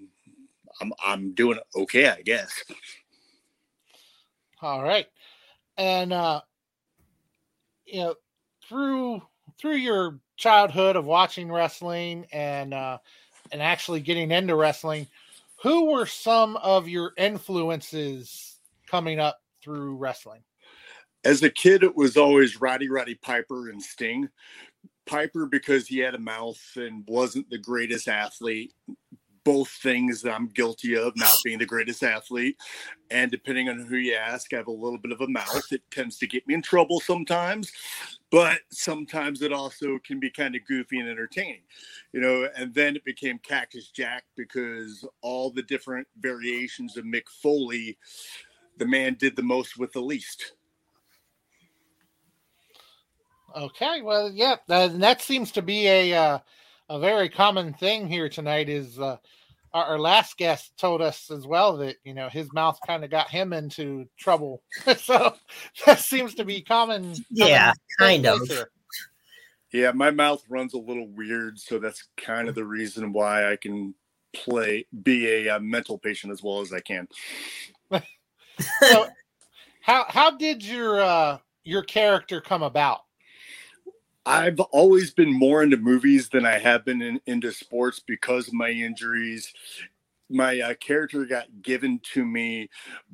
I'm 0.81 0.91
I'm 1.05 1.31
doing 1.31 1.59
okay, 1.73 2.09
I 2.09 2.21
guess. 2.21 2.65
All 4.61 4.83
right. 4.83 5.07
And 5.77 6.11
uh 6.11 6.41
you 7.85 8.01
know, 8.01 8.15
through 8.67 9.21
through 9.59 9.77
your 9.77 10.19
childhood 10.37 10.95
of 10.95 11.05
watching 11.05 11.51
wrestling 11.51 12.25
and 12.31 12.73
uh 12.73 12.97
and 13.51 13.61
actually 13.61 13.99
getting 13.99 14.31
into 14.31 14.55
wrestling, 14.55 15.07
who 15.61 15.91
were 15.91 16.05
some 16.05 16.57
of 16.57 16.87
your 16.87 17.11
influences 17.17 18.57
coming 18.89 19.19
up 19.19 19.39
through 19.63 19.95
wrestling? 19.95 20.41
as 21.25 21.41
a 21.41 21.49
kid, 21.49 21.83
it 21.83 21.95
was 21.95 22.15
always 22.15 22.61
Roddy 22.61 22.87
Roddy 22.87 23.15
Piper 23.15 23.69
and 23.69 23.81
Sting. 23.81 24.29
Piper 25.07 25.45
because 25.47 25.87
he 25.87 25.99
had 25.99 26.15
a 26.15 26.19
mouth 26.19 26.61
and 26.75 27.03
wasn't 27.07 27.49
the 27.49 27.57
greatest 27.57 28.07
athlete. 28.07 28.73
Both 29.45 29.69
things 29.69 30.21
that 30.23 30.33
I'm 30.33 30.47
guilty 30.47 30.97
of, 30.97 31.15
not 31.15 31.35
being 31.45 31.59
the 31.59 31.65
greatest 31.65 32.03
athlete. 32.03 32.57
And 33.11 33.31
depending 33.31 33.69
on 33.69 33.79
who 33.79 33.95
you 33.95 34.15
ask, 34.15 34.51
I 34.51 34.57
have 34.57 34.67
a 34.67 34.71
little 34.71 34.97
bit 34.97 35.11
of 35.11 35.21
a 35.21 35.27
mouth. 35.27 35.71
It 35.71 35.83
tends 35.91 36.17
to 36.17 36.27
get 36.27 36.45
me 36.47 36.55
in 36.55 36.61
trouble 36.61 36.99
sometimes. 36.99 37.71
but 38.31 38.59
sometimes 38.69 39.41
it 39.41 39.53
also 39.53 39.97
can 40.05 40.19
be 40.19 40.29
kind 40.29 40.55
of 40.55 40.65
goofy 40.67 40.99
and 40.99 41.07
entertaining, 41.07 41.61
you 42.11 42.19
know. 42.19 42.49
And 42.55 42.73
then 42.73 42.95
it 42.95 43.05
became 43.05 43.39
Cactus 43.39 43.91
Jack 43.91 44.25
because 44.35 45.07
all 45.21 45.51
the 45.51 45.63
different 45.63 46.05
variations 46.19 46.97
of 46.97 47.05
Mick 47.05 47.29
Foley, 47.41 47.97
the 48.77 48.85
man 48.85 49.15
did 49.17 49.37
the 49.37 49.41
most 49.41 49.77
with 49.77 49.93
the 49.93 50.01
least. 50.01 50.53
Okay, 53.55 54.01
well, 54.01 54.29
yeah, 54.29 54.55
that, 54.67 54.99
that 54.99 55.21
seems 55.21 55.49
to 55.53 55.61
be 55.61 55.87
a 55.87 56.13
uh, 56.13 56.39
a 56.89 56.99
very 56.99 57.29
common 57.29 57.73
thing 57.73 58.07
here 58.07 58.29
tonight. 58.29 58.69
Is 58.69 58.99
uh, 58.99 59.17
our, 59.73 59.85
our, 59.85 59.99
last 59.99 60.37
guest 60.37 60.77
told 60.77 61.01
us 61.01 61.31
as 61.31 61.45
well 61.47 61.77
that 61.77 61.97
you 62.03 62.13
know 62.13 62.29
his 62.29 62.51
mouth 62.53 62.79
kind 62.85 63.03
of 63.03 63.09
got 63.09 63.29
him 63.29 63.53
into 63.53 64.07
trouble, 64.17 64.61
so 64.97 65.35
that 65.85 65.99
seems 65.99 66.35
to 66.35 66.45
be 66.45 66.61
common. 66.61 67.15
Yeah, 67.29 67.73
kind 67.99 68.25
of. 68.25 68.47
Here. 68.47 68.69
Yeah, 69.71 69.91
my 69.91 70.11
mouth 70.11 70.41
runs 70.47 70.73
a 70.73 70.79
little 70.79 71.07
weird, 71.09 71.59
so 71.59 71.79
that's 71.79 72.07
kind 72.17 72.47
of 72.47 72.55
the 72.55 72.63
reason 72.63 73.11
why 73.11 73.51
I 73.51 73.57
can 73.57 73.93
play 74.33 74.85
be 75.03 75.27
a, 75.27 75.47
a 75.47 75.55
uh, 75.55 75.59
mental 75.59 75.97
patient 75.97 76.31
as 76.31 76.43
well 76.43 76.61
as 76.61 76.71
I 76.71 76.79
can. 76.79 77.07
so, 78.79 79.07
how 79.81 80.05
how 80.07 80.31
did 80.31 80.63
your 80.63 81.01
uh, 81.01 81.37
your 81.63 81.83
character 81.83 82.39
come 82.39 82.63
about? 82.63 83.01
I've 84.25 84.59
always 84.59 85.11
been 85.11 85.31
more 85.31 85.61
into 85.61 85.77
movies 85.77 86.29
than 86.29 86.45
I 86.45 86.57
have 86.57 86.83
been 86.83 87.01
in, 87.01 87.21
into 87.27 87.51
sports 87.51 87.99
because 87.99 88.47
of 88.47 88.55
my 88.55 88.69
injuries. 88.69 89.53
My 90.31 90.59
uh, 90.59 90.73
character 90.75 91.23
got 91.25 91.45
given 91.61 91.99
to 92.13 92.25
me 92.25 92.67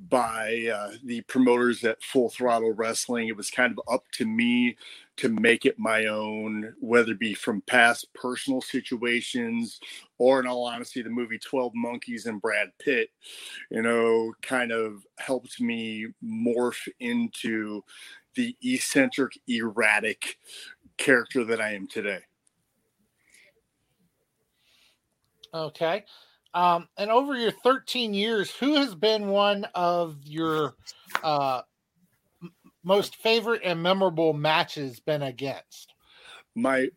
by 0.07 0.71
uh, 0.73 0.91
the 1.03 1.19
promoters 1.23 1.83
at 1.83 2.01
Full 2.01 2.29
Throttle 2.29 2.71
Wrestling. 2.71 3.27
It 3.27 3.35
was 3.35 3.49
kind 3.49 3.73
of 3.77 3.93
up 3.93 4.05
to 4.13 4.25
me 4.25 4.77
to 5.17 5.27
make 5.27 5.65
it 5.65 5.77
my 5.77 6.05
own, 6.05 6.73
whether 6.79 7.11
it 7.11 7.19
be 7.19 7.33
from 7.33 7.61
past 7.67 8.07
personal 8.13 8.61
situations 8.61 9.81
or, 10.17 10.39
in 10.39 10.47
all 10.47 10.65
honesty, 10.65 11.01
the 11.01 11.09
movie 11.09 11.37
12 11.37 11.73
Monkeys 11.75 12.25
and 12.27 12.41
Brad 12.41 12.69
Pitt, 12.79 13.09
you 13.69 13.81
know, 13.81 14.31
kind 14.41 14.71
of 14.71 15.05
helped 15.19 15.59
me 15.59 16.07
morph 16.23 16.87
into 17.01 17.83
the 18.35 18.55
eccentric, 18.63 19.37
erratic 19.49 20.37
character 21.01 21.43
that 21.43 21.59
I 21.59 21.73
am 21.73 21.87
today. 21.87 22.19
Okay. 25.53 26.05
Um, 26.53 26.87
and 26.97 27.09
over 27.09 27.35
your 27.35 27.51
13 27.51 28.13
years, 28.13 28.51
who 28.51 28.75
has 28.75 28.93
been 28.93 29.27
one 29.27 29.65
of 29.73 30.17
your 30.23 30.75
uh, 31.23 31.61
most 32.83 33.15
favorite 33.17 33.61
and 33.63 33.81
memorable 33.81 34.33
matches 34.33 34.99
been 34.99 35.23
against? 35.23 35.93
My 36.55 36.89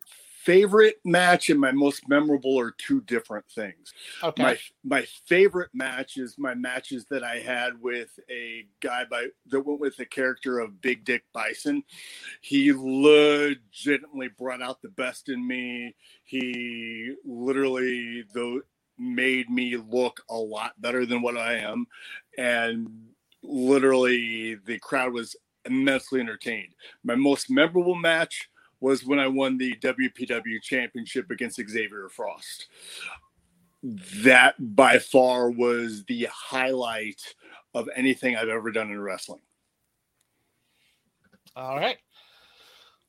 favorite 0.45 0.97
match 1.03 1.49
and 1.49 1.59
my 1.59 1.71
most 1.71 2.07
memorable 2.07 2.59
are 2.59 2.71
two 2.77 3.01
different 3.01 3.45
things. 3.49 3.91
Okay. 4.23 4.43
My 4.43 4.57
my 4.83 5.05
favorite 5.25 5.71
match 5.73 6.17
is 6.17 6.37
my 6.37 6.53
matches 6.53 7.05
that 7.09 7.23
I 7.23 7.39
had 7.39 7.81
with 7.81 8.17
a 8.29 8.67
guy 8.79 9.05
by 9.09 9.27
that 9.47 9.65
went 9.65 9.79
with 9.79 9.97
the 9.97 10.05
character 10.05 10.59
of 10.59 10.81
Big 10.81 11.03
Dick 11.03 11.23
Bison. 11.33 11.83
He 12.41 12.71
legitimately 12.71 14.29
brought 14.37 14.61
out 14.61 14.81
the 14.81 14.89
best 14.89 15.29
in 15.29 15.45
me. 15.45 15.95
He 16.23 17.15
literally 17.25 18.23
though 18.33 18.61
made 18.97 19.49
me 19.49 19.75
look 19.75 20.21
a 20.29 20.37
lot 20.37 20.79
better 20.79 21.05
than 21.05 21.21
what 21.21 21.35
I 21.35 21.55
am 21.55 21.85
and 22.37 22.87
literally 23.43 24.55
the 24.55 24.79
crowd 24.79 25.11
was 25.11 25.35
immensely 25.65 26.21
entertained. 26.21 26.73
My 27.03 27.15
most 27.15 27.49
memorable 27.49 27.95
match 27.95 28.49
was 28.85 29.03
when 29.03 29.17
I 29.17 29.27
won 29.27 29.57
the 29.57 29.75
WPW 29.77 30.61
championship 30.61 31.31
against 31.31 31.59
Xavier 31.67 32.07
Frost. 32.07 32.67
That 33.81 34.53
by 34.59 34.99
far 34.99 35.49
was 35.49 36.05
the 36.05 36.27
highlight 36.31 37.19
of 37.73 37.89
anything 37.95 38.35
I've 38.35 38.49
ever 38.49 38.71
done 38.71 38.91
in 38.91 39.01
wrestling. 39.01 39.41
All 41.55 41.77
right. 41.77 41.97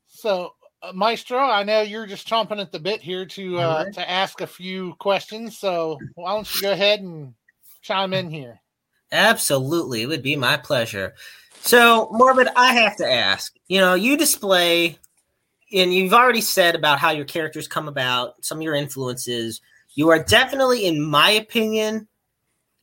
So, 0.07 0.55
uh, 0.83 0.93
Maestro, 0.95 1.41
I 1.41 1.63
know 1.63 1.83
you're 1.83 2.07
just 2.07 2.27
chomping 2.27 2.61
at 2.61 2.73
the 2.73 2.81
bit 2.81 3.03
here 3.03 3.27
to 3.27 3.61
uh, 3.61 3.85
right. 3.85 3.93
to 3.93 4.11
ask 4.11 4.41
a 4.41 4.47
few 4.47 4.95
questions. 4.95 5.59
So, 5.59 5.99
why 6.15 6.33
don't 6.33 6.55
you 6.55 6.63
go 6.63 6.73
ahead 6.73 7.01
and 7.01 7.35
chime 7.83 8.15
in 8.15 8.31
here? 8.31 8.63
Absolutely, 9.13 10.03
it 10.03 10.07
would 10.07 10.23
be 10.23 10.37
my 10.37 10.57
pleasure. 10.57 11.15
So, 11.61 12.09
Morbid, 12.13 12.49
I 12.57 12.73
have 12.75 12.97
to 12.97 13.11
ask. 13.11 13.53
You 13.69 13.81
know, 13.81 13.95
you 13.95 14.17
display 14.17 14.99
and 15.73 15.93
you've 15.93 16.15
already 16.15 16.41
said 16.41 16.75
about 16.75 16.99
how 16.99 17.11
your 17.11 17.25
characters 17.25 17.69
come 17.69 17.89
about, 17.89 18.45
some 18.45 18.59
of 18.59 18.63
your 18.63 18.75
influences. 18.75 19.61
You 19.95 20.11
are 20.11 20.23
definitely, 20.23 20.87
in 20.87 21.03
my 21.03 21.31
opinion, 21.31 22.09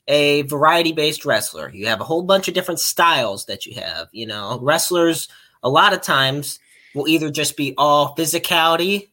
a 0.07 0.41
variety 0.43 0.91
based 0.91 1.25
wrestler. 1.25 1.69
You 1.69 1.87
have 1.87 2.01
a 2.01 2.05
whole 2.05 2.23
bunch 2.23 2.47
of 2.47 2.53
different 2.53 2.79
styles 2.79 3.45
that 3.45 3.65
you 3.65 3.75
have. 3.75 4.07
You 4.11 4.27
know, 4.27 4.59
wrestlers 4.61 5.27
a 5.61 5.69
lot 5.69 5.93
of 5.93 6.01
times 6.01 6.59
will 6.93 7.07
either 7.07 7.31
just 7.31 7.55
be 7.55 7.73
all 7.77 8.15
physicality, 8.15 9.09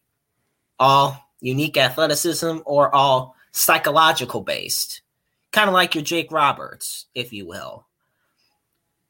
all 0.79 1.17
unique 1.41 1.77
athleticism, 1.77 2.59
or 2.65 2.95
all 2.95 3.37
psychological 3.53 4.43
based. 4.43 5.03
Kind 5.53 5.69
of 5.69 5.75
like 5.75 5.95
your 5.95 6.05
Jake 6.05 6.31
Roberts, 6.33 7.07
if 7.15 7.33
you 7.33 7.47
will. 7.47 7.87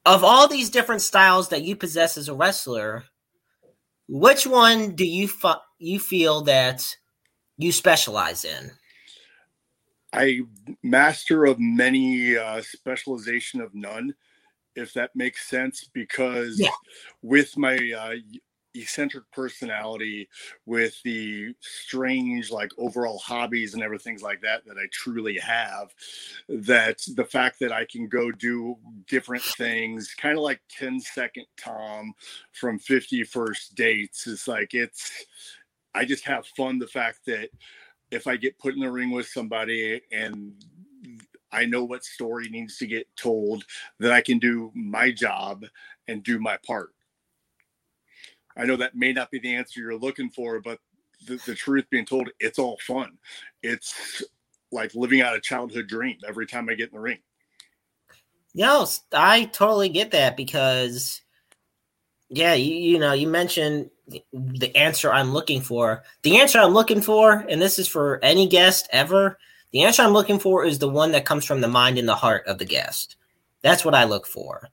Of 0.07 0.24
all 0.24 0.49
these 0.49 0.70
different 0.70 1.03
styles 1.03 1.51
that 1.51 1.62
you 1.62 1.77
possess 1.77 2.16
as 2.16 2.28
a 2.28 2.35
wrestler, 2.35 3.05
which 4.11 4.45
one 4.45 4.97
do 4.97 5.07
you 5.07 5.28
fu- 5.28 5.55
you 5.78 6.01
feel 6.01 6.43
that 6.43 6.85
you 7.57 7.70
specialize 7.70 8.45
in? 8.45 8.73
I 10.12 10.41
master 10.82 11.45
of 11.45 11.61
many, 11.61 12.37
uh, 12.37 12.61
specialization 12.62 13.61
of 13.61 13.73
none, 13.73 14.12
if 14.74 14.93
that 14.95 15.11
makes 15.15 15.49
sense. 15.49 15.89
Because 15.95 16.59
yeah. 16.59 16.70
with 17.23 17.57
my 17.57 17.77
uh, 17.97 18.15
eccentric 18.75 19.25
personality 19.33 20.29
with 20.67 21.01
the 21.03 21.55
strange 21.61 22.51
like 22.51 22.71
overall 22.79 23.19
hobbies 23.19 23.75
and 23.75 23.83
everything 23.83 24.19
like 24.21 24.41
that 24.41 24.65
that 24.67 24.77
I 24.77 24.87
truly 24.93 25.39
have 25.39 25.93
that 26.49 27.01
the 27.17 27.25
fact 27.25 27.59
that 27.61 27.73
I 27.73 27.85
can 27.85 28.09
go 28.09 28.31
do 28.31 28.77
different 29.09 29.43
things 29.43 30.15
kind 30.15 30.37
of 30.37 30.45
like 30.45 30.61
10 30.71 31.01
second 31.01 31.47
Tom 31.57 32.13
from 32.53 32.79
50 32.79 33.25
first 33.25 33.75
dates 33.75 34.27
is 34.27 34.47
like 34.47 34.75
it's 34.75 35.27
I 35.95 36.05
just 36.05 36.25
have 36.25 36.47
fun 36.57 36.79
the 36.79 36.87
fact 36.87 37.21
that 37.27 37.51
if 38.11 38.27
I 38.27 38.37
get 38.37 38.59
put 38.59 38.75
in 38.75 38.81
the 38.81 38.91
ring 38.91 39.11
with 39.11 39.27
somebody 39.27 40.01
and 40.13 40.53
I 41.53 41.65
know 41.65 41.85
what 41.85 42.05
story 42.05 42.49
needs 42.49 42.79
to 42.79 42.87
get 42.87 43.09
told 43.17 43.65
that 43.99 44.13
I 44.13 44.21
can 44.21 44.39
do 44.39 44.71
my 44.75 45.11
job 45.11 45.65
and 46.07 46.23
do 46.23 46.39
my 46.39 46.57
part 46.65 46.91
I 48.56 48.64
know 48.64 48.77
that 48.77 48.94
may 48.94 49.12
not 49.12 49.31
be 49.31 49.39
the 49.39 49.55
answer 49.55 49.81
you're 49.81 49.97
looking 49.97 50.31
for, 50.31 50.60
but 50.60 50.78
the, 51.27 51.40
the 51.47 51.55
truth 51.55 51.85
being 51.90 52.06
told, 52.06 52.28
it's 52.40 52.59
all 52.59 52.78
fun. 52.86 53.18
It's 53.62 54.22
like 54.72 54.94
living 54.94 55.20
out 55.20 55.36
a 55.36 55.40
childhood 55.40 55.86
dream 55.86 56.18
every 56.27 56.47
time 56.47 56.68
I 56.68 56.74
get 56.74 56.90
in 56.90 56.94
the 56.94 57.01
ring. 57.01 57.18
No, 58.55 58.86
I 59.12 59.44
totally 59.44 59.89
get 59.89 60.10
that 60.10 60.36
because, 60.36 61.20
yeah, 62.28 62.55
you, 62.55 62.74
you 62.74 62.98
know, 62.98 63.12
you 63.12 63.28
mentioned 63.28 63.90
the 64.32 64.77
answer 64.77 65.12
I'm 65.12 65.32
looking 65.32 65.60
for. 65.60 66.02
The 66.22 66.40
answer 66.40 66.59
I'm 66.59 66.72
looking 66.72 67.01
for, 67.01 67.32
and 67.48 67.62
this 67.62 67.78
is 67.78 67.86
for 67.86 68.18
any 68.22 68.48
guest 68.48 68.89
ever, 68.93 69.39
the 69.72 69.82
answer 69.82 70.02
I'm 70.02 70.12
looking 70.12 70.40
for 70.40 70.64
is 70.64 70.81
the 70.81 70.89
one 70.89 71.12
that 71.12 71.24
comes 71.24 71.44
from 71.44 71.60
the 71.60 71.68
mind 71.68 71.97
and 71.98 72.09
the 72.09 72.16
heart 72.16 72.47
of 72.47 72.59
the 72.59 72.64
guest. 72.64 73.16
That's 73.62 73.85
what 73.85 73.94
I 73.94 74.05
look 74.05 74.27
for. 74.27 74.68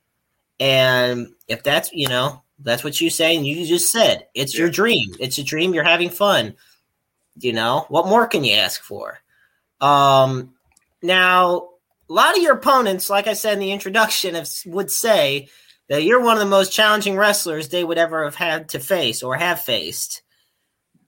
And 0.60 1.28
if 1.48 1.62
that's, 1.62 1.92
you 1.94 2.08
know, 2.08 2.42
that's 2.60 2.84
what 2.84 3.00
you 3.00 3.10
say, 3.10 3.36
and 3.36 3.46
you 3.46 3.66
just 3.66 3.92
said 3.92 4.28
it's 4.34 4.56
yeah. 4.56 4.62
your 4.62 4.70
dream. 4.70 5.14
It's 5.20 5.38
a 5.38 5.44
dream. 5.44 5.74
You're 5.74 5.84
having 5.84 6.10
fun. 6.10 6.56
You 7.40 7.54
know 7.54 7.86
what 7.90 8.08
more 8.08 8.26
can 8.28 8.44
you 8.44 8.56
ask 8.56 8.82
for? 8.82 9.20
Um, 9.80 10.54
now 11.04 11.70
a 12.10 12.14
lot 12.14 12.36
of 12.36 12.42
your 12.42 12.54
opponents, 12.54 13.10
like 13.10 13.28
I 13.28 13.34
said 13.34 13.54
in 13.54 13.60
the 13.60 13.72
introduction, 13.72 14.36
have, 14.36 14.50
would 14.66 14.90
say 14.90 15.50
that 15.88 16.04
you're 16.04 16.24
one 16.24 16.34
of 16.34 16.40
the 16.40 16.46
most 16.46 16.72
challenging 16.72 17.16
wrestlers 17.16 17.70
they 17.70 17.84
would 17.84 17.98
ever 17.98 18.24
have 18.24 18.36
had 18.36 18.70
to 18.70 18.80
face 18.80 19.22
or 19.22 19.36
have 19.36 19.62
faced. 19.62 20.24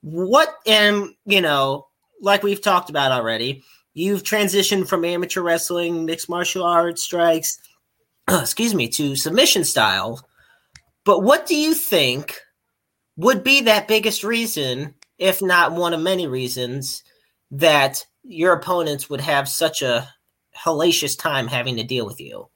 What 0.01 0.53
and 0.67 1.15
you 1.25 1.41
know, 1.41 1.87
like 2.21 2.43
we've 2.43 2.61
talked 2.61 2.89
about 2.89 3.11
already, 3.11 3.63
you've 3.93 4.23
transitioned 4.23 4.87
from 4.87 5.03
amateur 5.03 5.41
wrestling, 5.41 6.05
mixed 6.05 6.29
martial 6.29 6.63
arts, 6.63 7.03
strikes, 7.03 7.59
excuse 8.29 8.75
me, 8.75 8.87
to 8.89 9.15
submission 9.15 9.63
style 9.63 10.28
but 11.05 11.23
what 11.23 11.45
do 11.45 11.55
you 11.55 11.73
think 11.73 12.39
would 13.15 13.43
be 13.43 13.61
that 13.61 13.87
biggest 13.87 14.23
reason, 14.23 14.95
if 15.17 15.41
not 15.41 15.73
one 15.73 15.93
of 15.93 16.01
many 16.01 16.27
reasons, 16.27 17.03
that 17.51 18.05
your 18.23 18.53
opponents 18.53 19.09
would 19.09 19.21
have 19.21 19.49
such 19.49 19.81
a 19.81 20.07
hellacious 20.55 21.17
time 21.17 21.47
having 21.47 21.75
to 21.77 21.83
deal 21.83 22.05
with 22.05 22.19
you? 22.19 22.47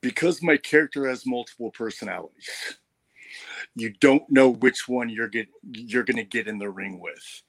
Because 0.00 0.42
my 0.42 0.56
character 0.56 1.08
has 1.08 1.26
multiple 1.26 1.70
personalities. 1.70 2.48
you 3.74 3.90
don't 4.00 4.28
know 4.30 4.50
which 4.50 4.88
one 4.88 5.08
you're 5.08 5.28
get 5.28 5.48
you're 5.72 6.04
going 6.04 6.16
to 6.16 6.24
get 6.24 6.46
in 6.46 6.58
the 6.58 6.70
ring 6.70 7.00
with. 7.00 7.42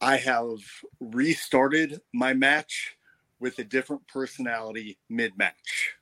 I 0.00 0.16
have 0.18 0.58
restarted 1.00 2.00
my 2.12 2.34
match 2.34 2.96
with 3.40 3.58
a 3.58 3.64
different 3.64 4.06
personality 4.08 4.98
mid 5.08 5.36
match. 5.36 5.94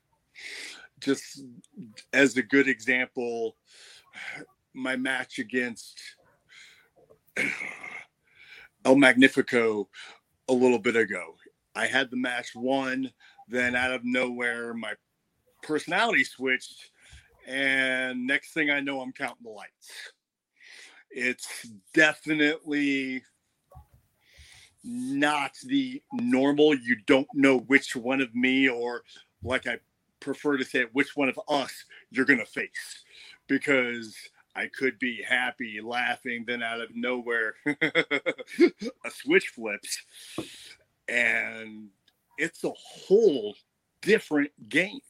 Just 1.05 1.43
as 2.15 2.37
a 2.39 2.43
good 2.43 2.67
example, 2.67 3.57
my 4.73 4.97
match 4.97 5.39
against 5.39 6.01
El 8.87 8.97
Magnifico 8.97 9.91
a 10.49 10.53
little 10.53 10.79
bit 10.79 10.97
ago. 10.97 11.35
I 11.75 11.87
had 11.87 12.11
the 12.11 12.17
match 12.17 12.53
won, 12.55 13.13
then 13.49 13.77
out 13.77 13.93
of 13.93 14.01
nowhere, 14.03 14.73
my 14.73 14.95
personality 15.63 16.25
switched, 16.25 16.91
and 17.47 18.27
next 18.27 18.53
thing 18.55 18.71
I 18.71 18.81
know, 18.81 19.03
I'm 19.03 19.13
counting 19.13 19.45
the 19.45 19.51
lights. 19.51 19.91
It's 21.11 21.69
definitely 21.93 23.23
not 24.83 25.53
the 25.67 26.03
normal. 26.13 26.75
You 26.75 26.97
don't 27.07 27.29
know 27.35 27.59
which 27.59 27.95
one 27.95 28.23
of 28.23 28.35
me, 28.35 28.71
or 28.71 29.03
like 29.43 29.67
I 29.67 29.79
prefer 30.25 30.57
to 30.57 30.65
say 30.65 30.87
which 30.93 31.17
one 31.17 31.29
of 31.29 31.39
us 31.49 31.85
you're 32.11 32.25
going 32.25 32.39
to 32.39 32.47
face 32.47 33.05
because 33.47 34.17
I 34.57 34.67
could 34.67 34.99
be 34.99 35.23
happy, 35.23 35.81
laughing, 35.83 36.45
then 36.47 36.63
out 36.63 36.81
of 36.81 36.95
nowhere, 36.95 37.55
a 37.67 39.11
switch 39.11 39.49
flips. 39.49 39.99
And 41.09 41.89
it's 42.39 42.65
a 42.65 42.71
whole 42.71 43.55
different 44.01 44.51
game. 44.69 45.01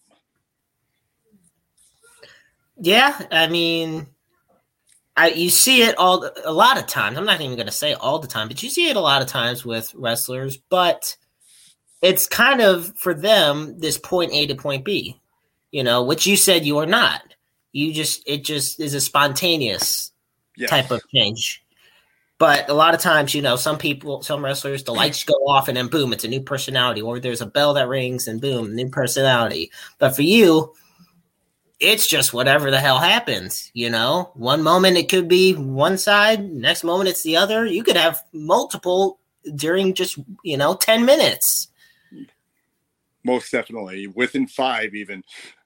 Yeah, 2.76 3.20
I 3.30 3.46
mean, 3.46 4.06
I 5.16 5.28
you 5.28 5.50
see 5.50 5.82
it 5.82 5.96
all 5.96 6.28
a 6.44 6.52
lot 6.52 6.76
of 6.76 6.86
times. 6.86 7.16
I'm 7.16 7.24
not 7.24 7.40
even 7.40 7.56
going 7.56 7.66
to 7.66 7.72
say 7.72 7.94
all 7.94 8.18
the 8.18 8.26
time, 8.26 8.48
but 8.48 8.62
you 8.62 8.70
see 8.70 8.88
it 8.88 8.96
a 8.96 9.00
lot 9.00 9.22
of 9.22 9.28
times 9.28 9.64
with 9.64 9.94
wrestlers. 9.94 10.56
But 10.56 11.16
it's 12.04 12.26
kind 12.26 12.60
of 12.60 12.94
for 12.98 13.14
them 13.14 13.80
this 13.80 13.96
point 13.96 14.30
A 14.34 14.46
to 14.48 14.54
point 14.54 14.84
B, 14.84 15.18
you 15.70 15.82
know, 15.82 16.04
which 16.04 16.26
you 16.26 16.36
said 16.36 16.66
you 16.66 16.76
are 16.76 16.86
not. 16.86 17.22
You 17.72 17.94
just 17.94 18.22
it 18.26 18.44
just 18.44 18.78
is 18.78 18.92
a 18.92 19.00
spontaneous 19.00 20.12
yes. 20.54 20.68
type 20.68 20.90
of 20.90 21.00
change. 21.08 21.64
But 22.36 22.68
a 22.68 22.74
lot 22.74 22.92
of 22.92 23.00
times, 23.00 23.34
you 23.34 23.40
know, 23.40 23.56
some 23.56 23.78
people, 23.78 24.22
some 24.22 24.44
wrestlers, 24.44 24.84
the 24.84 24.92
lights 24.92 25.24
go 25.24 25.32
off 25.48 25.68
and 25.68 25.78
then 25.78 25.86
boom, 25.86 26.12
it's 26.12 26.24
a 26.24 26.28
new 26.28 26.42
personality, 26.42 27.00
or 27.00 27.18
there's 27.18 27.40
a 27.40 27.46
bell 27.46 27.72
that 27.74 27.88
rings 27.88 28.28
and 28.28 28.38
boom, 28.38 28.74
new 28.74 28.90
personality. 28.90 29.70
But 29.98 30.14
for 30.14 30.22
you, 30.22 30.74
it's 31.80 32.06
just 32.06 32.34
whatever 32.34 32.70
the 32.70 32.80
hell 32.80 32.98
happens, 32.98 33.70
you 33.72 33.88
know. 33.88 34.30
One 34.34 34.62
moment 34.62 34.98
it 34.98 35.08
could 35.08 35.26
be 35.26 35.54
one 35.54 35.96
side, 35.96 36.44
next 36.52 36.84
moment 36.84 37.08
it's 37.08 37.22
the 37.22 37.36
other. 37.36 37.64
You 37.64 37.82
could 37.82 37.96
have 37.96 38.22
multiple 38.32 39.20
during 39.54 39.94
just, 39.94 40.18
you 40.42 40.58
know, 40.58 40.74
10 40.74 41.06
minutes. 41.06 41.68
Most 43.24 43.50
definitely. 43.50 44.06
Within 44.06 44.46
5 44.46 44.94
even. 44.94 45.22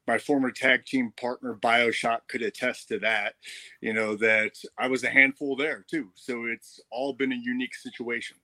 My 0.07 0.17
former 0.17 0.51
tag 0.51 0.87
team 0.87 1.13
partner 1.21 1.59
BioShock 1.61 2.21
could 2.29 2.41
attest 2.41 2.89
to 2.89 2.99
that, 3.01 3.35
you 3.83 3.93
know, 3.93 4.17
that 4.17 4.53
I 4.79 4.87
was 4.87 5.05
a 5.05 5.11
handful 5.11 5.55
there 5.55 5.85
too. 5.91 6.11
So 6.15 6.47
it's 6.47 6.81
all 6.91 7.13
been 7.13 7.33
a 7.33 7.37
unique 7.37 7.75
situation, 7.75 8.39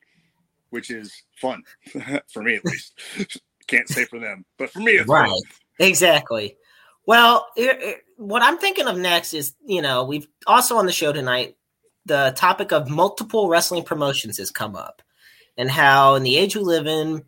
which 0.68 0.90
is 0.90 1.22
fun 1.40 1.62
for 2.32 2.42
me 2.42 2.56
at 2.56 2.64
least. 2.66 3.00
Can't 3.66 3.88
say 3.88 4.04
for 4.04 4.18
them, 4.18 4.44
but 4.58 4.68
for 4.68 4.80
me 4.80 4.92
it's 4.92 5.08
right. 5.08 5.26
Fun. 5.26 5.40
Exactly. 5.78 6.58
Well, 7.06 7.46
it, 7.56 7.82
it, 7.82 8.00
what 8.18 8.42
I'm 8.42 8.58
thinking 8.58 8.86
of 8.86 8.98
next 8.98 9.32
is, 9.32 9.54
you 9.64 9.80
know, 9.80 10.04
we've 10.04 10.26
also 10.46 10.76
on 10.76 10.84
the 10.84 10.92
show 10.92 11.12
tonight, 11.12 11.56
the 12.04 12.34
topic 12.36 12.72
of 12.72 12.90
multiple 12.90 13.48
wrestling 13.48 13.84
promotions 13.84 14.36
has 14.36 14.50
come 14.50 14.76
up 14.76 15.00
and 15.56 15.70
how 15.70 16.14
in 16.14 16.22
the 16.22 16.36
age 16.36 16.56
we 16.56 16.62
live 16.62 16.86
in, 16.86 17.24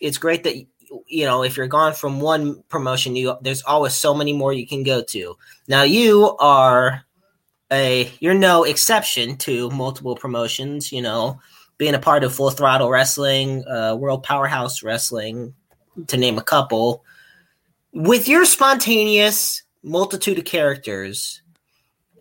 it's 0.00 0.18
great 0.18 0.44
that, 0.44 0.64
you 1.06 1.24
know, 1.24 1.42
if 1.42 1.56
you're 1.56 1.66
gone 1.66 1.92
from 1.92 2.20
one 2.20 2.62
promotion, 2.68 3.16
you 3.16 3.36
there's 3.40 3.62
always 3.62 3.94
so 3.94 4.14
many 4.14 4.32
more 4.32 4.52
you 4.52 4.66
can 4.66 4.82
go 4.82 5.02
to. 5.02 5.36
Now, 5.68 5.82
you 5.82 6.36
are 6.38 7.04
a, 7.72 8.10
you're 8.20 8.34
no 8.34 8.64
exception 8.64 9.36
to 9.38 9.70
multiple 9.70 10.16
promotions, 10.16 10.90
you 10.92 11.02
know, 11.02 11.40
being 11.78 11.94
a 11.94 11.98
part 11.98 12.24
of 12.24 12.34
Full 12.34 12.50
Throttle 12.50 12.90
Wrestling, 12.90 13.64
uh, 13.66 13.96
World 13.96 14.22
Powerhouse 14.22 14.82
Wrestling, 14.82 15.54
to 16.08 16.16
name 16.16 16.38
a 16.38 16.42
couple 16.42 17.04
with 17.92 18.28
your 18.28 18.44
spontaneous 18.44 19.62
multitude 19.82 20.38
of 20.38 20.44
characters, 20.44 21.42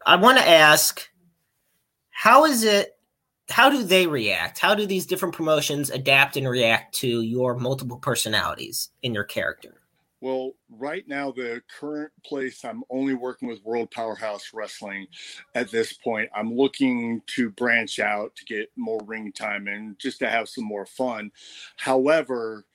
I 0.06 0.16
want 0.16 0.38
to 0.38 0.48
ask 0.48 1.08
how 2.10 2.46
is 2.46 2.64
it 2.64 2.98
how 3.50 3.70
do 3.70 3.84
they 3.84 4.08
react? 4.08 4.60
How 4.60 4.76
do 4.76 4.86
these 4.86 5.06
different 5.06 5.36
promotions 5.36 5.90
adapt 5.90 6.38
and 6.38 6.48
react 6.48 6.96
to 6.96 7.22
your 7.22 7.56
multiple 7.58 7.98
personalities 7.98 8.90
in 9.02 9.14
your 9.14 9.24
character? 9.24 9.76
Well, 10.22 10.52
right 10.70 11.08
now, 11.08 11.32
the 11.32 11.62
current 11.80 12.12
place 12.26 12.66
I'm 12.66 12.84
only 12.90 13.14
working 13.14 13.48
with 13.48 13.64
World 13.64 13.90
Powerhouse 13.90 14.52
Wrestling 14.54 15.08
at 15.56 15.72
this 15.72 15.94
point. 15.94 16.30
I'm 16.36 16.54
looking 16.54 17.22
to 17.36 17.50
branch 17.52 18.00
out 18.00 18.36
to 18.36 18.46
get 18.46 18.70
more 18.76 19.00
ring 19.06 19.32
time 19.32 19.68
and 19.68 19.98
just 19.98 20.20
to 20.20 20.30
have 20.30 20.50
some 20.50 20.66
more 20.66 20.86
fun. 20.86 21.32
However, 21.78 22.66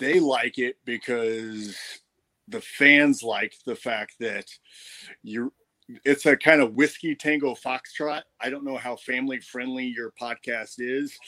they 0.00 0.18
like 0.18 0.58
it 0.58 0.76
because 0.86 1.76
the 2.48 2.62
fans 2.62 3.22
like 3.22 3.54
the 3.66 3.76
fact 3.76 4.14
that 4.20 4.46
you 5.22 5.52
it's 6.04 6.26
a 6.26 6.36
kind 6.36 6.60
of 6.60 6.74
whiskey 6.74 7.14
tango 7.14 7.54
foxtrot. 7.54 8.22
I 8.40 8.50
don't 8.50 8.64
know 8.64 8.76
how 8.76 8.96
family 8.96 9.40
friendly 9.40 9.86
your 9.86 10.12
podcast 10.20 10.74
is. 10.78 11.18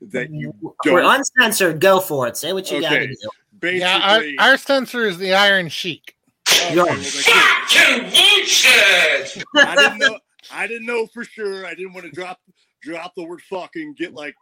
That 0.00 0.30
you 0.30 0.52
mm. 0.52 0.72
don't. 0.84 0.94
We're 0.94 1.02
uncensored. 1.02 1.80
Go 1.80 2.00
for 2.00 2.28
it. 2.28 2.36
Say 2.36 2.52
what 2.52 2.70
you 2.70 2.78
okay. 2.78 2.88
got 2.88 2.98
to 2.98 3.06
do. 3.06 3.28
Basically, 3.58 3.80
yeah, 3.80 4.34
our, 4.38 4.50
our 4.50 4.56
censor 4.56 5.06
is 5.06 5.18
the 5.18 5.34
Iron 5.34 5.68
Sheik. 5.68 6.16
Okay, 6.50 6.76
well, 6.76 6.88
I 9.56 9.74
didn't 9.76 9.98
know. 9.98 10.18
I 10.52 10.66
didn't 10.66 10.86
know 10.86 11.06
for 11.06 11.24
sure. 11.24 11.66
I 11.66 11.74
didn't 11.74 11.94
want 11.94 12.06
to 12.06 12.12
drop 12.12 12.40
drop 12.82 13.14
the 13.14 13.24
word 13.24 13.40
fuck 13.42 13.76
and 13.76 13.96
get 13.96 14.12
like 14.12 14.34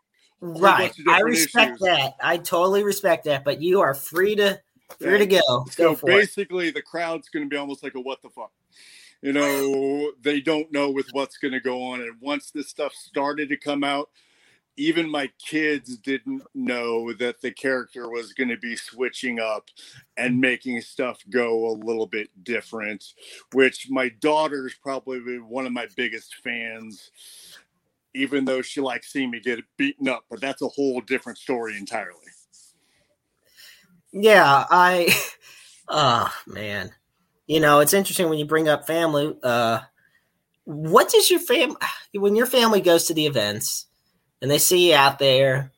Right. 0.45 0.93
I 1.09 1.21
respect 1.21 1.77
issues. 1.77 1.81
that. 1.83 2.15
I 2.21 2.37
totally 2.37 2.83
respect 2.83 3.25
that. 3.25 3.45
But 3.45 3.63
you 3.63 3.81
are 3.81 3.95
free 3.95 4.35
to 4.37 4.61
free 4.99 5.13
yeah. 5.13 5.19
to 5.19 5.27
go. 5.27 5.67
So 5.71 5.95
go 5.95 6.07
basically, 6.07 6.69
it. 6.69 6.75
the 6.75 6.83
crowd's 6.83 7.29
going 7.29 7.47
to 7.47 7.49
be 7.49 7.57
almost 7.57 7.85
like 7.85 7.95
a 7.95 8.01
what 8.01 8.21
the 8.23 8.29
fuck. 8.29 8.51
You 9.23 9.33
know, 9.33 10.13
they 10.21 10.41
don't 10.41 10.73
know 10.73 10.91
with 10.91 11.09
what's 11.13 11.39
going 11.39 11.53
to 11.53 11.61
go 11.61 11.83
on. 11.85 12.01
And 12.01 12.21
once 12.21 12.51
this 12.51 12.69
stuff 12.69 12.93
started 12.93 13.49
to 13.51 13.57
come 13.57 13.85
out, 13.85 14.11
even 14.77 15.09
my 15.09 15.31
kids 15.39 15.97
didn't 15.99 16.43
know 16.55 17.13
that 17.13 17.41
the 17.41 17.53
character 17.53 18.09
was 18.09 18.33
going 18.33 18.49
to 18.49 18.57
be 18.57 18.75
switching 18.75 19.39
up 19.39 19.69
and 20.17 20.41
making 20.41 20.81
stuff 20.81 21.19
go 21.31 21.69
a 21.69 21.79
little 21.85 22.07
bit 22.07 22.31
different, 22.43 23.15
which 23.53 23.89
my 23.91 24.09
daughter's 24.21 24.75
probably 24.83 25.39
one 25.39 25.67
of 25.67 25.73
my 25.73 25.87
biggest 25.97 26.35
fans 26.43 27.11
even 28.15 28.45
though 28.45 28.63
she 28.63 28.81
likes 28.81 29.13
seeing 29.13 29.31
me 29.31 29.41
get 29.41 29.61
beaten 29.77 30.09
up, 30.09 30.25
but 30.31 30.41
that's 30.41 30.63
a 30.63 30.69
whole 30.69 31.01
different 31.01 31.39
story 31.39 31.77
entirely. 31.77 32.19
Yeah, 34.13 34.67
I 34.71 35.15
oh 35.89 36.33
man. 36.47 36.91
You 37.47 37.61
know, 37.61 37.81
it's 37.81 37.95
interesting 37.95 38.29
when 38.29 38.39
you 38.39 38.45
bring 38.47 38.69
up 38.69 38.87
family. 38.87 39.37
Uh 39.43 39.81
what 40.65 41.11
does 41.11 41.31
your 41.31 41.41
fam 41.41 41.77
when 42.15 42.37
your 42.37 42.47
family 42.47 42.81
goes 42.81 43.07
to 43.07 43.15
the 43.15 43.27
events 43.27 43.87
and 44.41 44.51
they 44.51 44.59
see 44.59 44.91
you 44.91 44.97
out 44.97 45.19
there 45.19 45.73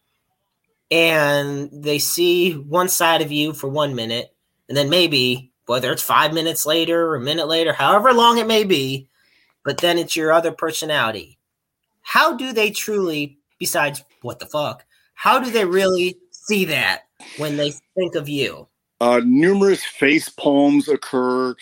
and 0.91 1.71
they 1.73 1.99
see 1.99 2.53
one 2.53 2.89
side 2.89 3.23
of 3.23 3.33
you 3.33 3.53
for 3.55 3.69
one 3.69 3.95
minute 3.95 4.35
and 4.69 4.77
then 4.77 4.91
maybe 4.91 5.53
whether 5.67 5.93
it's 5.93 6.03
five 6.03 6.35
minutes 6.35 6.67
later 6.67 7.07
or 7.09 7.17
a 7.17 7.21
minute 7.21 7.49
later, 7.49 7.73
however 7.73 8.13
long 8.13 8.39
it 8.39 8.47
may 8.47 8.65
be, 8.65 9.09
but 9.65 9.79
then 9.79 9.99
it's 9.99 10.17
your 10.17 10.33
other 10.33 10.53
personality 10.53 11.39
how 12.03 12.37
do 12.37 12.53
they 12.53 12.71
truly, 12.71 13.39
besides 13.59 14.05
what 14.23 14.39
the 14.39 14.47
fuck, 14.47 14.85
how 15.15 15.41
do 15.41 15.51
they 15.51 15.65
really 15.65 16.17
see 16.31 16.67
that 16.67 17.03
when 17.39 17.57
they 17.57 17.73
think 17.97 18.15
of 18.15 18.29
you? 18.29 18.69
Uh, 19.01 19.21
numerous 19.25 19.85
face 19.85 20.29
palms 20.29 20.89
occur. 20.89 21.55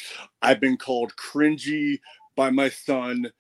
I've 0.42 0.60
been 0.60 0.76
called 0.76 1.14
cringy 1.16 2.00
by 2.36 2.50
my 2.50 2.68
son, 2.68 3.30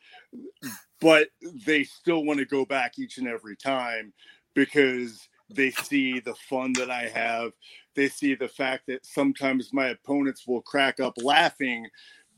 but 1.00 1.28
they 1.66 1.84
still 1.84 2.24
want 2.24 2.38
to 2.38 2.44
go 2.44 2.64
back 2.64 2.98
each 2.98 3.18
and 3.18 3.28
every 3.28 3.56
time 3.56 4.12
because 4.54 5.28
they 5.50 5.70
see 5.70 6.20
the 6.20 6.34
fun 6.48 6.72
that 6.74 6.90
I 6.90 7.08
have. 7.08 7.52
They 7.94 8.08
see 8.08 8.34
the 8.34 8.48
fact 8.48 8.86
that 8.88 9.04
sometimes 9.04 9.72
my 9.72 9.88
opponents 9.88 10.46
will 10.46 10.62
crack 10.62 11.00
up 11.00 11.14
laughing 11.18 11.86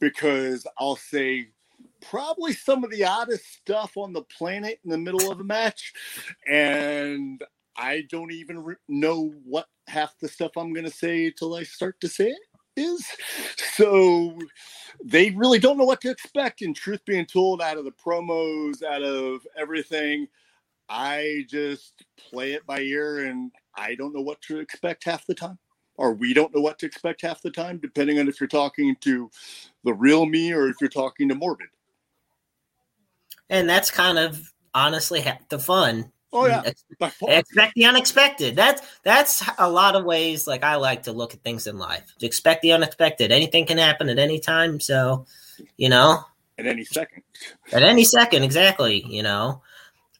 because 0.00 0.66
I'll 0.78 0.96
say 0.96 1.48
probably 2.00 2.52
some 2.52 2.84
of 2.84 2.90
the 2.90 3.04
oddest 3.04 3.52
stuff 3.52 3.96
on 3.96 4.12
the 4.12 4.22
planet 4.22 4.80
in 4.84 4.90
the 4.90 4.98
middle 4.98 5.30
of 5.30 5.40
a 5.40 5.44
match. 5.44 5.92
And 6.46 7.42
I 7.76 8.06
don't 8.10 8.32
even 8.32 8.62
re- 8.62 8.76
know 8.88 9.32
what 9.44 9.66
half 9.86 10.18
the 10.18 10.28
stuff 10.28 10.52
I'm 10.56 10.72
going 10.72 10.86
to 10.86 10.90
say 10.90 11.30
till 11.30 11.54
I 11.54 11.62
start 11.64 12.00
to 12.00 12.08
say 12.08 12.28
it. 12.28 12.38
is. 12.76 13.06
So 13.74 14.38
they 15.04 15.30
really 15.30 15.58
don't 15.58 15.78
know 15.78 15.84
what 15.84 16.00
to 16.02 16.10
expect. 16.10 16.62
And 16.62 16.74
truth 16.74 17.04
being 17.04 17.26
told, 17.26 17.60
out 17.60 17.78
of 17.78 17.84
the 17.84 17.92
promos, 17.92 18.82
out 18.82 19.02
of 19.02 19.46
everything, 19.56 20.28
I 20.88 21.44
just 21.48 22.04
play 22.16 22.52
it 22.52 22.66
by 22.66 22.80
ear 22.80 23.26
and 23.26 23.50
I 23.74 23.94
don't 23.94 24.14
know 24.14 24.20
what 24.20 24.40
to 24.42 24.58
expect 24.58 25.04
half 25.04 25.26
the 25.26 25.34
time. 25.34 25.58
Or 25.96 26.12
we 26.12 26.34
don't 26.34 26.54
know 26.54 26.60
what 26.60 26.78
to 26.80 26.86
expect 26.86 27.22
half 27.22 27.40
the 27.40 27.50
time, 27.50 27.78
depending 27.78 28.18
on 28.18 28.28
if 28.28 28.40
you're 28.40 28.48
talking 28.48 28.96
to 29.00 29.30
the 29.84 29.94
real 29.94 30.26
me 30.26 30.52
or 30.52 30.68
if 30.68 30.76
you're 30.80 30.90
talking 30.90 31.28
to 31.28 31.34
Morbid. 31.36 31.68
And 33.48 33.68
that's 33.68 33.90
kind 33.90 34.18
of 34.18 34.52
honestly 34.74 35.24
the 35.50 35.58
fun. 35.58 36.10
Oh 36.34 36.46
yeah, 36.46 36.62
expect 37.22 37.74
the 37.76 37.84
unexpected. 37.84 38.56
That's 38.56 38.82
that's 39.04 39.44
a 39.56 39.70
lot 39.70 39.94
of 39.94 40.04
ways. 40.04 40.48
Like 40.48 40.64
I 40.64 40.74
like 40.74 41.04
to 41.04 41.12
look 41.12 41.32
at 41.32 41.42
things 41.42 41.68
in 41.68 41.78
life. 41.78 42.12
To 42.18 42.26
expect 42.26 42.62
the 42.62 42.72
unexpected. 42.72 43.30
Anything 43.30 43.66
can 43.66 43.78
happen 43.78 44.08
at 44.08 44.18
any 44.18 44.40
time. 44.40 44.80
So, 44.80 45.26
you 45.76 45.88
know, 45.88 46.24
at 46.58 46.66
any 46.66 46.84
second. 46.84 47.22
At 47.72 47.84
any 47.84 48.02
second, 48.02 48.42
exactly. 48.42 49.04
You 49.06 49.22
know. 49.22 49.62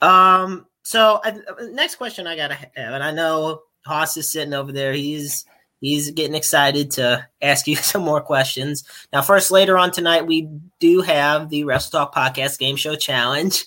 Um. 0.00 0.66
So 0.84 1.20
uh, 1.24 1.32
next 1.72 1.96
question 1.96 2.28
I 2.28 2.36
gotta 2.36 2.54
have, 2.54 2.70
and 2.76 3.02
I 3.02 3.10
know 3.10 3.62
Hoss 3.84 4.16
is 4.16 4.30
sitting 4.30 4.54
over 4.54 4.70
there. 4.70 4.92
He's 4.92 5.44
he's 5.80 6.12
getting 6.12 6.36
excited 6.36 6.92
to 6.92 7.26
ask 7.42 7.66
you 7.66 7.74
some 7.76 8.02
more 8.02 8.20
questions. 8.20 8.84
Now, 9.12 9.22
first, 9.22 9.50
later 9.50 9.76
on 9.76 9.90
tonight, 9.90 10.28
we 10.28 10.48
do 10.78 11.00
have 11.00 11.48
the 11.48 11.64
Wrestle 11.64 11.98
Talk 11.98 12.14
Podcast 12.14 12.60
Game 12.60 12.76
Show 12.76 12.94
Challenge. 12.94 13.64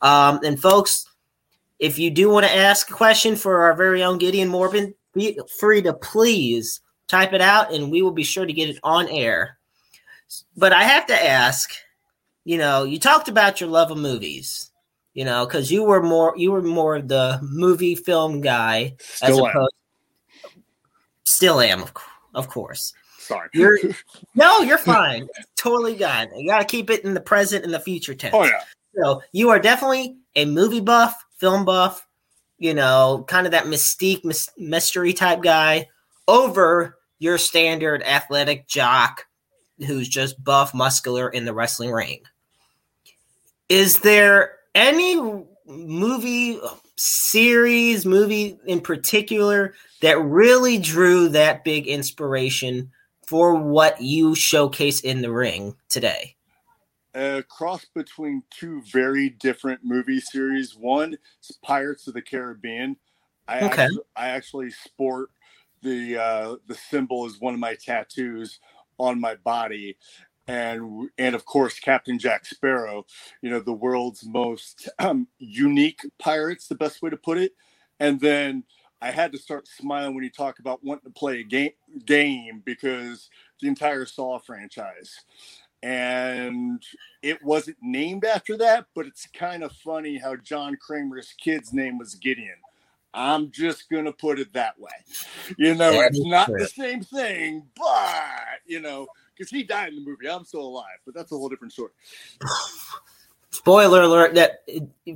Um, 0.00 0.40
and 0.42 0.58
folks, 0.58 1.06
if 1.80 1.98
you 1.98 2.10
do 2.10 2.28
want 2.28 2.46
to 2.46 2.54
ask 2.54 2.90
a 2.90 2.94
question 2.94 3.34
for 3.34 3.62
our 3.62 3.74
very 3.74 4.02
own 4.02 4.18
Gideon 4.18 4.48
Morbid, 4.48 4.94
be 5.14 5.40
free 5.58 5.82
to 5.82 5.94
please 5.94 6.80
type 7.08 7.32
it 7.32 7.40
out 7.40 7.72
and 7.72 7.90
we 7.90 8.02
will 8.02 8.12
be 8.12 8.22
sure 8.22 8.46
to 8.46 8.52
get 8.52 8.68
it 8.68 8.78
on 8.84 9.08
air. 9.08 9.58
But 10.56 10.72
I 10.72 10.84
have 10.84 11.06
to 11.06 11.14
ask, 11.14 11.72
you 12.44 12.58
know, 12.58 12.84
you 12.84 13.00
talked 13.00 13.28
about 13.28 13.60
your 13.60 13.70
love 13.70 13.90
of 13.90 13.98
movies, 13.98 14.70
you 15.14 15.24
know, 15.24 15.46
because 15.46 15.72
you 15.72 15.82
were 15.82 16.02
more 16.02 16.34
you 16.36 16.52
were 16.52 16.62
more 16.62 16.96
of 16.96 17.08
the 17.08 17.40
movie 17.42 17.96
film 17.96 18.42
guy 18.42 18.94
still 19.00 19.46
as 19.46 19.50
opposed 19.50 19.74
am. 20.44 20.62
still 21.24 21.60
am 21.60 21.82
of, 21.82 21.92
of 22.34 22.48
course. 22.48 22.92
Sorry. 23.18 23.48
You're 23.54 23.78
no, 24.34 24.60
you're 24.60 24.78
fine. 24.78 25.28
totally 25.56 25.98
fine. 25.98 26.28
You 26.36 26.48
gotta 26.48 26.64
keep 26.64 26.90
it 26.90 27.04
in 27.04 27.14
the 27.14 27.20
present 27.20 27.64
and 27.64 27.72
the 27.72 27.80
future 27.80 28.14
tense. 28.14 28.34
Oh 28.34 28.44
yeah. 28.44 28.62
So 28.94 29.22
you 29.32 29.50
are 29.50 29.58
definitely 29.58 30.16
a 30.36 30.44
movie 30.44 30.80
buff, 30.80 31.14
film 31.40 31.64
buff, 31.64 32.06
you 32.58 32.74
know, 32.74 33.24
kind 33.26 33.46
of 33.46 33.52
that 33.52 33.64
mystique, 33.64 34.22
mystery 34.58 35.12
type 35.12 35.42
guy 35.42 35.88
over 36.28 36.98
your 37.18 37.38
standard 37.38 38.02
athletic 38.02 38.68
jock 38.68 39.26
who's 39.86 40.08
just 40.08 40.42
buff, 40.44 40.74
muscular 40.74 41.28
in 41.28 41.46
the 41.46 41.54
wrestling 41.54 41.90
ring. 41.90 42.20
Is 43.68 44.00
there 44.00 44.56
any 44.74 45.20
movie 45.66 46.60
series, 46.96 48.04
movie 48.04 48.58
in 48.66 48.80
particular, 48.80 49.74
that 50.02 50.20
really 50.20 50.76
drew 50.76 51.28
that 51.30 51.64
big 51.64 51.86
inspiration 51.86 52.90
for 53.26 53.54
what 53.54 54.00
you 54.02 54.34
showcase 54.34 55.00
in 55.00 55.22
the 55.22 55.32
ring 55.32 55.74
today? 55.88 56.36
A 57.14 57.42
cross 57.48 57.86
between 57.94 58.42
two 58.50 58.82
very 58.92 59.30
different 59.30 59.80
movie 59.82 60.20
series. 60.20 60.76
One 60.76 61.16
is 61.42 61.58
Pirates 61.62 62.06
of 62.06 62.14
the 62.14 62.22
Caribbean. 62.22 62.96
I 63.48 63.60
okay. 63.60 63.82
actually, 63.82 64.02
I 64.16 64.28
actually 64.28 64.70
sport 64.70 65.30
the 65.82 66.18
uh, 66.18 66.56
the 66.66 66.74
symbol 66.74 67.26
as 67.26 67.40
one 67.40 67.54
of 67.54 67.60
my 67.60 67.74
tattoos 67.74 68.60
on 68.98 69.20
my 69.20 69.34
body, 69.36 69.96
and 70.46 71.10
and 71.18 71.34
of 71.34 71.44
course 71.44 71.80
Captain 71.80 72.18
Jack 72.18 72.46
Sparrow. 72.46 73.06
You 73.42 73.50
know 73.50 73.60
the 73.60 73.72
world's 73.72 74.24
most 74.24 74.88
um, 74.98 75.26
unique 75.38 76.00
pirates, 76.18 76.68
the 76.68 76.74
best 76.74 77.02
way 77.02 77.10
to 77.10 77.16
put 77.16 77.38
it. 77.38 77.52
And 77.98 78.20
then 78.20 78.64
I 79.02 79.10
had 79.10 79.32
to 79.32 79.38
start 79.38 79.66
smiling 79.66 80.14
when 80.14 80.24
you 80.24 80.30
talk 80.30 80.58
about 80.58 80.84
wanting 80.84 81.10
to 81.10 81.18
play 81.18 81.40
a 81.40 81.44
game 81.44 81.72
game 82.04 82.62
because 82.64 83.30
the 83.60 83.68
entire 83.68 84.06
Saw 84.06 84.38
franchise 84.38 85.20
and 85.82 86.82
it 87.22 87.42
wasn't 87.42 87.76
named 87.80 88.24
after 88.24 88.56
that, 88.58 88.86
but 88.94 89.06
it's 89.06 89.26
kind 89.28 89.62
of 89.62 89.72
funny 89.72 90.18
how 90.18 90.36
John 90.36 90.76
Kramer's 90.76 91.34
kid's 91.38 91.72
name 91.72 91.98
was 91.98 92.14
Gideon. 92.14 92.56
I'm 93.12 93.50
just 93.50 93.90
gonna 93.90 94.12
put 94.12 94.38
it 94.38 94.52
that 94.52 94.78
way. 94.78 94.90
You 95.58 95.74
know, 95.74 95.92
that 95.92 96.10
it's 96.10 96.20
not 96.24 96.46
true. 96.46 96.58
the 96.58 96.68
same 96.68 97.02
thing, 97.02 97.66
but 97.76 98.60
you 98.66 98.80
know, 98.80 99.08
because 99.36 99.50
he 99.50 99.64
died 99.64 99.88
in 99.88 99.96
the 99.96 100.08
movie. 100.08 100.28
I'm 100.28 100.44
still 100.44 100.60
alive, 100.60 100.98
but 101.04 101.14
that's 101.14 101.32
a 101.32 101.36
whole 101.36 101.48
different 101.48 101.72
story. 101.72 101.90
Spoiler 103.50 104.02
alert! 104.02 104.34
That 104.34 104.62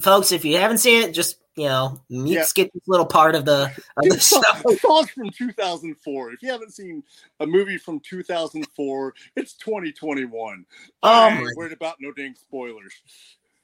folks, 0.01 0.33
if 0.33 0.45
you 0.45 0.59
haven't 0.59 0.79
seen 0.79 1.05
it, 1.05 1.15
just 1.15 1.39
you 1.57 1.67
know, 1.67 2.01
yeah. 2.09 2.43
skip 2.43 2.73
this 2.73 2.89
little 2.89 3.07
part 3.07 3.35
of 3.35 3.45
the 3.45 3.71
of 3.97 4.09
the 4.09 4.19
stuff. 4.19 4.63
Songs 4.81 5.11
from 5.11 5.31
2004. 5.31 6.33
If 6.33 6.43
you 6.43 6.51
haven't 6.51 6.73
seen 6.73 7.03
a 7.41 7.47
movie 7.47 7.79
from 7.79 8.01
2004, 8.01 9.15
it's 9.37 9.55
2021. 9.55 10.67
Oh, 11.03 11.09
I 11.09 11.47
worried 11.57 11.73
about 11.73 11.97
no 12.01 12.13
dang 12.13 12.35
spoilers. 12.35 12.93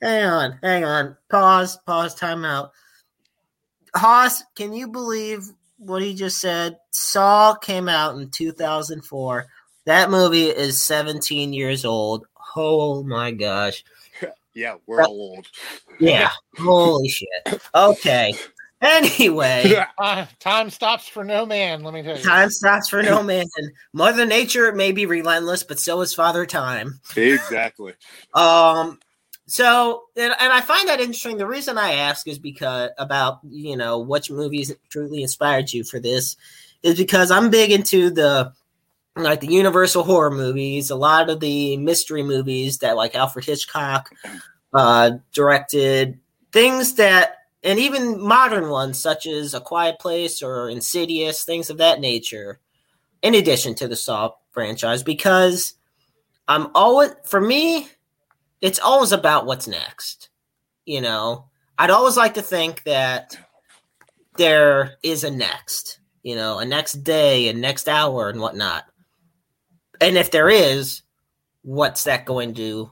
Hang 0.01 0.25
on, 0.25 0.59
hang 0.63 0.85
on. 0.85 1.17
Pause. 1.31 1.79
Pause. 1.87 2.15
Time 2.15 2.45
out. 2.45 2.73
Hoss, 3.95 4.43
can 4.55 4.73
you 4.73 4.89
believe 4.89 5.49
what 5.79 6.03
he 6.03 6.15
just 6.15 6.39
said? 6.39 6.79
Saw 6.91 7.55
came 7.55 7.89
out 7.89 8.17
in 8.17 8.31
2004. 8.31 9.47
That 9.87 10.11
movie 10.11 10.47
is 10.47 10.83
17 10.83 11.53
years 11.53 11.85
old. 11.85 12.27
Oh 12.57 13.03
my 13.03 13.33
gosh. 13.33 13.85
Yeah, 14.55 14.77
we're 14.87 15.03
all 15.03 15.13
old. 15.13 15.47
Yeah. 15.99 16.31
Holy 16.59 17.09
shit. 17.09 17.61
Okay. 17.75 18.35
Anyway, 18.83 19.75
uh, 19.99 20.27
time 20.39 20.71
stops 20.71 21.07
for 21.07 21.23
no 21.23 21.45
man. 21.45 21.83
Let 21.83 21.93
me 21.93 22.03
tell 22.03 22.17
you. 22.17 22.23
Time 22.23 22.51
stops 22.51 22.89
for 22.89 23.03
no 23.03 23.23
man. 23.25 23.47
Mother 23.93 24.25
Nature 24.25 24.73
may 24.73 24.93
be 24.93 25.07
relentless, 25.07 25.63
but 25.63 25.79
so 25.79 26.01
is 26.01 26.15
Father 26.15 26.47
Time. 26.47 27.01
Exactly. 27.17 27.95
um. 28.35 28.99
So, 29.47 30.05
and, 30.17 30.33
and 30.39 30.53
I 30.53 30.61
find 30.61 30.89
that 30.89 31.01
interesting. 31.01 31.37
The 31.37 31.47
reason 31.47 31.77
I 31.77 31.95
ask 31.95 32.29
is 32.29 32.39
because 32.39 32.91
about 32.99 33.41
you 33.49 33.77
know 33.77 33.99
which 33.99 34.31
movies 34.31 34.73
truly 34.91 35.23
inspired 35.23 35.73
you 35.73 35.83
for 35.83 35.99
this 35.99 36.37
is 36.85 36.97
because 36.97 37.33
I'm 37.33 37.51
big 37.51 37.73
into 37.73 38.11
the 38.11 38.53
like 39.17 39.41
the 39.41 39.53
Universal 39.53 40.05
horror 40.05 40.31
movies, 40.31 40.91
a 40.91 40.97
lot 40.97 41.29
of 41.31 41.41
the 41.41 41.77
mystery 41.77 42.23
movies 42.23 42.79
that 42.79 42.97
like 42.97 43.15
Alfred 43.15 43.45
Hitchcock 43.45 44.11
uh, 44.73 45.13
directed, 45.33 46.19
things 46.53 46.95
that, 46.95 47.37
and 47.63 47.79
even 47.79 48.21
modern 48.21 48.71
ones 48.71 48.99
such 48.99 49.27
as 49.27 49.53
A 49.53 49.61
Quiet 49.61 49.99
Place 49.99 50.43
or 50.43 50.71
Insidious, 50.71 51.45
things 51.45 51.71
of 51.71 51.79
that 51.79 52.01
nature, 52.01 52.61
in 53.23 53.35
addition 53.35 53.75
to 53.77 53.89
the 53.89 53.97
Saw 53.97 54.33
franchise, 54.53 55.03
because 55.03 55.75
I'm 56.49 56.69
always, 56.75 57.11
for 57.25 57.41
me, 57.41 57.89
it's 58.61 58.79
always 58.79 59.13
about 59.13 59.47
what's 59.47 59.69
next. 59.69 60.29
You 60.87 61.01
know, 61.01 61.47
I'd 61.77 61.91
always 61.91 62.17
like 62.17 62.35
to 62.35 62.43
think 62.43 62.85
that 62.85 63.37
there 64.37 64.93
is 65.03 65.25
a 65.25 65.31
next, 65.31 65.99
you 66.23 66.35
know, 66.35 66.59
a 66.59 66.65
next 66.65 67.05
day, 67.05 67.49
a 67.49 67.53
next 67.53 67.89
hour, 67.89 68.29
and 68.31 68.41
whatnot 68.41 68.90
and 70.01 70.17
if 70.17 70.31
there 70.31 70.49
is, 70.49 71.03
what's 71.63 72.05
that 72.05 72.25
going 72.25 72.55
to 72.55 72.91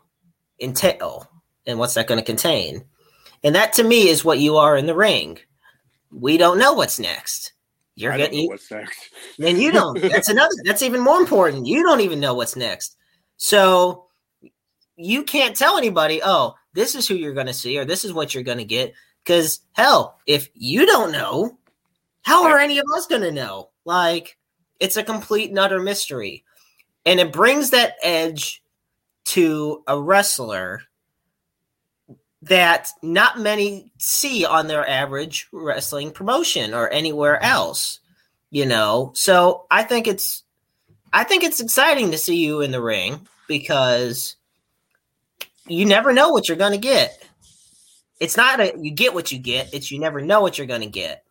entail 0.60 1.28
and 1.66 1.78
what's 1.78 1.94
that 1.94 2.06
going 2.06 2.18
to 2.20 2.24
contain? 2.24 2.84
And 3.42 3.54
that 3.54 3.72
to 3.74 3.84
me 3.84 4.08
is 4.08 4.24
what 4.24 4.38
you 4.38 4.56
are 4.56 4.76
in 4.76 4.86
the 4.86 4.94
ring. 4.94 5.38
We 6.10 6.36
don't 6.36 6.58
know 6.58 6.72
what's 6.72 6.98
next. 6.98 7.52
You're 7.94 8.12
I 8.12 8.16
getting 8.18 8.48
what's 8.48 8.70
next. 8.70 9.10
And 9.40 9.58
you 9.58 9.72
don't. 9.72 10.00
That's 10.00 10.28
another 10.28 10.54
that's 10.64 10.82
even 10.82 11.00
more 11.00 11.18
important. 11.18 11.66
You 11.66 11.82
don't 11.82 12.00
even 12.00 12.20
know 12.20 12.34
what's 12.34 12.56
next. 12.56 12.96
So 13.36 14.06
you 14.96 15.22
can't 15.22 15.56
tell 15.56 15.78
anybody, 15.78 16.20
oh, 16.24 16.54
this 16.74 16.94
is 16.94 17.06
who 17.06 17.14
you're 17.14 17.34
going 17.34 17.46
to 17.46 17.52
see 17.52 17.78
or 17.78 17.84
this 17.84 18.04
is 18.04 18.12
what 18.12 18.34
you're 18.34 18.44
going 18.44 18.58
to 18.58 18.64
get. 18.64 18.94
Because 19.24 19.60
hell, 19.72 20.18
if 20.26 20.48
you 20.54 20.86
don't 20.86 21.12
know, 21.12 21.58
how 22.22 22.46
are 22.46 22.58
any 22.58 22.78
of 22.78 22.84
us 22.94 23.06
going 23.06 23.22
to 23.22 23.32
know? 23.32 23.70
Like, 23.84 24.38
it's 24.80 24.96
a 24.96 25.02
complete 25.02 25.50
and 25.50 25.58
utter 25.58 25.80
mystery 25.80 26.44
and 27.08 27.20
it 27.20 27.32
brings 27.32 27.70
that 27.70 27.96
edge 28.02 28.62
to 29.24 29.82
a 29.86 30.00
wrestler 30.00 30.82
that 32.42 32.88
not 33.02 33.38
many 33.38 33.90
see 33.98 34.44
on 34.44 34.68
their 34.68 34.88
average 34.88 35.48
wrestling 35.52 36.12
promotion 36.12 36.72
or 36.72 36.88
anywhere 36.90 37.42
else 37.42 38.00
you 38.50 38.66
know? 38.66 39.12
So 39.14 39.66
i 39.70 39.82
think 39.82 40.06
it's 40.06 40.42
i 41.12 41.24
think 41.24 41.44
it's 41.44 41.60
exciting 41.60 42.10
to 42.10 42.18
see 42.18 42.36
you 42.36 42.60
in 42.60 42.70
the 42.70 42.82
ring 42.82 43.26
because 43.46 44.36
you 45.66 45.84
never 45.84 46.12
know 46.12 46.30
what 46.30 46.48
you're 46.48 46.56
going 46.56 46.72
to 46.72 46.78
get. 46.78 47.22
It's 48.20 48.36
not 48.36 48.60
a 48.60 48.74
you 48.78 48.90
get 48.90 49.14
what 49.14 49.32
you 49.32 49.38
get 49.38 49.74
it's 49.74 49.90
you 49.90 49.98
never 49.98 50.20
know 50.20 50.40
what 50.40 50.58
you're 50.58 50.66
going 50.66 50.82
to 50.82 50.86
get. 50.86 51.24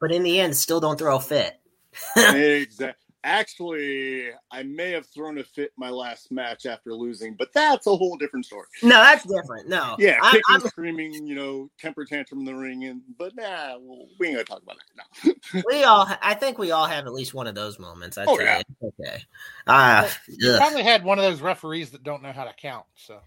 But 0.00 0.12
in 0.12 0.22
the 0.22 0.40
end 0.40 0.56
still 0.56 0.80
don't 0.80 0.98
throw 0.98 1.16
a 1.16 1.20
fit. 1.20 1.58
Exactly 2.16 3.01
Actually, 3.24 4.30
I 4.50 4.62
may 4.64 4.90
have 4.90 5.06
thrown 5.06 5.38
a 5.38 5.44
fit 5.44 5.70
my 5.76 5.88
last 5.90 6.32
match 6.32 6.66
after 6.66 6.92
losing, 6.92 7.34
but 7.34 7.52
that's 7.54 7.86
a 7.86 7.94
whole 7.96 8.16
different 8.16 8.46
story. 8.46 8.66
No, 8.82 8.96
that's 8.96 9.24
different. 9.24 9.68
No. 9.68 9.94
Yeah, 9.98 10.18
I- 10.22 10.30
kicking, 10.32 10.42
I'm- 10.50 10.60
screaming, 10.62 11.26
you 11.26 11.34
know, 11.34 11.70
temper 11.78 12.04
tantrum 12.04 12.40
in 12.40 12.46
the 12.46 12.54
ring, 12.54 12.84
and 12.84 13.00
but 13.18 13.34
nah, 13.36 13.76
well, 13.78 14.06
we 14.18 14.26
ain't 14.28 14.36
gonna 14.36 14.44
talk 14.44 14.62
about 14.62 14.76
that 15.24 15.34
now. 15.54 15.62
we 15.70 15.84
all 15.84 16.08
I 16.22 16.34
think 16.34 16.58
we 16.58 16.72
all 16.72 16.86
have 16.86 17.06
at 17.06 17.12
least 17.12 17.34
one 17.34 17.46
of 17.46 17.54
those 17.54 17.78
moments. 17.78 18.18
I'd 18.18 18.26
Oh, 18.28 18.36
say. 18.38 18.44
yeah. 18.44 18.62
Okay. 18.82 19.22
Uh 19.66 20.08
You 20.28 20.50
ugh. 20.52 20.58
probably 20.58 20.82
had 20.82 21.04
one 21.04 21.18
of 21.18 21.24
those 21.24 21.40
referees 21.40 21.90
that 21.92 22.02
don't 22.02 22.22
know 22.22 22.32
how 22.32 22.44
to 22.44 22.52
count, 22.54 22.86
so 22.96 23.20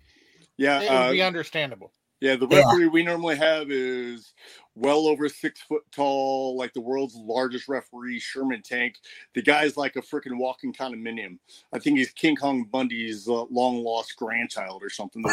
Yeah, 0.58 0.82
it 0.82 0.92
would 1.08 1.12
be 1.14 1.22
uh, 1.22 1.28
understandable. 1.28 1.92
yeah. 2.20 2.36
The 2.36 2.48
Yeah. 2.50 2.66
referee 2.66 2.88
we 2.88 3.04
normally 3.04 3.38
have 3.38 3.72
is 3.72 4.34
well 4.76 5.08
over 5.08 5.30
six 5.30 5.62
foot 5.62 5.84
tall, 5.92 6.58
like 6.58 6.74
the 6.74 6.82
world's 6.82 7.16
largest 7.16 7.68
referee, 7.68 8.20
Sherman 8.20 8.62
Tank. 8.62 8.96
The 9.34 9.42
guy's 9.42 9.78
like 9.78 9.96
a 9.96 10.02
freaking 10.02 10.38
walking 10.38 10.74
condominium. 10.74 11.40
I 11.74 11.80
think 11.80 11.98
he's 11.98 12.12
King 12.12 12.36
Kong 12.36 12.66
Bundy's 12.66 13.28
uh, 13.28 13.46
long 13.46 13.84
lost 13.84 14.16
grandchild 14.18 14.84
or 14.84 14.90
something. 14.90 15.24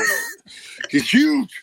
he's 0.90 1.10
huge. 1.10 1.62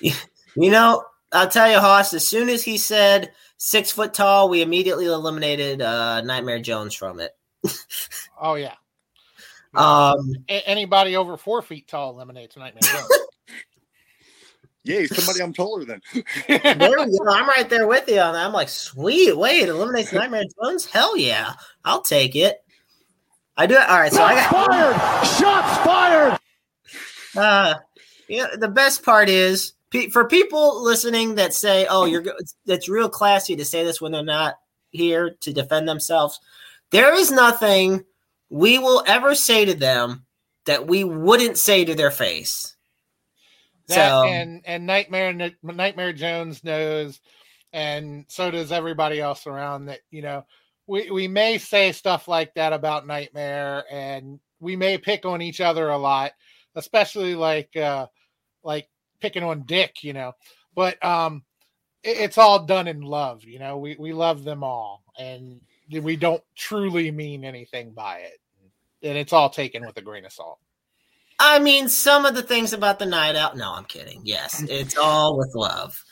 You 0.00 0.70
know, 0.70 1.04
I'll 1.32 1.48
tell 1.48 1.70
you, 1.70 1.78
Hoss, 1.78 2.14
as 2.14 2.26
soon 2.26 2.48
as 2.48 2.62
he 2.62 2.78
said 2.78 3.32
six 3.58 3.90
foot 3.90 4.14
tall, 4.14 4.48
we 4.48 4.62
immediately 4.62 5.06
eliminated 5.06 5.82
uh 5.82 6.22
Nightmare 6.22 6.60
Jones 6.60 6.94
from 6.94 7.20
it. 7.20 7.32
Oh 8.40 8.54
yeah. 8.54 8.74
Um 9.74 10.32
A- 10.48 10.66
anybody 10.66 11.14
over 11.14 11.36
four 11.36 11.60
feet 11.60 11.86
tall 11.86 12.14
eliminates 12.14 12.56
Nightmare 12.56 12.80
Jones. 12.82 13.08
Yay, 14.88 15.06
somebody 15.06 15.42
I'm 15.42 15.52
taller 15.52 15.84
than. 15.84 16.00
there 16.48 16.58
we 16.76 17.18
go. 17.18 17.30
I'm 17.30 17.46
right 17.46 17.68
there 17.68 17.86
with 17.86 18.08
you 18.08 18.20
on 18.20 18.32
that. 18.32 18.46
I'm 18.46 18.54
like, 18.54 18.70
sweet, 18.70 19.36
wait, 19.36 19.68
eliminates 19.68 20.14
Nightmare 20.14 20.44
Jones? 20.62 20.86
Hell 20.86 21.14
yeah. 21.14 21.52
I'll 21.84 22.00
take 22.00 22.34
it. 22.34 22.64
I 23.58 23.66
do 23.66 23.74
it. 23.74 23.86
All 23.88 23.98
right, 23.98 24.12
so 24.12 24.22
I 24.22 24.34
got 24.34 24.50
fired! 24.50 25.26
Shots 25.26 25.78
fired! 25.84 26.38
Uh, 27.36 27.74
yeah, 28.28 28.46
the 28.56 28.68
best 28.68 29.02
part 29.02 29.28
is 29.28 29.74
pe- 29.90 30.08
for 30.08 30.26
people 30.26 30.82
listening 30.82 31.34
that 31.34 31.52
say, 31.52 31.86
"Oh, 31.90 32.04
you're 32.04 32.22
go- 32.22 32.36
it's, 32.38 32.54
it's 32.66 32.88
real 32.88 33.08
classy 33.08 33.56
to 33.56 33.64
say 33.64 33.84
this 33.84 34.00
when 34.00 34.12
they're 34.12 34.22
not 34.22 34.54
here 34.90 35.36
to 35.40 35.52
defend 35.52 35.88
themselves." 35.88 36.38
There 36.92 37.12
is 37.14 37.32
nothing 37.32 38.04
we 38.48 38.78
will 38.78 39.02
ever 39.06 39.34
say 39.34 39.64
to 39.64 39.74
them 39.74 40.24
that 40.66 40.86
we 40.86 41.02
wouldn't 41.02 41.58
say 41.58 41.84
to 41.84 41.94
their 41.94 42.12
face. 42.12 42.76
That 43.88 44.10
so 44.10 44.24
and 44.24 44.62
and 44.66 44.86
Nightmare 44.86 45.52
Nightmare 45.62 46.12
Jones 46.12 46.62
knows, 46.62 47.20
and 47.72 48.26
so 48.28 48.50
does 48.50 48.70
everybody 48.70 49.20
else 49.20 49.46
around 49.46 49.86
that. 49.86 50.00
You 50.10 50.22
know, 50.22 50.46
we 50.86 51.10
we 51.10 51.26
may 51.28 51.58
say 51.58 51.92
stuff 51.92 52.28
like 52.28 52.54
that 52.54 52.72
about 52.72 53.06
Nightmare, 53.06 53.84
and 53.90 54.40
we 54.60 54.76
may 54.76 54.98
pick 54.98 55.24
on 55.24 55.40
each 55.40 55.60
other 55.60 55.88
a 55.88 55.98
lot, 55.98 56.32
especially 56.74 57.34
like 57.34 57.76
uh 57.76 58.06
like 58.62 58.88
picking 59.20 59.42
on 59.42 59.64
Dick. 59.64 60.04
You 60.04 60.12
know, 60.12 60.32
but 60.74 61.02
um, 61.04 61.44
it, 62.02 62.18
it's 62.18 62.38
all 62.38 62.66
done 62.66 62.88
in 62.88 63.00
love. 63.00 63.44
You 63.44 63.58
know, 63.58 63.78
we 63.78 63.96
we 63.98 64.12
love 64.12 64.44
them 64.44 64.62
all, 64.62 65.02
and 65.18 65.60
we 65.90 66.16
don't 66.16 66.42
truly 66.56 67.10
mean 67.10 67.44
anything 67.44 67.92
by 67.92 68.18
it, 68.18 68.38
and 69.02 69.16
it's 69.16 69.32
all 69.32 69.48
taken 69.48 69.86
with 69.86 69.96
a 69.96 70.02
grain 70.02 70.26
of 70.26 70.32
salt. 70.32 70.58
I 71.40 71.58
mean, 71.58 71.88
some 71.88 72.24
of 72.24 72.34
the 72.34 72.42
things 72.42 72.72
about 72.72 72.98
the 72.98 73.06
night 73.06 73.36
out. 73.36 73.56
No, 73.56 73.72
I'm 73.72 73.84
kidding. 73.84 74.20
Yes, 74.24 74.62
it's 74.68 74.96
all 74.96 75.36
with 75.36 75.54
love. 75.54 76.02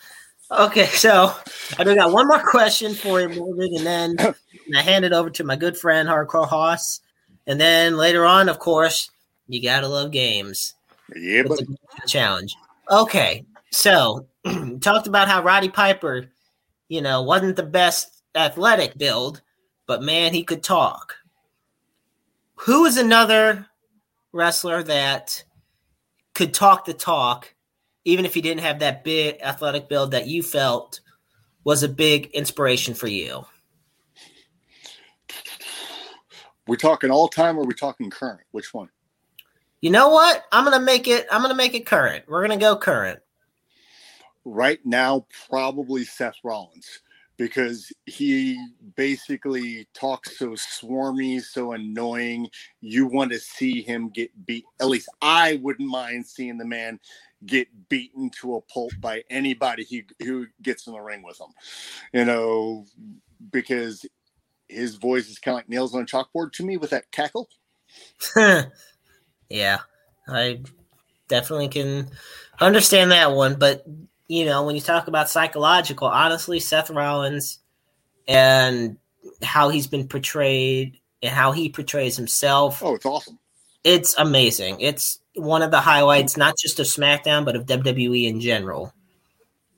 Okay, 0.51 0.87
so 0.87 1.35
I 1.77 1.83
do 1.83 1.95
got 1.97 2.13
one 2.13 2.29
more 2.29 2.43
question 2.43 2.95
for 2.95 3.21
you, 3.21 3.29
Morbid, 3.29 3.73
and 3.73 3.87
then 3.87 4.17
I 4.77 4.83
hand 4.83 5.05
it 5.05 5.13
over 5.13 5.31
to 5.31 5.45
my 5.45 5.57
good 5.57 5.77
friend 5.77 6.09
Hardcore 6.09 6.47
Hoss. 6.47 7.01
And 7.49 7.61
then 7.61 7.97
later 7.97 8.25
on, 8.25 8.49
of 8.49 8.59
course, 8.59 9.11
you 9.49 9.63
gotta 9.63 9.89
love 9.89 10.13
games. 10.13 10.75
Yeah, 11.15 11.43
but 11.47 11.61
challenge. 12.07 12.55
Okay, 12.91 13.45
so 13.71 14.29
talked 14.81 15.09
about 15.09 15.29
how 15.29 15.43
Roddy 15.43 15.69
Piper, 15.69 16.27
you 16.89 17.01
know, 17.01 17.23
wasn't 17.23 17.57
the 17.57 17.65
best 17.65 18.23
athletic 18.37 18.97
build, 18.97 19.43
but 19.87 20.03
man, 20.03 20.33
he 20.33 20.45
could 20.45 20.63
talk. 20.63 21.15
Who 22.61 22.85
is 22.85 22.97
another 22.97 23.67
wrestler 24.37 24.83
that 24.85 25.43
could 26.35 26.55
talk 26.55 26.85
the 26.85 26.95
talk, 26.95 27.53
even 28.05 28.25
if 28.25 28.35
he 28.35 28.41
didn't 28.41 28.63
have 28.63 28.79
that 28.81 29.03
big 29.03 29.41
athletic 29.43 29.89
build 29.89 30.13
that 30.13 30.29
you 30.29 30.43
felt 30.43 31.01
was 31.65 31.83
a 31.83 31.89
big 31.89 32.27
inspiration 32.27 32.95
for 32.95 33.09
you? 33.09 33.45
we're 36.67 36.77
talking 36.77 37.11
all 37.11 37.29
time 37.29 37.59
or 37.59 37.65
we're 37.65 37.73
talking 37.73 38.11
current? 38.11 38.41
Which 38.51 38.75
one? 38.75 38.89
You 39.81 39.91
know 39.91 40.09
what? 40.09 40.45
I'm 40.53 40.65
gonna 40.65 40.81
make 40.81 41.07
it. 41.07 41.27
I'm 41.31 41.43
gonna 41.43 41.55
make 41.55 41.75
it 41.75 41.87
current. 41.87 42.25
We're 42.29 42.43
gonna 42.43 42.57
go 42.57 42.77
current. 42.77 43.21
Right 44.45 44.81
now, 44.85 45.27
probably 45.49 46.05
Seth 46.05 46.37
Rollins 46.43 47.01
because 47.37 47.93
he 48.07 48.59
basically 48.97 49.87
talks 49.95 50.39
so 50.39 50.51
swarmy, 50.51 51.41
so 51.41 51.73
annoying. 51.73 52.49
You 52.81 53.07
want 53.07 53.33
to 53.33 53.39
see 53.39 53.83
him 53.83 54.09
get 54.09 54.31
beat. 54.47 54.65
At 54.81 54.89
least 54.89 55.09
I 55.21 55.61
wouldn't 55.63 55.89
mind 55.89 56.27
seeing 56.27 56.57
the 56.57 56.65
man 56.65 56.99
get 57.45 57.69
beaten 57.89 58.31
to 58.41 58.57
a 58.57 58.61
pulp 58.63 58.93
by 59.01 59.23
anybody 59.29 59.85
he, 59.85 60.05
who 60.23 60.47
gets 60.63 60.87
in 60.87 60.95
the 60.95 61.01
ring 61.01 61.23
with 61.23 61.39
him. 61.39 61.49
You 62.13 62.25
know, 62.25 62.87
because 63.51 64.07
his 64.69 64.97
voice 64.97 65.29
is 65.29 65.39
kind 65.39 65.55
of 65.55 65.59
like 65.59 65.69
nails 65.69 65.95
on 65.95 66.03
a 66.03 66.07
chalkboard 66.07 66.53
to 66.53 66.65
me 66.65 66.77
with 66.77 66.91
that 66.91 67.11
cackle. 67.13 67.49
yeah, 69.49 69.79
I 70.29 70.61
definitely 71.29 71.69
can 71.69 72.09
understand 72.61 73.13
that 73.13 73.33
one. 73.33 73.57
But 73.57 73.87
you 74.29 74.45
know, 74.45 74.65
when 74.65 74.75
you 74.75 74.81
talk 74.81 75.09
about 75.09 75.29
psychological, 75.31 76.09
honestly, 76.09 76.61
Seth 76.61 76.91
Rollins 76.91 77.59
and 78.27 78.97
how 79.43 79.69
he's 79.69 79.87
been 79.87 80.09
portrayed 80.09 80.99
and 81.23 81.33
how 81.33 81.53
he 81.53 81.69
portrays 81.69 82.17
himself, 82.17 82.83
Oh, 82.83 82.95
it's 82.95 83.07
awesome. 83.07 83.39
it's 83.85 84.17
amazing. 84.19 84.81
It's 84.81 85.19
one 85.35 85.63
of 85.63 85.71
the 85.71 85.81
highlights, 85.81 86.37
not 86.37 86.55
just 86.59 86.81
of 86.81 86.87
SmackDown, 86.87 87.45
but 87.45 87.57
of 87.57 87.67
WWE 87.67 88.27
in 88.27 88.41
general. 88.41 88.93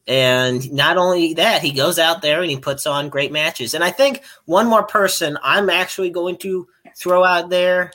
And 0.07 0.73
not 0.73 0.97
only 0.97 1.35
that, 1.35 1.61
he 1.61 1.73
goes 1.73 1.99
out 1.99 2.23
there 2.23 2.41
and 2.41 2.51
he 2.51 2.59
puts 2.59 2.87
on 2.87 3.11
great 3.11 3.31
matches. 3.31 3.75
And 3.75 3.85
I 3.85 3.91
think 3.91 4.23
one 4.47 4.67
more 4.67 4.85
person 4.85 5.37
I'm 5.43 5.69
actually 5.69 6.09
going 6.09 6.39
to 6.39 6.67
throw 6.97 7.23
out 7.25 7.51
there 7.51 7.93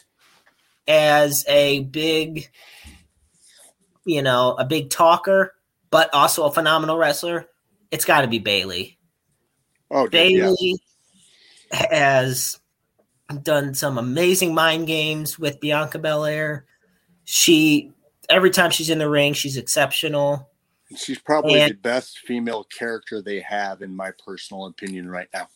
as 0.87 1.43
a 1.47 1.79
big, 1.85 2.49
you 4.05 4.21
know, 4.21 4.53
a 4.59 4.65
big 4.65 4.91
talker, 4.91 5.55
but 5.93 6.11
also 6.11 6.45
a 6.45 6.51
phenomenal 6.51 6.97
wrestler. 6.97 7.47
It's 7.91 8.03
got 8.03 8.21
to 8.21 8.27
be 8.27 8.39
Bayley. 8.39 8.97
Oh, 9.91 10.07
dude, 10.07 10.31
yeah. 10.31 10.45
Bayley 10.45 10.79
has 11.71 12.59
done 13.43 13.75
some 13.75 13.99
amazing 13.99 14.55
mind 14.55 14.87
games 14.87 15.37
with 15.37 15.59
Bianca 15.59 15.99
Belair. 15.99 16.65
She 17.25 17.91
every 18.27 18.49
time 18.49 18.71
she's 18.71 18.89
in 18.89 18.97
the 18.97 19.07
ring, 19.07 19.33
she's 19.33 19.55
exceptional. 19.55 20.49
She's 20.97 21.19
probably 21.19 21.61
And- 21.61 21.73
the 21.73 21.77
best 21.77 22.17
female 22.25 22.63
character 22.63 23.21
they 23.21 23.41
have, 23.41 23.83
in 23.83 23.95
my 23.95 24.13
personal 24.25 24.65
opinion, 24.65 25.07
right 25.07 25.27
now. 25.31 25.47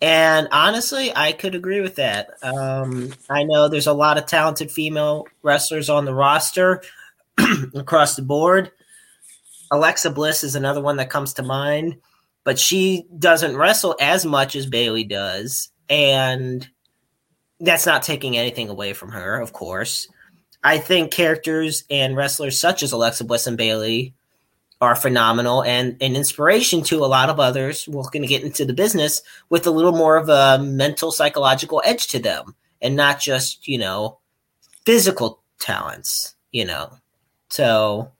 And 0.00 0.48
honestly, 0.52 1.14
I 1.14 1.32
could 1.32 1.54
agree 1.54 1.82
with 1.82 1.96
that. 1.96 2.30
Um, 2.42 3.12
I 3.28 3.42
know 3.42 3.68
there's 3.68 3.88
a 3.88 3.92
lot 3.92 4.16
of 4.16 4.24
talented 4.24 4.70
female 4.70 5.26
wrestlers 5.42 5.90
on 5.90 6.06
the 6.06 6.14
roster 6.14 6.82
across 7.74 8.16
the 8.16 8.22
board. 8.22 8.70
Alexa 9.70 10.10
Bliss 10.10 10.44
is 10.44 10.54
another 10.54 10.80
one 10.80 10.96
that 10.96 11.10
comes 11.10 11.34
to 11.34 11.42
mind, 11.42 11.96
but 12.44 12.58
she 12.58 13.06
doesn't 13.18 13.56
wrestle 13.56 13.96
as 14.00 14.24
much 14.24 14.56
as 14.56 14.66
Bayley 14.66 15.04
does. 15.04 15.70
And 15.88 16.68
that's 17.60 17.86
not 17.86 18.02
taking 18.02 18.36
anything 18.36 18.68
away 18.68 18.92
from 18.92 19.12
her, 19.12 19.40
of 19.40 19.52
course. 19.52 20.08
I 20.62 20.78
think 20.78 21.12
characters 21.12 21.84
and 21.90 22.16
wrestlers 22.16 22.58
such 22.58 22.82
as 22.82 22.92
Alexa 22.92 23.24
Bliss 23.24 23.46
and 23.46 23.56
Bayley 23.56 24.14
are 24.80 24.94
phenomenal 24.94 25.62
and 25.64 25.96
an 26.00 26.14
inspiration 26.14 26.82
to 26.84 27.04
a 27.04 27.06
lot 27.06 27.30
of 27.30 27.40
others. 27.40 27.88
We're 27.88 28.02
going 28.02 28.22
to 28.22 28.28
get 28.28 28.44
into 28.44 28.64
the 28.64 28.72
business 28.72 29.22
with 29.50 29.66
a 29.66 29.72
little 29.72 29.92
more 29.92 30.16
of 30.16 30.28
a 30.28 30.62
mental, 30.62 31.10
psychological 31.10 31.82
edge 31.84 32.06
to 32.08 32.18
them 32.18 32.54
and 32.80 32.94
not 32.94 33.20
just, 33.20 33.66
you 33.66 33.78
know, 33.78 34.18
physical 34.86 35.42
talents, 35.58 36.36
you 36.52 36.64
know. 36.64 36.92
So 37.50 38.12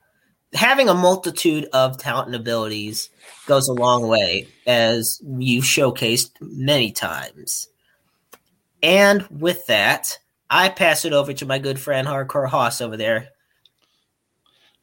having 0.53 0.89
a 0.89 0.93
multitude 0.93 1.67
of 1.73 1.97
talent 1.97 2.27
and 2.27 2.35
abilities 2.35 3.09
goes 3.45 3.67
a 3.67 3.73
long 3.73 4.07
way, 4.07 4.47
as 4.65 5.21
you've 5.37 5.65
showcased 5.65 6.31
many 6.41 6.91
times. 6.91 7.67
And 8.81 9.27
with 9.29 9.65
that, 9.67 10.17
I 10.49 10.69
pass 10.69 11.05
it 11.05 11.13
over 11.13 11.33
to 11.33 11.45
my 11.45 11.59
good 11.59 11.79
friend 11.79 12.07
Hardcore 12.07 12.47
Hoss 12.47 12.81
over 12.81 12.97
there. 12.97 13.29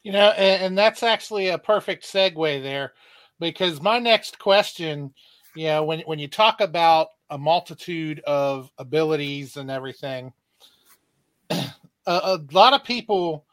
You 0.03 0.13
know, 0.13 0.29
and, 0.29 0.63
and 0.63 0.77
that's 0.77 1.03
actually 1.03 1.49
a 1.49 1.57
perfect 1.57 2.05
segue 2.05 2.63
there 2.63 2.93
because 3.39 3.81
my 3.81 3.99
next 3.99 4.39
question, 4.39 5.13
you 5.55 5.67
know, 5.67 5.83
when 5.83 5.99
when 6.01 6.19
you 6.19 6.27
talk 6.27 6.61
about 6.61 7.07
a 7.29 7.37
multitude 7.37 8.21
of 8.21 8.71
abilities 8.77 9.57
and 9.57 9.69
everything. 9.69 10.33
a, 11.49 11.71
a 12.05 12.39
lot 12.51 12.73
of 12.73 12.83
people 12.83 13.45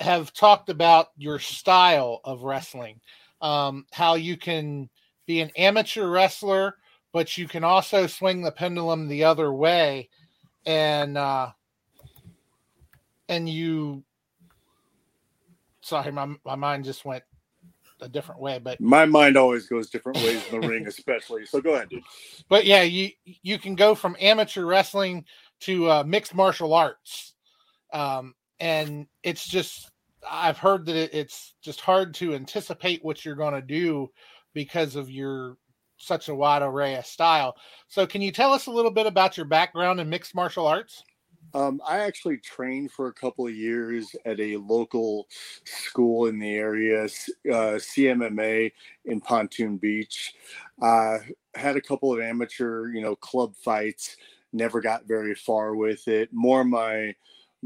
have 0.00 0.32
talked 0.32 0.68
about 0.68 1.08
your 1.16 1.38
style 1.38 2.20
of 2.24 2.42
wrestling, 2.42 3.00
um, 3.40 3.86
how 3.92 4.14
you 4.14 4.36
can 4.36 4.88
be 5.26 5.40
an 5.40 5.50
amateur 5.56 6.08
wrestler, 6.08 6.76
but 7.12 7.36
you 7.36 7.48
can 7.48 7.64
also 7.64 8.06
swing 8.06 8.42
the 8.42 8.52
pendulum 8.52 9.08
the 9.08 9.24
other 9.24 9.52
way, 9.52 10.08
and 10.64 11.16
uh, 11.16 11.50
and 13.28 13.48
you. 13.48 14.04
Sorry, 15.80 16.10
my 16.10 16.34
my 16.44 16.56
mind 16.56 16.84
just 16.84 17.04
went 17.04 17.24
a 18.00 18.08
different 18.08 18.40
way, 18.40 18.58
but 18.58 18.80
my 18.80 19.06
mind 19.06 19.36
always 19.36 19.66
goes 19.66 19.88
different 19.88 20.18
ways 20.18 20.42
in 20.50 20.60
the 20.60 20.68
ring, 20.68 20.86
especially. 20.88 21.46
So 21.46 21.60
go 21.60 21.74
ahead, 21.74 21.88
dude. 21.88 22.02
But 22.48 22.66
yeah, 22.66 22.82
you 22.82 23.10
you 23.24 23.58
can 23.58 23.74
go 23.74 23.94
from 23.94 24.16
amateur 24.20 24.64
wrestling 24.64 25.24
to 25.60 25.90
uh, 25.90 26.04
mixed 26.04 26.34
martial 26.34 26.74
arts, 26.74 27.34
um, 27.92 28.34
and 28.60 29.06
it's 29.22 29.46
just 29.46 29.90
I've 30.28 30.58
heard 30.58 30.86
that 30.86 31.16
it's 31.16 31.54
just 31.62 31.80
hard 31.80 32.14
to 32.14 32.34
anticipate 32.34 33.04
what 33.04 33.24
you're 33.24 33.34
going 33.34 33.54
to 33.54 33.62
do 33.62 34.10
because 34.54 34.96
of 34.96 35.10
your 35.10 35.56
such 35.98 36.28
a 36.28 36.34
wide 36.34 36.62
array 36.62 36.96
of 36.96 37.06
style. 37.06 37.56
So, 37.88 38.06
can 38.06 38.22
you 38.22 38.32
tell 38.32 38.52
us 38.52 38.66
a 38.66 38.70
little 38.70 38.90
bit 38.90 39.06
about 39.06 39.36
your 39.36 39.46
background 39.46 40.00
in 40.00 40.08
mixed 40.08 40.34
martial 40.34 40.66
arts? 40.66 41.02
Um, 41.54 41.80
I 41.86 42.00
actually 42.00 42.38
trained 42.38 42.90
for 42.90 43.06
a 43.06 43.12
couple 43.12 43.46
of 43.46 43.54
years 43.54 44.14
at 44.26 44.40
a 44.40 44.56
local 44.56 45.26
school 45.64 46.26
in 46.26 46.38
the 46.38 46.54
area, 46.54 47.04
uh, 47.04 47.78
CMMA 47.78 48.72
in 49.04 49.20
Pontoon 49.20 49.76
Beach. 49.76 50.34
Uh, 50.82 51.18
had 51.54 51.76
a 51.76 51.80
couple 51.80 52.12
of 52.12 52.20
amateur, 52.20 52.88
you 52.88 53.00
know, 53.00 53.16
club 53.16 53.54
fights. 53.56 54.16
Never 54.52 54.80
got 54.80 55.06
very 55.06 55.34
far 55.34 55.74
with 55.74 56.08
it. 56.08 56.30
More 56.32 56.64
my 56.64 57.14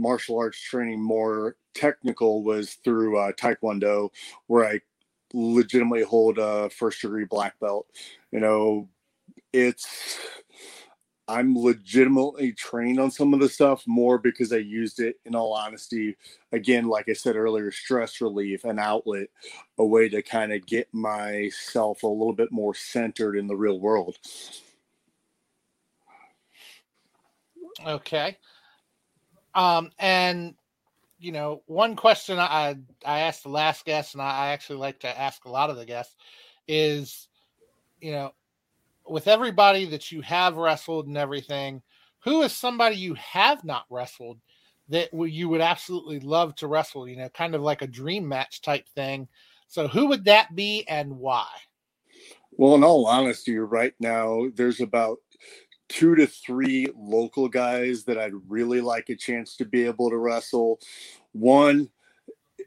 martial 0.00 0.38
arts 0.38 0.60
training, 0.60 1.00
more 1.00 1.56
technical, 1.74 2.42
was 2.42 2.74
through 2.84 3.18
uh, 3.18 3.32
Taekwondo, 3.32 4.10
where 4.46 4.64
I 4.64 4.80
legitimately 5.32 6.02
hold 6.02 6.38
a 6.38 6.70
first 6.70 7.02
degree 7.02 7.24
black 7.24 7.58
belt. 7.60 7.86
You 8.32 8.40
know, 8.40 8.88
it's 9.52 10.18
I'm 11.30 11.56
legitimately 11.56 12.52
trained 12.54 12.98
on 12.98 13.12
some 13.12 13.32
of 13.32 13.38
the 13.38 13.48
stuff 13.48 13.84
more 13.86 14.18
because 14.18 14.52
I 14.52 14.56
used 14.56 14.98
it 14.98 15.20
in 15.24 15.36
all 15.36 15.52
honesty. 15.52 16.16
Again, 16.50 16.88
like 16.88 17.08
I 17.08 17.12
said 17.12 17.36
earlier, 17.36 17.70
stress 17.70 18.20
relief, 18.20 18.64
an 18.64 18.80
outlet, 18.80 19.28
a 19.78 19.84
way 19.84 20.08
to 20.08 20.22
kind 20.22 20.52
of 20.52 20.66
get 20.66 20.92
myself 20.92 22.02
a 22.02 22.08
little 22.08 22.32
bit 22.32 22.50
more 22.50 22.74
centered 22.74 23.36
in 23.36 23.46
the 23.46 23.54
real 23.54 23.78
world. 23.78 24.18
Okay. 27.86 28.36
Um, 29.54 29.90
and 29.98 30.54
you 31.18 31.32
know, 31.32 31.62
one 31.66 31.96
question 31.96 32.38
I 32.38 32.76
I 33.04 33.20
asked 33.20 33.42
the 33.42 33.50
last 33.50 33.84
guest, 33.84 34.14
and 34.14 34.22
I 34.22 34.48
actually 34.48 34.78
like 34.78 35.00
to 35.00 35.20
ask 35.20 35.44
a 35.44 35.50
lot 35.50 35.70
of 35.70 35.76
the 35.76 35.84
guests, 35.84 36.16
is, 36.66 37.28
you 38.00 38.12
know, 38.12 38.32
with 39.06 39.28
everybody 39.28 39.84
that 39.86 40.10
you 40.10 40.22
have 40.22 40.56
wrestled 40.56 41.06
and 41.06 41.18
everything, 41.18 41.82
who 42.20 42.42
is 42.42 42.52
somebody 42.52 42.96
you 42.96 43.14
have 43.14 43.64
not 43.64 43.84
wrestled 43.90 44.38
that 44.88 45.10
you 45.12 45.48
would 45.48 45.60
absolutely 45.60 46.20
love 46.20 46.54
to 46.56 46.66
wrestle? 46.66 47.06
You 47.06 47.16
know, 47.16 47.28
kind 47.28 47.54
of 47.54 47.60
like 47.60 47.82
a 47.82 47.86
dream 47.86 48.26
match 48.26 48.62
type 48.62 48.88
thing. 48.94 49.28
So, 49.68 49.88
who 49.88 50.06
would 50.06 50.24
that 50.24 50.54
be 50.54 50.84
and 50.88 51.18
why? 51.18 51.48
Well, 52.52 52.74
in 52.74 52.84
all 52.84 53.06
honesty, 53.06 53.56
right 53.58 53.94
now, 54.00 54.46
there's 54.54 54.80
about 54.80 55.18
two 55.90 56.14
to 56.14 56.26
three 56.26 56.86
local 56.96 57.48
guys 57.48 58.04
that 58.04 58.16
I'd 58.16 58.32
really 58.48 58.80
like 58.80 59.10
a 59.10 59.16
chance 59.16 59.56
to 59.56 59.64
be 59.64 59.84
able 59.84 60.08
to 60.08 60.16
wrestle. 60.16 60.78
One 61.32 61.90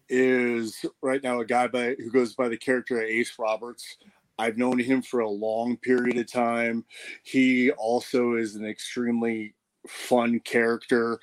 is 0.10 0.86
right 1.02 1.24
now 1.24 1.40
a 1.40 1.46
guy 1.46 1.68
by 1.68 1.96
who 1.98 2.12
goes 2.12 2.36
by 2.36 2.50
the 2.50 2.58
character 2.58 3.02
Ace 3.02 3.34
Roberts. 3.40 3.98
I've 4.38 4.58
known 4.58 4.78
him 4.78 5.02
for 5.02 5.22
a 5.22 5.30
long 5.30 5.78
period 5.78 6.18
of 6.18 6.30
time. 6.32 6.84
He 7.24 7.72
also 7.72 8.34
is 8.34 8.56
an 8.56 8.66
extremely 8.66 9.56
fun 9.88 10.40
character. 10.42 11.20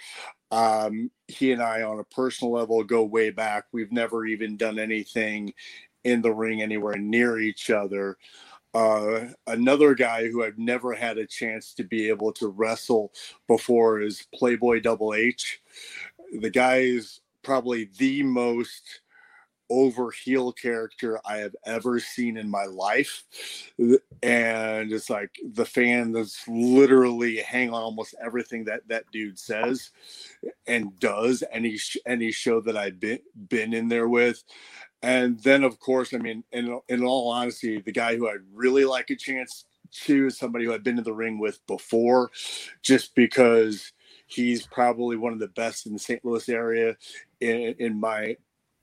Um, 0.51 1.11
he 1.29 1.53
and 1.53 1.63
I, 1.63 1.83
on 1.83 1.99
a 1.99 2.05
personal 2.05 2.53
level, 2.53 2.83
go 2.83 3.05
way 3.05 3.31
back. 3.31 3.65
We've 3.73 3.93
never 3.93 4.25
even 4.25 4.57
done 4.57 4.79
anything 4.79 5.53
in 6.05 6.23
the 6.23 6.33
ring 6.33 6.63
anywhere 6.63 6.97
near 6.97 7.39
each 7.39 7.69
other. 7.69 8.17
Uh, 8.73 9.27
another 9.47 9.95
guy 9.95 10.29
who 10.29 10.45
I've 10.45 10.59
never 10.59 10.95
had 10.95 11.19
a 11.19 11.27
chance 11.27 11.75
to 11.75 11.85
be 11.85 12.09
able 12.09 12.33
to 12.35 12.49
wrestle 12.49 13.13
before 13.49 14.01
is 14.01 14.27
Playboy 14.35 14.81
Double 14.81 15.15
H. 15.15 15.61
The 16.39 16.51
guy 16.51 16.77
is 16.79 17.21
probably 17.43 17.91
the 17.99 18.23
most 18.23 19.01
over 19.71 20.11
heel 20.11 20.53
character 20.53 21.21
I 21.25 21.39
have 21.39 21.55
ever 21.65 22.01
seen 22.01 22.37
in 22.37 22.51
my 22.51 22.65
life. 22.65 23.25
And 24.23 24.93
it's 24.93 25.09
like 25.09 25.31
the 25.53 25.65
fans 25.65 26.41
literally 26.49 27.37
hang 27.39 27.71
on 27.71 27.81
almost 27.83 28.15
everything 28.23 28.65
that 28.65 28.87
that 28.89 29.05
dude 29.13 29.39
says 29.39 29.91
and 30.67 30.99
does 30.99 31.45
any 31.53 31.79
any 32.05 32.33
show 32.33 32.61
that 32.63 32.77
I've 32.77 33.01
been 33.01 33.21
been 33.49 33.73
in 33.73 33.89
there 33.89 34.09
with. 34.09 34.43
And 35.03 35.41
then 35.41 35.65
of 35.65 35.79
course, 35.81 36.13
I 36.13 36.19
mean, 36.19 36.45
in 36.53 36.79
in 36.89 37.03
all 37.03 37.31
honesty, 37.31 37.81
the 37.81 37.93
guy 37.93 38.17
who 38.17 38.29
I'd 38.29 38.41
really 38.53 38.85
like 38.85 39.11
a 39.11 39.17
chance 39.17 39.65
to 39.93 40.27
is 40.27 40.39
somebody 40.39 40.65
who 40.65 40.75
I've 40.75 40.85
been 40.85 40.99
in 40.99 41.05
the 41.05 41.13
ring 41.13 41.39
with 41.39 41.65
before, 41.67 42.31
just 42.83 43.15
because 43.15 43.93
he's 44.27 44.67
probably 44.67 45.17
one 45.17 45.33
of 45.33 45.39
the 45.39 45.49
best 45.49 45.87
in 45.87 45.93
the 45.93 45.99
St. 45.99 46.25
Louis 46.25 46.49
area 46.49 46.97
in, 47.41 47.75
in 47.79 47.99
my 47.99 48.37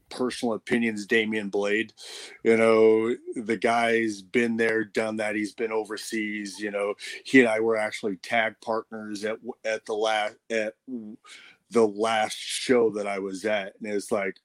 personal 0.09 0.53
opinions 0.55 1.05
Damian 1.05 1.49
Blade. 1.49 1.93
You 2.43 2.57
know, 2.57 3.15
the 3.35 3.57
guy's 3.57 4.21
been 4.21 4.57
there, 4.57 4.83
done 4.83 5.17
that. 5.17 5.35
He's 5.35 5.53
been 5.53 5.71
overseas. 5.71 6.59
You 6.59 6.71
know, 6.71 6.95
he 7.23 7.39
and 7.39 7.49
I 7.49 7.59
were 7.59 7.77
actually 7.77 8.17
tag 8.17 8.55
partners 8.61 9.23
at 9.23 9.37
at 9.65 9.85
the 9.85 9.93
last 9.93 10.35
at 10.49 10.73
the 11.71 11.87
last 11.87 12.37
show 12.37 12.89
that 12.91 13.07
I 13.07 13.19
was 13.19 13.45
at, 13.45 13.73
and 13.81 13.91
it's 13.91 14.11
like 14.11 14.39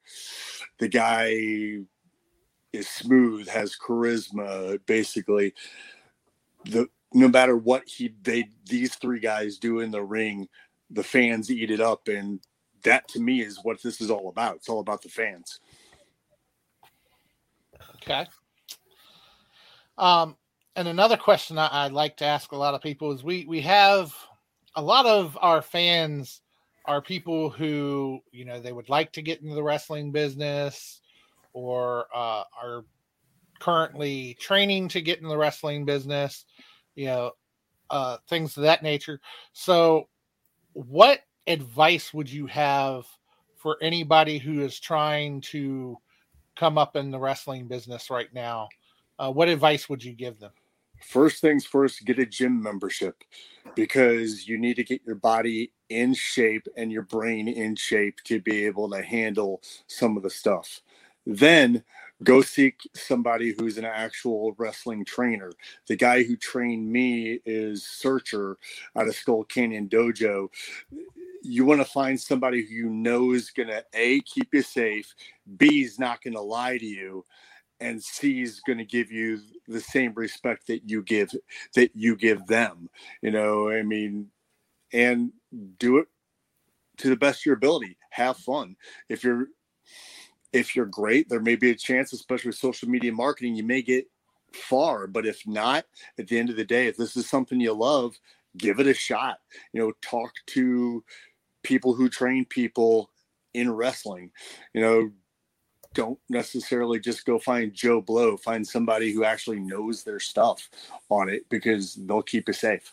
the 0.78 0.88
guy 0.88 1.34
is 2.72 2.88
smooth, 2.88 3.48
has 3.48 3.76
charisma, 3.76 4.78
basically. 4.86 5.54
The 6.64 6.88
no 7.14 7.28
matter 7.28 7.56
what 7.56 7.82
he 7.86 8.14
they 8.22 8.48
these 8.66 8.94
three 8.96 9.20
guys 9.20 9.58
do 9.58 9.80
in 9.80 9.90
the 9.90 10.02
ring, 10.02 10.48
the 10.90 11.02
fans 11.02 11.50
eat 11.50 11.70
it 11.70 11.80
up 11.80 12.08
and 12.08 12.40
that 12.84 13.08
to 13.08 13.20
me 13.20 13.40
is 13.40 13.60
what 13.62 13.82
this 13.82 14.00
is 14.00 14.10
all 14.10 14.28
about. 14.28 14.56
It's 14.56 14.68
all 14.68 14.80
about 14.80 15.02
the 15.02 15.08
fans. 15.08 15.60
Okay. 17.96 18.26
Um, 19.98 20.36
and 20.74 20.88
another 20.88 21.16
question 21.16 21.58
I, 21.58 21.84
would 21.84 21.92
like 21.92 22.16
to 22.18 22.24
ask 22.24 22.52
a 22.52 22.56
lot 22.56 22.74
of 22.74 22.82
people 22.82 23.12
is 23.12 23.22
we 23.22 23.44
we 23.46 23.60
have 23.60 24.14
a 24.74 24.82
lot 24.82 25.06
of 25.06 25.38
our 25.40 25.62
fans 25.62 26.40
are 26.84 27.00
people 27.00 27.50
who 27.50 28.20
you 28.32 28.44
know 28.44 28.60
they 28.60 28.72
would 28.72 28.88
like 28.88 29.12
to 29.12 29.22
get 29.22 29.40
into 29.40 29.54
the 29.54 29.62
wrestling 29.62 30.12
business 30.12 31.00
or 31.52 32.06
uh, 32.14 32.44
are 32.60 32.84
currently 33.62 34.34
training 34.40 34.88
to 34.88 35.00
get 35.00 35.20
in 35.20 35.28
the 35.28 35.36
wrestling 35.36 35.84
business, 35.84 36.44
you 36.96 37.06
know, 37.06 37.30
uh, 37.90 38.16
things 38.28 38.56
of 38.56 38.64
that 38.64 38.82
nature. 38.82 39.20
So, 39.52 40.08
what 40.72 41.20
advice 41.46 42.12
would 42.12 42.30
you 42.30 42.46
have 42.46 43.04
for 43.56 43.76
anybody 43.80 44.38
who 44.38 44.62
is 44.62 44.80
trying 44.80 45.40
to 45.42 45.96
come 46.56 46.76
up 46.76 46.96
in 46.96 47.10
the 47.10 47.18
wrestling 47.18 47.68
business 47.68 48.10
right 48.10 48.32
now? 48.34 48.68
Uh, 49.18 49.30
what 49.30 49.48
advice 49.48 49.88
would 49.88 50.02
you 50.02 50.12
give 50.12 50.40
them? 50.40 50.50
First 51.02 51.40
things 51.40 51.64
first, 51.64 52.04
get 52.04 52.18
a 52.18 52.26
gym 52.26 52.62
membership 52.62 53.22
because 53.74 54.48
you 54.48 54.58
need 54.58 54.76
to 54.76 54.84
get 54.84 55.02
your 55.04 55.16
body 55.16 55.72
in 55.88 56.14
shape 56.14 56.66
and 56.76 56.92
your 56.92 57.02
brain 57.02 57.48
in 57.48 57.76
shape 57.76 58.18
to 58.24 58.40
be 58.40 58.64
able 58.66 58.90
to 58.90 59.02
handle 59.02 59.60
some 59.86 60.16
of 60.16 60.22
the 60.22 60.30
stuff. 60.30 60.80
Then 61.26 61.84
go 62.22 62.42
seek 62.42 62.80
somebody 62.94 63.54
who's 63.56 63.78
an 63.78 63.84
actual 63.84 64.54
wrestling 64.58 65.04
trainer. 65.04 65.52
The 65.86 65.96
guy 65.96 66.24
who 66.24 66.36
trained 66.36 66.90
me 66.90 67.40
is 67.44 67.86
Searcher 67.86 68.58
out 68.96 69.08
of 69.08 69.14
Skull 69.14 69.44
Canyon 69.44 69.88
Dojo 69.88 70.48
you 71.42 71.64
want 71.64 71.80
to 71.80 71.84
find 71.84 72.20
somebody 72.20 72.62
who 72.64 72.74
you 72.74 72.88
know 72.88 73.32
is 73.32 73.50
going 73.50 73.68
to 73.68 73.84
a 73.94 74.20
keep 74.20 74.54
you 74.54 74.62
safe 74.62 75.14
b 75.56 75.82
is 75.82 75.98
not 75.98 76.22
going 76.22 76.34
to 76.34 76.40
lie 76.40 76.78
to 76.78 76.86
you 76.86 77.24
and 77.82 78.02
c 78.02 78.42
is 78.42 78.60
going 78.60 78.78
to 78.78 78.84
give 78.84 79.10
you 79.10 79.38
the 79.68 79.80
same 79.80 80.12
respect 80.14 80.66
that 80.66 80.88
you 80.88 81.02
give 81.02 81.30
that 81.74 81.90
you 81.94 82.16
give 82.16 82.46
them 82.46 82.88
you 83.20 83.30
know 83.30 83.70
i 83.70 83.82
mean 83.82 84.26
and 84.92 85.32
do 85.78 85.98
it 85.98 86.06
to 86.96 87.08
the 87.08 87.16
best 87.16 87.40
of 87.40 87.46
your 87.46 87.54
ability 87.56 87.96
have 88.10 88.36
fun 88.36 88.76
if 89.08 89.24
you're 89.24 89.46
if 90.52 90.76
you're 90.76 90.86
great 90.86 91.28
there 91.28 91.40
may 91.40 91.56
be 91.56 91.70
a 91.70 91.74
chance 91.74 92.12
especially 92.12 92.48
with 92.48 92.56
social 92.56 92.88
media 92.88 93.12
marketing 93.12 93.54
you 93.54 93.64
may 93.64 93.82
get 93.82 94.06
far. 94.54 95.06
But 95.06 95.26
if 95.26 95.46
not, 95.46 95.84
at 96.18 96.28
the 96.28 96.38
end 96.38 96.50
of 96.50 96.56
the 96.56 96.64
day, 96.64 96.86
if 96.86 96.96
this 96.96 97.16
is 97.16 97.28
something 97.28 97.60
you 97.60 97.72
love, 97.72 98.14
give 98.56 98.80
it 98.80 98.86
a 98.86 98.94
shot. 98.94 99.38
You 99.72 99.80
know, 99.80 99.92
talk 100.02 100.32
to 100.48 101.04
people 101.62 101.94
who 101.94 102.08
train 102.08 102.44
people 102.44 103.10
in 103.54 103.70
wrestling. 103.70 104.30
You 104.74 104.80
know, 104.80 105.10
don't 105.94 106.18
necessarily 106.28 106.98
just 107.00 107.24
go 107.24 107.38
find 107.38 107.72
Joe 107.72 108.00
Blow. 108.00 108.36
Find 108.36 108.66
somebody 108.66 109.12
who 109.12 109.24
actually 109.24 109.60
knows 109.60 110.02
their 110.02 110.20
stuff 110.20 110.68
on 111.08 111.28
it 111.28 111.48
because 111.48 111.94
they'll 111.94 112.22
keep 112.22 112.48
you 112.48 112.54
safe. 112.54 112.92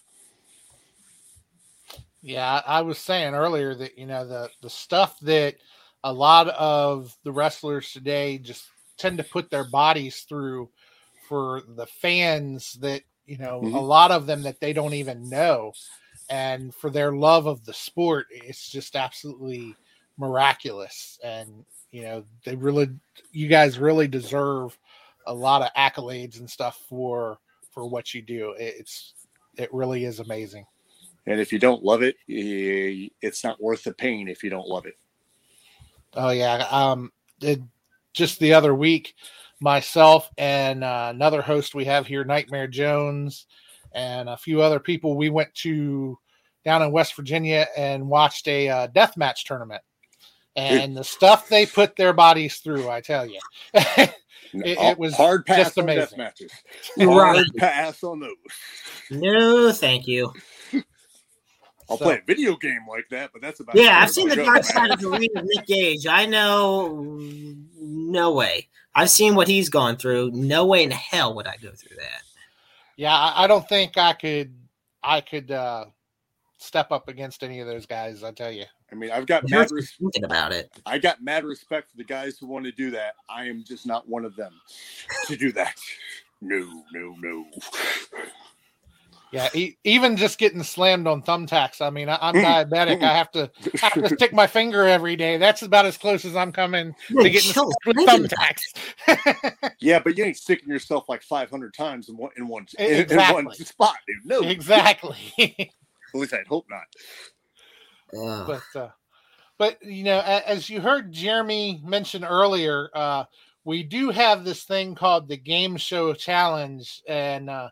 Yeah, 2.21 2.61
I 2.65 2.81
was 2.81 2.97
saying 2.97 3.33
earlier 3.33 3.75
that 3.75 3.97
you 3.97 4.05
know 4.05 4.27
the 4.27 4.49
the 4.61 4.69
stuff 4.69 5.19
that 5.21 5.55
a 6.03 6.11
lot 6.11 6.49
of 6.49 7.15
the 7.23 7.31
wrestlers 7.31 7.91
today 7.91 8.37
just 8.37 8.65
tend 8.97 9.17
to 9.17 9.23
put 9.23 9.49
their 9.49 9.69
bodies 9.69 10.25
through 10.27 10.69
for 11.27 11.61
the 11.75 11.85
fans 11.85 12.73
that 12.81 13.01
you 13.25 13.37
know 13.37 13.61
mm-hmm. 13.61 13.75
a 13.75 13.81
lot 13.81 14.11
of 14.11 14.25
them 14.25 14.43
that 14.43 14.59
they 14.59 14.73
don't 14.73 14.93
even 14.93 15.29
know 15.29 15.71
and 16.29 16.73
for 16.73 16.89
their 16.89 17.11
love 17.11 17.47
of 17.47 17.63
the 17.65 17.73
sport 17.73 18.27
it's 18.31 18.69
just 18.69 18.95
absolutely 18.95 19.75
miraculous 20.17 21.19
and 21.23 21.65
you 21.91 22.03
know 22.03 22.23
they 22.45 22.55
really 22.55 22.89
you 23.31 23.47
guys 23.47 23.79
really 23.79 24.07
deserve 24.07 24.77
a 25.27 25.33
lot 25.33 25.61
of 25.61 25.73
accolades 25.73 26.39
and 26.39 26.49
stuff 26.49 26.79
for 26.87 27.39
for 27.71 27.87
what 27.87 28.13
you 28.13 28.21
do. 28.21 28.55
It's 28.57 29.13
it 29.57 29.73
really 29.73 30.05
is 30.05 30.19
amazing. 30.19 30.65
And 31.27 31.39
if 31.39 31.51
you 31.51 31.59
don't 31.59 31.83
love 31.83 32.01
it 32.01 32.15
it's 32.27 33.43
not 33.43 33.61
worth 33.61 33.83
the 33.83 33.93
pain 33.93 34.27
if 34.27 34.43
you 34.43 34.49
don't 34.49 34.67
love 34.67 34.85
it. 34.85 34.97
Oh 36.13 36.31
yeah 36.31 36.67
um 36.71 37.11
it, 37.41 37.61
just 38.13 38.39
the 38.39 38.53
other 38.53 38.73
week 38.73 39.15
myself 39.59 40.29
and 40.37 40.83
uh, 40.83 41.11
another 41.13 41.41
host 41.41 41.75
we 41.75 41.85
have 41.85 42.07
here 42.07 42.23
nightmare 42.23 42.67
jones 42.67 43.45
and 43.93 44.29
a 44.29 44.37
few 44.37 44.61
other 44.61 44.79
people 44.79 45.15
we 45.15 45.29
went 45.29 45.53
to 45.53 46.17
down 46.63 46.81
in 46.81 46.91
west 46.91 47.15
virginia 47.15 47.67
and 47.77 48.07
watched 48.07 48.47
a 48.47 48.69
uh, 48.69 48.87
death 48.87 49.17
match 49.17 49.43
tournament 49.43 49.81
and 50.55 50.95
the 50.95 51.03
stuff 51.03 51.47
they 51.47 51.65
put 51.65 51.95
their 51.95 52.13
bodies 52.13 52.57
through, 52.57 52.89
I 52.89 53.01
tell 53.01 53.25
you. 53.25 53.39
it, 53.73 54.13
it, 54.53 54.97
was 54.97 55.15
hard 55.15 55.45
pass 55.45 55.57
just 55.57 55.77
amazing. 55.77 56.17
matches. 56.17 56.51
Hard 56.97 57.37
right. 57.37 57.45
pass 57.57 58.03
on 58.03 58.19
those. 58.19 58.31
No, 59.11 59.71
thank 59.71 60.07
you. 60.07 60.33
I'll 61.89 61.97
so, 61.97 62.05
play 62.05 62.15
a 62.15 62.25
video 62.25 62.55
game 62.55 62.81
like 62.87 63.09
that, 63.09 63.31
but 63.33 63.41
that's 63.41 63.59
about. 63.59 63.75
Yeah, 63.75 63.99
I've 63.99 64.11
seen 64.11 64.29
the 64.29 64.35
dark 64.35 64.63
side 64.63 64.91
of 64.91 64.99
the 64.99 65.09
ring 65.09 65.29
of 65.35 65.45
Nick 65.45 65.65
Gage. 65.65 66.05
I 66.05 66.27
know, 66.27 67.19
no 67.79 68.33
way. 68.33 68.67
I've 68.93 69.09
seen 69.09 69.33
what 69.33 69.47
he's 69.47 69.69
gone 69.69 69.97
through. 69.97 70.31
No 70.31 70.65
way 70.65 70.83
in 70.83 70.91
hell 70.91 71.33
would 71.35 71.47
I 71.47 71.55
go 71.57 71.71
through 71.71 71.97
that. 71.97 72.21
Yeah, 72.95 73.15
I, 73.15 73.45
I 73.45 73.47
don't 73.47 73.67
think 73.67 73.97
I 73.97 74.13
could. 74.13 74.53
I 75.01 75.21
could 75.21 75.49
uh, 75.49 75.85
step 76.59 76.91
up 76.91 77.07
against 77.07 77.43
any 77.43 77.59
of 77.61 77.67
those 77.67 77.85
guys. 77.85 78.23
I 78.23 78.31
tell 78.31 78.51
you. 78.51 78.65
I 78.91 78.95
mean, 78.95 79.11
I've 79.11 79.25
got 79.25 79.49
mad 79.49 79.71
res- 79.71 79.95
thinking 79.99 80.23
about 80.25 80.51
it. 80.51 80.71
I 80.85 80.97
got 80.97 81.23
mad 81.23 81.43
respect 81.43 81.89
for 81.89 81.97
the 81.97 82.03
guys 82.03 82.37
who 82.37 82.47
want 82.47 82.65
to 82.65 82.71
do 82.71 82.91
that. 82.91 83.15
I 83.29 83.45
am 83.45 83.63
just 83.63 83.87
not 83.87 84.07
one 84.07 84.25
of 84.25 84.35
them 84.35 84.53
to 85.27 85.35
do 85.35 85.51
that. 85.53 85.79
No, 86.41 86.83
no, 86.93 87.15
no. 87.19 87.45
Yeah, 89.31 89.47
even 89.83 90.17
just 90.17 90.39
getting 90.39 90.63
slammed 90.63 91.05
on 91.05 91.21
thumbtacks. 91.21 91.81
I 91.81 91.91
mean, 91.91 92.09
I, 92.09 92.29
am 92.29 92.33
hmm. 92.33 92.41
diabetic. 92.41 93.03
I 93.03 93.15
have 93.15 93.29
to 93.31 93.51
have 93.79 93.93
to 93.93 94.09
stick 94.15 94.33
my 94.33 94.47
finger 94.47 94.87
every 94.87 95.15
day. 95.15 95.37
That's 95.37 95.61
about 95.61 95.85
as 95.85 95.97
close 95.97 96.25
as 96.25 96.35
I'm 96.35 96.51
coming 96.51 96.95
to 97.09 97.29
getting 97.29 97.53
with 97.85 97.97
thumbtacks. 97.97 99.71
yeah, 99.79 99.99
but 99.99 100.17
you 100.17 100.23
ain't 100.23 100.37
sticking 100.37 100.69
yourself 100.69 101.07
like 101.07 101.21
500 101.21 101.75
times 101.75 102.09
in 102.09 102.17
one 102.17 102.31
in 102.37 102.47
one, 102.47 102.65
exactly. 102.79 103.39
in 103.39 103.45
one 103.45 103.53
spot, 103.53 103.97
dude. 104.07 104.25
No, 104.25 104.41
exactly. 104.49 105.71
At 106.13 106.19
least 106.19 106.33
I'd 106.33 106.47
hope 106.47 106.65
not. 106.69 106.83
Yeah. 108.13 108.43
But 108.47 108.79
uh, 108.79 108.89
but 109.57 109.83
you 109.83 110.03
know, 110.03 110.19
as 110.19 110.69
you 110.69 110.81
heard 110.81 111.11
Jeremy 111.11 111.81
mention 111.83 112.23
earlier, 112.23 112.89
uh, 112.93 113.25
we 113.65 113.83
do 113.83 114.09
have 114.09 114.43
this 114.43 114.63
thing 114.63 114.95
called 114.95 115.27
the 115.27 115.37
Game 115.37 115.77
Show 115.77 116.13
Challenge, 116.13 117.03
and 117.07 117.49
uh, 117.49 117.69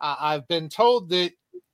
I've 0.00 0.46
been 0.48 0.68
told 0.68 1.10
that 1.10 1.32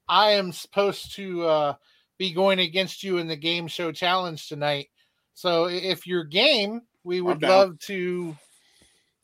I 0.09 0.33
am 0.33 0.51
supposed 0.53 1.15
to 1.17 1.43
uh, 1.45 1.75
be 2.19 2.33
going 2.33 2.59
against 2.59 3.05
you 3.05 3.19
in 3.19 3.29
the 3.29 3.37
Game 3.37 3.69
Show 3.69 3.93
Challenge 3.93 4.49
tonight. 4.49 4.89
So 5.35 5.67
if 5.67 6.07
you're 6.07 6.25
game, 6.25 6.83
we 7.05 7.21
would 7.21 7.43
love 7.43 7.79
to 7.81 8.37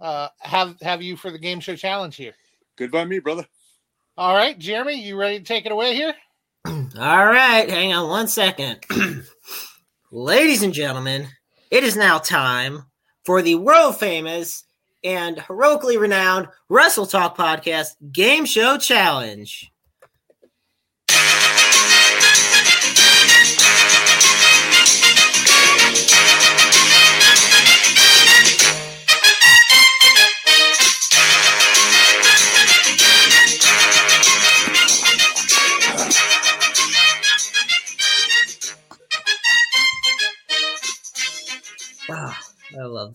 uh, 0.01 0.29
have 0.39 0.77
have 0.81 1.03
you 1.03 1.17
for 1.17 1.31
the 1.31 1.39
Game 1.39 1.61
Show 1.61 1.77
Challenge 1.77 2.15
here. 2.15 2.35
Good 2.77 2.91
by 2.91 3.05
me, 3.05 3.19
brother. 3.19 3.47
All 4.17 4.35
right, 4.35 4.59
Jeremy, 4.59 4.95
you 4.95 5.17
ready 5.17 5.39
to 5.39 5.45
take 5.45 5.67
it 5.67 5.73
away 5.73 5.95
here? 5.95 6.15
All 6.98 7.27
right, 7.27 7.68
hang 7.68 7.93
on 7.93 8.09
one 8.09 8.27
second. 8.27 8.82
Ladies 10.10 10.62
and 10.62 10.73
gentlemen, 10.73 11.28
it 11.70 11.85
is 11.85 11.94
now 11.94 12.16
time 12.16 12.85
for 13.23 13.43
the 13.43 13.56
world 13.56 13.98
famous 13.98 14.64
and 15.05 15.39
heroically 15.39 15.98
renowned 15.98 16.48
Wrestle 16.70 17.05
Talk 17.05 17.36
Podcast 17.36 17.97
Game 18.12 18.47
Show 18.47 18.78
Challenge. 18.78 19.70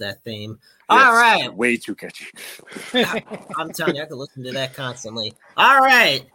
That 0.02 0.24
theme. 0.24 0.60
Yes, 0.90 1.06
All 1.06 1.14
right. 1.14 1.54
Way 1.54 1.78
too 1.78 1.96
catchy. 1.96 2.26
I'm 3.58 3.72
telling 3.74 3.96
you, 3.96 4.04
I 4.04 4.06
could 4.06 4.18
listen 4.18 4.44
to 4.44 4.52
that 4.52 4.74
constantly. 4.74 5.34
All 5.56 5.80
right. 5.80 6.26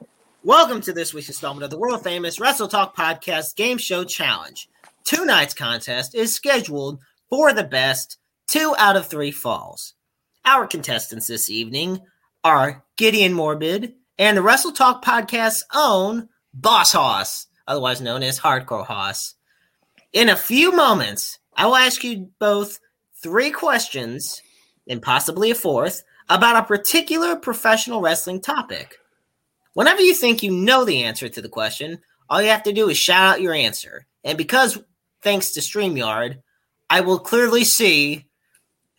Welcome 0.43 0.81
to 0.83 0.93
this 0.93 1.13
week's 1.13 1.29
installment 1.29 1.65
of 1.65 1.71
the 1.71 1.79
world 1.79 2.03
famous 2.03 2.41
Wrestle 2.41 2.69
Talk 2.69 2.97
Podcast 2.97 3.57
Game 3.57 3.79
Show 3.79 4.05
Challenge. 4.05 4.69
Tonight's 5.05 5.55
contest 5.55 6.15
is 6.15 6.35
scheduled 6.35 7.01
for 7.29 7.53
the 7.53 7.65
best 7.65 8.19
two 8.49 8.75
out 8.79 8.97
of 8.97 9.07
three 9.07 9.33
falls. 9.33 9.95
Our 10.45 10.67
contestants 10.67 11.27
this 11.27 11.51
evening 11.51 12.01
are 12.45 12.85
Gideon 12.97 13.33
Morbid 13.33 13.95
and 14.19 14.37
the 14.37 14.43
Wrestle 14.43 14.73
Talk 14.73 15.05
Podcast's 15.05 15.65
own 15.75 16.29
Boss 16.55 16.93
Hoss, 16.93 17.49
otherwise 17.67 18.01
known 18.01 18.23
as 18.23 18.41
Hardcore 18.41 18.87
Hoss. 18.87 19.35
In 20.13 20.29
a 20.29 20.37
few 20.37 20.73
moments, 20.73 21.39
I 21.55 21.67
will 21.67 21.77
ask 21.77 22.05
you 22.05 22.31
both 22.39 22.79
three 23.27 23.51
questions 23.51 24.41
and 24.89 25.03
possibly 25.03 25.51
a 25.51 25.55
fourth 25.57 26.05
about 26.29 26.63
a 26.63 26.65
particular 26.65 27.35
professional 27.35 28.01
wrestling 28.01 28.41
topic. 28.41 28.99
Whenever 29.73 30.01
you 30.01 30.15
think 30.15 30.45
you 30.45 30.53
know 30.53 30.85
the 30.85 31.03
answer 31.03 31.29
to 31.29 31.43
the 31.43 31.49
question, 31.49 31.99
all 32.31 32.41
you 32.41 32.51
have 32.51 32.63
to 32.63 32.73
do 32.73 32.89
is 32.89 32.97
shout 32.97 33.35
out 33.35 33.43
your 33.43 33.53
answer. 33.53 34.07
And 34.23 34.39
because, 34.39 34.79
thanks 35.23 35.51
to 35.53 35.61
StreamYard, 35.61 36.39
I 36.89 37.01
will 37.01 37.19
clearly 37.19 37.65
see 37.65 38.27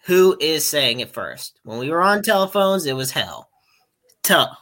who 0.07 0.35
is 0.41 0.65
saying 0.65 0.99
it 0.99 1.13
first. 1.13 1.61
When 1.63 1.79
we 1.79 1.89
were 1.89 2.01
on 2.01 2.21
telephones, 2.21 2.85
it 2.85 2.97
was 2.97 3.11
hell. 3.11 3.49
Tell. 4.23 4.57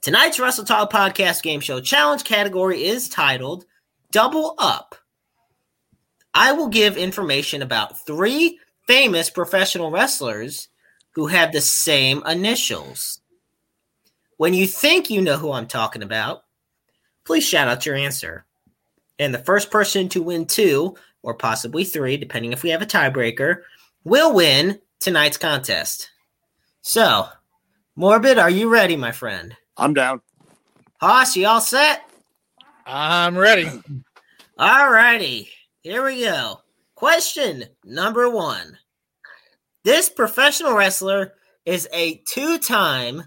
Tonight's 0.00 0.40
Wrestle 0.40 0.64
Talk 0.64 0.90
Podcast 0.90 1.42
Game 1.42 1.60
Show 1.60 1.82
Challenge 1.82 2.24
category 2.24 2.82
is 2.82 3.10
titled 3.10 3.66
Double 4.10 4.54
Up. 4.56 4.94
I 6.32 6.52
will 6.52 6.68
give 6.68 6.96
information 6.96 7.60
about 7.60 8.06
three 8.06 8.58
famous 8.86 9.30
professional 9.30 9.90
wrestlers 9.90 10.68
who 11.12 11.26
have 11.26 11.52
the 11.52 11.60
same 11.60 12.22
initials. 12.26 13.20
When 14.36 14.54
you 14.54 14.66
think 14.66 15.08
you 15.10 15.22
know 15.22 15.38
who 15.38 15.52
I'm 15.52 15.66
talking 15.66 16.02
about, 16.02 16.44
please 17.24 17.46
shout 17.46 17.68
out 17.68 17.86
your 17.86 17.96
answer. 17.96 18.44
And 19.18 19.32
the 19.32 19.38
first 19.38 19.70
person 19.70 20.08
to 20.10 20.22
win 20.22 20.46
two, 20.46 20.94
or 21.22 21.34
possibly 21.34 21.84
three, 21.84 22.16
depending 22.16 22.52
if 22.52 22.62
we 22.62 22.70
have 22.70 22.82
a 22.82 22.86
tiebreaker, 22.86 23.62
will 24.04 24.34
win 24.34 24.78
tonight's 25.00 25.38
contest. 25.38 26.10
So, 26.82 27.26
Morbid, 27.96 28.38
are 28.38 28.50
you 28.50 28.68
ready, 28.68 28.96
my 28.96 29.10
friend? 29.10 29.56
I'm 29.76 29.94
down. 29.94 30.20
Hoss, 31.00 31.36
you 31.36 31.46
all 31.46 31.60
set? 31.60 32.08
I'm 32.86 33.36
ready. 33.36 33.82
All 34.58 34.90
righty. 34.90 35.50
Here 35.82 36.04
we 36.04 36.20
go. 36.20 36.60
Question 36.96 37.64
number 37.84 38.28
one. 38.30 38.78
This 39.84 40.08
professional 40.08 40.74
wrestler 40.74 41.34
is 41.66 41.86
a 41.92 42.22
two 42.26 42.58
time 42.58 43.24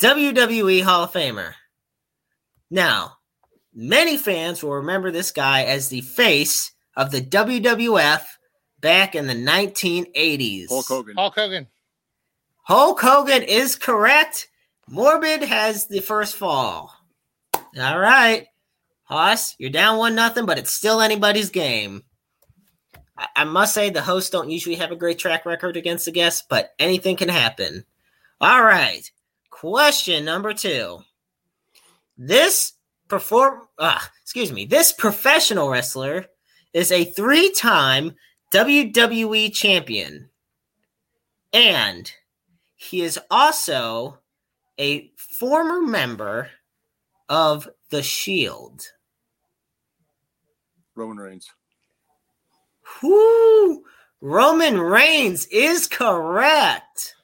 WWE 0.00 0.82
Hall 0.84 1.02
of 1.02 1.12
Famer. 1.12 1.54
Now, 2.70 3.14
many 3.74 4.16
fans 4.16 4.62
will 4.62 4.74
remember 4.74 5.10
this 5.10 5.32
guy 5.32 5.64
as 5.64 5.88
the 5.88 6.00
face 6.02 6.72
of 6.96 7.10
the 7.10 7.20
WWF 7.20 8.22
back 8.78 9.16
in 9.16 9.26
the 9.26 9.34
1980s. 9.34 10.68
Hulk 10.68 10.86
Hogan. 10.86 11.16
Hulk 11.16 11.34
Hogan. 11.34 11.66
Hulk 12.62 13.00
Hogan 13.00 13.42
is 13.42 13.74
correct. 13.74 14.48
Morbid 14.88 15.42
has 15.42 15.88
the 15.88 16.00
first 16.00 16.36
fall. 16.36 16.94
All 17.54 17.98
right. 17.98 18.46
Hoss, 19.02 19.56
you're 19.58 19.70
down 19.70 19.98
one 19.98 20.14
nothing, 20.14 20.46
but 20.46 20.58
it's 20.58 20.70
still 20.70 21.00
anybody's 21.00 21.50
game. 21.50 22.04
I, 23.36 23.44
must 23.44 23.74
say 23.74 23.90
the 23.90 24.02
hosts 24.02 24.30
don't 24.30 24.50
usually 24.50 24.76
have 24.76 24.92
a 24.92 24.96
great 24.96 25.18
track 25.18 25.44
record 25.44 25.76
against 25.76 26.06
the 26.06 26.10
guests, 26.12 26.44
but 26.48 26.74
anything 26.78 27.16
can 27.16 27.28
happen. 27.28 27.84
All 28.40 28.62
right. 28.62 29.10
Question 29.50 30.24
number 30.24 30.54
two. 30.54 31.00
This 32.16 32.74
perform 33.08 33.68
uh, 33.78 33.98
excuse 34.22 34.52
me, 34.52 34.64
this 34.64 34.92
professional 34.92 35.68
wrestler 35.68 36.26
is 36.72 36.92
a 36.92 37.04
three-time 37.04 38.14
WWE 38.52 39.52
champion. 39.52 40.30
And 41.52 42.12
he 42.76 43.02
is 43.02 43.18
also 43.30 44.18
a 44.78 45.10
former 45.16 45.80
member 45.80 46.50
of 47.28 47.68
the 47.90 48.02
Shield. 48.02 48.86
Roman 50.94 51.16
Reigns. 51.16 51.50
Whoo! 53.02 53.82
Roman 54.20 54.78
Reigns 54.80 55.46
is 55.46 55.86
correct. 55.86 57.14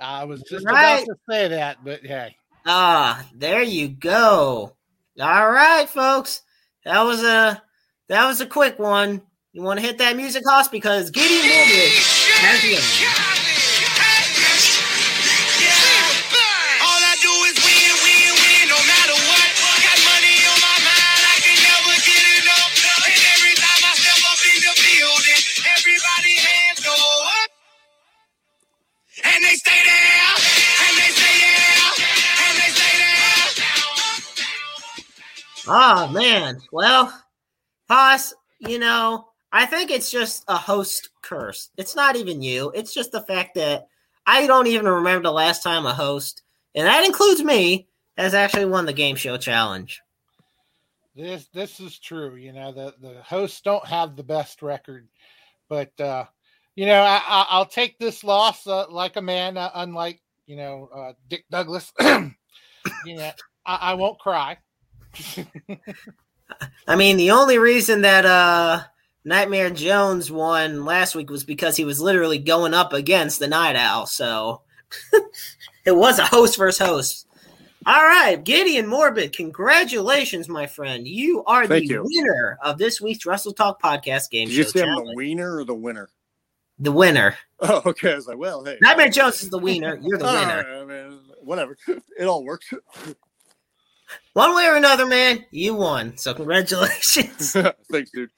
I 0.00 0.24
was 0.24 0.42
just 0.42 0.64
Right. 0.66 1.02
about 1.02 1.04
to 1.06 1.14
say 1.30 1.48
that, 1.48 1.84
but 1.84 2.04
hey, 2.04 2.36
Ah, 2.66 3.24
there 3.34 3.62
you 3.62 3.88
go. 3.88 4.76
All 5.20 5.50
right, 5.50 5.88
folks. 5.88 6.42
That 6.84 7.02
was 7.02 7.22
a 7.22 7.62
that 8.08 8.26
was 8.26 8.40
a 8.40 8.46
quick 8.46 8.78
one. 8.78 9.22
You 9.52 9.62
want 9.62 9.78
to 9.80 9.86
hit 9.86 9.98
that 9.98 10.16
music 10.16 10.42
Hoss 10.46 10.68
because 10.68 11.10
Gideon 11.10 11.40
Morbid 11.46 11.92
has 11.92 12.60
the 12.62 12.74
Oh 35.68 36.08
man. 36.08 36.60
Well, 36.70 37.12
Hoss, 37.88 38.34
you 38.60 38.78
know, 38.78 39.28
I 39.52 39.66
think 39.66 39.90
it's 39.90 40.10
just 40.10 40.44
a 40.48 40.56
host 40.56 41.10
curse. 41.22 41.70
It's 41.76 41.96
not 41.96 42.16
even 42.16 42.42
you. 42.42 42.70
It's 42.74 42.94
just 42.94 43.12
the 43.12 43.22
fact 43.22 43.54
that 43.56 43.88
I 44.26 44.46
don't 44.46 44.66
even 44.66 44.86
remember 44.86 45.24
the 45.24 45.32
last 45.32 45.62
time 45.62 45.86
a 45.86 45.94
host, 45.94 46.42
and 46.74 46.86
that 46.86 47.04
includes 47.04 47.42
me, 47.42 47.88
has 48.16 48.34
actually 48.34 48.66
won 48.66 48.86
the 48.86 48.92
game 48.92 49.16
show 49.16 49.36
challenge. 49.36 50.02
this 51.14 51.48
this 51.52 51.80
is 51.80 51.98
true. 51.98 52.36
You 52.36 52.52
know, 52.52 52.72
the 52.72 52.94
the 53.00 53.22
hosts 53.22 53.60
don't 53.60 53.86
have 53.86 54.16
the 54.16 54.22
best 54.24 54.62
record, 54.62 55.08
but 55.68 55.98
uh, 56.00 56.26
you 56.74 56.86
know, 56.86 57.00
I, 57.00 57.22
I, 57.26 57.46
I'll 57.50 57.66
take 57.66 57.98
this 57.98 58.22
loss 58.22 58.66
uh, 58.66 58.86
like 58.90 59.16
a 59.16 59.22
man. 59.22 59.56
Uh, 59.56 59.70
unlike 59.74 60.20
you 60.46 60.56
know 60.56 60.88
uh, 60.94 61.12
Dick 61.28 61.44
Douglas, 61.50 61.92
you 62.00 63.16
know, 63.16 63.30
I, 63.64 63.76
I 63.76 63.94
won't 63.94 64.18
cry. 64.18 64.58
I 66.88 66.96
mean, 66.96 67.16
the 67.16 67.30
only 67.32 67.58
reason 67.58 68.02
that 68.02 68.24
uh 68.24 68.82
Nightmare 69.24 69.70
Jones 69.70 70.30
won 70.30 70.84
last 70.84 71.14
week 71.14 71.30
was 71.30 71.44
because 71.44 71.76
he 71.76 71.84
was 71.84 72.00
literally 72.00 72.38
going 72.38 72.74
up 72.74 72.92
against 72.92 73.40
the 73.40 73.48
Night 73.48 73.74
Owl. 73.74 74.06
So 74.06 74.62
it 75.84 75.96
was 75.96 76.18
a 76.18 76.26
host 76.26 76.56
versus 76.56 76.86
host. 76.86 77.26
All 77.84 78.02
right, 78.02 78.42
Gideon 78.42 78.86
Morbid, 78.88 79.32
congratulations, 79.32 80.48
my 80.48 80.66
friend. 80.66 81.06
You 81.06 81.44
are 81.44 81.68
Thank 81.68 81.86
the 81.86 81.94
you. 81.94 82.02
winner 82.04 82.58
of 82.62 82.78
this 82.78 83.00
week's 83.00 83.24
Wrestle 83.24 83.52
Talk 83.52 83.80
podcast 83.80 84.28
game 84.30 84.48
Did 84.48 84.56
you 84.56 84.64
show 84.64 84.70
say 84.70 84.82
I'm 84.82 85.06
the 85.06 85.12
wiener 85.14 85.58
or 85.58 85.64
the 85.64 85.74
winner? 85.74 86.08
The 86.80 86.90
winner. 86.90 87.36
Oh, 87.60 87.82
okay. 87.86 88.12
I 88.12 88.16
was 88.16 88.26
like, 88.26 88.38
well, 88.38 88.64
hey. 88.64 88.76
Nightmare 88.82 89.08
Jones 89.08 89.42
is 89.42 89.50
the 89.50 89.58
winner. 89.58 89.98
You're 90.02 90.18
the 90.18 90.24
winner. 90.26 90.64
right, 90.68 90.82
I 90.82 90.84
mean, 90.84 91.20
whatever. 91.42 91.76
It 92.18 92.24
all 92.24 92.44
works. 92.44 92.72
One 94.34 94.54
way 94.54 94.66
or 94.66 94.76
another, 94.76 95.06
man, 95.06 95.44
you 95.50 95.74
won. 95.74 96.16
So 96.16 96.34
congratulations. 96.34 97.52
Thanks, 97.90 98.10
dude. 98.12 98.30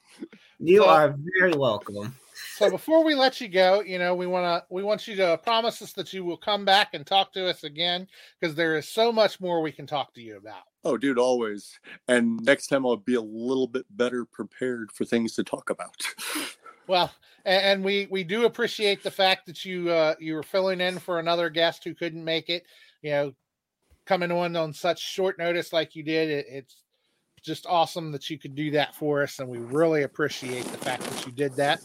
you 0.59 0.81
So- 0.81 0.89
are 0.89 1.15
very 1.39 1.53
welcome. 1.53 2.15
So 2.55 2.69
before 2.69 3.05
we 3.05 3.15
let 3.15 3.39
you 3.39 3.47
go, 3.47 3.79
you 3.81 3.97
know, 3.99 4.13
we 4.13 4.27
want 4.27 4.43
to 4.45 4.65
we 4.69 4.83
want 4.83 5.07
you 5.07 5.15
to 5.15 5.39
promise 5.43 5.81
us 5.81 5.93
that 5.93 6.11
you 6.11 6.25
will 6.25 6.35
come 6.35 6.65
back 6.65 6.89
and 6.93 7.05
talk 7.07 7.31
to 7.33 7.47
us 7.47 7.63
again 7.63 8.05
because 8.39 8.53
there 8.53 8.75
is 8.77 8.85
so 8.89 9.13
much 9.13 9.39
more 9.39 9.61
we 9.61 9.71
can 9.71 9.87
talk 9.87 10.13
to 10.15 10.21
you 10.21 10.35
about. 10.35 10.63
Oh, 10.83 10.97
dude, 10.97 11.17
always. 11.17 11.79
And 12.09 12.37
next 12.41 12.67
time 12.67 12.85
I'll 12.85 12.97
be 12.97 13.15
a 13.15 13.21
little 13.21 13.67
bit 13.67 13.85
better 13.91 14.25
prepared 14.25 14.91
for 14.91 15.05
things 15.05 15.35
to 15.35 15.43
talk 15.43 15.69
about. 15.69 15.95
Well, 16.87 17.11
and, 17.45 17.63
and 17.63 17.83
we 17.83 18.07
we 18.09 18.23
do 18.23 18.45
appreciate 18.45 19.03
the 19.03 19.11
fact 19.11 19.45
that 19.45 19.63
you 19.63 19.91
uh 19.91 20.15
you 20.19 20.33
were 20.33 20.41
filling 20.41 20.81
in 20.81 20.97
for 20.97 21.19
another 21.19 21.49
guest 21.51 21.83
who 21.83 21.93
couldn't 21.93 22.25
make 22.25 22.49
it. 22.49 22.63
You 23.03 23.11
know, 23.11 23.33
coming 24.09 24.31
on 24.31 24.55
on 24.55 24.73
such 24.73 24.99
short 24.99 25.37
notice 25.37 25.71
like 25.71 25.95
you 25.95 26.01
did, 26.01 26.29
it, 26.29 26.47
it's 26.49 26.77
just 27.43 27.67
awesome 27.67 28.11
that 28.11 28.27
you 28.27 28.39
could 28.39 28.55
do 28.55 28.71
that 28.71 28.95
for 28.95 29.21
us, 29.21 29.37
and 29.37 29.47
we 29.47 29.59
really 29.59 30.01
appreciate 30.01 30.65
the 30.65 30.79
fact 30.79 31.03
that 31.03 31.27
you 31.27 31.31
did 31.31 31.55
that. 31.55 31.79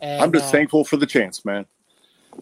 And, 0.00 0.22
I'm 0.22 0.32
just 0.32 0.46
uh, 0.46 0.52
thankful 0.52 0.84
for 0.84 0.98
the 0.98 1.06
chance, 1.06 1.44
man. 1.44 1.66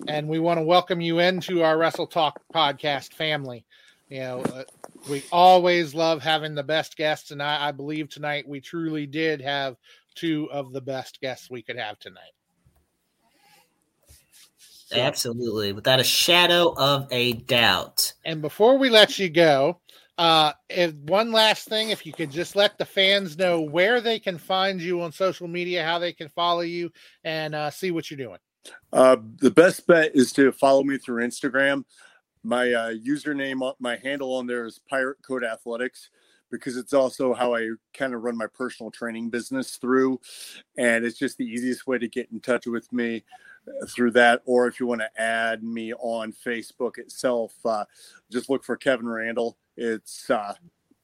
and 0.07 0.29
we 0.29 0.39
want 0.39 0.59
to 0.59 0.65
welcome 0.65 1.01
you 1.01 1.19
into 1.19 1.63
our 1.63 1.79
Wrestle 1.79 2.07
Talk 2.07 2.43
podcast 2.55 3.15
family. 3.15 3.65
You 4.11 4.21
know, 4.21 4.43
uh, 4.43 4.65
we 5.09 5.25
always 5.33 5.95
love 5.95 6.23
having 6.23 6.55
the 6.55 6.63
best 6.63 6.95
guests, 6.95 7.31
and 7.31 7.43
I, 7.43 7.69
I 7.69 7.73
believe 7.73 8.11
tonight 8.11 8.47
we 8.47 8.61
truly 8.61 9.07
did 9.07 9.41
have 9.41 9.77
two 10.15 10.47
of 10.53 10.75
the 10.75 10.83
best 10.83 11.23
guests 11.23 11.51
we 11.51 11.63
could 11.63 11.79
have 11.79 11.99
tonight. 12.01 12.35
So- 14.91 15.01
Absolutely, 15.01 15.73
without 15.73 16.01
a 16.01 16.05
shadow 16.05 16.75
of 16.77 17.07
a 17.13 17.35
doubt. 17.35 18.13
And 18.25 18.43
before 18.43 18.77
we 18.77 18.91
let 18.91 19.21
you 19.21 19.29
go, 19.29 19.81
uh, 20.19 20.53
if 20.69 20.93
one 20.95 21.31
last 21.31 21.69
thing, 21.69 21.91
if 21.91 22.05
you 22.05 22.13
could 22.13 22.31
just 22.31 22.57
let 22.57 22.77
the 22.77 22.85
fans 22.85 23.39
know 23.39 23.61
where 23.61 24.01
they 24.01 24.19
can 24.19 24.37
find 24.37 24.81
you 24.81 25.01
on 25.01 25.13
social 25.13 25.47
media, 25.47 25.85
how 25.85 26.01
they 26.01 26.13
can 26.13 26.29
follow 26.29 26.63
you, 26.63 26.91
and 27.23 27.55
uh, 27.55 27.71
see 27.71 27.93
what 27.93 28.11
you're 28.11 28.19
doing. 28.19 28.39
Uh, 28.93 29.17
the 29.39 29.51
best 29.51 29.87
bet 29.87 30.11
is 30.15 30.33
to 30.33 30.51
follow 30.51 30.83
me 30.83 30.99
through 30.99 31.25
Instagram. 31.25 31.85
My 32.43 32.73
uh, 32.73 32.91
username, 32.95 33.63
on- 33.63 33.75
my 33.79 33.97
handle 33.97 34.35
on 34.35 34.47
there 34.49 34.67
is 34.67 34.81
Pirate 34.91 35.19
Code 35.23 35.45
Athletics 35.45 36.11
because 36.51 36.77
it's 36.77 36.93
also 36.93 37.33
how 37.33 37.55
I 37.55 37.71
kind 37.95 38.13
of 38.13 38.23
run 38.23 38.37
my 38.37 38.49
personal 38.49 38.91
training 38.91 39.31
business 39.31 39.77
through. 39.77 40.21
And 40.77 41.05
it's 41.05 41.17
just 41.17 41.39
the 41.39 41.47
easiest 41.47 41.87
way 41.87 41.97
to 41.99 42.09
get 42.09 42.29
in 42.33 42.41
touch 42.41 42.67
with 42.67 42.93
me 42.93 43.19
uh, 43.19 43.21
through 43.89 44.13
that. 44.13 44.43
Or 44.45 44.67
if 44.67 44.81
you 44.81 44.87
want 44.87 45.01
to 45.01 45.21
add 45.21 45.63
me 45.63 45.93
on 45.95 46.33
Facebook 46.33 46.99
itself, 46.99 47.55
uh, 47.65 47.85
just 48.31 48.51
look 48.51 48.65
for 48.65 48.77
Kevin 48.77 49.09
Randall. 49.09 49.57
It's 49.77 50.29
uh, 50.31 50.55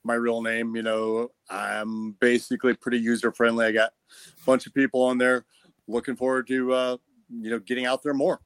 my 0.05 0.15
real 0.15 0.43
name. 0.43 0.77
You 0.77 0.83
know, 0.83 1.31
I'm 1.51 2.13
basically 2.13 2.75
pretty 2.75 2.99
user 2.99 3.33
friendly. 3.33 3.67
I 3.67 3.73
got 3.73 3.91
a 3.91 4.45
bunch 4.45 4.67
of 4.67 4.75
people 4.75 5.03
on 5.03 5.19
there. 5.19 5.45
Looking 5.89 6.17
forward 6.17 6.47
to 6.49 6.73
uh, 6.73 6.97
you 7.31 7.51
know 7.51 7.59
getting 7.59 7.87
out 7.87 8.03
there 8.03 8.15
more. 8.15 8.41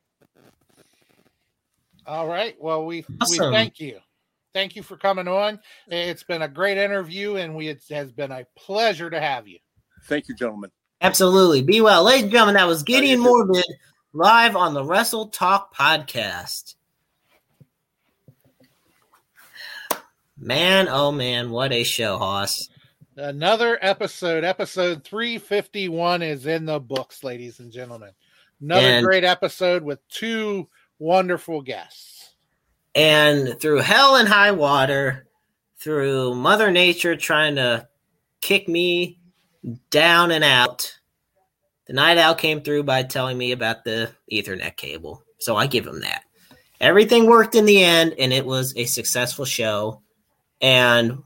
All 2.07 2.27
right. 2.27 2.57
Well, 2.61 2.85
we 2.87 3.05
Awesome. 3.21 3.51
we 3.51 3.57
thank 3.57 3.81
you. 3.81 3.99
Thank 4.53 4.75
you 4.75 4.83
for 4.83 4.97
coming 4.97 5.29
on. 5.29 5.61
It's 5.87 6.25
been 6.25 6.43
a 6.43 6.49
great 6.49 6.77
interview, 6.77 7.37
and 7.37 7.55
we 7.55 7.69
it 7.69 7.83
has 7.91 8.11
been 8.11 8.33
a 8.33 8.45
pleasure 8.57 9.09
to 9.09 9.21
have 9.21 9.47
you. 9.47 9.59
Thank 10.05 10.29
you, 10.29 10.35
gentlemen. 10.35 10.71
Absolutely. 11.03 11.63
Be 11.63 11.81
well. 11.81 12.05
Ladies 12.05 12.25
and 12.25 12.33
gentlemen, 12.33 12.57
that 12.57 12.67
was 12.67 12.83
Gideon 12.83 13.21
you. 13.21 13.25
Morbid 13.25 13.65
live 14.13 14.57
on 14.57 14.75
the 14.75 14.85
Wrestle 14.85 15.29
Talk 15.29 15.75
podcast. 15.75 16.75
Man, 20.39 20.89
oh 20.89 21.13
man, 21.13 21.51
what 21.51 21.73
a 21.73 21.83
show, 21.85 22.17
Hoss. 22.19 22.69
Another 23.17 23.79
episode, 23.83 24.45
episode 24.45 25.05
351, 25.05 26.23
is 26.23 26.47
in 26.47 26.65
the 26.65 26.81
books, 26.81 27.23
ladies 27.23 27.61
and 27.61 27.71
gentlemen. 27.71 28.13
Another 28.61 28.87
And- 28.87 29.05
great 29.05 29.25
episode 29.25 29.83
with 29.83 30.07
two 30.09 30.69
wonderful 30.99 31.61
guests. 31.61 32.35
And 32.95 33.61
through 33.61 33.79
hell 33.79 34.17
and 34.17 34.29
high 34.29 34.53
water, 34.53 35.29
through 35.79 36.35
Mother 36.35 36.71
Nature 36.71 37.17
trying 37.17 37.57
to 37.57 37.87
kick 38.41 38.67
me 38.69 39.19
down 39.91 40.31
and 40.31 40.43
out, 40.43 40.99
the 41.91 41.97
night 41.97 42.19
owl 42.19 42.37
came 42.37 42.63
through 42.63 42.85
by 42.85 43.03
telling 43.03 43.37
me 43.37 43.51
about 43.51 43.83
the 43.83 44.13
Ethernet 44.31 44.77
cable. 44.77 45.25
So 45.41 45.57
I 45.57 45.67
give 45.67 45.89
him 45.89 46.03
that. 46.03 46.23
Everything 46.81 47.27
worked 47.27 47.57
in 47.57 47.65
the 47.65 47.83
end, 47.83 48.15
and 48.17 48.33
it 48.33 48.47
was 48.47 48.73
a 48.77 48.85
successful 48.85 49.45
show. 49.45 50.01
And 50.61 51.25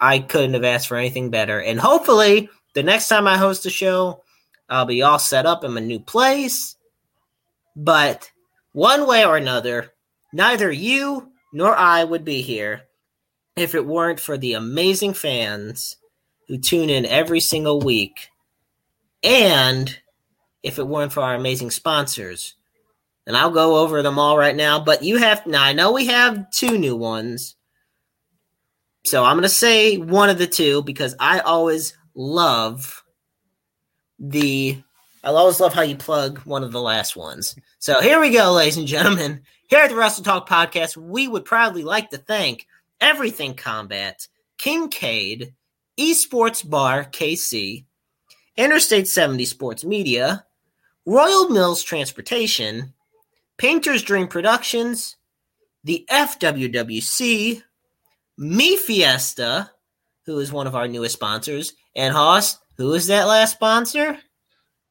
I 0.00 0.20
couldn't 0.20 0.54
have 0.54 0.64
asked 0.64 0.88
for 0.88 0.96
anything 0.96 1.28
better. 1.28 1.60
And 1.60 1.78
hopefully, 1.78 2.48
the 2.72 2.82
next 2.82 3.08
time 3.08 3.26
I 3.26 3.36
host 3.36 3.66
a 3.66 3.70
show, 3.70 4.22
I'll 4.70 4.86
be 4.86 5.02
all 5.02 5.18
set 5.18 5.44
up 5.44 5.62
in 5.62 5.74
my 5.74 5.80
new 5.80 6.00
place. 6.00 6.74
But 7.76 8.30
one 8.72 9.06
way 9.06 9.26
or 9.26 9.36
another, 9.36 9.92
neither 10.32 10.72
you 10.72 11.32
nor 11.52 11.76
I 11.76 12.02
would 12.02 12.24
be 12.24 12.40
here 12.40 12.84
if 13.56 13.74
it 13.74 13.84
weren't 13.84 14.20
for 14.20 14.38
the 14.38 14.54
amazing 14.54 15.12
fans 15.12 15.98
who 16.46 16.56
tune 16.56 16.88
in 16.88 17.04
every 17.04 17.40
single 17.40 17.80
week 17.80 18.30
and 19.22 19.98
if 20.62 20.78
it 20.78 20.86
weren't 20.86 21.12
for 21.12 21.22
our 21.22 21.34
amazing 21.34 21.70
sponsors. 21.70 22.54
And 23.26 23.36
I'll 23.36 23.50
go 23.50 23.76
over 23.76 24.02
them 24.02 24.18
all 24.18 24.38
right 24.38 24.56
now, 24.56 24.80
but 24.80 25.02
you 25.02 25.18
have 25.18 25.46
now 25.46 25.62
I 25.62 25.72
know 25.72 25.92
we 25.92 26.06
have 26.06 26.50
two 26.50 26.78
new 26.78 26.96
ones. 26.96 27.56
So 29.04 29.24
I'm 29.24 29.36
going 29.36 29.42
to 29.42 29.48
say 29.48 29.96
one 29.98 30.30
of 30.30 30.38
the 30.38 30.46
two 30.46 30.82
because 30.82 31.14
I 31.20 31.40
always 31.40 31.96
love 32.14 33.04
the 34.18 34.82
I 35.22 35.28
always 35.28 35.60
love 35.60 35.74
how 35.74 35.82
you 35.82 35.96
plug 35.96 36.38
one 36.40 36.64
of 36.64 36.72
the 36.72 36.80
last 36.80 37.16
ones. 37.16 37.54
So 37.78 38.00
here 38.00 38.20
we 38.20 38.30
go, 38.30 38.52
ladies 38.52 38.76
and 38.76 38.86
gentlemen. 38.86 39.42
Here 39.68 39.80
at 39.80 39.90
the 39.90 39.96
Wrestle 39.96 40.24
Talk 40.24 40.48
Podcast, 40.48 40.96
we 40.96 41.28
would 41.28 41.44
proudly 41.44 41.82
like 41.82 42.10
to 42.10 42.18
thank 42.18 42.66
Everything 43.00 43.54
Combat, 43.54 44.26
Kincaid, 44.56 45.54
Esports 45.98 46.68
Bar 46.68 47.04
KC, 47.04 47.84
Interstate 48.58 49.06
70 49.06 49.44
Sports 49.44 49.84
Media, 49.84 50.44
Royal 51.06 51.48
Mills 51.48 51.80
Transportation, 51.84 52.92
Painter's 53.56 54.02
Dream 54.02 54.26
Productions, 54.26 55.14
the 55.84 56.04
FWWC, 56.10 57.62
Me 58.36 58.76
Fiesta, 58.76 59.70
who 60.26 60.40
is 60.40 60.50
one 60.50 60.66
of 60.66 60.74
our 60.74 60.88
newest 60.88 61.14
sponsors, 61.14 61.74
and 61.94 62.12
Hoss, 62.12 62.58
who 62.76 62.92
is 62.94 63.06
that 63.06 63.28
last 63.28 63.52
sponsor? 63.52 64.18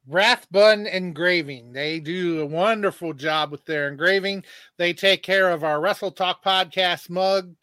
Rathbun 0.06 0.86
Engraving. 0.86 1.74
They 1.74 2.00
do 2.00 2.40
a 2.40 2.46
wonderful 2.46 3.12
job 3.12 3.52
with 3.52 3.66
their 3.66 3.86
engraving. 3.88 4.44
They 4.78 4.94
take 4.94 5.22
care 5.22 5.50
of 5.50 5.62
our 5.62 5.78
Wrestle 5.78 6.10
Talk 6.10 6.42
podcast 6.42 7.10
mug. 7.10 7.54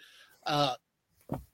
Uh, 0.45 0.75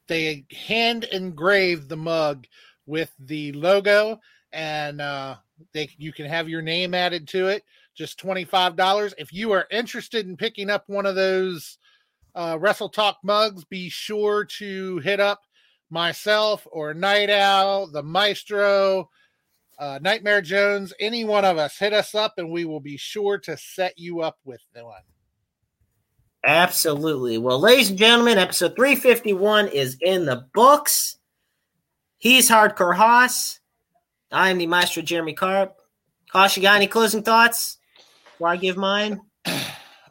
they 0.07 0.45
hand 0.51 1.05
engrave 1.05 1.87
the 1.87 1.95
mug 1.95 2.47
with 2.85 3.13
the 3.17 3.53
logo, 3.53 4.19
and 4.53 5.01
uh, 5.01 5.35
they 5.73 5.89
you 5.97 6.11
can 6.11 6.25
have 6.25 6.49
your 6.49 6.61
name 6.61 6.93
added 6.93 7.27
to 7.29 7.47
it. 7.47 7.63
Just 7.95 8.19
twenty 8.19 8.45
five 8.45 8.75
dollars. 8.75 9.13
If 9.17 9.33
you 9.33 9.51
are 9.51 9.67
interested 9.71 10.27
in 10.27 10.37
picking 10.37 10.69
up 10.69 10.83
one 10.87 11.05
of 11.05 11.15
those 11.15 11.77
uh, 12.35 12.57
Wrestle 12.59 12.89
Talk 12.89 13.17
mugs, 13.23 13.63
be 13.65 13.89
sure 13.89 14.45
to 14.45 14.97
hit 14.99 15.19
up 15.19 15.41
myself 15.89 16.65
or 16.71 16.93
Night 16.93 17.29
Owl, 17.29 17.87
the 17.87 18.03
Maestro 18.03 19.09
uh, 19.77 19.99
Nightmare 20.01 20.41
Jones, 20.41 20.93
any 20.99 21.25
one 21.25 21.43
of 21.43 21.57
us, 21.57 21.77
hit 21.77 21.91
us 21.91 22.15
up 22.15 22.35
and 22.37 22.49
we 22.51 22.65
will 22.65 22.79
be 22.79 22.97
sure 22.97 23.37
to 23.39 23.57
set 23.57 23.97
you 23.97 24.21
up 24.21 24.37
with 24.45 24.61
one. 24.73 25.01
Absolutely. 26.43 27.37
Well, 27.37 27.59
ladies 27.59 27.89
and 27.89 27.99
gentlemen, 27.99 28.37
episode 28.37 28.75
351 28.75 29.67
is 29.69 29.97
in 30.01 30.25
the 30.25 30.47
books. 30.53 31.17
He's 32.17 32.49
Hardcore 32.49 32.95
Hoss. 34.31 34.39
I'm 34.39 34.57
the 34.57 34.67
Maestro 34.67 35.03
Jeremy 35.03 35.33
Carp. 35.33 35.77
Hoss, 36.31 36.55
you 36.55 36.63
got 36.63 36.75
any 36.75 36.87
closing 36.87 37.23
thoughts 37.23 37.77
before 38.25 38.49
I 38.49 38.57
give 38.57 38.77
mine? 38.77 39.21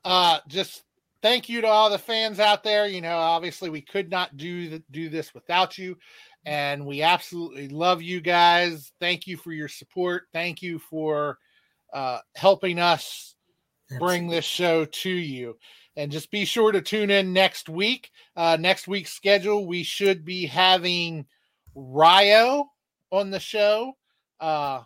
Uh, 0.02 0.38
just 0.48 0.84
thank 1.20 1.51
you 1.51 1.60
to 1.60 1.66
all 1.66 1.90
the 1.90 1.98
fans 1.98 2.40
out 2.40 2.64
there. 2.64 2.86
You 2.86 3.02
know, 3.02 3.18
obviously 3.18 3.68
we 3.68 3.82
could 3.82 4.10
not 4.10 4.34
do 4.38 4.70
the, 4.70 4.82
do 4.90 5.10
this 5.10 5.34
without 5.34 5.76
you 5.76 5.98
and 6.47 6.86
we 6.86 7.02
absolutely 7.02 7.68
love 7.68 8.01
you 8.01 8.22
guys. 8.22 8.92
Thank 8.98 9.26
you 9.26 9.36
for 9.36 9.52
your 9.52 9.68
support. 9.68 10.22
Thank 10.32 10.62
you 10.62 10.78
for 10.78 11.36
uh, 11.92 12.20
helping 12.34 12.78
us 12.78 13.34
bring 13.98 14.26
this 14.26 14.47
show 14.47 14.86
to 14.86 15.10
you. 15.10 15.59
And 15.97 16.10
just 16.10 16.30
be 16.30 16.47
sure 16.47 16.72
to 16.72 16.80
tune 16.80 17.10
in 17.10 17.34
next 17.34 17.68
week. 17.68 18.10
Uh, 18.34 18.56
next 18.59 18.88
week's 18.88 19.12
schedule, 19.12 19.66
we 19.66 19.82
should 19.82 20.24
be 20.24 20.47
having 20.47 21.26
Ryo 21.74 22.70
on 23.12 23.30
the 23.30 23.38
show. 23.38 23.98
Uh, 24.40 24.82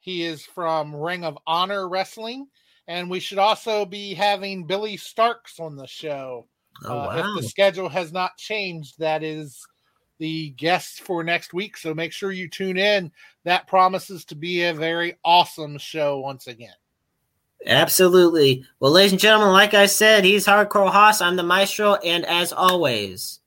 he 0.00 0.24
is 0.24 0.42
from 0.44 0.94
Ring 0.94 1.24
of 1.24 1.38
Honor 1.46 1.88
Wrestling. 1.88 2.48
And 2.88 3.08
we 3.08 3.20
should 3.20 3.38
also 3.38 3.84
be 3.84 4.14
having 4.14 4.66
Billy 4.66 4.96
Starks 4.96 5.60
on 5.60 5.76
the 5.76 5.86
show. 5.86 6.48
Oh, 6.84 6.96
wow. 6.96 7.10
Uh, 7.10 7.18
if 7.36 7.42
the 7.42 7.48
schedule 7.48 7.88
has 7.88 8.12
not 8.12 8.36
changed, 8.36 8.98
that 8.98 9.22
is 9.22 9.64
the 10.18 10.50
guests 10.50 10.98
for 10.98 11.22
next 11.22 11.54
week. 11.54 11.76
So 11.76 11.94
make 11.94 12.12
sure 12.12 12.32
you 12.32 12.48
tune 12.48 12.76
in. 12.76 13.12
That 13.44 13.68
promises 13.68 14.24
to 14.26 14.34
be 14.34 14.64
a 14.64 14.74
very 14.74 15.18
awesome 15.24 15.78
show 15.78 16.18
once 16.18 16.46
again. 16.46 16.74
Absolutely. 17.64 18.64
Well, 18.80 18.90
ladies 18.90 19.12
and 19.12 19.20
gentlemen, 19.20 19.52
like 19.52 19.74
I 19.74 19.86
said, 19.86 20.24
he's 20.24 20.46
Hardcore 20.46 20.90
Hoss. 20.90 21.20
I'm 21.20 21.36
the 21.36 21.42
Maestro. 21.42 21.94
And 21.96 22.24
as 22.26 22.52
always, 22.52 23.40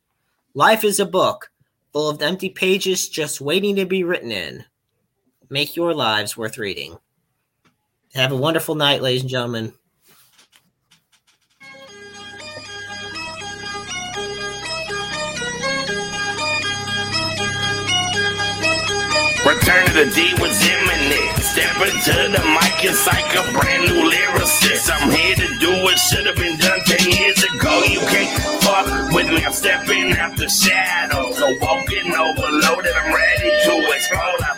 life 0.54 0.84
is 0.84 1.00
a 1.00 1.06
book 1.06 1.52
full 1.92 2.10
of 2.10 2.22
empty 2.22 2.50
pages 2.50 3.10
just 3.10 3.42
waiting 3.42 3.76
to 3.76 3.86
be 3.86 4.04
written 4.04 4.32
in. 4.32 4.66
Make 5.54 5.76
your 5.76 5.94
lives 5.94 6.36
worth 6.36 6.58
reading. 6.58 6.98
Have 8.16 8.32
a 8.32 8.36
wonderful 8.36 8.74
night, 8.74 9.04
ladies 9.04 9.22
and 9.22 9.30
gentlemen. 9.30 9.74
Return 19.46 19.86
to 19.86 19.94
the 19.94 20.10
D 20.16 20.34
was 20.42 20.58
imminent. 20.66 21.38
Step 21.38 21.78
into 21.86 22.18
the 22.34 22.42
mic 22.58 22.86
and 22.86 22.96
psych 22.96 23.36
a 23.38 23.52
brand 23.54 23.84
new 23.84 24.10
lyricist. 24.10 24.90
I'm 24.92 25.12
here 25.12 25.36
to 25.36 25.60
do 25.60 25.70
what 25.84 26.00
should 26.00 26.26
have 26.26 26.36
been 26.36 26.58
done 26.58 26.80
10 26.80 27.12
years 27.12 27.44
ago. 27.44 27.84
You 27.84 28.00
can't 28.00 28.64
fuck 28.64 29.14
with 29.14 29.30
me. 29.30 29.46
I'm 29.46 29.54
stepping 29.54 30.18
out 30.18 30.36
the 30.36 30.50
shadows. 30.50 31.38
So 31.38 31.46
walking 31.62 32.12
overloaded. 32.12 32.96
I'm 32.96 33.14
ready 33.14 33.52
to 33.66 33.94
explode. 33.94 34.53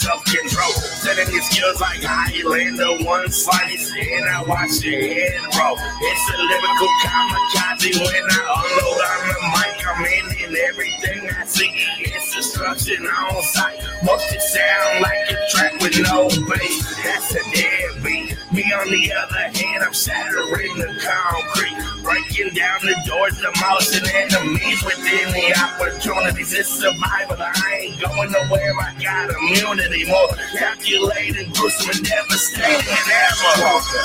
I 0.00 0.02
self 0.02 0.24
control. 0.24 0.72
Setting 0.72 1.32
your 1.32 1.42
skills 1.42 1.80
like 1.80 2.00
Highlander 2.02 3.04
one 3.04 3.30
slice. 3.30 3.92
And 3.92 4.24
I 4.24 4.42
watch 4.42 4.82
your 4.82 5.00
head 5.00 5.40
roll. 5.58 5.76
It's 5.76 6.30
a 6.30 6.38
lyrical 6.40 6.88
kamikaze 7.04 8.00
when 8.00 8.24
I 8.30 8.40
unload 8.56 9.02
on 9.04 9.20
the 9.28 9.38
mic. 9.52 9.76
I'm 9.86 10.04
in 10.06 10.56
everything 10.68 11.30
I 11.30 11.44
see. 11.44 11.70
It's 12.00 12.34
destruction 12.34 13.06
on 13.06 13.42
sight. 13.42 13.78
Most 14.02 14.32
it 14.32 14.40
sound 14.40 15.02
like 15.02 15.30
a 15.30 15.36
track 15.50 15.80
with 15.80 16.00
no 16.00 16.28
bass. 16.48 16.96
That's 17.04 17.34
a 17.34 17.42
deadbeat. 17.52 18.29
Me 18.52 18.64
on 18.74 18.90
the 18.90 19.12
other 19.12 19.58
hand, 19.58 19.84
I'm 19.84 19.92
shattering 19.92 20.74
the 20.74 20.90
concrete, 20.98 22.02
breaking 22.02 22.52
down 22.52 22.80
the 22.82 22.96
doors 23.06 23.38
motion 23.62 24.02
enemies 24.10 24.82
within 24.82 25.30
the 25.30 25.54
opportunities. 25.54 26.52
It's 26.52 26.68
survival. 26.68 27.36
I 27.38 27.78
ain't 27.82 28.00
going 28.00 28.32
nowhere. 28.32 28.74
I 28.74 28.94
got 28.98 29.30
immunity, 29.30 30.04
more 30.06 30.28
calculated, 30.58 31.52
gruesome, 31.54 31.90
and 31.94 32.02
devastating 32.02 32.90
ever. 32.90 34.00